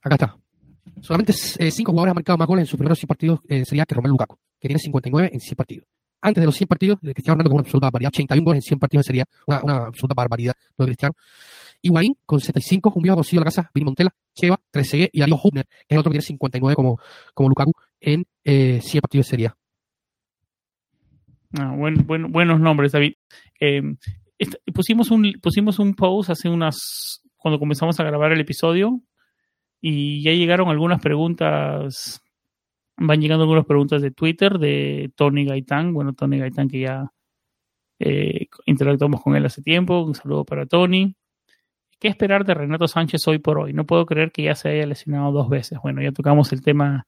acá 0.00 0.14
está. 0.14 0.36
Solamente 1.00 1.32
eh, 1.32 1.70
cinco 1.72 1.90
jugadores 1.90 2.12
han 2.12 2.16
marcado 2.16 2.38
más 2.38 2.46
goles 2.46 2.62
en 2.62 2.66
sus 2.66 2.78
primeros 2.78 2.98
100 2.98 3.08
partidos 3.08 3.40
eh, 3.48 3.64
sería 3.64 3.84
que 3.84 3.94
Romelu 3.96 4.12
Lukaku, 4.12 4.36
que 4.60 4.68
tiene 4.68 4.78
59 4.78 5.30
en 5.32 5.40
100 5.40 5.56
partidos 5.56 5.86
antes 6.26 6.42
de 6.42 6.46
los 6.46 6.56
100 6.56 6.68
partidos, 6.68 6.98
de 7.00 7.14
Cristiano 7.14 7.34
Ronaldo 7.34 7.50
con 7.50 7.56
una 7.56 7.66
absoluta 7.66 7.86
barbaridad, 7.86 8.08
81 8.08 8.44
goles 8.44 8.64
en 8.64 8.66
100 8.66 8.78
partidos 8.78 9.06
sería 9.06 9.24
una, 9.46 9.62
una 9.62 9.76
absoluta 9.86 10.14
barbaridad 10.14 10.54
lo 10.76 10.84
de 10.84 10.88
Cristiano. 10.88 11.14
Higuaín 11.86 12.16
con 12.24 12.40
75, 12.40 12.92
un 12.94 13.02
viejo 13.02 13.16
conocido 13.16 13.40
a 13.40 13.44
la 13.44 13.50
casa, 13.50 13.70
Vini 13.74 13.84
Montela, 13.84 14.10
Cheva, 14.34 14.60
Trezeguet 14.70 15.10
y 15.12 15.20
Darío 15.20 15.38
Hubner, 15.42 15.66
es 15.68 15.86
el 15.88 15.98
otro 15.98 16.10
que 16.10 16.18
tiene 16.18 16.26
59 16.26 16.74
como, 16.74 17.00
como 17.34 17.48
Lukaku 17.48 17.72
en 18.00 18.24
eh, 18.44 18.80
100 18.82 19.00
partidos 19.00 19.26
de 19.26 19.30
Serie 19.30 19.50
ah, 21.58 21.74
buen, 21.76 22.06
buen, 22.06 22.30
buenos 22.32 22.60
nombres, 22.60 22.92
David. 22.92 23.14
Eh, 23.60 23.82
pusimos, 24.74 25.10
un, 25.10 25.32
pusimos 25.42 25.78
un 25.78 25.94
post 25.94 26.30
hace 26.30 26.48
unas, 26.48 27.22
cuando 27.36 27.58
comenzamos 27.58 27.98
a 27.98 28.04
grabar 28.04 28.32
el 28.32 28.40
episodio, 28.40 29.00
y 29.80 30.22
ya 30.22 30.32
llegaron 30.32 30.68
algunas 30.68 31.00
preguntas 31.00 32.20
Van 32.98 33.20
llegando 33.20 33.42
algunas 33.44 33.66
preguntas 33.66 34.00
de 34.00 34.10
Twitter 34.10 34.58
de 34.58 35.12
Tony 35.16 35.44
Gaitán. 35.44 35.92
Bueno, 35.92 36.14
Tony 36.14 36.38
Gaitán 36.38 36.68
que 36.68 36.80
ya 36.80 37.12
Eh, 37.98 38.48
interactuamos 38.66 39.22
con 39.22 39.36
él 39.36 39.46
hace 39.46 39.62
tiempo. 39.62 40.02
Un 40.02 40.14
saludo 40.14 40.44
para 40.44 40.66
Tony. 40.66 41.14
¿Qué 41.98 42.08
esperar 42.08 42.44
de 42.44 42.52
Renato 42.54 42.86
Sánchez 42.88 43.26
hoy 43.26 43.38
por 43.38 43.58
hoy? 43.58 43.72
No 43.72 43.86
puedo 43.86 44.04
creer 44.04 44.30
que 44.30 44.42
ya 44.42 44.54
se 44.54 44.68
haya 44.68 44.86
lesionado 44.86 45.32
dos 45.32 45.48
veces. 45.48 45.78
Bueno, 45.82 46.02
ya 46.02 46.12
tocamos 46.12 46.52
el 46.52 46.60
tema 46.60 47.06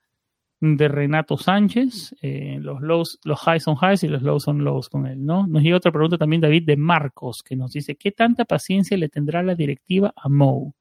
de 0.60 0.88
Renato 0.88 1.36
Sánchez. 1.36 2.16
Eh, 2.22 2.58
los 2.60 2.80
lows, 2.80 3.18
los 3.24 3.40
highs 3.46 3.64
son 3.64 3.76
highs 3.76 4.02
y 4.04 4.08
los 4.08 4.22
lows 4.22 4.44
son 4.44 4.64
lows 4.64 4.88
con 4.88 5.06
él, 5.06 5.24
¿no? 5.24 5.46
Nos 5.46 5.62
llega 5.62 5.76
otra 5.76 5.92
pregunta 5.92 6.16
también, 6.16 6.40
David, 6.40 6.64
de 6.64 6.78
Marcos, 6.78 7.42
que 7.42 7.54
nos 7.54 7.72
dice: 7.72 7.96
¿Qué 7.96 8.12
tanta 8.12 8.46
paciencia 8.46 8.96
le 8.96 9.10
tendrá 9.10 9.42
la 9.42 9.54
directiva 9.54 10.14
a 10.16 10.28
Moe? 10.30 10.72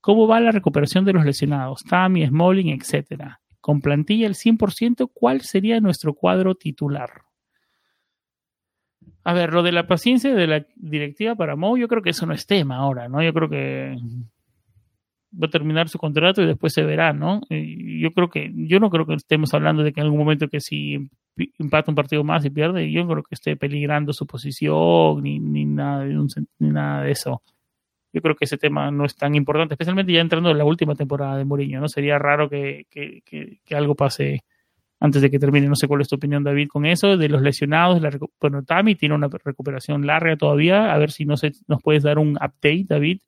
¿Cómo 0.00 0.26
va 0.26 0.40
la 0.40 0.52
recuperación 0.52 1.04
de 1.04 1.12
los 1.12 1.24
lesionados? 1.24 1.82
Tammy, 1.84 2.26
Smalling, 2.26 2.68
etcétera. 2.70 3.42
Con 3.60 3.82
plantilla 3.82 4.26
al 4.26 4.36
100%, 4.36 5.10
¿cuál 5.12 5.42
sería 5.42 5.80
nuestro 5.80 6.14
cuadro 6.14 6.54
titular? 6.54 7.27
A 9.28 9.34
ver, 9.34 9.52
lo 9.52 9.62
de 9.62 9.72
la 9.72 9.86
paciencia 9.86 10.34
de 10.34 10.46
la 10.46 10.64
directiva 10.74 11.34
para 11.34 11.54
Mo, 11.54 11.76
yo 11.76 11.86
creo 11.86 12.00
que 12.00 12.08
eso 12.08 12.24
no 12.24 12.32
es 12.32 12.46
tema 12.46 12.76
ahora, 12.76 13.10
¿no? 13.10 13.22
Yo 13.22 13.34
creo 13.34 13.50
que 13.50 13.94
va 15.34 15.48
a 15.48 15.50
terminar 15.50 15.90
su 15.90 15.98
contrato 15.98 16.40
y 16.40 16.46
después 16.46 16.72
se 16.72 16.82
verá, 16.82 17.12
¿no? 17.12 17.42
yo 17.50 18.10
creo 18.12 18.30
que, 18.30 18.50
yo 18.54 18.80
no 18.80 18.88
creo 18.88 19.04
que 19.04 19.12
estemos 19.12 19.52
hablando 19.52 19.82
de 19.82 19.92
que 19.92 20.00
en 20.00 20.06
algún 20.06 20.20
momento 20.20 20.48
que 20.48 20.60
si 20.60 21.10
empata 21.58 21.90
un 21.90 21.94
partido 21.94 22.24
más 22.24 22.42
y 22.46 22.48
pierde, 22.48 22.90
yo 22.90 23.02
no 23.04 23.10
creo 23.10 23.22
que 23.22 23.34
esté 23.34 23.54
peligrando 23.54 24.14
su 24.14 24.26
posición 24.26 25.22
ni, 25.22 25.38
ni, 25.38 25.66
nada, 25.66 26.04
de 26.04 26.14
ni 26.60 26.70
nada 26.70 27.02
de 27.02 27.10
eso. 27.10 27.42
Yo 28.14 28.22
creo 28.22 28.34
que 28.34 28.46
ese 28.46 28.56
tema 28.56 28.90
no 28.90 29.04
es 29.04 29.14
tan 29.14 29.34
importante, 29.34 29.74
especialmente 29.74 30.10
ya 30.10 30.22
entrando 30.22 30.52
en 30.52 30.56
la 30.56 30.64
última 30.64 30.94
temporada 30.94 31.36
de 31.36 31.44
Mourinho, 31.44 31.82
¿no? 31.82 31.88
Sería 31.88 32.18
raro 32.18 32.48
que, 32.48 32.86
que, 32.88 33.20
que, 33.26 33.60
que 33.62 33.76
algo 33.76 33.94
pase 33.94 34.42
antes 35.00 35.22
de 35.22 35.30
que 35.30 35.38
termine. 35.38 35.66
No 35.66 35.76
sé 35.76 35.86
cuál 35.86 36.00
es 36.00 36.08
tu 36.08 36.16
opinión, 36.16 36.44
David, 36.44 36.68
con 36.68 36.86
eso, 36.86 37.16
de 37.16 37.28
los 37.28 37.42
lesionados. 37.42 38.00
La, 38.00 38.10
bueno, 38.40 38.64
Tami 38.64 38.94
tiene 38.94 39.14
una 39.14 39.28
recuperación 39.28 40.06
larga 40.06 40.36
todavía. 40.36 40.92
A 40.92 40.98
ver 40.98 41.10
si 41.10 41.24
nos 41.24 41.42
puedes 41.82 42.02
dar 42.02 42.18
un 42.18 42.32
update, 42.32 42.86
David, 42.88 43.20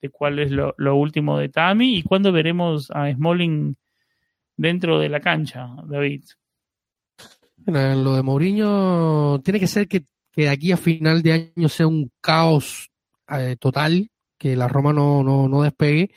de 0.00 0.08
cuál 0.08 0.38
es 0.38 0.50
lo, 0.50 0.96
último 0.96 1.38
de 1.38 1.48
Tami 1.48 1.98
y 1.98 2.02
cuándo 2.02 2.32
veremos 2.32 2.90
a 2.92 3.12
Smalling 3.12 3.76
dentro 4.56 4.98
de 4.98 5.08
la 5.08 5.20
cancha, 5.20 5.68
David. 5.86 6.24
Bueno, 7.56 8.02
lo 8.02 8.16
de 8.16 8.22
Mourinho 8.22 9.40
tiene 9.44 9.60
que 9.60 9.68
ser 9.68 9.86
que, 9.86 10.02
que 10.32 10.42
de 10.42 10.48
aquí 10.48 10.72
a 10.72 10.76
final 10.76 11.22
de 11.22 11.52
año 11.56 11.68
sea 11.68 11.86
un 11.86 12.10
caos 12.20 12.90
eh, 13.28 13.56
total, 13.58 14.10
que 14.36 14.56
la 14.56 14.66
Roma 14.66 14.92
no, 14.92 15.22
no, 15.22 15.48
no 15.48 15.62
despegue 15.62 16.10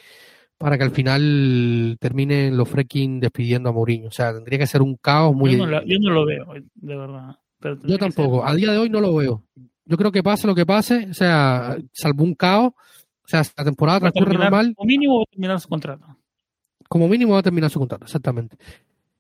para 0.66 0.80
que 0.80 0.84
al 0.84 0.90
final 0.90 1.96
terminen 2.00 2.58
los 2.58 2.68
freaking 2.68 3.20
despidiendo 3.20 3.70
a 3.70 3.72
Mourinho. 3.72 4.08
O 4.08 4.12
sea, 4.12 4.34
tendría 4.34 4.58
que 4.58 4.66
ser 4.66 4.82
un 4.82 4.96
caos 4.96 5.36
muy... 5.36 5.52
Yo 5.52 5.58
no, 5.60 6.10
lo, 6.10 6.26
veo, 6.26 6.56
de 6.74 6.96
verdad. 6.98 7.38
yo 7.84 8.00
tampoco, 8.00 8.44
a 8.44 8.56
día 8.56 8.72
de 8.72 8.80
hoy 8.80 8.90
no 8.90 9.00
lo 9.00 9.14
veo. 9.14 9.44
Yo 9.86 9.96
creo 9.96 10.12
que 10.12 10.24
pase 10.24 10.48
lo 10.48 10.56
que 10.56 10.66
pase, 10.66 11.06
o 11.08 11.14
sea, 11.14 11.78
salvo 11.92 12.24
un 12.24 12.34
caos, 12.34 12.74
o 12.74 13.28
sea, 13.28 13.44
la 13.56 13.64
temporada 13.64 14.00
transcurre 14.00 14.40
normal. 14.40 14.74
Como 14.76 14.88
mínimo 14.88 15.18
va 15.18 15.22
a 15.22 15.32
terminar 15.32 15.60
su 15.60 15.70
contrato. 15.70 16.18
Como 16.90 17.08
mínimo 17.10 17.34
va 17.34 17.40
a 17.42 17.44
terminar 17.44 17.70
su 17.70 17.78
contrato, 17.78 18.06
exactamente. 18.06 18.58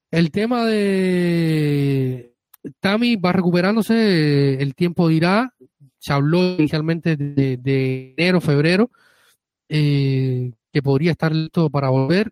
El 0.09 0.31
tema 0.31 0.65
de 0.65 2.33
Tami 2.79 3.17
va 3.17 3.33
recuperándose, 3.33 4.59
el 4.59 4.73
tiempo 4.73 5.07
dirá. 5.09 5.53
Se 5.99 6.11
habló 6.11 6.55
inicialmente 6.57 7.15
de, 7.15 7.57
de 7.57 8.15
enero, 8.17 8.41
febrero. 8.41 8.89
Eh, 9.69 10.51
que 10.75 10.83
podría 10.83 11.11
estar 11.11 11.33
listo 11.33 11.69
para 11.69 11.87
volver. 11.87 12.31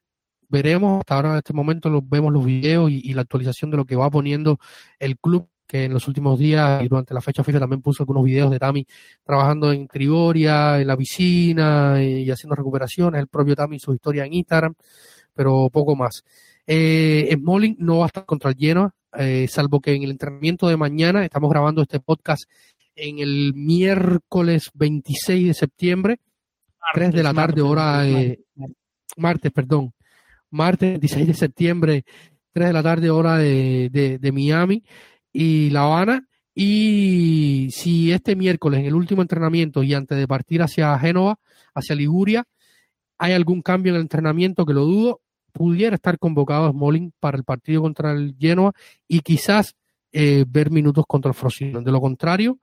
Veremos, 0.50 1.00
hasta 1.00 1.16
ahora 1.16 1.32
en 1.32 1.38
este 1.38 1.54
momento 1.54 1.89
los, 1.89 2.02
vemos 2.10 2.34
los 2.34 2.44
videos 2.44 2.91
y, 2.91 3.14
la 3.14 3.22
actualización 3.22 3.72
de 3.72 3.78
lo 3.78 3.86
que 3.86 3.96
va 3.96 4.10
poniendo 4.10 4.60
el 5.00 5.18
club, 5.18 5.48
que 5.66 5.86
en 5.86 5.94
los 5.94 6.10
últimos 6.10 6.38
días 6.38 6.84
y 6.84 6.89
durante 6.89 7.14
la 7.14 7.22
fecha 7.22 7.41
FIFA 7.41 7.62
también 7.62 7.82
puso 7.82 8.04
algunos 8.04 8.26
videos 8.26 8.52
de 8.52 8.60
Tami 8.60 8.86
trabajando 9.24 9.72
en 9.72 9.88
Trigoria, 9.88 10.82
en 10.82 10.88
la 10.88 10.98
piscina 10.98 12.04
y, 12.04 12.30
haciendo 12.30 12.54
recuperaciones, 12.56 13.22
el 13.22 13.28
propio 13.28 13.56
Tami 13.56 13.80
su 13.80 13.94
historia 13.94 14.26
en 14.26 14.34
Instagram, 14.34 14.74
pero 15.34 15.70
poco 15.72 15.96
más. 15.96 16.26
Eh, 16.68 17.34
Smalling 17.34 17.78
no 17.80 18.00
va 18.00 18.04
a 18.04 18.08
estar 18.08 18.26
contra 18.26 18.50
el 18.50 18.58
Genoa, 18.58 18.94
eh, 19.18 19.48
salvo 19.50 19.80
que 19.80 19.94
en 19.94 20.04
el 20.04 20.12
entrenamiento 20.12 20.68
de 20.68 20.76
mañana, 20.76 21.24
estamos 21.24 21.50
grabando 21.50 21.82
este 21.82 22.02
podcast 22.02 22.44
en 22.98 23.20
el 23.20 23.54
miércoles 23.54 24.70
26 24.74 25.48
de 25.48 25.54
septiembre, 25.54 26.20
3 26.94 27.12
de 27.14 27.24
la 27.24 27.34
tarde, 27.34 27.62
hora 27.62 28.04
martes, 29.18 29.52
perdón, 29.52 29.94
martes 30.50 31.00
16 31.00 31.28
de 31.28 31.34
septiembre, 31.34 32.06
3 32.54 32.68
de 32.68 32.74
la 32.74 32.84
tarde, 32.84 33.10
hora 33.10 33.38
de, 33.38 33.90
de, 34.20 34.32
Miami 34.32 34.84
y 35.32 35.70
La 35.70 35.84
Habana. 35.84 36.28
Y 36.56 37.70
si 37.72 38.12
este 38.12 38.36
miércoles, 38.36 38.82
en 38.82 38.86
el 38.86 38.94
último 38.94 39.24
entrenamiento 39.24 39.82
y 39.82 39.94
antes 39.94 40.18
de 40.18 40.28
partir 40.28 40.62
hacia 40.62 40.98
Génova, 41.00 41.40
hacia 41.74 41.96
Liguria, 41.96 42.46
hay 43.18 43.34
algún 43.34 43.62
cambio 43.62 43.92
en 43.92 43.96
el 43.96 44.02
entrenamiento 44.04 44.66
que 44.66 44.74
lo 44.74 44.86
dudo, 44.86 45.22
pudiera 45.52 45.96
estar 45.96 46.20
convocado 46.20 46.72
Smalling 46.72 47.14
para 47.20 47.38
el 47.38 47.44
partido 47.44 47.82
contra 47.82 48.12
el 48.12 48.36
Genoa 48.38 48.74
y 49.08 49.22
quizás 49.22 49.76
eh, 50.12 50.46
ver 50.48 50.72
minutos 50.72 51.06
contra 51.08 51.30
el 51.30 51.36
Frosinone. 51.36 51.86
De 51.86 51.92
lo 51.92 52.02
contrario, 52.02 52.60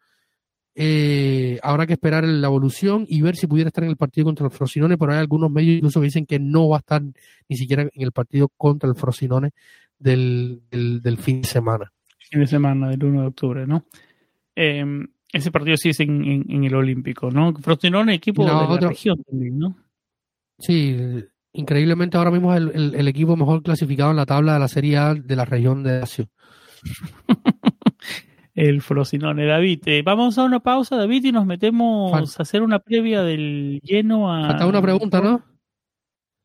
eh, 0.75 1.59
habrá 1.63 1.87
que 1.87 1.95
esperar 1.95 2.25
la 2.25 2.47
evolución 2.47 3.05
y 3.09 3.23
ver 3.23 3.37
si 3.37 3.47
pudiera 3.47 3.69
estar 3.69 3.85
en 3.85 3.91
el 3.91 3.97
partido 3.97 4.27
contra 4.27 4.47
el 4.47 4.53
Frosinone, 4.53 4.97
pero 4.97 5.13
hay 5.13 5.19
algunos 5.19 5.51
medios 5.51 5.77
incluso 5.77 6.01
que 6.01 6.07
dicen 6.07 6.27
que 6.27 6.39
no 6.39 6.69
va 6.69 6.77
a 6.77 6.81
estar 6.81 7.03
ni 7.03 7.57
siquiera 7.57 7.83
en 7.83 7.91
el 7.95 8.13
partido 8.13 8.49
contra 8.57 8.89
el 8.89 8.95
Frosinone 8.95 9.51
del, 9.99 10.63
del, 10.71 11.19
fin 11.19 11.43
de 11.43 11.49
semana. 11.49 11.93
Fin 12.31 12.41
de 12.41 12.47
semana, 12.47 12.89
del 12.89 13.05
1 13.05 13.21
de 13.21 13.27
octubre, 13.27 13.67
¿no? 13.67 13.85
Em, 14.55 15.07
ese 15.33 15.51
partido 15.51 15.77
sí 15.77 15.91
es 15.91 16.01
en, 16.01 16.25
en, 16.25 16.65
el 16.65 16.75
Olímpico, 16.75 17.31
¿no? 17.31 17.53
Frosinone, 17.55 18.15
equipo 18.15 18.45
de 18.45 18.53
la 18.53 18.89
región 18.89 19.23
también, 19.25 19.59
¿no? 19.59 19.77
Sí, 20.59 20.97
increíblemente 21.53 22.17
ahora 22.17 22.31
mismo 22.31 22.55
es 22.55 22.61
el, 22.61 22.95
el, 22.95 23.09
equipo 23.09 23.37
mejor 23.37 23.63
clasificado 23.63 24.11
en 24.11 24.17
la 24.17 24.27
tabla 24.27 24.55
de 24.55 24.61
la 24.61 24.69
Serie 24.69 24.97
A 24.99 25.15
de 25.15 25.37
la 25.37 25.45
región 25.45 25.83
de 25.83 26.03
Asia. 26.03 26.27
el 28.55 28.83
Frosinone. 28.83 29.47
David, 29.47 29.83
eh, 29.87 30.03
vamos 30.03 30.39
a 30.39 30.45
una 30.45 30.61
pausa, 30.61 30.97
David, 30.97 31.25
y 31.25 31.33
nos 31.33 31.47
metemos 31.47 32.39
a 32.39 32.43
hacer 32.43 32.63
una 32.63 32.79
previa 32.79 33.23
del 33.23 33.81
lleno 33.83 34.33
a. 34.33 34.49
Falta 34.49 34.67
una 34.67 34.83
pregunta, 34.83 35.21
¿no? 35.21 35.43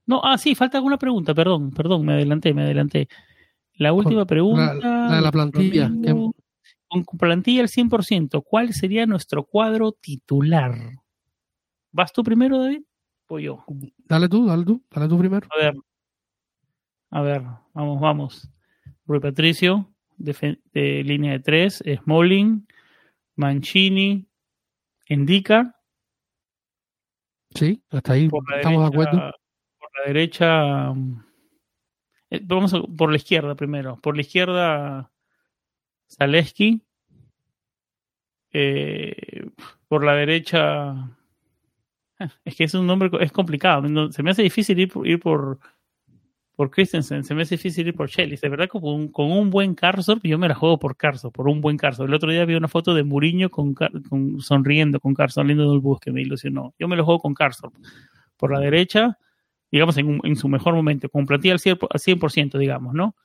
No, 0.07 0.21
ah, 0.23 0.37
sí, 0.37 0.53
falta 0.53 0.77
alguna 0.77 0.97
pregunta, 0.97 1.33
perdón, 1.33 1.71
perdón, 1.71 2.05
me 2.05 2.13
adelanté, 2.13 2.53
me 2.53 2.63
adelanté. 2.63 3.07
La 3.73 3.91
última 3.91 4.25
pregunta. 4.25 4.73
La, 4.75 5.15
de 5.15 5.21
la 5.21 5.31
plantilla. 5.31 5.91
con 6.87 7.03
plantilla 7.17 7.61
al 7.61 7.69
100%, 7.69 8.43
¿cuál 8.43 8.73
sería 8.73 9.05
nuestro 9.05 9.43
cuadro 9.43 9.91
titular? 9.91 10.75
¿Vas 11.91 12.13
tú 12.13 12.23
primero, 12.23 12.59
David? 12.59 12.83
O 13.27 13.39
yo. 13.39 13.65
Dale 14.05 14.29
tú, 14.29 14.45
dale 14.45 14.63
tú, 14.63 14.83
dale 14.91 15.07
tú 15.07 15.17
primero. 15.17 15.47
A 15.51 15.63
ver. 15.63 15.75
A 17.09 17.21
ver, 17.21 17.43
vamos, 17.73 17.99
vamos. 17.99 18.51
Rui 19.07 19.19
Patricio, 19.19 19.89
de, 20.17 21.03
línea 21.03 21.33
de 21.33 21.39
tres, 21.39 21.83
Smalling, 22.03 22.67
Mancini, 23.35 24.27
Indica. 25.07 25.75
Sí, 27.53 27.81
hasta 27.89 28.13
ahí 28.13 28.29
estamos 28.55 28.81
de 28.81 28.87
acuerdo. 28.87 29.31
Por 29.79 29.89
la 29.99 30.07
derecha, 30.07 30.93
eh, 32.29 32.41
vamos 32.43 32.73
por 32.97 33.11
la 33.11 33.17
izquierda 33.17 33.55
primero. 33.55 33.97
Por 34.01 34.15
la 34.15 34.21
izquierda, 34.21 35.11
Zaleski. 36.09 36.81
Eh, 38.51 39.49
por 39.87 40.03
la 40.03 40.15
derecha, 40.15 41.11
es 42.45 42.55
que 42.55 42.63
es 42.63 42.73
un 42.73 42.87
nombre, 42.87 43.09
es 43.21 43.31
complicado. 43.31 44.11
Se 44.11 44.23
me 44.23 44.31
hace 44.31 44.43
difícil 44.43 44.79
ir, 44.79 44.91
ir 45.03 45.19
por, 45.19 45.59
por 46.55 46.71
Christensen, 46.71 47.23
se 47.23 47.35
me 47.35 47.41
hace 47.41 47.55
difícil 47.55 47.87
ir 47.87 47.93
por 47.93 48.09
Shelley. 48.09 48.37
De 48.37 48.49
verdad, 48.49 48.69
con 48.69 48.83
un, 48.83 49.09
con 49.09 49.31
un 49.31 49.49
buen 49.49 49.75
Carso, 49.75 50.19
yo 50.23 50.37
me 50.37 50.47
la 50.47 50.55
juego 50.55 50.79
por 50.79 50.95
Carso, 50.95 51.31
por 51.31 51.49
un 51.49 51.59
buen 51.59 51.77
Carso. 51.77 52.05
El 52.05 52.13
otro 52.13 52.31
día 52.31 52.45
vi 52.45 52.55
una 52.55 52.69
foto 52.69 52.93
de 52.93 53.03
Muriño 53.03 53.49
con, 53.49 53.75
sonriendo 54.39 54.99
con 54.99 55.13
Carso, 55.13 55.41
saliendo 55.41 55.69
del 55.69 55.81
bus 55.81 55.99
que 55.99 56.11
me 56.11 56.21
ilusionó. 56.21 56.73
Yo 56.79 56.87
me 56.87 56.95
lo 56.95 57.03
juego 57.03 57.19
con 57.19 57.33
Carso. 57.33 57.73
Por 58.37 58.53
la 58.53 58.59
derecha, 58.59 59.17
digamos, 59.69 59.97
en, 59.97 60.35
su 60.37 60.47
mejor 60.47 60.75
momento, 60.75 61.09
con 61.09 61.25
plantilla 61.25 61.53
al 61.53 61.59
100%, 61.59 62.57
digamos, 62.57 62.93
¿no? 62.93 63.15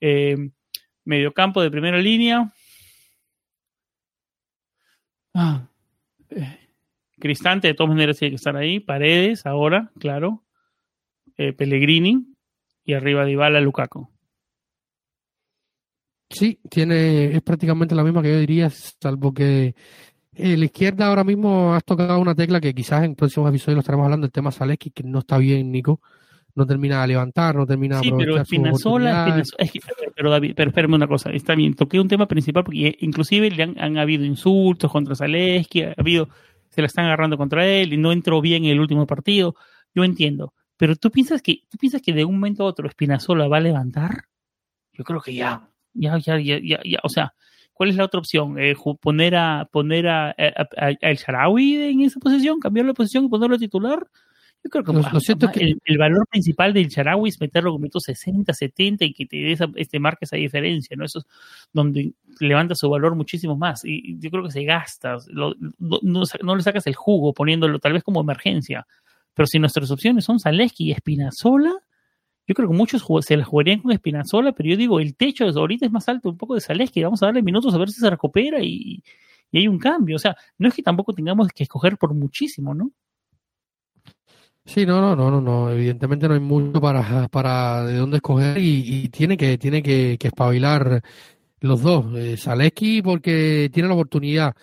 Eh, 0.00 0.50
mediocampo 1.04 1.60
de 1.60 1.70
primera 1.70 1.98
línea. 1.98 2.52
Ah, 5.34 5.68
eh, 6.30 6.58
Cristante, 7.18 7.68
de 7.68 7.74
todas 7.74 7.90
maneras, 7.90 8.18
tiene 8.18 8.30
que 8.30 8.36
estar 8.36 8.56
ahí. 8.56 8.80
Paredes, 8.80 9.44
ahora, 9.44 9.90
claro. 9.98 10.44
Eh, 11.36 11.52
Pellegrini, 11.52 12.34
y 12.88 12.94
arriba 12.94 13.26
de 13.26 13.32
Ibala 13.32 13.60
Lukaku. 13.60 14.08
Sí, 16.30 16.58
tiene, 16.70 17.26
es 17.26 17.42
prácticamente 17.42 17.94
la 17.94 18.02
misma 18.02 18.22
que 18.22 18.32
yo 18.32 18.38
diría, 18.38 18.70
salvo 18.70 19.32
que 19.32 19.74
eh, 20.32 20.56
la 20.56 20.64
izquierda 20.64 21.06
ahora 21.06 21.22
mismo 21.22 21.74
has 21.74 21.84
tocado 21.84 22.18
una 22.18 22.34
tecla 22.34 22.60
que 22.60 22.74
quizás 22.74 23.04
en 23.04 23.14
próximos 23.14 23.50
episodios 23.50 23.76
lo 23.76 23.80
estaremos 23.80 24.04
hablando, 24.04 24.24
el 24.24 24.32
tema 24.32 24.50
Zaleski, 24.50 24.90
que 24.90 25.02
no 25.02 25.18
está 25.18 25.36
bien, 25.36 25.70
Nico. 25.70 26.00
no 26.54 26.64
termina 26.64 27.02
de 27.02 27.08
levantar, 27.08 27.56
no 27.56 27.66
termina 27.66 27.98
de 27.98 28.04
Sí, 28.04 28.12
pero 28.16 28.40
Espinazola, 28.40 29.38
es 29.38 29.70
que, 29.70 29.80
pero 30.16 30.30
David, 30.30 30.54
pero 30.56 30.70
espérame 30.70 30.94
una 30.94 31.06
cosa, 31.06 31.30
está 31.30 31.54
bien, 31.54 31.74
toqué 31.74 32.00
un 32.00 32.08
tema 32.08 32.26
principal 32.26 32.64
porque 32.64 32.96
inclusive 33.00 33.50
le 33.50 33.62
han, 33.64 33.78
han 33.78 33.98
habido 33.98 34.24
insultos 34.24 34.90
contra 34.90 35.14
Zaleski, 35.14 35.82
ha 35.82 35.94
habido, 35.94 36.30
se 36.70 36.80
la 36.80 36.86
están 36.86 37.04
agarrando 37.04 37.36
contra 37.36 37.66
él 37.66 37.92
y 37.92 37.98
no 37.98 38.12
entró 38.12 38.40
bien 38.40 38.64
en 38.64 38.70
el 38.70 38.80
último 38.80 39.06
partido, 39.06 39.56
yo 39.94 40.04
entiendo, 40.04 40.54
pero 40.78 40.96
tú 40.96 41.10
piensas 41.10 41.42
que, 41.42 41.64
tú 41.68 41.76
piensas 41.76 42.00
que 42.00 42.14
de 42.14 42.24
un 42.24 42.36
momento 42.36 42.62
a 42.62 42.66
otro 42.66 42.88
Espinazola 42.88 43.48
va 43.48 43.58
a 43.58 43.60
levantar? 43.60 44.24
Yo 44.92 45.04
creo 45.04 45.20
que 45.20 45.34
ya, 45.34 45.68
ya, 45.92 46.16
ya, 46.18 46.38
ya, 46.38 46.58
ya, 46.62 46.98
o 47.02 47.08
sea, 47.10 47.34
¿cuál 47.72 47.90
es 47.90 47.96
la 47.96 48.04
otra 48.04 48.20
opción? 48.20 48.58
Eh, 48.58 48.74
poner 49.00 49.36
a 49.36 49.68
poner 49.70 50.08
a, 50.08 50.34
El 50.36 51.16
Sharawi 51.16 51.76
en 51.90 52.00
esa 52.00 52.20
posición, 52.20 52.60
cambiar 52.60 52.86
la 52.86 52.94
posición 52.94 53.24
y 53.24 53.28
ponerlo 53.28 53.58
titular. 53.58 54.06
Yo 54.64 54.70
creo 54.70 54.84
que, 54.84 54.92
lo, 54.92 55.52
que... 55.52 55.74
El, 55.84 55.98
valor 55.98 56.26
principal 56.28 56.72
del 56.72 56.88
Sharawi 56.88 57.28
es 57.28 57.40
meterlo 57.40 57.78
con 57.78 57.88
60, 58.00 58.52
70 58.52 59.04
y 59.04 59.12
que 59.12 59.26
te 59.26 59.52
este, 59.52 60.00
marque 60.00 60.24
esa 60.24 60.36
diferencia, 60.36 60.96
¿no? 60.96 61.04
Eso 61.04 61.20
es 61.20 61.26
donde 61.72 62.12
levanta 62.40 62.74
su 62.74 62.90
valor 62.90 63.14
muchísimo 63.14 63.56
más. 63.56 63.84
Y 63.84 64.18
yo 64.18 64.30
creo 64.30 64.42
que 64.42 64.50
se 64.50 64.64
gasta, 64.64 65.18
no, 65.30 65.54
no, 65.78 66.56
le 66.56 66.62
sacas 66.62 66.88
el 66.88 66.96
jugo 66.96 67.32
poniéndolo 67.32 67.78
tal 67.78 67.92
vez 67.92 68.02
como 68.02 68.20
emergencia. 68.20 68.84
Pero 69.38 69.46
si 69.46 69.60
nuestras 69.60 69.88
opciones 69.92 70.24
son 70.24 70.40
Zaleski 70.40 70.86
y 70.86 70.90
Espinazola, 70.90 71.72
yo 72.44 72.54
creo 72.56 72.68
que 72.68 72.74
muchos 72.74 73.06
se 73.20 73.36
la 73.36 73.44
jugarían 73.44 73.78
con 73.78 73.92
Espinazola, 73.92 74.50
pero 74.50 74.70
yo 74.70 74.76
digo, 74.76 74.98
el 74.98 75.14
techo 75.14 75.44
de 75.44 75.52
ahorita 75.60 75.86
es 75.86 75.92
más 75.92 76.08
alto 76.08 76.28
un 76.28 76.36
poco 76.36 76.56
de 76.56 76.60
Zaleski, 76.60 77.04
vamos 77.04 77.22
a 77.22 77.26
darle 77.26 77.40
minutos 77.40 77.72
a 77.72 77.78
ver 77.78 77.88
si 77.88 78.00
se 78.00 78.10
recupera 78.10 78.58
y, 78.60 79.00
y 79.52 79.58
hay 79.58 79.68
un 79.68 79.78
cambio. 79.78 80.16
O 80.16 80.18
sea, 80.18 80.36
no 80.58 80.66
es 80.66 80.74
que 80.74 80.82
tampoco 80.82 81.12
tengamos 81.12 81.46
que 81.54 81.62
escoger 81.62 81.96
por 81.98 82.14
muchísimo, 82.14 82.74
¿no? 82.74 82.90
Sí, 84.64 84.84
no, 84.84 85.00
no, 85.00 85.14
no, 85.14 85.30
no, 85.30 85.40
no. 85.40 85.70
Evidentemente 85.70 86.26
no 86.26 86.34
hay 86.34 86.40
mucho 86.40 86.80
para, 86.80 87.28
para 87.28 87.84
de 87.84 87.94
dónde 87.94 88.16
escoger 88.16 88.58
y, 88.58 89.08
tiene 89.10 89.36
que, 89.36 89.56
tiene 89.56 89.84
que, 89.84 90.16
que 90.18 90.26
espabilar 90.26 91.00
los 91.60 91.80
dos. 91.80 92.06
Eh, 92.16 93.02
porque 93.04 93.70
tiene 93.72 93.88
la 93.88 93.94
oportunidad 93.94 94.56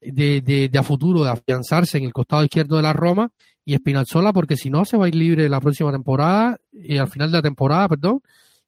de, 0.00 0.40
de, 0.40 0.68
de, 0.68 0.78
a 0.80 0.82
futuro 0.82 1.22
de 1.22 1.30
afianzarse 1.30 1.98
en 1.98 2.04
el 2.06 2.12
costado 2.12 2.42
izquierdo 2.42 2.74
de 2.74 2.82
la 2.82 2.92
Roma 2.92 3.30
y 3.66 3.74
Espinazzola 3.74 4.32
porque 4.32 4.56
si 4.56 4.70
no 4.70 4.84
se 4.84 4.96
va 4.96 5.04
a 5.04 5.08
ir 5.08 5.16
libre 5.16 5.48
la 5.48 5.60
próxima 5.60 5.90
temporada, 5.90 6.58
y 6.72 6.96
al 6.96 7.08
final 7.08 7.32
de 7.32 7.38
la 7.38 7.42
temporada, 7.42 7.88
perdón, 7.88 8.22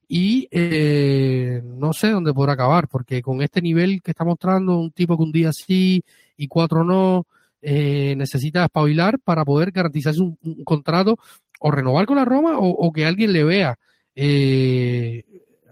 y 0.08 0.48
eh, 0.50 1.62
no 1.64 1.92
sé 1.92 2.10
dónde 2.10 2.34
podrá 2.34 2.54
acabar, 2.54 2.88
porque 2.88 3.22
con 3.22 3.40
este 3.40 3.62
nivel 3.62 4.02
que 4.02 4.10
está 4.10 4.24
mostrando 4.24 4.76
un 4.76 4.90
tipo 4.90 5.16
que 5.16 5.22
un 5.22 5.32
día 5.32 5.52
sí 5.52 6.02
y 6.36 6.48
cuatro 6.48 6.82
no, 6.82 7.26
eh, 7.62 8.14
necesita 8.16 8.64
espabilar 8.64 9.20
para 9.20 9.44
poder 9.44 9.70
garantizarse 9.70 10.20
un, 10.20 10.36
contrato 10.64 11.16
o 11.60 11.70
renovar 11.70 12.06
con 12.06 12.16
la 12.16 12.24
Roma 12.24 12.56
o, 12.58 12.92
que 12.92 13.06
alguien 13.06 13.32
le 13.32 13.44
vea 13.44 13.78
eh, 14.16 15.22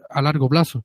a 0.09 0.23
largo 0.23 0.49
plazo. 0.49 0.85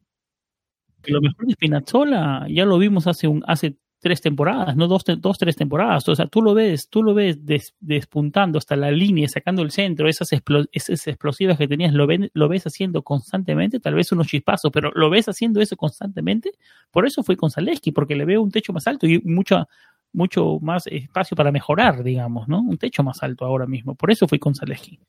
Lo 1.06 1.22
mejor 1.22 1.46
de 1.46 1.54
Spinazzola 1.54 2.48
ya 2.50 2.66
lo 2.66 2.80
vimos 2.80 3.06
hace 3.06 3.28
un 3.28 3.44
hace 3.46 3.76
tres 4.02 4.20
temporadas, 4.20 4.76
no 4.76 4.88
dos, 4.88 5.04
dos, 5.20 5.38
tres 5.38 5.56
temporadas. 5.56 6.10
O 6.10 6.16
sea, 6.16 6.26
tú 6.26 6.42
lo 6.42 6.56
ves, 6.56 6.90
tú 6.90 7.04
lo 7.04 7.14
ves 7.14 7.40
despuntando 7.80 8.58
hasta 8.58 8.76
la 8.76 8.92
línea, 8.92 9.28
sacando 9.30 9.62
el 9.62 9.72
centro, 9.72 10.10
esas, 10.10 10.32
esas 10.72 11.08
explosivas 11.08 11.58
que 11.58 11.68
tenías, 11.68 11.94
lo, 11.94 12.08
lo 12.34 12.50
ves 12.50 12.66
haciendo 12.66 13.04
constantemente, 13.04 13.80
tal 13.80 13.94
vez 13.94 14.12
unos 14.12 14.28
chispazos, 14.28 14.72
pero 14.72 14.92
lo 14.96 15.10
ves 15.12 15.30
haciendo 15.30 15.62
eso 15.62 15.78
constantemente. 15.78 16.52
Por 16.90 17.06
eso 17.06 17.22
fue 17.22 17.38
con 17.38 17.52
Zaleski, 17.52 17.92
porque 17.92 18.16
le 18.16 18.26
veo 18.26 18.42
un 18.42 18.50
techo 18.50 18.74
más 18.74 18.88
alto 18.88 19.06
y 19.06 19.22
mucho, 19.24 19.68
mucho 20.14 20.58
más 20.62 20.88
espacio 20.88 21.38
para 21.38 21.52
mejorar, 21.52 22.04
digamos, 22.04 22.48
¿no? 22.48 22.60
Un 22.60 22.78
techo 22.78 23.04
más 23.04 23.22
alto 23.22 23.46
ahora 23.46 23.68
mismo. 23.68 23.94
Por 23.94 24.10
eso 24.12 24.28
fui 24.28 24.40
con 24.40 24.56
Zaleski. 24.56 25.00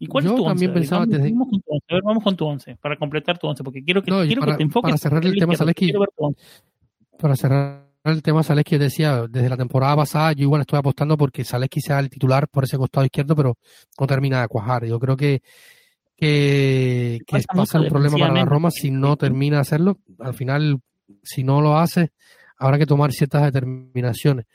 ¿Y 0.00 0.08
cuál 0.08 0.26
es 0.26 0.34
tu 0.34 0.44
también 0.44 0.74
Pensaba 0.74 1.06
vamos, 1.06 1.20
vamos, 1.32 1.48
con 1.48 1.60
tu 1.60 1.70
once. 1.70 1.86
A 1.88 1.94
ver, 1.94 2.02
vamos 2.02 2.24
con 2.24 2.36
tu 2.36 2.46
once, 2.46 2.76
para 2.80 2.96
completar 2.96 3.38
tu 3.38 3.46
once, 3.46 3.62
porque 3.62 3.84
quiero 3.84 4.02
que, 4.02 4.10
quiero 4.26 4.42
que 4.42 4.54
te 4.54 4.62
enfoques. 4.64 4.90
Para 4.90 4.98
cerrar 4.98 5.24
el 5.24 5.36
tema 5.36 5.54
Zaleski, 5.54 5.92
para 7.16 7.36
cerrar 7.36 7.91
el 8.04 8.22
tema 8.22 8.42
Zaleski, 8.42 8.78
decía, 8.78 9.26
desde 9.28 9.48
la 9.48 9.56
temporada 9.56 9.96
pasada 9.96 10.32
yo 10.32 10.42
igual 10.42 10.62
estoy 10.62 10.78
apostando 10.78 11.16
porque 11.16 11.44
Zaleski 11.44 11.80
sea 11.80 12.00
el 12.00 12.10
titular 12.10 12.48
por 12.48 12.64
ese 12.64 12.76
costado 12.76 13.06
izquierdo, 13.06 13.36
pero 13.36 13.56
no 13.98 14.06
termina 14.06 14.42
de 14.42 14.48
cuajar. 14.48 14.84
Yo 14.84 14.98
creo 14.98 15.16
que, 15.16 15.42
que, 16.16 17.20
que 17.26 17.42
pasa 17.54 17.80
un 17.80 17.88
problema 17.88 18.18
para 18.18 18.32
la 18.32 18.44
Roma 18.44 18.70
si 18.70 18.90
no 18.90 19.16
termina 19.16 19.56
de 19.56 19.62
hacerlo. 19.62 19.98
Al 20.18 20.34
final, 20.34 20.80
si 21.22 21.44
no 21.44 21.60
lo 21.60 21.78
hace, 21.78 22.10
habrá 22.56 22.78
que 22.78 22.86
tomar 22.86 23.12
ciertas 23.12 23.44
determinaciones. 23.44 24.46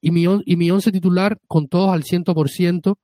Y 0.00 0.10
mi, 0.10 0.24
y 0.44 0.56
mi 0.56 0.70
once 0.70 0.92
titular, 0.92 1.38
con 1.46 1.68
todos 1.68 1.92
al 1.92 2.04
100%, 2.04 2.96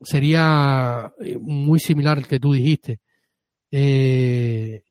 sería 0.00 1.12
eh, 1.20 1.38
muy 1.40 1.78
similar 1.78 2.18
al 2.18 2.26
que 2.26 2.40
tú 2.40 2.52
dijiste. 2.52 3.00
Eh, 3.70 4.82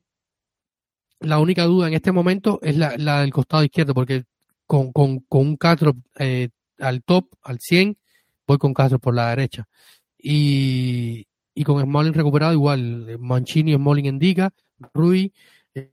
la 1.20 1.38
única 1.38 1.64
duda 1.64 1.88
en 1.88 1.94
este 1.94 2.12
momento 2.12 2.60
es 2.62 2.76
la, 2.76 2.94
la 2.96 3.20
del 3.20 3.32
costado 3.32 3.64
izquierdo, 3.64 3.94
porque 3.94 4.24
con, 4.70 4.92
con, 4.92 5.18
con 5.28 5.40
un 5.48 5.56
Castro 5.56 5.94
eh, 6.16 6.48
al 6.78 7.02
top, 7.02 7.26
al 7.42 7.58
100, 7.58 7.98
voy 8.46 8.56
con 8.56 8.72
Castro 8.72 9.00
por 9.00 9.16
la 9.16 9.30
derecha. 9.30 9.66
Y, 10.16 11.26
y 11.52 11.64
con 11.64 11.82
Smalling 11.82 12.14
recuperado 12.14 12.52
igual, 12.52 13.18
Mancini, 13.18 13.74
Smalling 13.74 14.06
indica, 14.06 14.52
Rui, 14.94 15.32
eh, 15.74 15.90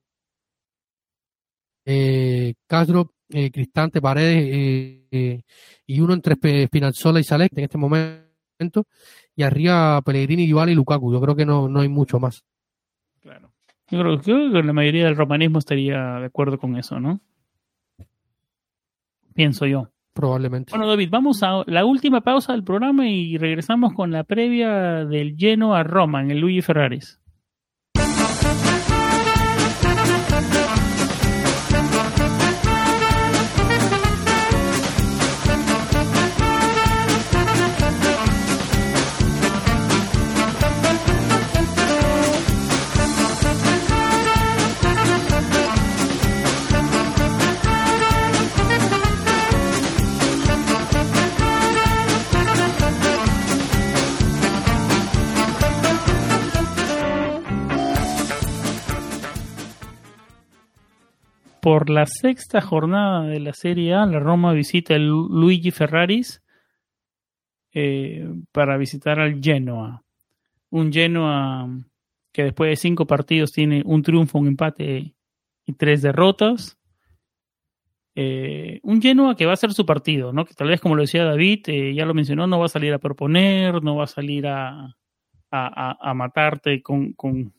eh, 1.85 2.53
Castro, 2.67 3.15
eh, 3.29 3.49
Cristante, 3.49 3.99
Paredes 3.99 5.07
eh, 5.11 5.41
y 5.87 5.99
uno 5.99 6.13
entre 6.13 6.35
Spinazzola 6.67 7.19
y 7.19 7.23
Salek 7.23 7.57
en 7.57 7.63
este 7.63 7.79
momento. 7.79 8.85
Y 9.35 9.41
arriba 9.41 10.03
Pellegrini, 10.03 10.45
Dybala 10.45 10.71
y 10.71 10.75
Lukaku. 10.75 11.13
Yo 11.13 11.19
creo 11.19 11.35
que 11.35 11.47
no, 11.47 11.67
no 11.67 11.79
hay 11.79 11.89
mucho 11.89 12.19
más. 12.19 12.43
Claro. 13.21 13.51
Yo 13.89 13.99
creo, 13.99 14.21
que 14.21 14.61
la 14.63 14.73
mayoría 14.73 15.05
del 15.05 15.15
romanismo 15.15 15.57
estaría 15.57 16.19
de 16.19 16.27
acuerdo 16.27 16.59
con 16.59 16.77
eso, 16.77 16.99
¿no? 16.99 17.21
Pienso 19.37 19.67
yo. 19.67 19.91
Probablemente. 20.13 20.71
Bueno, 20.71 20.87
David, 20.87 21.09
vamos 21.11 21.43
a 21.43 21.61
la 21.67 21.85
última 21.85 22.21
pausa 22.21 22.53
del 22.53 22.63
programa 22.63 23.07
y 23.07 23.37
regresamos 23.37 23.93
con 23.93 24.09
la 24.09 24.23
previa 24.23 25.05
del 25.05 25.37
lleno 25.37 25.75
a 25.75 25.83
Roma 25.83 26.23
en 26.23 26.31
el 26.31 26.39
Luigi 26.39 26.63
Ferraris. 26.63 27.21
Por 61.67 61.89
la 61.89 62.05
sexta 62.05 62.61
jornada 62.61 63.23
de 63.23 63.41
la 63.41 63.51
Serie 63.51 63.93
A, 63.93 64.05
la 64.05 64.21
Roma 64.21 64.53
visita 64.53 64.95
el 64.95 65.07
Luigi 65.07 65.71
Ferraris 65.71 66.41
eh, 67.73 68.25
para 68.53 68.77
visitar 68.77 69.19
al 69.19 69.43
Genoa. 69.43 70.01
Un 70.69 70.93
Genoa 70.93 71.67
que 72.31 72.43
después 72.45 72.69
de 72.69 72.75
cinco 72.77 73.05
partidos 73.05 73.51
tiene 73.51 73.83
un 73.85 74.01
triunfo, 74.01 74.39
un 74.39 74.47
empate 74.47 75.13
y 75.65 75.73
tres 75.73 76.01
derrotas. 76.01 76.79
Eh, 78.15 78.79
un 78.83 79.01
Genoa 79.01 79.35
que 79.35 79.45
va 79.45 79.51
a 79.51 79.57
ser 79.57 79.73
su 79.73 79.85
partido, 79.85 80.31
¿no? 80.31 80.45
Que 80.45 80.53
tal 80.53 80.69
vez, 80.69 80.79
como 80.79 80.95
lo 80.95 81.01
decía 81.01 81.25
David, 81.25 81.65
eh, 81.67 81.93
ya 81.93 82.05
lo 82.05 82.13
mencionó, 82.13 82.47
no 82.47 82.59
va 82.59 82.67
a 82.67 82.69
salir 82.69 82.93
a 82.93 82.99
proponer, 82.99 83.83
no 83.83 83.97
va 83.97 84.05
a 84.05 84.07
salir 84.07 84.47
a, 84.47 84.95
a, 85.51 86.13
matarte 86.13 86.81
con, 86.81 87.11
con 87.11 87.53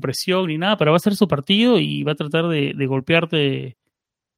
presión 0.00 0.46
ni 0.46 0.58
nada, 0.58 0.76
pero 0.76 0.92
va 0.92 0.96
a 0.96 1.00
ser 1.00 1.16
su 1.16 1.28
partido 1.28 1.78
y 1.78 2.02
va 2.02 2.12
a 2.12 2.16
tratar 2.16 2.48
de, 2.48 2.86
golpearte 2.86 3.76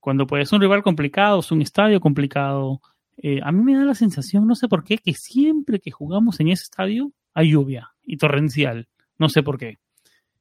cuando 0.01 0.27
puede. 0.27 0.43
Es 0.43 0.53
un 0.53 0.61
rival 0.61 0.83
complicado, 0.83 1.41
es 1.41 1.53
un 1.53 1.63
estadio 1.63 2.01
complicado. 2.01 2.81
Eh, 3.17 3.41
a 3.43 3.53
mí 3.53 3.63
me 3.63 3.77
da 3.77 3.85
la 3.85 3.95
sensación, 3.95 4.47
no 4.47 4.55
sé 4.55 4.69
por 4.69 4.85
qué, 4.85 4.99
que 4.99 5.15
siempre 5.15 5.81
que 5.81 5.91
jugamos 5.91 6.41
en 6.41 6.49
ese 6.49 6.65
estadio 6.65 7.13
hay 7.35 7.51
lluvia 7.51 7.91
y 8.03 8.17
torrencial. 8.17 8.89
No 9.19 9.29
sé 9.29 9.43
por 9.43 9.59
qué. 9.59 9.79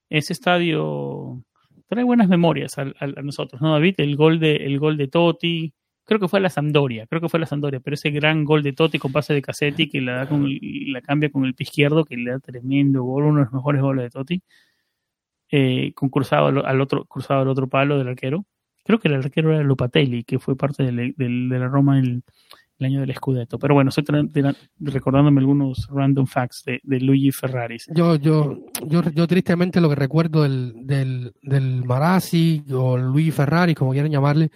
Ese 0.09 0.33
estadio 0.33 1.43
trae 1.87 2.03
buenas 2.03 2.27
memorias 2.29 2.77
a, 2.77 2.85
nosotros, 3.21 3.61
¿no, 3.61 3.73
David? 3.73 3.95
El 3.97 4.15
gol 4.15 4.39
de, 4.39 4.55
el 4.55 4.79
gol 4.79 4.97
de 4.97 5.07
Totti, 5.07 5.73
creo 6.05 6.19
que 6.19 6.27
fue 6.27 6.39
la 6.39 6.49
Sampdoria, 6.49 7.07
creo 7.07 7.21
que 7.21 7.29
fue 7.29 7.39
la 7.39 7.45
Sampdoria, 7.45 7.79
pero 7.79 7.95
ese 7.95 8.09
gran 8.09 8.43
gol 8.45 8.63
de 8.63 8.73
Totti 8.73 8.99
con 8.99 9.11
pase 9.11 9.33
de 9.33 9.41
Cassetti 9.41 9.89
que 9.89 10.01
la, 10.01 10.15
da 10.15 10.27
con 10.27 10.47
la 10.47 11.01
cambia 11.01 11.29
con 11.29 11.45
el 11.45 11.55
pie 11.55 11.65
izquierdo, 11.65 12.05
que 12.05 12.17
le 12.17 12.31
da 12.31 12.39
tremendo 12.39 13.03
gol, 13.03 13.25
uno 13.25 13.39
de 13.39 13.43
los 13.45 13.53
mejores 13.53 13.81
goles 13.81 14.03
de 14.05 14.09
Totti 14.09 14.41
eh, 15.51 15.93
con 15.93 16.09
cruzado 16.09 16.47
al, 16.47 16.81
otro, 16.81 17.05
cruzado 17.05 17.41
al 17.41 17.47
otro 17.47 17.67
palo 17.67 17.97
del 17.97 18.07
arquero. 18.07 18.45
Creo 18.83 18.99
que 18.99 19.07
el 19.07 19.15
arquero 19.15 19.53
era 19.53 19.63
Lupatelli, 19.63 20.23
que 20.23 20.39
fue 20.39 20.55
parte 20.55 20.83
de, 20.83 21.13
la 21.17 21.67
Roma 21.67 21.99
el, 21.99 22.23
el 22.79 22.85
año 22.85 23.01
del 23.01 23.15
Scudetto. 23.15 23.57
Pero 23.59 23.73
bueno, 23.73 23.89
estoy 23.89 24.05
recordándome 24.79 25.39
algunos 25.39 25.87
random 25.89 26.25
facts 26.25 26.63
de, 26.65 26.99
Luigi 26.99 27.31
Ferrari. 27.31 27.77
Yo, 27.93 28.15
yo, 28.15 28.59
yo, 28.85 29.03
yo 29.11 29.27
tristemente 29.27 29.79
lo 29.79 29.89
que 29.89 29.95
recuerdo 29.95 30.43
del, 30.43 30.73
del, 30.85 31.33
del 31.41 31.85
Marazzi 31.85 32.63
o 32.71 32.97
Luigi 32.97 33.31
Ferrari, 33.31 33.73
como 33.73 33.91
quieran 33.91 34.11
llamarle, 34.11 34.51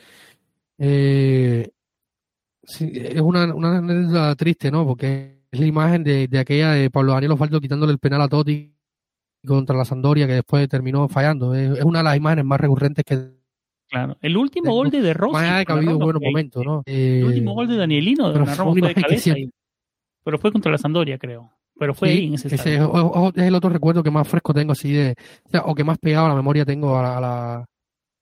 eh, 0.77 1.69
es 2.63 3.21
una, 3.21 3.53
una 3.53 3.77
anécdota 3.77 4.35
triste, 4.35 4.71
¿no? 4.71 4.85
Porque 4.85 5.43
es 5.49 5.59
la 5.59 5.65
imagen 5.65 6.03
de, 6.03 6.27
de 6.27 6.39
aquella 6.39 6.71
de 6.71 6.89
Pablo 6.89 7.13
Daniel 7.13 7.31
Osvaldo 7.31 7.61
quitándole 7.61 7.93
el 7.93 7.99
penal 7.99 8.21
a 8.21 8.27
Totti 8.27 8.76
contra 9.55 9.75
la 9.75 9.85
Sandoria 9.85 10.27
que 10.27 10.33
después 10.33 10.67
terminó 10.67 11.07
fallando. 11.07 11.55
Es, 11.55 11.83
una 11.83 11.99
de 11.99 12.03
las 12.03 12.17
imágenes 12.17 12.45
más 12.45 12.59
recurrentes 12.59 13.03
que 13.05 13.37
Claro, 13.89 14.17
el 14.19 14.35
último 14.35 14.73
gol 14.73 14.89
de 14.89 15.01
De 15.01 15.13
Rossi. 15.13 15.33
Más 15.33 15.43
allá 15.43 15.57
de 15.59 15.65
que 15.65 15.71
ha 15.71 15.75
habido 15.75 15.97
buenos 15.97 16.21
momentos, 16.21 16.65
¿no? 16.65 16.83
el 16.85 17.23
último 17.23 17.53
gol 17.53 17.69
de 17.69 17.77
Danielino 17.77 18.33
de 18.33 18.39
Roma 18.39 18.53
fue 18.53 18.81
de 18.81 18.93
cabeza 18.93 19.33
Pero 20.25 20.39
fue 20.39 20.51
contra 20.51 20.71
la 20.71 20.77
Sandoria, 20.77 21.17
creo. 21.17 21.53
Pero 21.79 21.93
fue 21.93 22.09
ahí 22.09 22.27
en 22.27 22.33
ese, 22.33 22.53
ese 22.53 22.75
es, 22.75 22.81
es, 22.81 23.43
el 23.43 23.55
otro 23.55 23.69
recuerdo 23.69 24.03
que 24.03 24.11
más 24.11 24.27
fresco 24.27 24.53
tengo 24.53 24.73
así 24.73 24.91
de, 24.91 25.15
o, 25.63 25.73
que 25.73 25.83
más 25.83 25.99
pegado 25.99 26.25
a 26.25 26.29
la 26.29 26.35
memoria 26.35 26.65
tengo 26.65 26.97
a 26.97 27.21
la, 27.21 27.65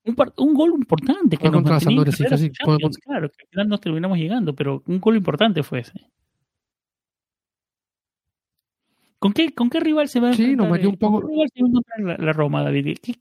un, 0.06 0.16
un, 0.38 0.54
gol 0.54 0.72
importante 0.78 1.38
que 1.38 1.46
nos 1.46 1.54
contra 1.54 1.76
la 1.76 1.80
Sandoria, 1.80 2.14
sí, 2.14 2.24
casi, 2.26 2.52
claro, 2.52 3.30
que 3.30 3.44
al 3.44 3.50
final 3.50 3.68
no 3.70 3.78
terminamos 3.80 4.18
llegando, 4.18 4.54
pero 4.54 4.84
un 4.86 5.00
gol 5.00 5.16
importante 5.16 5.64
fue 5.64 5.80
ese. 5.80 5.94
¿Con 9.26 9.34
qué, 9.34 9.56
¿Con 9.56 9.72
qué 9.72 9.80
rival 9.80 10.08
se 10.08 10.20
va 10.20 10.30
a 10.30 10.34
Sí, 10.36 10.56
nos 10.56 10.70
metió 10.70 10.88
un 10.88 10.98
poco. 10.98 11.20
¿Con 11.20 11.32
qué 11.32 11.34
rival 11.34 11.50
se 11.52 11.64
va 11.64 11.66
a 11.66 11.70
encontrar 11.70 12.20
la, 12.20 12.32
Roma, 12.32 12.62
David? 12.62 13.00
¿Qué, 13.02 13.16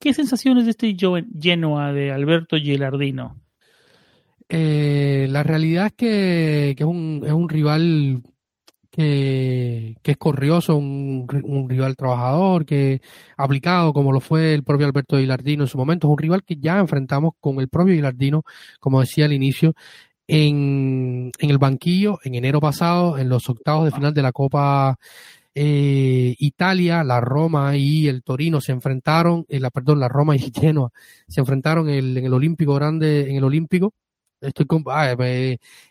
qué, 0.00 0.12
sensaciones 0.12 0.64
de 0.64 0.72
este 0.72 0.96
Genoa 1.40 1.92
de 1.92 2.10
Alberto 2.10 2.56
Gilardino? 2.56 3.36
Eh, 4.48 5.28
la 5.30 5.44
realidad 5.44 5.86
es 5.86 5.92
que, 5.92 6.74
que 6.76 6.82
es, 6.82 6.88
un, 6.88 7.22
es 7.24 7.30
un 7.30 7.48
rival 7.48 8.24
que, 8.90 9.96
que 10.02 10.10
es 10.10 10.16
corrioso, 10.16 10.74
un, 10.74 11.28
un, 11.44 11.70
rival 11.70 11.94
trabajador, 11.94 12.66
que 12.66 13.00
aplicado 13.36 13.92
como 13.92 14.10
lo 14.10 14.18
fue 14.18 14.54
el 14.54 14.64
propio 14.64 14.88
Alberto 14.88 15.18
Gilardino 15.18 15.62
en 15.62 15.68
su 15.68 15.78
momento, 15.78 16.08
es 16.08 16.10
un 16.10 16.18
rival 16.18 16.42
que 16.42 16.56
ya 16.56 16.80
enfrentamos 16.80 17.34
con 17.38 17.60
el 17.60 17.68
propio 17.68 17.94
Gilardino, 17.94 18.42
como 18.80 19.00
decía 19.00 19.26
al 19.26 19.32
inicio, 19.32 19.72
en, 20.26 21.30
en 21.38 21.50
el 21.50 21.58
banquillo 21.58 22.18
en 22.24 22.34
enero 22.34 22.60
pasado, 22.60 23.18
en 23.18 23.28
los 23.28 23.48
octavos 23.48 23.84
de 23.84 23.92
final 23.92 24.12
de 24.14 24.22
la 24.22 24.32
Copa 24.32 24.98
eh, 25.54 26.34
Italia, 26.38 27.04
la 27.04 27.20
Roma 27.20 27.76
y 27.76 28.08
el 28.08 28.22
Torino 28.22 28.60
se 28.60 28.72
enfrentaron, 28.72 29.46
eh, 29.48 29.60
la, 29.60 29.70
perdón, 29.70 30.00
la 30.00 30.08
Roma 30.08 30.34
y 30.34 30.38
Genoa 30.54 30.90
se 31.28 31.40
enfrentaron 31.40 31.88
en 31.88 32.16
el, 32.16 32.32
Olímpico 32.32 32.74
Grande, 32.74 33.30
en 33.30 33.36
el 33.36 33.44
Olímpico. 33.44 33.94
Estoy 34.40 34.66
con, 34.66 34.84
ah, 34.88 35.14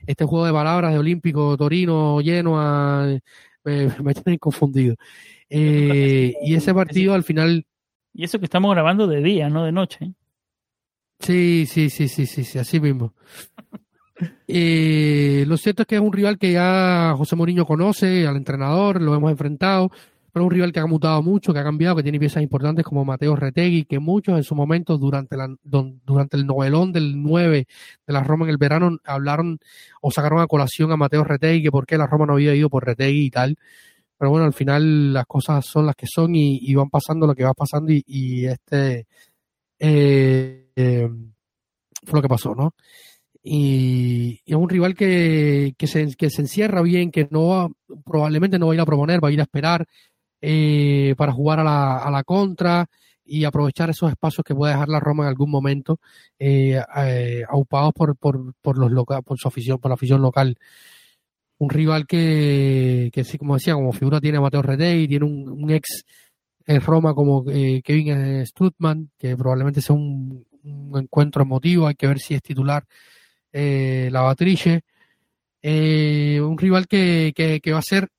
este 0.05 0.26
juego 0.26 0.45
de 0.45 0.51
palabras 0.51 0.91
de 0.93 0.99
Olímpico, 0.99 1.57
Torino, 1.57 2.20
Genoa, 2.22 3.20
me, 3.64 4.14
tienen 4.14 4.38
confundido. 4.38 4.95
Eh, 5.49 6.34
y 6.41 6.55
ese 6.55 6.74
partido 6.74 7.14
al 7.14 7.24
final. 7.24 7.66
Y 8.14 8.26
eso 8.26 8.39
que 8.39 8.45
estamos 8.45 8.74
grabando 8.74 9.07
de 9.07 9.22
día, 9.22 9.49
no 9.49 9.64
de 9.64 9.72
noche. 9.72 10.14
Sí, 11.20 11.66
sí, 11.68 11.89
sí, 11.89 12.09
sí, 12.09 12.26
sí, 12.26 12.43
sí 12.43 12.59
así 12.59 12.80
mismo. 12.80 13.14
Eh, 14.47 15.45
lo 15.47 15.57
cierto 15.57 15.84
es 15.84 15.88
que 15.88 15.95
es 15.95 16.01
un 16.01 16.13
rival 16.13 16.38
que 16.38 16.51
ya 16.51 17.13
José 17.17 17.36
Mourinho 17.36 17.65
conoce, 17.65 18.28
al 18.28 18.38
entrenador, 18.38 19.01
lo 19.01 19.15
hemos 19.15 19.32
enfrentado, 19.32 19.89
pero 20.32 20.45
es 20.45 20.47
un 20.47 20.51
rival 20.51 20.74
que 20.74 20.80
ha 20.80 20.86
mutado 20.88 21.21
mucho, 21.21 21.53
que 21.53 21.59
ha 21.59 21.63
cambiado, 21.63 21.95
que 21.95 22.03
tiene 22.03 22.19
piezas 22.19 22.41
importantes 22.41 22.84
como 22.84 23.05
Mateo 23.05 23.36
Retegui, 23.36 23.86
que 23.86 23.99
muchos 23.99 24.36
en 24.36 24.43
su 24.43 24.55
momento, 24.55 24.97
durante, 24.97 25.38
la, 25.38 25.47
durante 25.63 26.38
el 26.38 26.47
novelón 26.47 26.91
del 26.91 27.21
9 27.21 27.67
de 28.07 28.13
la 28.13 28.24
Roma 28.24 28.45
en 28.45 28.51
el 28.51 28.57
verano, 28.57 28.97
hablaron 29.05 29.59
o 30.01 30.09
sacaron 30.11 30.41
a 30.41 30.47
colación 30.47 30.91
a 30.91 30.97
Mateo 30.97 31.24
Retegui, 31.24 31.61
que 31.63 31.71
por 31.71 31.86
qué 31.86 31.97
la 31.97 32.07
Roma 32.07 32.26
no 32.26 32.34
había 32.34 32.55
ido 32.55 32.69
por 32.69 32.84
Retegui 32.84 33.26
y 33.26 33.30
tal. 33.30 33.57
Pero 34.17 34.32
bueno, 34.32 34.45
al 34.45 34.53
final 34.53 35.13
las 35.13 35.26
cosas 35.26 35.65
son 35.65 35.86
las 35.86 35.95
que 35.95 36.07
son 36.07 36.36
y, 36.36 36.74
van 36.74 36.89
pasando 36.89 37.28
lo 37.28 37.36
que 37.36 37.43
va 37.43 37.53
pasando 37.53 37.91
y, 37.91 38.45
este 38.45 39.05
eh, 39.80 40.69
eh, 40.76 41.09
fue 42.05 42.17
lo 42.17 42.21
que 42.21 42.30
pasó, 42.30 42.55
¿no? 42.55 42.74
Y, 43.44 44.41
es 44.46 44.56
un 44.56 44.70
rival 44.70 44.96
que, 44.96 45.76
que, 45.78 45.88
se, 45.88 46.16
que 46.16 46.30
se 46.30 46.41
encierra 46.41 46.82
bien, 46.82 47.12
que 47.12 47.28
no 47.30 47.48
va, 47.48 47.70
probablemente 48.06 48.58
no 48.58 48.68
va 48.68 48.74
a 48.74 48.76
ir 48.76 48.82
a 48.82 48.86
proponer, 48.86 49.24
va 49.24 49.28
a 49.28 49.32
ir 49.32 49.41
a 49.41 49.44
esperar 49.44 49.86
eh, 50.41 51.14
para 51.18 51.34
jugar 51.34 51.60
a 51.60 51.64
la, 51.64 51.98
a 51.98 52.10
la 52.10 52.24
contra 52.24 52.88
y 53.26 53.44
aprovechar 53.44 53.89
esos 53.89 54.10
espacios 54.10 54.44
que 54.46 54.56
puede 54.56 54.74
dejar 54.74 54.89
la 54.89 55.00
Roma 55.00 55.24
en 55.24 55.30
algún 55.30 55.50
momento, 55.52 56.00
eh, 56.39 56.82
eh, 56.98 57.44
aupados 57.50 57.94
por, 57.94 58.16
por, 58.16 58.54
por 58.62 58.78
los 58.78 58.91
loca, 58.91 59.22
por 59.22 59.38
su 59.38 59.48
afición, 59.48 59.80
por 59.80 59.89
la 59.89 59.96
afición 59.96 60.22
local. 60.22 60.58
Un 61.58 61.70
rival 61.70 62.06
que, 62.08 63.10
que 63.14 63.24
sí, 63.24 63.38
como 63.38 63.56
decía, 63.56 63.74
como 63.74 63.94
figura 63.94 64.20
tiene 64.20 64.38
a 64.38 64.41
Mateo 64.41 64.62
Redey, 64.62 65.08
tiene 65.08 65.26
un, 65.26 65.50
un 65.50 65.72
ex 65.72 66.04
en 66.66 66.82
Roma 66.82 67.14
como 67.14 67.46
eh, 67.50 67.82
Kevin 67.84 68.46
Strutman, 68.46 69.12
que 69.18 69.36
probablemente 69.38 69.82
sea 69.82 69.96
un, 69.96 70.46
un 70.64 70.98
encuentro 70.98 71.44
emotivo, 71.44 71.88
hay 71.88 71.96
que 71.96 72.08
ver 72.08 72.20
si 72.20 72.36
es 72.36 72.41
titular 72.41 72.86
eh, 73.54 74.10
la 74.12 74.22
Batriche, 74.22 74.82
eh, 75.62 76.41
un 76.41 76.58
rival 76.58 76.88
que, 76.88 77.34
que, 77.36 77.72
va 77.72 77.80
a 77.80 77.82
ser 77.82 78.10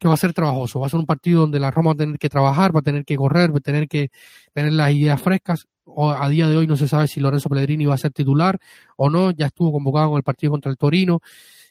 que 0.00 0.08
va 0.08 0.14
a 0.14 0.18
ser 0.18 0.32
trabajoso, 0.32 0.80
va 0.80 0.86
a 0.86 0.90
ser 0.90 1.00
un 1.00 1.06
partido 1.06 1.42
donde 1.42 1.60
la 1.60 1.70
Roma 1.70 1.90
va 1.90 1.94
a 1.94 1.96
tener 1.96 2.18
que 2.18 2.28
trabajar, 2.28 2.74
va 2.74 2.80
a 2.80 2.82
tener 2.82 3.04
que 3.04 3.16
correr, 3.16 3.52
va 3.52 3.58
a 3.58 3.60
tener 3.60 3.88
que 3.88 4.10
tener 4.52 4.72
las 4.72 4.92
ideas 4.92 5.20
frescas. 5.20 5.66
O 5.86 6.10
a 6.10 6.28
día 6.30 6.48
de 6.48 6.56
hoy 6.56 6.66
no 6.66 6.76
se 6.76 6.88
sabe 6.88 7.08
si 7.08 7.20
Lorenzo 7.20 7.50
Pellegrini 7.50 7.84
va 7.84 7.94
a 7.94 7.98
ser 7.98 8.12
titular 8.12 8.58
o 8.96 9.10
no, 9.10 9.30
ya 9.32 9.46
estuvo 9.46 9.70
convocado 9.72 10.10
en 10.12 10.16
el 10.16 10.22
partido 10.22 10.52
contra 10.52 10.70
el 10.70 10.78
Torino. 10.78 11.20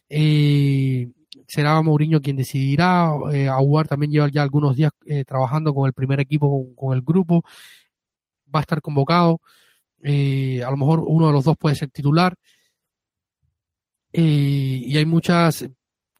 Eh, 0.09 1.09
será 1.47 1.81
Mourinho 1.81 2.21
quien 2.21 2.35
decidirá. 2.35 3.11
Eh, 3.31 3.49
Aguar 3.49 3.87
también 3.87 4.11
lleva 4.11 4.29
ya 4.29 4.43
algunos 4.43 4.75
días 4.75 4.91
eh, 5.05 5.25
trabajando 5.25 5.73
con 5.73 5.87
el 5.87 5.93
primer 5.93 6.19
equipo, 6.19 6.67
con, 6.75 6.93
el 6.93 7.01
grupo. 7.01 7.43
Va 8.53 8.59
a 8.59 8.61
estar 8.61 8.81
convocado. 8.81 9.41
a 10.03 10.71
lo 10.71 10.77
mejor 10.77 11.03
uno 11.05 11.27
de 11.27 11.33
los 11.33 11.43
dos 11.45 11.57
puede 11.57 11.75
ser 11.75 11.89
titular. 11.89 12.35
Eh, 14.13 14.81
y 14.85 14.97
hay 14.97 15.05
muchas, 15.05 15.67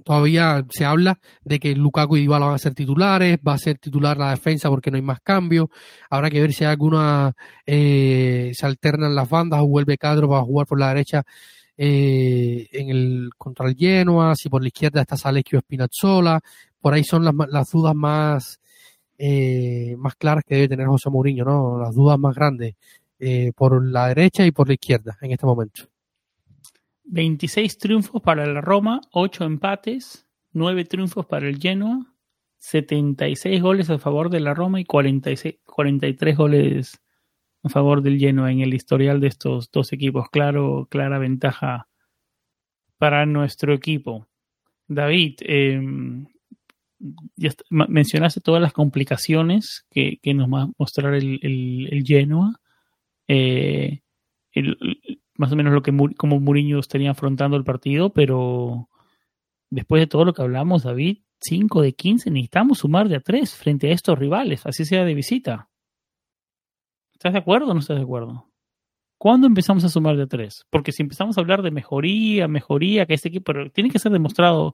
todavía 0.04 0.66
se 0.70 0.86
habla 0.86 1.20
de 1.44 1.60
que 1.60 1.76
Lukaku 1.76 2.18
y 2.18 2.22
Dybala 2.22 2.48
van 2.48 2.56
a 2.56 2.60
ser 2.60 2.74
titulares, 2.74 3.38
va 3.48 3.54
a 3.54 3.58
ser 3.58 3.78
titular 3.78 4.18
la 4.18 4.32
defensa 4.32 4.70
porque 4.70 4.92
no 4.92 4.98
hay 4.98 5.04
más 5.04 5.22
cambio. 5.22 5.70
Habrá 6.10 6.30
que 6.30 6.42
ver 6.42 6.54
si 6.54 6.64
hay 6.66 6.72
alguna, 6.72 7.34
eh, 7.66 8.52
se 8.54 8.66
alternan 8.66 9.16
las 9.16 9.30
bandas 9.30 9.62
o 9.62 9.68
vuelve 9.68 9.98
Cadro 9.98 10.28
para 10.30 10.42
jugar 10.42 10.68
por 10.68 10.80
la 10.80 10.90
derecha 10.90 11.24
eh, 11.78 12.68
en 12.72 12.90
el 12.90 13.30
contra 13.38 13.68
el 13.68 13.76
Genoa, 13.76 14.36
si 14.36 14.50
por 14.50 14.62
la 14.62 14.68
izquierda 14.68 15.02
está 15.02 15.18
Salesio 15.18 15.60
Spinazzola. 15.60 16.40
Por 16.82 16.94
ahí 16.94 17.04
son 17.04 17.24
las, 17.26 17.34
las 17.50 17.70
dudas 17.72 17.96
más, 17.96 18.60
eh, 19.18 19.96
más 19.98 20.16
claras 20.16 20.44
que 20.46 20.56
debe 20.56 20.70
tener 20.70 20.88
José 20.88 21.10
Mourinho, 21.10 21.46
¿no? 21.46 21.80
Las 21.80 21.96
dudas 21.96 22.20
más 22.20 22.36
grandes 22.36 22.76
eh, 23.20 23.52
por 23.56 23.86
la 23.86 24.08
derecha 24.10 24.46
y 24.46 24.52
por 24.52 24.68
la 24.68 24.74
izquierda 24.74 25.18
en 25.22 25.32
este 25.32 25.46
momento. 25.46 25.93
26 27.06 27.78
triunfos 27.78 28.22
para 28.22 28.46
la 28.46 28.62
Roma, 28.62 29.02
8 29.12 29.46
empates, 29.46 30.28
9 30.52 30.86
triunfos 30.86 31.26
para 31.26 31.48
el 31.48 31.60
Genoa, 31.60 32.14
76 32.58 33.62
goles 33.62 33.90
a 33.90 34.00
favor 34.00 34.30
de 34.30 34.40
la 34.40 34.54
Roma 34.54 34.80
y 34.80 34.86
46, 34.86 35.56
43 35.66 36.38
goles 36.38 37.02
a 37.64 37.70
favor 37.70 38.02
del 38.02 38.20
Genoa 38.20 38.52
en 38.52 38.62
el 38.62 38.74
historial 38.74 39.20
de 39.20 39.28
estos 39.28 39.72
dos 39.72 39.92
equipos. 39.94 40.30
Claro, 40.30 40.88
clara 40.90 41.20
ventaja 41.20 41.88
para 42.98 43.26
nuestro 43.26 43.74
equipo. 43.74 44.28
David, 44.88 45.36
eh, 45.42 45.82
mencionaste 47.70 48.42
todas 48.42 48.62
las 48.62 48.74
complicaciones 48.74 49.86
que, 49.90 50.20
nos 50.34 50.48
va 50.48 50.64
a 50.64 50.72
mostrar 50.78 51.14
el, 51.16 51.40
el, 51.42 52.04
Genoa. 52.06 52.62
Eh, 53.28 54.02
el, 54.54 54.78
más 55.44 55.52
o 55.52 55.58
menos 55.58 55.74
lo 55.74 55.82
que 55.82 55.92
como 56.16 56.40
Mourinho 56.40 56.80
estaría 56.80 57.12
afrontando 57.12 57.58
el 57.58 57.66
partido, 57.66 58.14
pero 58.14 58.88
después 59.70 60.02
de 60.02 60.08
todo 60.08 60.24
lo 60.24 60.34
que 60.34 60.42
hablamos, 60.42 60.84
David, 60.84 61.18
5 61.42 61.82
de 61.82 61.94
15, 61.94 62.32
necesitamos 62.32 62.78
sumar 62.78 63.10
de 63.10 63.18
a 63.18 63.20
3 63.20 63.54
frente 63.54 63.90
a 63.90 63.92
estos 63.92 64.18
rivales, 64.18 64.66
así 64.66 64.86
sea 64.86 65.04
de 65.04 65.14
visita. 65.14 65.70
¿Estás 67.12 67.34
de 67.34 67.40
acuerdo 67.40 67.72
o 67.72 67.74
no 67.74 67.82
estás 67.82 67.98
de 67.98 68.04
acuerdo? 68.04 68.48
¿Cuándo 69.18 69.46
empezamos 69.46 69.84
a 69.84 69.90
sumar 69.90 70.16
de 70.16 70.24
a 70.24 70.28
3? 70.28 70.64
Porque 70.70 70.94
si 70.94 71.04
empezamos 71.04 71.38
a 71.38 71.42
hablar 71.42 71.62
de 71.62 71.72
mejoría, 71.72 72.48
mejoría, 72.48 73.06
que 73.06 73.16
este 73.16 73.28
equipo 73.28 73.52
tiene 73.74 73.90
que 73.90 74.00
ser 74.00 74.14
demostrado 74.14 74.72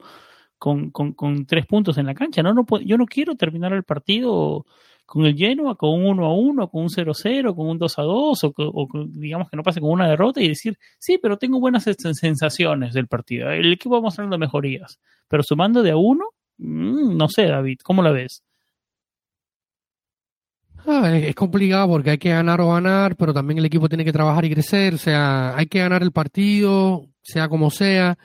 con, 0.60 0.92
con, 0.92 1.14
con 1.14 1.48
tres 1.48 1.66
puntos 1.66 1.98
en 1.98 2.06
la 2.06 2.14
cancha. 2.14 2.44
No, 2.44 2.54
no 2.54 2.64
yo 2.86 2.96
no 2.98 3.06
quiero 3.06 3.34
terminar 3.34 3.74
el 3.74 3.84
partido 3.84 4.68
con 5.10 5.26
el 5.26 5.36
Genoa, 5.36 5.76
con 5.76 5.90
un 5.90 6.06
1 6.06 6.26
a 6.26 6.34
1, 6.34 6.70
con 6.70 6.84
un 6.84 6.90
0 6.90 7.12
a 7.12 7.16
0, 7.16 7.56
con 7.56 7.68
un 7.68 7.80
2 7.80 8.00
a 8.00 8.02
2, 8.04 8.44
o, 8.44 8.88
digamos 9.08 9.50
que 9.50 9.58
no 9.58 9.64
pase 9.64 9.82
con 9.82 9.90
una 9.90 10.08
derrota 10.08 10.40
y 10.40 10.50
decir, 10.50 10.78
sí, 11.00 11.18
pero 11.18 11.38
tengo 11.38 11.60
buenas 11.60 11.84
sensaciones 11.84 12.94
del 12.94 13.08
partido. 13.08 13.50
El 13.50 13.74
equipo 13.74 13.96
va 13.96 14.02
mostrando 14.02 14.38
mejorías. 14.38 15.00
Pero 15.28 15.42
sumando 15.42 15.82
de 15.82 15.92
a 15.92 15.98
uno, 15.98 16.26
mm, 16.58 17.18
no 17.18 17.28
sé, 17.28 17.48
David, 17.48 17.80
¿cómo 17.84 18.04
la 18.04 18.12
ves? 18.12 18.44
Ah, 20.86 21.12
es, 21.18 21.36
complicado 21.36 21.88
porque 21.88 22.12
hay 22.12 22.18
que 22.20 22.30
ganar 22.30 22.62
o 22.62 22.72
ganar, 22.72 23.16
pero 23.16 23.34
también 23.34 23.58
el 23.58 23.66
equipo 23.66 23.90
tiene 23.90 24.06
que 24.06 24.14
trabajar 24.14 24.46
y 24.46 24.52
crecer. 24.52 24.94
O 24.94 24.98
sea, 25.00 25.56
hay 25.58 25.66
que 25.66 25.80
ganar 25.80 26.04
el 26.04 26.12
partido, 26.12 27.08
sea 27.24 27.50
como 27.50 27.72
sea. 27.72 28.18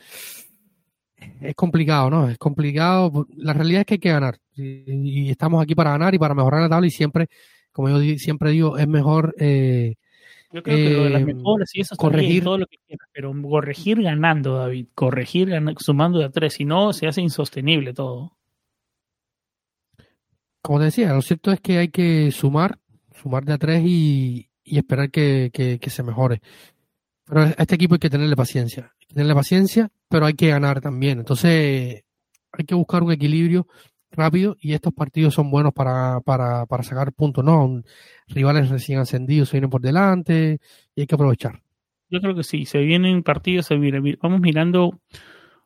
Es 1.40 1.54
complicado, 1.54 2.10
¿no? 2.10 2.28
Es 2.28 2.38
complicado. 2.38 3.26
La 3.36 3.52
realidad 3.52 3.80
es 3.80 3.86
que 3.86 3.94
hay 3.94 4.00
que 4.00 4.10
ganar. 4.10 4.38
Y, 4.54 5.30
estamos 5.30 5.62
aquí 5.62 5.74
para 5.74 5.90
ganar 5.90 6.14
y 6.14 6.18
para 6.18 6.34
mejorar 6.34 6.62
la 6.62 6.68
tabla. 6.68 6.86
Y 6.86 6.90
siempre, 6.90 7.28
como 7.72 7.88
yo 7.88 8.18
siempre 8.18 8.50
digo, 8.50 8.78
es 8.78 8.88
mejor. 8.88 9.34
Eh, 9.38 9.94
yo 10.52 10.62
creo 10.62 10.76
que 10.76 10.96
lo 10.96 11.04
de 11.04 11.10
las 11.10 11.22
eh, 11.22 11.24
mejoras 11.24 11.70
y 11.74 11.80
eso 11.80 11.96
corregir 11.96 12.44
todo 12.44 12.58
lo 12.58 12.66
que 12.66 12.76
quieras, 12.86 13.08
pero 13.12 13.34
corregir 13.42 14.00
ganando, 14.00 14.56
David, 14.56 14.86
corregir 14.94 15.52
sumando 15.78 16.20
de 16.20 16.26
a 16.26 16.30
tres, 16.30 16.54
si 16.54 16.64
no 16.64 16.92
se 16.92 17.08
hace 17.08 17.20
insostenible 17.20 17.92
todo 17.92 18.36
como 20.64 20.78
te 20.78 20.86
decía, 20.86 21.12
lo 21.12 21.20
cierto 21.20 21.52
es 21.52 21.60
que 21.60 21.76
hay 21.76 21.88
que 21.88 22.30
sumar, 22.32 22.78
sumar 23.20 23.44
de 23.44 23.52
a 23.52 23.58
tres 23.58 23.82
y, 23.84 24.48
esperar 24.64 25.10
que, 25.10 25.78
se 25.86 26.02
mejore. 26.02 26.40
Pero 27.26 27.40
a 27.40 27.50
este 27.50 27.74
equipo 27.74 27.94
hay 27.94 27.98
que 27.98 28.10
tenerle 28.10 28.36
paciencia. 28.36 28.92
Hay 29.00 29.06
que 29.06 29.14
tenerle 29.14 29.34
paciencia, 29.34 29.90
pero 30.08 30.26
hay 30.26 30.34
que 30.34 30.48
ganar 30.48 30.80
también. 30.80 31.18
Entonces, 31.18 32.04
hay 32.52 32.64
que 32.66 32.74
buscar 32.74 33.02
un 33.02 33.12
equilibrio 33.12 33.66
rápido 34.10 34.56
y 34.60 34.74
estos 34.74 34.92
partidos 34.92 35.34
son 35.34 35.50
buenos 35.50 35.72
para, 35.72 36.20
para, 36.20 36.66
para 36.66 36.82
sacar 36.82 37.12
puntos, 37.12 37.44
¿no? 37.44 37.82
Rivales 38.28 38.68
recién 38.68 39.00
ascendidos 39.00 39.48
se 39.48 39.56
vienen 39.56 39.70
por 39.70 39.80
delante 39.80 40.60
y 40.94 41.00
hay 41.00 41.06
que 41.06 41.14
aprovechar. 41.14 41.60
Yo 42.10 42.20
creo 42.20 42.34
que 42.34 42.44
sí, 42.44 42.64
se 42.64 42.78
vienen 42.78 43.22
partidos, 43.22 43.66
se 43.66 43.76
vamos 44.20 44.40
mirando 44.40 45.00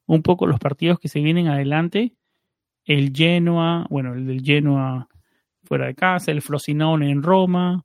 un 0.06 0.22
poco 0.22 0.46
los 0.46 0.59
partidos 0.59 0.98
que 0.98 1.09
se 1.09 1.20
vienen 1.20 1.48
adelante 1.48 2.14
el 2.88 3.12
Genoa, 3.14 3.86
bueno, 3.90 4.14
el 4.14 4.26
del 4.26 4.42
Genoa 4.42 5.09
fuera 5.62 5.86
de 5.86 5.94
casa, 5.94 6.32
el 6.32 6.40
Frosinone 6.40 7.11
en 7.11 7.22
Roma, 7.22 7.84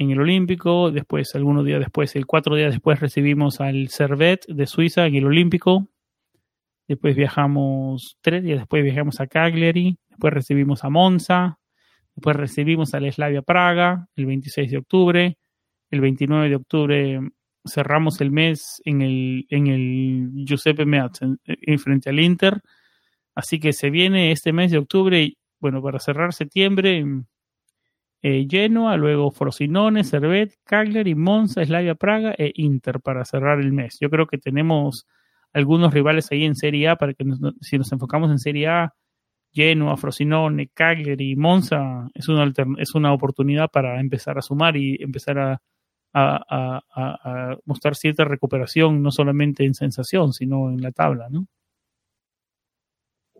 en 0.00 0.10
el 0.10 0.20
Olímpico, 0.20 0.90
después, 0.90 1.34
algunos 1.34 1.64
días 1.64 1.80
después, 1.80 2.16
el 2.16 2.26
cuatro 2.26 2.56
días 2.56 2.72
después 2.72 3.00
recibimos 3.00 3.60
al 3.60 3.88
Servet 3.88 4.46
de 4.46 4.66
Suiza 4.66 5.06
en 5.06 5.14
el 5.14 5.26
Olímpico, 5.26 5.88
después 6.88 7.14
viajamos, 7.14 8.18
tres 8.20 8.42
días 8.42 8.58
después 8.58 8.82
viajamos 8.82 9.20
a 9.20 9.26
Cagliari, 9.26 9.98
después 10.08 10.32
recibimos 10.32 10.84
a 10.84 10.90
Monza, 10.90 11.58
después 12.14 12.36
recibimos 12.36 12.94
al 12.94 13.12
Slavia 13.12 13.42
Praga 13.42 14.08
el 14.16 14.26
26 14.26 14.70
de 14.70 14.78
octubre, 14.78 15.38
el 15.90 16.00
29 16.00 16.48
de 16.48 16.56
octubre 16.56 17.20
cerramos 17.64 18.20
el 18.22 18.30
mes 18.30 18.80
en 18.84 19.02
el, 19.02 19.46
en 19.50 19.66
el 19.66 20.30
Giuseppe 20.46 20.86
Meazza, 20.86 21.26
en 21.44 21.78
frente 21.78 22.10
al 22.10 22.20
Inter, 22.20 22.62
Así 23.34 23.60
que 23.60 23.72
se 23.72 23.90
viene 23.90 24.32
este 24.32 24.52
mes 24.52 24.70
de 24.70 24.78
octubre, 24.78 25.34
bueno, 25.60 25.82
para 25.82 25.98
cerrar 25.98 26.32
septiembre, 26.32 27.04
eh, 28.22 28.46
Genoa, 28.48 28.96
luego 28.96 29.30
Frosinone, 29.30 30.04
Servet, 30.04 30.54
Cagliari, 30.64 31.14
Monza, 31.14 31.64
Slavia 31.64 31.94
Praga 31.94 32.34
e 32.36 32.52
Inter 32.56 33.00
para 33.00 33.24
cerrar 33.24 33.60
el 33.60 33.72
mes. 33.72 33.98
Yo 34.00 34.10
creo 34.10 34.26
que 34.26 34.38
tenemos 34.38 35.06
algunos 35.52 35.92
rivales 35.92 36.30
ahí 36.30 36.44
en 36.44 36.54
Serie 36.54 36.88
A 36.88 36.96
para 36.96 37.14
que 37.14 37.24
si 37.60 37.78
nos 37.78 37.90
enfocamos 37.92 38.30
en 38.30 38.38
Serie 38.38 38.68
A, 38.68 38.94
Genoa, 39.52 39.96
Frosinone, 39.96 40.68
Cagliari 40.68 41.32
y 41.32 41.36
Monza 41.36 42.08
es 42.14 42.28
una, 42.28 42.52
es 42.78 42.94
una 42.94 43.12
oportunidad 43.12 43.68
para 43.70 44.00
empezar 44.00 44.38
a 44.38 44.42
sumar 44.42 44.76
y 44.76 44.96
empezar 45.02 45.38
a, 45.38 45.60
a, 46.12 47.56
mostrar 47.64 47.94
cierta 47.96 48.24
recuperación, 48.24 49.02
no 49.02 49.10
solamente 49.10 49.64
en 49.64 49.74
sensación, 49.74 50.32
sino 50.32 50.70
en 50.70 50.82
la 50.82 50.92
tabla, 50.92 51.28
¿no? 51.30 51.46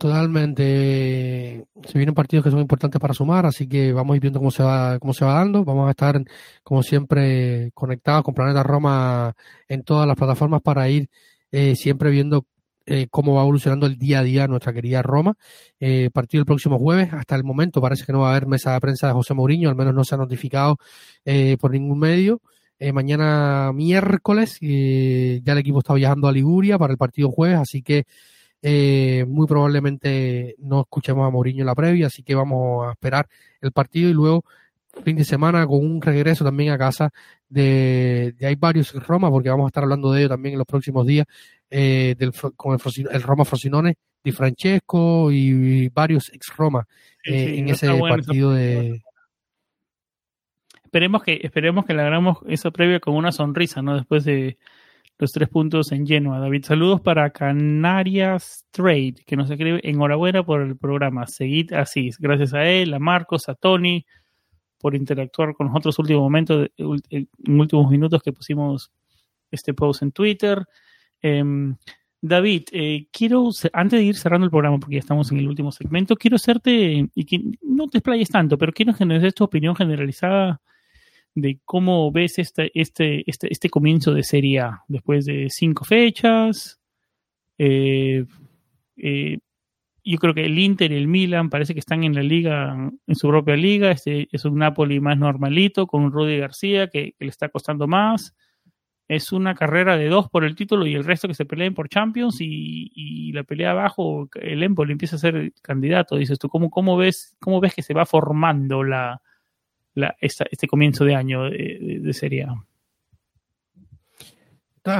Totalmente. 0.00 1.66
Se 1.84 1.98
vienen 1.98 2.14
partidos 2.14 2.42
que 2.42 2.50
son 2.50 2.60
importantes 2.60 2.98
para 2.98 3.12
sumar, 3.12 3.44
así 3.44 3.68
que 3.68 3.92
vamos 3.92 4.14
a 4.14 4.16
ir 4.16 4.22
viendo 4.22 4.38
cómo 4.38 4.50
se 4.50 4.62
va, 4.62 4.98
cómo 4.98 5.12
se 5.12 5.26
va 5.26 5.34
dando. 5.34 5.62
Vamos 5.62 5.88
a 5.88 5.90
estar, 5.90 6.18
como 6.62 6.82
siempre, 6.82 7.70
conectados 7.74 8.22
con 8.22 8.32
Planeta 8.32 8.62
Roma 8.62 9.34
en 9.68 9.82
todas 9.82 10.08
las 10.08 10.16
plataformas 10.16 10.62
para 10.62 10.88
ir 10.88 11.10
eh, 11.52 11.76
siempre 11.76 12.08
viendo 12.08 12.46
eh, 12.86 13.08
cómo 13.10 13.34
va 13.34 13.42
evolucionando 13.42 13.84
el 13.84 13.98
día 13.98 14.20
a 14.20 14.22
día 14.22 14.48
nuestra 14.48 14.72
querida 14.72 15.02
Roma. 15.02 15.34
Eh, 15.78 16.08
partido 16.14 16.40
el 16.40 16.46
próximo 16.46 16.78
jueves. 16.78 17.12
Hasta 17.12 17.36
el 17.36 17.44
momento 17.44 17.82
parece 17.82 18.06
que 18.06 18.12
no 18.14 18.20
va 18.20 18.28
a 18.28 18.30
haber 18.30 18.46
mesa 18.46 18.72
de 18.72 18.80
prensa 18.80 19.06
de 19.06 19.12
José 19.12 19.34
Mourinho, 19.34 19.68
al 19.68 19.76
menos 19.76 19.92
no 19.92 20.02
se 20.04 20.14
ha 20.14 20.18
notificado 20.18 20.78
eh, 21.26 21.58
por 21.60 21.72
ningún 21.72 21.98
medio. 21.98 22.40
mañana 22.94 23.70
miércoles 23.74 24.56
ya 24.60 25.52
el 25.52 25.58
equipo 25.58 25.80
está 25.80 25.92
viajando 25.92 26.26
a 26.26 26.32
Liguria 26.32 26.78
para 26.78 26.92
el 26.92 26.96
partido 26.96 27.30
jueves, 27.30 27.58
así 27.58 27.82
que 27.82 28.06
eh, 28.62 29.24
muy 29.26 29.46
probablemente 29.46 30.54
no 30.58 30.82
escuchemos 30.82 31.26
a 31.26 31.30
Mourinho 31.30 31.62
en 31.62 31.66
la 31.66 31.74
previa, 31.74 32.08
así 32.08 32.22
que 32.22 32.34
vamos 32.34 32.86
a 32.86 32.92
esperar 32.92 33.26
el 33.60 33.72
partido 33.72 34.10
y 34.10 34.12
luego 34.12 34.44
fin 35.04 35.16
de 35.16 35.24
semana 35.24 35.66
con 35.66 35.78
un 35.78 36.02
regreso 36.02 36.44
también 36.44 36.72
a 36.72 36.78
casa 36.78 37.10
de, 37.48 38.34
hay 38.42 38.54
varios 38.56 38.94
en 38.94 39.00
Roma, 39.00 39.30
porque 39.30 39.48
vamos 39.48 39.64
a 39.64 39.68
estar 39.68 39.84
hablando 39.84 40.12
de 40.12 40.20
ello 40.20 40.28
también 40.28 40.54
en 40.54 40.58
los 40.58 40.66
próximos 40.66 41.06
días, 41.06 41.26
eh, 41.70 42.14
del, 42.18 42.32
con 42.56 42.74
el, 42.74 43.22
Roma 43.22 43.44
Frosinone, 43.44 43.96
Di 44.22 44.32
Francesco 44.32 45.30
y, 45.32 45.88
varios 45.88 46.30
ex 46.32 46.54
Roma 46.56 46.86
eh, 47.24 47.58
en 47.58 47.68
ese 47.68 47.88
partido 47.98 48.52
de... 48.52 49.02
Esperemos 50.84 51.22
que, 51.22 51.40
esperemos 51.42 51.86
que 51.86 51.94
le 51.94 52.02
hagamos 52.02 52.38
esa 52.48 52.72
previa 52.72 52.98
con 52.98 53.14
una 53.14 53.30
sonrisa, 53.30 53.80
¿no? 53.80 53.94
Después 53.94 54.24
de, 54.24 54.58
los 55.20 55.32
tres 55.32 55.48
puntos 55.50 55.92
en 55.92 56.06
Genoa. 56.06 56.38
David, 56.38 56.64
saludos 56.64 57.02
para 57.02 57.28
Canarias 57.30 58.66
Trade, 58.70 59.16
que 59.26 59.36
nos 59.36 59.50
escribe 59.50 59.80
enhorabuena 59.84 60.42
por 60.42 60.62
el 60.62 60.78
programa. 60.78 61.26
Seguid 61.26 61.74
así. 61.74 62.10
Gracias 62.18 62.54
a 62.54 62.64
él, 62.64 62.94
a 62.94 62.98
Marcos, 62.98 63.48
a 63.50 63.54
Tony, 63.54 64.06
por 64.78 64.94
interactuar 64.94 65.54
con 65.54 65.66
nosotros 65.66 65.98
últimos 65.98 66.22
momentos, 66.22 66.68
en 66.78 67.28
últimos 67.46 67.90
minutos 67.90 68.22
que 68.22 68.32
pusimos 68.32 68.90
este 69.50 69.74
post 69.74 70.02
en 70.02 70.12
Twitter. 70.12 70.64
Em, 71.20 71.76
David, 72.22 72.64
eh, 72.72 73.06
quiero, 73.12 73.50
antes 73.74 73.98
de 73.98 74.04
ir 74.04 74.16
cerrando 74.16 74.46
el 74.46 74.50
programa, 74.50 74.78
porque 74.78 74.94
ya 74.96 75.00
estamos 75.00 75.30
en 75.32 75.38
el 75.38 75.48
último 75.48 75.70
segmento, 75.70 76.16
quiero 76.16 76.36
hacerte, 76.36 77.10
y 77.14 77.24
que 77.24 77.42
no 77.62 77.88
te 77.88 77.98
explayes 77.98 78.30
tanto, 78.30 78.56
pero 78.56 78.72
quiero 78.72 78.94
que 78.94 79.04
nos 79.04 79.20
des 79.20 79.34
tu 79.34 79.44
opinión 79.44 79.76
generalizada 79.76 80.62
de 81.34 81.60
cómo 81.64 82.10
ves 82.10 82.38
este, 82.38 82.70
este, 82.74 83.28
este, 83.30 83.52
este 83.52 83.70
comienzo 83.70 84.12
de 84.12 84.22
Serie 84.22 84.60
A 84.60 84.84
después 84.88 85.26
de 85.26 85.48
cinco 85.50 85.84
fechas. 85.84 86.80
Eh, 87.58 88.24
eh, 88.96 89.38
yo 90.02 90.18
creo 90.18 90.34
que 90.34 90.46
el 90.46 90.58
Inter 90.58 90.92
y 90.92 90.96
el 90.96 91.08
Milan 91.08 91.50
parece 91.50 91.74
que 91.74 91.80
están 91.80 92.04
en 92.04 92.14
la 92.14 92.22
liga, 92.22 92.90
en 93.06 93.14
su 93.14 93.28
propia 93.28 93.56
liga. 93.56 93.90
Este 93.90 94.28
es 94.32 94.44
un 94.44 94.58
Napoli 94.58 95.00
más 95.00 95.18
normalito 95.18 95.86
con 95.86 96.10
Rudy 96.10 96.38
García 96.38 96.88
que, 96.88 97.14
le 97.18 97.28
está 97.28 97.48
costando 97.48 97.86
más. 97.86 98.34
Es 99.08 99.32
una 99.32 99.54
carrera 99.54 99.96
de 99.96 100.08
dos 100.08 100.28
por 100.30 100.44
el 100.44 100.54
título 100.54 100.86
y 100.86 100.94
el 100.94 101.04
resto 101.04 101.28
que 101.28 101.34
se 101.34 101.44
peleen 101.44 101.74
por 101.74 101.88
Champions 101.88 102.38
y, 102.40 103.32
la 103.32 103.44
pelea 103.44 103.72
abajo, 103.72 104.28
el 104.34 104.62
Empoli 104.62 104.92
empieza 104.92 105.16
a 105.16 105.20
ser 105.20 105.52
candidato. 105.62 106.16
Dices 106.16 106.38
tú, 106.38 106.48
¿cómo, 106.48 106.70
cómo, 106.70 106.96
ves, 106.96 107.36
¿cómo 107.40 107.60
ves 107.60 107.74
que 107.74 107.82
se 107.82 107.94
va 107.94 108.06
formando 108.06 108.82
la, 108.82 109.20
este 110.20 110.66
comienzo 110.66 111.04
de 111.04 111.14
año 111.14 111.50
de, 111.50 112.12
Serie 112.12 112.44
A. 112.44 112.64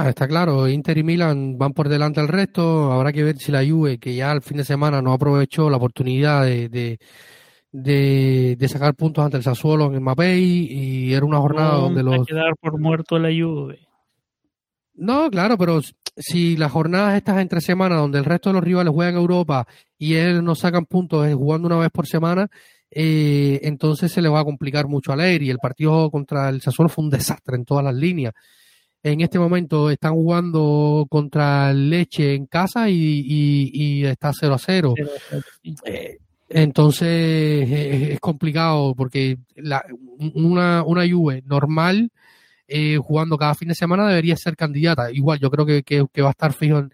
está 0.09 0.27
claro, 0.27 0.67
Inter 0.67 0.97
y 0.97 1.03
Milan 1.03 1.57
van 1.57 1.73
por 1.73 1.89
delante 1.89 2.19
al 2.19 2.27
resto. 2.27 2.91
Habrá 2.91 3.11
que 3.11 3.23
ver 3.23 3.37
si 3.37 3.51
la 3.51 3.65
Juve, 3.65 3.97
que 3.97 4.15
ya 4.15 4.31
al 4.31 4.41
fin 4.41 4.57
de 4.57 4.63
semana 4.63 5.01
no 5.01 5.13
aprovechó 5.13 5.69
la 5.69 5.77
oportunidad 5.77 6.45
de, 6.45 6.99
de, 7.71 8.67
sacar 8.67 8.95
puntos 8.95 9.23
ante 9.23 9.37
el 9.37 9.43
Sassuolo 9.43 9.85
en 9.85 9.95
el 9.95 10.01
Mapei 10.01 10.67
y 10.69 11.13
era 11.13 11.25
una 11.25 11.39
jornada 11.39 11.75
donde 11.75 12.03
los... 12.03 12.25
quedar 12.25 12.55
por 12.59 12.79
muerto 12.79 13.17
la 13.17 13.29
Juve. 13.29 13.79
No, 14.93 15.29
claro, 15.31 15.57
pero 15.57 15.79
si 16.17 16.57
las 16.57 16.71
jornadas 16.71 17.15
estas 17.15 17.39
entre 17.39 17.61
semanas 17.61 17.99
donde 17.99 18.19
el 18.19 18.25
resto 18.25 18.49
de 18.49 18.53
los 18.53 18.63
rivales 18.63 18.93
juegan 18.93 19.15
en 19.15 19.21
Europa 19.21 19.67
y 19.97 20.15
él 20.15 20.43
no 20.43 20.55
sacan 20.55 20.85
puntos 20.85 21.27
jugando 21.33 21.67
una 21.67 21.77
vez 21.77 21.89
por 21.91 22.07
semana, 22.07 22.49
eh, 22.91 23.61
entonces 23.63 24.11
se 24.11 24.21
le 24.21 24.27
va 24.27 24.41
a 24.41 24.43
complicar 24.43 24.87
mucho 24.87 25.13
a 25.13 25.31
y 25.31 25.49
El 25.49 25.59
partido 25.59 26.11
contra 26.11 26.49
el 26.49 26.61
Sassuolo 26.61 26.89
fue 26.89 27.05
un 27.05 27.09
desastre 27.09 27.55
en 27.55 27.65
todas 27.65 27.83
las 27.83 27.95
líneas. 27.95 28.33
En 29.03 29.21
este 29.21 29.39
momento 29.39 29.89
están 29.89 30.13
jugando 30.13 31.07
contra 31.09 31.73
Leche 31.73 32.35
en 32.35 32.45
casa 32.45 32.87
y, 32.89 34.03
está 34.05 34.31
0 34.31 34.53
a 34.53 34.59
0. 34.59 34.93
Eh, 35.85 36.17
entonces 36.49 38.11
es, 38.11 38.19
complicado 38.19 38.93
porque 38.93 39.37
una, 40.35 40.83
una 40.83 41.09
Juve 41.09 41.41
normal 41.45 42.11
eh, 42.67 42.97
jugando 42.97 43.37
cada 43.37 43.55
fin 43.55 43.69
de 43.69 43.75
semana 43.75 44.07
debería 44.07 44.35
ser 44.35 44.55
candidata. 44.55 45.11
Igual 45.11 45.39
yo 45.39 45.49
creo 45.49 45.65
que, 45.65 45.81
que 45.83 46.21
va 46.21 46.27
a 46.27 46.31
estar 46.31 46.53
fijo 46.53 46.77
en, 46.77 46.91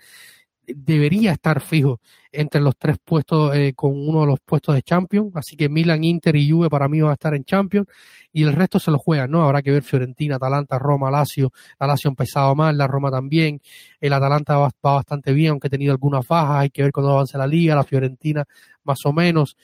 debería 0.68 1.32
estar 1.32 1.62
fijo 1.62 2.02
entre 2.32 2.62
los 2.62 2.78
tres 2.78 2.98
puestos 3.04 3.56
eh, 3.56 3.74
con 3.76 3.92
uno 3.94 4.22
de 4.22 4.28
los 4.28 4.40
puestos 4.42 4.76
de 4.76 4.84
Champions, 4.84 5.32
así 5.36 5.56
que 5.56 5.70
Milan, 5.70 6.04
Inter 6.04 6.36
y 6.36 6.50
Juve 6.52 6.70
para 6.70 6.88
mí 6.88 7.02
van 7.02 7.12
a 7.12 7.14
estar 7.14 7.34
en 7.34 7.44
Champions. 7.44 7.88
Y 8.34 8.44
el 8.44 8.54
resto 8.54 8.80
se 8.80 8.92
lo 8.92 9.00
juegan, 9.00 9.32
¿no? 9.32 9.44
Habrá 9.44 9.62
que 9.62 9.72
ver 9.72 9.82
Fiorentina, 9.84 10.36
Atalanta, 10.36 10.78
Roma, 10.78 11.10
Lazio, 11.10 11.52
la 11.80 11.88
Lazio 11.88 12.10
ha 12.10 12.12
empezado 12.12 12.54
mal, 12.56 12.78
la 12.78 12.86
Roma 12.86 13.10
también, 13.10 13.62
el 14.00 14.14
Atalanta 14.14 14.58
va, 14.58 14.72
bastante 14.82 15.34
bien, 15.34 15.52
aunque 15.52 15.68
ha 15.68 15.72
tenido 15.72 15.94
algunas 15.94 16.28
bajas, 16.28 16.58
hay 16.58 16.70
que 16.70 16.84
ver 16.84 16.92
cuando 16.92 17.14
avance 17.14 17.38
la 17.38 17.48
liga, 17.48 17.74
la 17.76 17.84
Fiorentina 17.84 18.46
más 18.84 19.00
o 19.06 19.14
menos. 19.14 19.56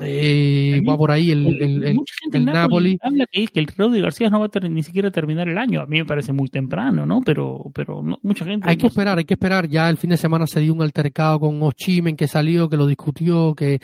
Eh, 0.00 0.80
va 0.88 0.96
por 0.96 1.10
ahí 1.10 1.30
el, 1.30 1.46
el, 1.46 1.84
el, 1.84 2.00
el 2.32 2.44
Napoli. 2.46 2.98
Habla 3.02 3.26
que, 3.30 3.46
que 3.46 3.60
el 3.60 3.66
Rodri 3.66 4.00
García 4.00 4.30
no 4.30 4.40
va 4.40 4.46
a 4.46 4.68
ni 4.68 4.82
siquiera 4.82 5.10
terminar 5.10 5.48
el 5.48 5.58
año. 5.58 5.82
A 5.82 5.86
mí 5.86 5.98
me 5.98 6.06
parece 6.06 6.32
muy 6.32 6.48
temprano, 6.48 7.04
¿no? 7.04 7.20
Pero, 7.20 7.70
pero 7.74 8.02
mucha 8.22 8.44
gente. 8.46 8.68
Hay 8.68 8.78
que 8.78 8.86
esperar, 8.86 9.18
hay 9.18 9.24
que 9.24 9.34
esperar. 9.34 9.68
Ya 9.68 9.90
el 9.90 9.98
fin 9.98 10.10
de 10.10 10.16
semana 10.16 10.46
se 10.46 10.60
dio 10.60 10.72
un 10.72 10.82
altercado 10.82 11.40
con 11.40 11.62
Ochimen 11.62 12.16
que 12.16 12.26
salió, 12.26 12.70
que 12.70 12.78
lo 12.78 12.86
discutió, 12.86 13.54
que 13.54 13.80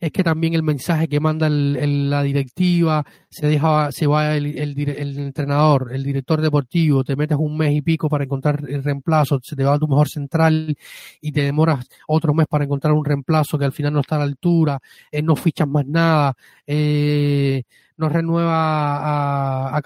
es 0.00 0.12
que 0.12 0.24
también 0.24 0.54
el 0.54 0.62
mensaje 0.62 1.08
que 1.08 1.20
manda 1.20 1.48
la 1.50 2.22
directiva, 2.22 3.04
se 3.28 3.46
deja, 3.46 3.92
se 3.92 4.06
va 4.06 4.34
el, 4.34 4.58
el, 4.58 5.18
entrenador, 5.18 5.90
el 5.92 6.02
director 6.02 6.40
deportivo, 6.40 7.04
te 7.04 7.16
metes 7.16 7.36
un 7.38 7.56
mes 7.56 7.74
y 7.74 7.82
pico 7.82 8.08
para 8.08 8.24
encontrar 8.24 8.62
el 8.68 8.82
reemplazo, 8.82 9.38
se 9.42 9.54
te 9.54 9.64
va 9.64 9.74
a 9.74 9.78
tu 9.78 9.86
mejor 9.86 10.08
central 10.08 10.74
y 11.20 11.32
te 11.32 11.42
demoras 11.42 11.86
otro 12.08 12.32
mes 12.32 12.46
para 12.48 12.64
encontrar 12.64 12.94
un 12.94 13.04
reemplazo 13.04 13.58
que 13.58 13.66
al 13.66 13.72
final 13.72 13.92
no 13.92 14.00
está 14.00 14.16
a 14.16 14.20
la 14.20 14.24
altura, 14.24 14.80
eh, 15.12 15.22
no 15.22 15.36
fichas 15.36 15.68
más 15.68 15.86
nada, 15.86 16.34
eh, 16.66 17.62
no 18.00 18.08
renueva 18.08 18.96
a, 18.96 19.76
a 19.76 19.82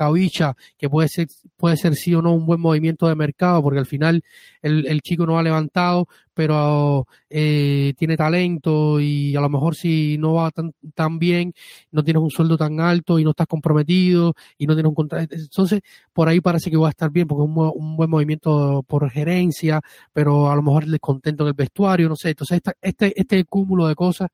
que 0.78 0.88
puede 0.88 1.08
ser, 1.08 1.28
puede 1.56 1.76
ser 1.76 1.94
sí 1.96 2.14
o 2.14 2.22
no 2.22 2.32
un 2.32 2.46
buen 2.46 2.60
movimiento 2.60 3.08
de 3.08 3.14
mercado, 3.14 3.62
porque 3.62 3.80
al 3.80 3.86
final 3.86 4.22
el, 4.62 4.86
el 4.86 5.00
chico 5.02 5.26
no 5.26 5.38
ha 5.38 5.42
levantado, 5.42 6.08
pero 6.34 7.06
eh, 7.30 7.94
tiene 7.96 8.16
talento 8.16 9.00
y 9.00 9.34
a 9.36 9.40
lo 9.40 9.48
mejor 9.48 9.74
si 9.76 10.18
no 10.18 10.34
va 10.34 10.50
tan, 10.50 10.72
tan 10.94 11.18
bien, 11.18 11.54
no 11.90 12.04
tienes 12.04 12.22
un 12.22 12.30
sueldo 12.30 12.56
tan 12.56 12.80
alto 12.80 13.18
y 13.18 13.24
no 13.24 13.30
estás 13.30 13.46
comprometido 13.46 14.34
y 14.58 14.66
no 14.66 14.74
tienes 14.74 14.88
un 14.90 14.94
contrato. 14.94 15.34
Entonces, 15.34 15.80
por 16.12 16.28
ahí 16.28 16.40
parece 16.40 16.70
que 16.70 16.76
va 16.76 16.88
a 16.88 16.90
estar 16.90 17.10
bien, 17.10 17.26
porque 17.26 17.44
es 17.44 17.56
un, 17.56 17.96
buen 17.96 18.10
movimiento 18.10 18.84
por 18.86 19.10
gerencia, 19.10 19.80
pero 20.12 20.50
a 20.50 20.56
lo 20.56 20.62
mejor 20.62 20.86
descontento 20.86 21.44
en 21.44 21.48
el 21.48 21.54
vestuario, 21.54 22.08
no 22.08 22.16
sé. 22.16 22.30
Entonces, 22.30 22.60
este, 22.80 23.20
este 23.20 23.44
cúmulo 23.44 23.86
de 23.86 23.94
cosas 23.94 24.28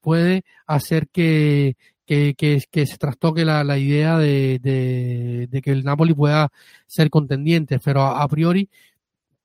puede 0.00 0.44
hacer 0.66 1.08
que, 1.08 1.76
que, 2.06 2.34
que, 2.34 2.62
que 2.70 2.86
se 2.86 2.96
trastoque 2.96 3.44
la, 3.44 3.64
la 3.64 3.78
idea 3.78 4.16
de, 4.16 4.58
de, 4.62 5.48
de, 5.50 5.62
que 5.62 5.72
el 5.72 5.84
Napoli 5.84 6.14
pueda 6.14 6.50
ser 6.86 7.10
contendiente, 7.10 7.78
pero 7.84 8.02
a, 8.02 8.26
priori 8.28 8.68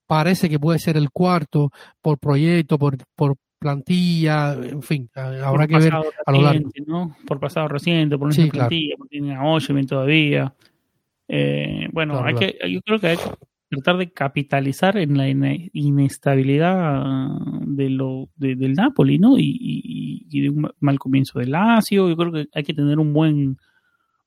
parece 0.05 0.49
que 0.49 0.59
puede 0.59 0.79
ser 0.79 0.95
el 0.95 1.09
cuarto 1.09 1.71
por 2.01 2.19
proyecto, 2.19 2.77
por, 2.77 2.97
por 3.15 3.35
plantilla, 3.59 4.53
en 4.53 4.81
fin, 4.81 5.09
habrá 5.15 5.67
que 5.67 5.77
ver 5.77 5.93
a 5.93 6.31
lo 6.31 6.41
largo. 6.41 6.69
¿no? 6.85 7.15
Por 7.27 7.39
pasado 7.39 7.67
reciente, 7.67 8.17
por 8.17 8.27
nuestra 8.27 8.47
plantilla, 8.47 8.95
porque 8.97 9.17
tiene 9.17 9.35
a 9.35 9.43
Oshman 9.43 9.87
todavía. 9.87 10.53
Eh, 11.27 11.87
bueno, 11.91 12.13
claro, 12.13 12.27
hay 12.27 12.33
claro. 12.35 12.53
que, 12.59 12.73
yo 12.73 12.81
creo 12.81 12.99
que 12.99 13.07
hay 13.07 13.17
que 13.17 13.23
tratar 13.71 13.97
de 13.97 14.11
capitalizar 14.11 14.97
en 14.97 15.17
la 15.17 15.29
inestabilidad 15.29 17.29
de 17.61 17.89
lo, 17.89 18.29
de, 18.35 18.55
del 18.55 18.73
Napoli, 18.73 19.17
¿no? 19.17 19.37
Y, 19.37 20.27
y, 20.29 20.41
de 20.41 20.49
un 20.49 20.69
mal 20.79 20.99
comienzo 20.99 21.39
del 21.39 21.51
Lazio. 21.51 22.09
Yo 22.09 22.17
creo 22.17 22.31
que 22.33 22.47
hay 22.53 22.63
que 22.63 22.73
tener 22.73 22.99
un 22.99 23.13
buen 23.13 23.57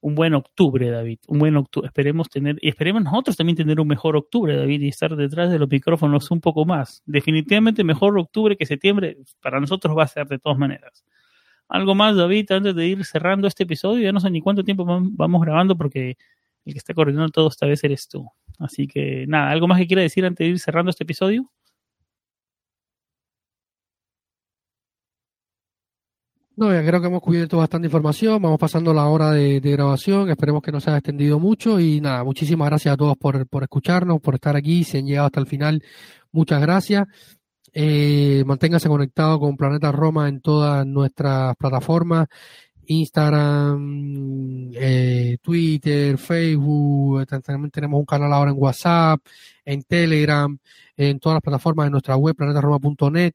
un 0.00 0.14
buen 0.14 0.34
octubre, 0.34 0.90
David. 0.90 1.18
Un 1.28 1.38
buen 1.38 1.56
octubre. 1.56 1.86
Esperemos 1.86 2.28
tener, 2.28 2.56
y 2.60 2.68
esperemos 2.68 3.02
nosotros 3.02 3.36
también 3.36 3.56
tener 3.56 3.80
un 3.80 3.88
mejor 3.88 4.16
octubre, 4.16 4.56
David, 4.56 4.82
y 4.82 4.88
estar 4.88 5.14
detrás 5.16 5.50
de 5.50 5.58
los 5.58 5.68
micrófonos 5.68 6.30
un 6.30 6.40
poco 6.40 6.66
más. 6.66 7.02
Definitivamente 7.06 7.84
mejor 7.84 8.18
octubre 8.18 8.56
que 8.56 8.66
septiembre 8.66 9.18
para 9.42 9.60
nosotros 9.60 9.96
va 9.96 10.04
a 10.04 10.08
ser 10.08 10.26
de 10.26 10.38
todas 10.38 10.58
maneras. 10.58 11.04
Algo 11.68 11.94
más, 11.94 12.16
David, 12.16 12.50
antes 12.52 12.74
de 12.74 12.86
ir 12.86 13.04
cerrando 13.04 13.48
este 13.48 13.64
episodio. 13.64 14.04
Ya 14.04 14.12
no 14.12 14.20
sé 14.20 14.30
ni 14.30 14.40
cuánto 14.40 14.62
tiempo 14.62 14.84
vamos 14.86 15.42
grabando 15.42 15.76
porque 15.76 16.16
el 16.64 16.72
que 16.72 16.78
está 16.78 16.94
coordinando 16.94 17.30
todo 17.30 17.48
esta 17.48 17.66
vez 17.66 17.82
eres 17.84 18.08
tú. 18.08 18.26
Así 18.58 18.86
que 18.86 19.26
nada, 19.26 19.50
¿algo 19.50 19.68
más 19.68 19.78
que 19.78 19.86
quiera 19.86 20.02
decir 20.02 20.24
antes 20.24 20.44
de 20.44 20.50
ir 20.50 20.58
cerrando 20.58 20.90
este 20.90 21.04
episodio? 21.04 21.50
No, 26.56 26.72
ya 26.72 26.86
creo 26.86 27.00
que 27.00 27.08
hemos 27.08 27.20
cubierto 27.20 27.58
bastante 27.58 27.88
información, 27.88 28.40
vamos 28.40 28.60
pasando 28.60 28.94
la 28.94 29.06
hora 29.06 29.32
de, 29.32 29.58
grabación, 29.58 30.30
esperemos 30.30 30.62
que 30.62 30.70
no 30.70 30.80
se 30.80 30.88
haya 30.88 30.98
extendido 30.98 31.40
mucho. 31.40 31.80
Y 31.80 32.00
nada, 32.00 32.22
muchísimas 32.22 32.68
gracias 32.68 32.94
a 32.94 32.96
todos 32.96 33.16
por, 33.16 33.44
por 33.48 33.64
escucharnos, 33.64 34.20
por 34.20 34.34
estar 34.34 34.54
aquí, 34.54 34.84
si 34.84 34.98
han 34.98 35.06
llegado 35.06 35.26
hasta 35.26 35.40
el 35.40 35.46
final, 35.46 35.82
muchas 36.30 36.60
gracias. 36.60 37.06
Eh, 37.72 38.44
manténgase 38.46 38.88
conectado 38.88 39.40
con 39.40 39.56
Planeta 39.56 39.90
Roma 39.90 40.28
en 40.28 40.40
todas 40.40 40.86
nuestras 40.86 41.56
plataformas, 41.56 42.28
Instagram, 42.86 44.72
eh, 44.74 45.36
Twitter, 45.42 46.18
Facebook, 46.18 47.26
también 47.26 47.70
tenemos 47.70 47.98
un 48.00 48.06
canal 48.06 48.32
ahora 48.32 48.50
en 48.50 48.56
WhatsApp, 48.58 49.20
en 49.64 49.82
Telegram, 49.82 50.56
en 50.96 51.18
todas 51.18 51.36
las 51.36 51.42
plataformas 51.42 51.86
de 51.86 51.90
nuestra 51.90 52.16
web, 52.16 52.34
planetaroma.net, 52.36 53.34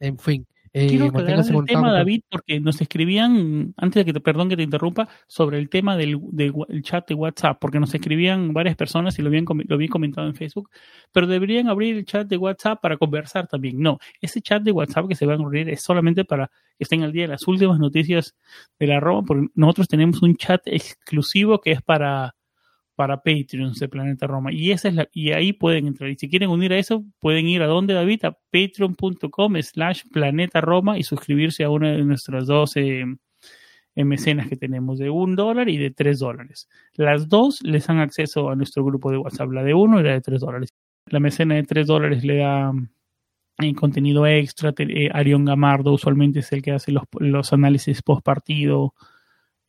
en 0.00 0.18
fin. 0.18 0.46
Eh, 0.78 0.86
Quiero 0.88 1.06
aclarar 1.06 1.44
el 1.44 1.64
tema, 1.64 1.92
David, 1.92 2.22
porque 2.30 2.60
nos 2.60 2.80
escribían, 2.80 3.74
antes 3.76 4.00
de 4.00 4.04
que 4.04 4.12
te, 4.12 4.20
perdón 4.20 4.48
que 4.48 4.56
te 4.56 4.62
interrumpa, 4.62 5.08
sobre 5.26 5.58
el 5.58 5.68
tema 5.68 5.96
del, 5.96 6.18
del 6.30 6.54
chat 6.82 7.08
de 7.08 7.14
WhatsApp, 7.14 7.58
porque 7.60 7.80
nos 7.80 7.92
escribían 7.92 8.52
varias 8.52 8.76
personas 8.76 9.18
y 9.18 9.22
lo 9.22 9.28
habían, 9.28 9.44
lo 9.44 9.74
habían 9.74 9.90
comentado 9.90 10.28
en 10.28 10.34
Facebook, 10.34 10.70
pero 11.10 11.26
deberían 11.26 11.68
abrir 11.68 11.96
el 11.96 12.04
chat 12.04 12.28
de 12.28 12.36
WhatsApp 12.36 12.80
para 12.80 12.96
conversar 12.96 13.48
también. 13.48 13.80
No, 13.80 13.98
ese 14.20 14.40
chat 14.40 14.62
de 14.62 14.70
WhatsApp 14.70 15.08
que 15.08 15.16
se 15.16 15.26
va 15.26 15.34
a 15.34 15.36
abrir 15.36 15.68
es 15.68 15.82
solamente 15.82 16.24
para 16.24 16.46
que 16.46 16.84
estén 16.84 17.02
al 17.02 17.12
día 17.12 17.22
de 17.22 17.28
las 17.28 17.48
últimas 17.48 17.80
noticias 17.80 18.36
de 18.78 18.86
la 18.86 19.00
Roma, 19.00 19.24
porque 19.26 19.48
nosotros 19.56 19.88
tenemos 19.88 20.22
un 20.22 20.36
chat 20.36 20.62
exclusivo 20.66 21.60
que 21.60 21.72
es 21.72 21.82
para 21.82 22.36
para 22.98 23.18
Patreons 23.22 23.78
de 23.78 23.88
Planeta 23.88 24.26
Roma. 24.26 24.52
Y 24.52 24.72
esa 24.72 24.88
es 24.88 24.96
y 25.12 25.30
ahí 25.30 25.52
pueden 25.52 25.86
entrar. 25.86 26.10
Y 26.10 26.16
si 26.16 26.28
quieren 26.28 26.50
unir 26.50 26.72
a 26.72 26.78
eso, 26.78 27.04
pueden 27.20 27.46
ir 27.46 27.62
a 27.62 27.68
donde 27.68 27.94
David, 27.94 28.24
a 28.24 28.36
patreon.com 28.50 29.54
slash 29.62 30.02
planeta 30.12 30.60
Roma 30.60 30.98
y 30.98 31.04
suscribirse 31.04 31.62
a 31.62 31.70
una 31.70 31.92
de 31.92 32.02
nuestras 32.02 32.48
dos 32.48 32.72
eh, 32.74 33.04
mecenas 33.94 34.48
que 34.48 34.56
tenemos 34.56 34.98
de 34.98 35.10
un 35.10 35.36
dólar 35.36 35.68
y 35.68 35.76
de 35.76 35.92
tres 35.92 36.18
dólares. 36.18 36.68
Las 36.94 37.28
dos 37.28 37.62
les 37.62 37.86
dan 37.86 38.00
acceso 38.00 38.50
a 38.50 38.56
nuestro 38.56 38.84
grupo 38.84 39.12
de 39.12 39.18
WhatsApp, 39.18 39.52
la 39.52 39.62
de 39.62 39.74
uno 39.74 40.00
y 40.00 40.02
la 40.02 40.14
de 40.14 40.20
tres 40.20 40.40
dólares. 40.40 40.74
La 41.06 41.20
mecena 41.20 41.54
de 41.54 41.62
tres 41.62 41.86
dólares 41.86 42.24
le 42.24 42.38
da 42.38 42.72
en 43.58 43.74
contenido 43.76 44.26
extra. 44.26 44.74
Eh, 44.76 45.08
Arión 45.12 45.44
Gamardo 45.44 45.92
usualmente 45.92 46.40
es 46.40 46.50
el 46.50 46.62
que 46.62 46.72
hace 46.72 46.90
los, 46.90 47.04
los 47.20 47.52
análisis 47.52 48.02
post 48.02 48.24
partido. 48.24 48.92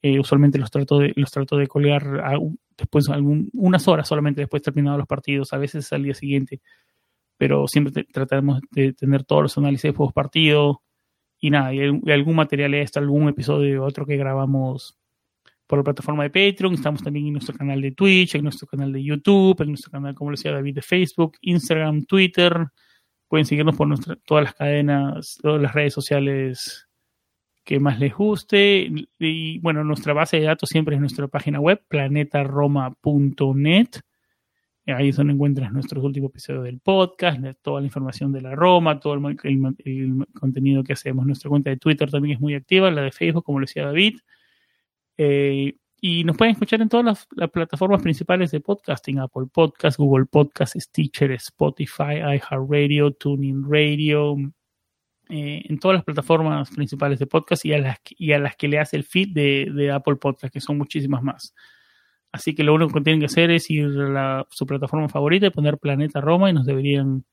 Eh, 0.02 0.20
usualmente 0.20 0.58
los 0.58 0.72
trato 0.72 0.98
de, 0.98 1.14
los 1.16 1.30
trato 1.30 1.58
de 1.58 1.68
colgar 1.68 2.22
a, 2.26 2.40
después 2.80 3.10
algún, 3.10 3.50
unas 3.54 3.88
horas 3.88 4.08
solamente 4.08 4.42
después 4.42 4.62
terminados 4.64 4.98
los 4.98 5.08
partidos, 5.08 5.54
a 5.54 5.58
veces 5.58 5.92
al 5.94 6.04
día 6.04 6.14
siguiente, 6.14 6.62
pero 7.38 7.68
siempre 7.68 8.04
tratamos 8.06 8.62
de 8.72 8.94
tener 8.94 9.24
todos 9.24 9.44
los 9.44 9.58
análisis 9.58 9.94
post 9.94 10.14
partido 10.14 10.82
y 11.40 11.50
nada, 11.52 11.74
y, 11.74 11.80
algún 12.12 12.36
material 12.36 12.74
extra, 12.74 13.02
algún 13.02 13.30
episodio 13.30 13.84
otro 13.84 14.06
que 14.06 14.18
grabamos 14.18 14.98
por 15.68 15.80
la 15.80 15.84
plataforma 15.84 16.24
de 16.24 16.32
Patreon, 16.32 16.74
estamos 16.74 17.04
también 17.04 17.28
en 17.28 17.34
nuestro 17.34 17.56
canal 17.56 17.80
de 17.82 17.92
Twitch, 17.92 18.36
en 18.36 18.44
nuestro 18.44 18.68
canal 18.68 18.92
de 18.92 19.04
YouTube, 19.04 19.62
en 19.62 19.70
nuestro 19.70 19.92
canal, 19.92 20.16
como 20.16 20.32
decía 20.32 20.52
David, 20.52 20.76
de 20.76 20.82
Facebook, 20.82 21.38
Instagram, 21.42 22.06
Twitter, 22.06 22.68
pueden 23.28 23.46
seguirnos 23.46 23.76
por 23.76 23.88
nuestra, 23.88 24.16
todas 24.26 24.46
las 24.46 24.56
cadenas, 24.56 25.38
todas 25.42 25.62
las 25.62 25.74
redes 25.74 25.94
sociales 25.94 26.89
que 27.70 27.80
más 27.80 28.00
les 28.00 28.16
guste. 28.16 28.90
Y 29.20 29.60
bueno, 29.60 29.84
nuestra 29.84 30.12
base 30.12 30.40
de 30.40 30.48
datos 30.48 30.70
siempre 30.70 30.96
es 30.96 31.02
nuestra 31.02 31.28
página 31.28 31.60
web, 31.60 31.80
planetaroma.net. 31.88 33.90
Ahí 34.88 35.10
es 35.10 35.16
donde 35.16 35.34
encuentras 35.34 35.72
nuestros 35.72 36.04
últimos 36.04 36.32
episodios 36.32 36.64
del 36.64 36.80
podcast, 36.80 37.40
toda 37.62 37.82
la 37.82 37.86
información 37.86 38.32
de 38.32 38.42
la 38.42 38.56
Roma, 38.56 39.00
todo 39.00 39.14
el, 39.14 39.38
contenido 40.34 40.84
que 40.84 40.94
hacemos. 40.94 41.28
Nuestra 41.28 41.48
cuenta 41.48 41.70
de 41.70 41.78
Twitter 41.78 42.10
también 42.10 42.38
es 42.38 42.42
muy 42.42 42.56
activa, 42.56 42.90
la 42.90 43.04
de 43.04 43.12
Facebook, 43.12 43.44
como 43.44 43.60
lo 43.60 43.68
decía 43.68 43.86
David. 43.86 44.18
Eh, 45.16 45.76
y 46.02 46.24
nos 46.24 46.38
pueden 46.38 46.54
escuchar 46.54 46.82
en 46.82 46.90
todas 46.90 47.06
las, 47.06 47.28
las, 47.36 47.52
plataformas 47.52 48.02
principales 48.02 48.50
de 48.50 48.62
podcasting, 48.62 49.20
Apple 49.20 49.46
Podcast, 49.54 50.00
Google 50.00 50.26
Podcast, 50.26 50.76
Stitcher, 50.76 51.34
Spotify, 51.34 52.16
iHeartRadio, 52.36 53.12
TuneIn 53.12 53.64
Radio, 53.70 54.38
eh, 55.30 55.62
en 55.70 55.78
todas 55.78 55.96
las 55.96 56.04
plataformas 56.04 56.72
principales 56.72 57.20
de 57.20 57.28
podcast 57.28 57.64
y 57.64 57.74
a 57.74 57.78
las, 57.78 57.98
y 58.10 58.32
a 58.34 58.40
las 58.40 58.56
que 58.56 58.68
le 58.68 58.80
hace 58.80 58.98
el 58.98 59.04
feed 59.04 59.30
de, 59.32 59.72
de, 59.72 59.92
Apple 59.92 60.16
Podcast, 60.16 60.52
que 60.52 60.60
son 60.60 60.78
muchísimas 60.78 61.22
más. 61.22 61.54
Así 62.32 62.56
que 62.56 62.64
lo 62.64 62.74
único 62.74 62.94
que 62.94 63.02
tienen 63.02 63.20
que 63.20 63.28
hacer 63.28 63.52
es 63.52 63.70
ir 63.70 63.86
a 63.86 64.10
la, 64.10 64.48
su 64.50 64.66
plataforma 64.66 65.08
favorita 65.08 65.46
y 65.46 65.52
poner 65.52 65.78
Planeta 65.78 66.20
Roma 66.20 66.50
y 66.50 66.54
nos 66.54 66.66
deberían 66.66 67.26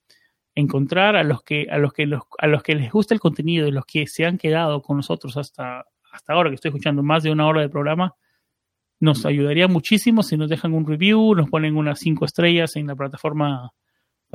encontrar 0.55 1.17
a 1.17 1.23
los 1.23 1.43
que 1.43 1.69
a 1.71 1.79
los 1.79 1.93
que 1.93 2.07
a 2.39 2.47
los 2.47 2.63
que 2.63 2.75
les 2.75 2.91
gusta 2.91 3.15
el 3.15 3.21
contenido 3.21 3.67
y 3.67 3.71
los 3.71 3.85
que 3.85 4.07
se 4.07 4.25
han 4.25 4.39
quedado 4.39 4.83
con 4.83 4.97
nosotros 4.97 5.37
hasta 5.37 5.85
hasta 6.13 6.33
ahora 6.33 6.49
que 6.49 6.55
estoy 6.55 6.71
escuchando 6.71 7.03
más 7.03 7.23
de 7.23 7.31
una 7.31 7.47
hora 7.47 7.61
de 7.61 7.69
programa 7.69 8.15
nos 8.99 9.27
ayudaría 9.27 9.69
muchísimo 9.69 10.23
si 10.23 10.39
nos 10.39 10.49
dejan 10.49 10.73
un 10.73 10.87
review 10.87 11.35
nos 11.35 11.51
ponen 11.51 11.77
unas 11.77 11.99
cinco 11.99 12.25
estrellas 12.25 12.75
en 12.77 12.87
la 12.87 12.97
plataforma 12.97 13.73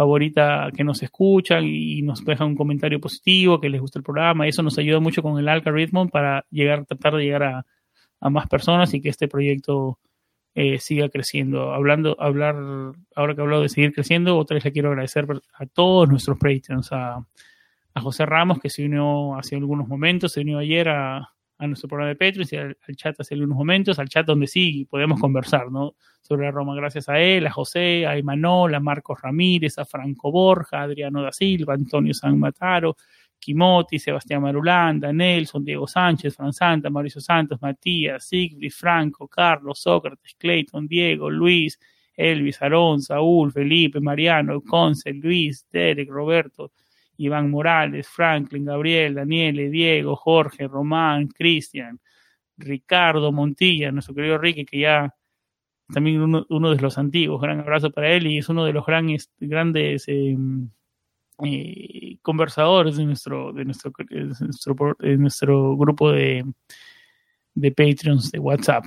favorita 0.01 0.71
que 0.75 0.83
nos 0.83 1.03
escuchan 1.03 1.63
y 1.63 2.01
nos 2.01 2.25
dejan 2.25 2.47
un 2.47 2.55
comentario 2.55 2.99
positivo, 2.99 3.61
que 3.61 3.69
les 3.69 3.79
gusta 3.79 3.99
el 3.99 4.03
programa. 4.03 4.47
Eso 4.47 4.63
nos 4.63 4.77
ayuda 4.79 4.99
mucho 4.99 5.21
con 5.21 5.37
el 5.37 5.47
algoritmo 5.47 6.09
para 6.09 6.43
llegar, 6.49 6.85
tratar 6.85 7.15
de 7.15 7.23
llegar 7.23 7.43
a, 7.43 7.65
a 8.19 8.29
más 8.31 8.47
personas 8.47 8.91
y 8.95 9.01
que 9.01 9.09
este 9.09 9.27
proyecto 9.27 9.99
eh, 10.55 10.79
siga 10.79 11.07
creciendo. 11.09 11.71
Hablando, 11.71 12.17
hablar, 12.19 12.55
ahora 13.15 13.35
que 13.35 13.41
he 13.41 13.43
hablado 13.43 13.61
de 13.61 13.69
seguir 13.69 13.93
creciendo, 13.93 14.37
otra 14.37 14.55
vez 14.55 14.65
le 14.65 14.71
quiero 14.71 14.89
agradecer 14.89 15.27
a 15.53 15.65
todos 15.67 16.09
nuestros 16.09 16.39
patrons, 16.39 16.91
a, 16.91 17.23
a 17.93 18.01
José 18.01 18.25
Ramos, 18.25 18.59
que 18.59 18.71
se 18.71 18.83
unió 18.83 19.35
hace 19.35 19.55
algunos 19.55 19.87
momentos, 19.87 20.31
se 20.31 20.41
unió 20.41 20.57
ayer 20.57 20.89
a, 20.89 21.29
a 21.61 21.67
nuestro 21.67 21.87
programa 21.87 22.09
de 22.09 22.15
Patreon 22.15 22.47
y 22.51 22.55
al, 22.55 22.95
chat 22.95 23.19
hace 23.19 23.35
unos 23.35 23.55
momentos, 23.55 23.99
al 23.99 24.09
chat 24.09 24.25
donde 24.25 24.47
sí 24.47 24.87
podemos 24.89 25.19
conversar, 25.19 25.71
¿no? 25.71 25.95
Sobre 26.19 26.45
la 26.45 26.51
Roma, 26.51 26.73
gracias 26.73 27.07
a 27.07 27.19
él, 27.19 27.45
a 27.45 27.51
José, 27.51 28.07
a 28.07 28.17
Imanol, 28.17 28.73
a 28.73 28.79
Marcos 28.79 29.21
Ramírez, 29.21 29.77
a 29.77 29.85
Franco 29.85 30.31
Borja, 30.31 30.79
a 30.79 30.83
Adriano 30.83 31.21
da 31.21 31.31
Silva, 31.31 31.75
Antonio 31.75 32.15
San 32.15 32.39
Mataro, 32.39 32.97
Kimoti, 33.39 33.99
Sebastián 33.99 34.41
Marulanda, 34.41 35.13
Nelson, 35.13 35.63
Diego 35.63 35.85
Sánchez, 35.85 36.35
Fran 36.35 36.51
Santa, 36.51 36.89
Mauricio 36.89 37.21
Santos, 37.21 37.61
Matías, 37.61 38.27
Sigrid, 38.27 38.71
Franco, 38.71 39.27
Carlos, 39.27 39.79
Sócrates, 39.79 40.33
Clayton, 40.39 40.87
Diego, 40.87 41.29
Luis, 41.29 41.79
Elvis, 42.15 42.59
Aarón, 42.59 43.03
Saúl, 43.03 43.51
Felipe, 43.51 43.99
Mariano, 43.99 44.61
Conce, 44.61 45.13
Luis, 45.13 45.67
Derek, 45.71 46.09
Roberto, 46.09 46.71
Iván 47.21 47.51
Morales, 47.51 48.07
Franklin, 48.07 48.65
Gabriel, 48.65 49.13
Daniele, 49.13 49.69
Diego, 49.69 50.15
Jorge, 50.15 50.67
Román, 50.67 51.27
Cristian, 51.27 51.99
Ricardo 52.57 53.31
Montilla, 53.31 53.91
nuestro 53.91 54.15
querido 54.15 54.37
Ricky, 54.37 54.65
que 54.65 54.79
ya 54.79 55.15
también 55.93 56.21
uno, 56.21 56.45
uno, 56.49 56.71
de 56.71 56.81
los 56.81 56.97
antiguos, 56.97 57.41
gran 57.41 57.59
abrazo 57.59 57.91
para 57.91 58.11
él 58.11 58.25
y 58.27 58.39
es 58.39 58.49
uno 58.49 58.65
de 58.65 58.73
los 58.73 58.85
grandes, 58.85 59.29
grandes 59.39 60.05
eh, 60.07 60.35
eh, 61.43 62.17
conversadores 62.21 62.97
de 62.97 63.05
nuestro, 63.05 63.53
de 63.53 63.65
nuestro, 63.65 63.91
de 64.99 65.17
nuestro, 65.17 65.77
grupo 65.77 66.11
de, 66.11 66.43
de 67.53 67.71
Patreons 67.71 68.31
de 68.31 68.39
WhatsApp. 68.39 68.85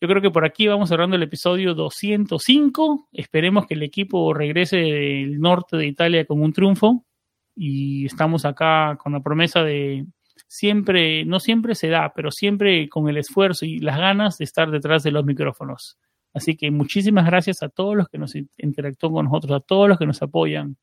Yo 0.00 0.08
creo 0.08 0.22
que 0.22 0.30
por 0.30 0.44
aquí 0.44 0.66
vamos 0.66 0.88
cerrando 0.90 1.16
el 1.16 1.22
episodio 1.22 1.74
205. 1.74 3.08
Esperemos 3.12 3.66
que 3.66 3.74
el 3.74 3.82
equipo 3.82 4.34
regrese 4.34 4.76
del 4.76 5.40
norte 5.40 5.76
de 5.76 5.86
Italia 5.86 6.24
con 6.24 6.40
un 6.42 6.52
triunfo 6.52 7.04
y 7.54 8.06
estamos 8.06 8.44
acá 8.44 8.96
con 9.02 9.12
la 9.12 9.20
promesa 9.20 9.62
de 9.62 10.06
siempre, 10.48 11.24
no 11.24 11.40
siempre 11.40 11.74
se 11.74 11.88
da, 11.88 12.12
pero 12.14 12.30
siempre 12.30 12.88
con 12.88 13.08
el 13.08 13.16
esfuerzo 13.16 13.64
y 13.64 13.78
las 13.78 13.98
ganas 13.98 14.38
de 14.38 14.44
estar 14.44 14.70
detrás 14.70 15.02
de 15.02 15.10
los 15.10 15.24
micrófonos. 15.24 15.98
Así 16.34 16.56
que 16.56 16.70
muchísimas 16.70 17.26
gracias 17.26 17.62
a 17.62 17.68
todos 17.68 17.96
los 17.96 18.08
que 18.08 18.18
nos 18.18 18.34
interactúan 18.58 19.12
con 19.12 19.24
nosotros, 19.26 19.52
a 19.52 19.60
todos 19.60 19.88
los 19.88 19.98
que 19.98 20.06
nos 20.06 20.22
apoyan, 20.22 20.76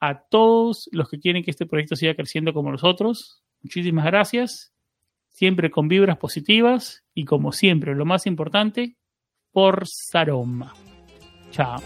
a 0.00 0.20
todos 0.20 0.88
los 0.92 1.08
que 1.08 1.18
quieren 1.18 1.42
que 1.42 1.50
este 1.50 1.66
proyecto 1.66 1.96
siga 1.96 2.14
creciendo 2.14 2.52
como 2.52 2.70
nosotros. 2.70 3.42
Muchísimas 3.62 4.06
gracias. 4.06 4.72
Siempre 5.28 5.70
con 5.70 5.88
vibras 5.88 6.16
positivas 6.16 7.04
y 7.14 7.24
como 7.24 7.52
siempre, 7.52 7.94
lo 7.94 8.04
más 8.04 8.26
importante, 8.26 8.96
por 9.52 9.84
Saroma. 9.86 10.74
Chao. 11.50 11.80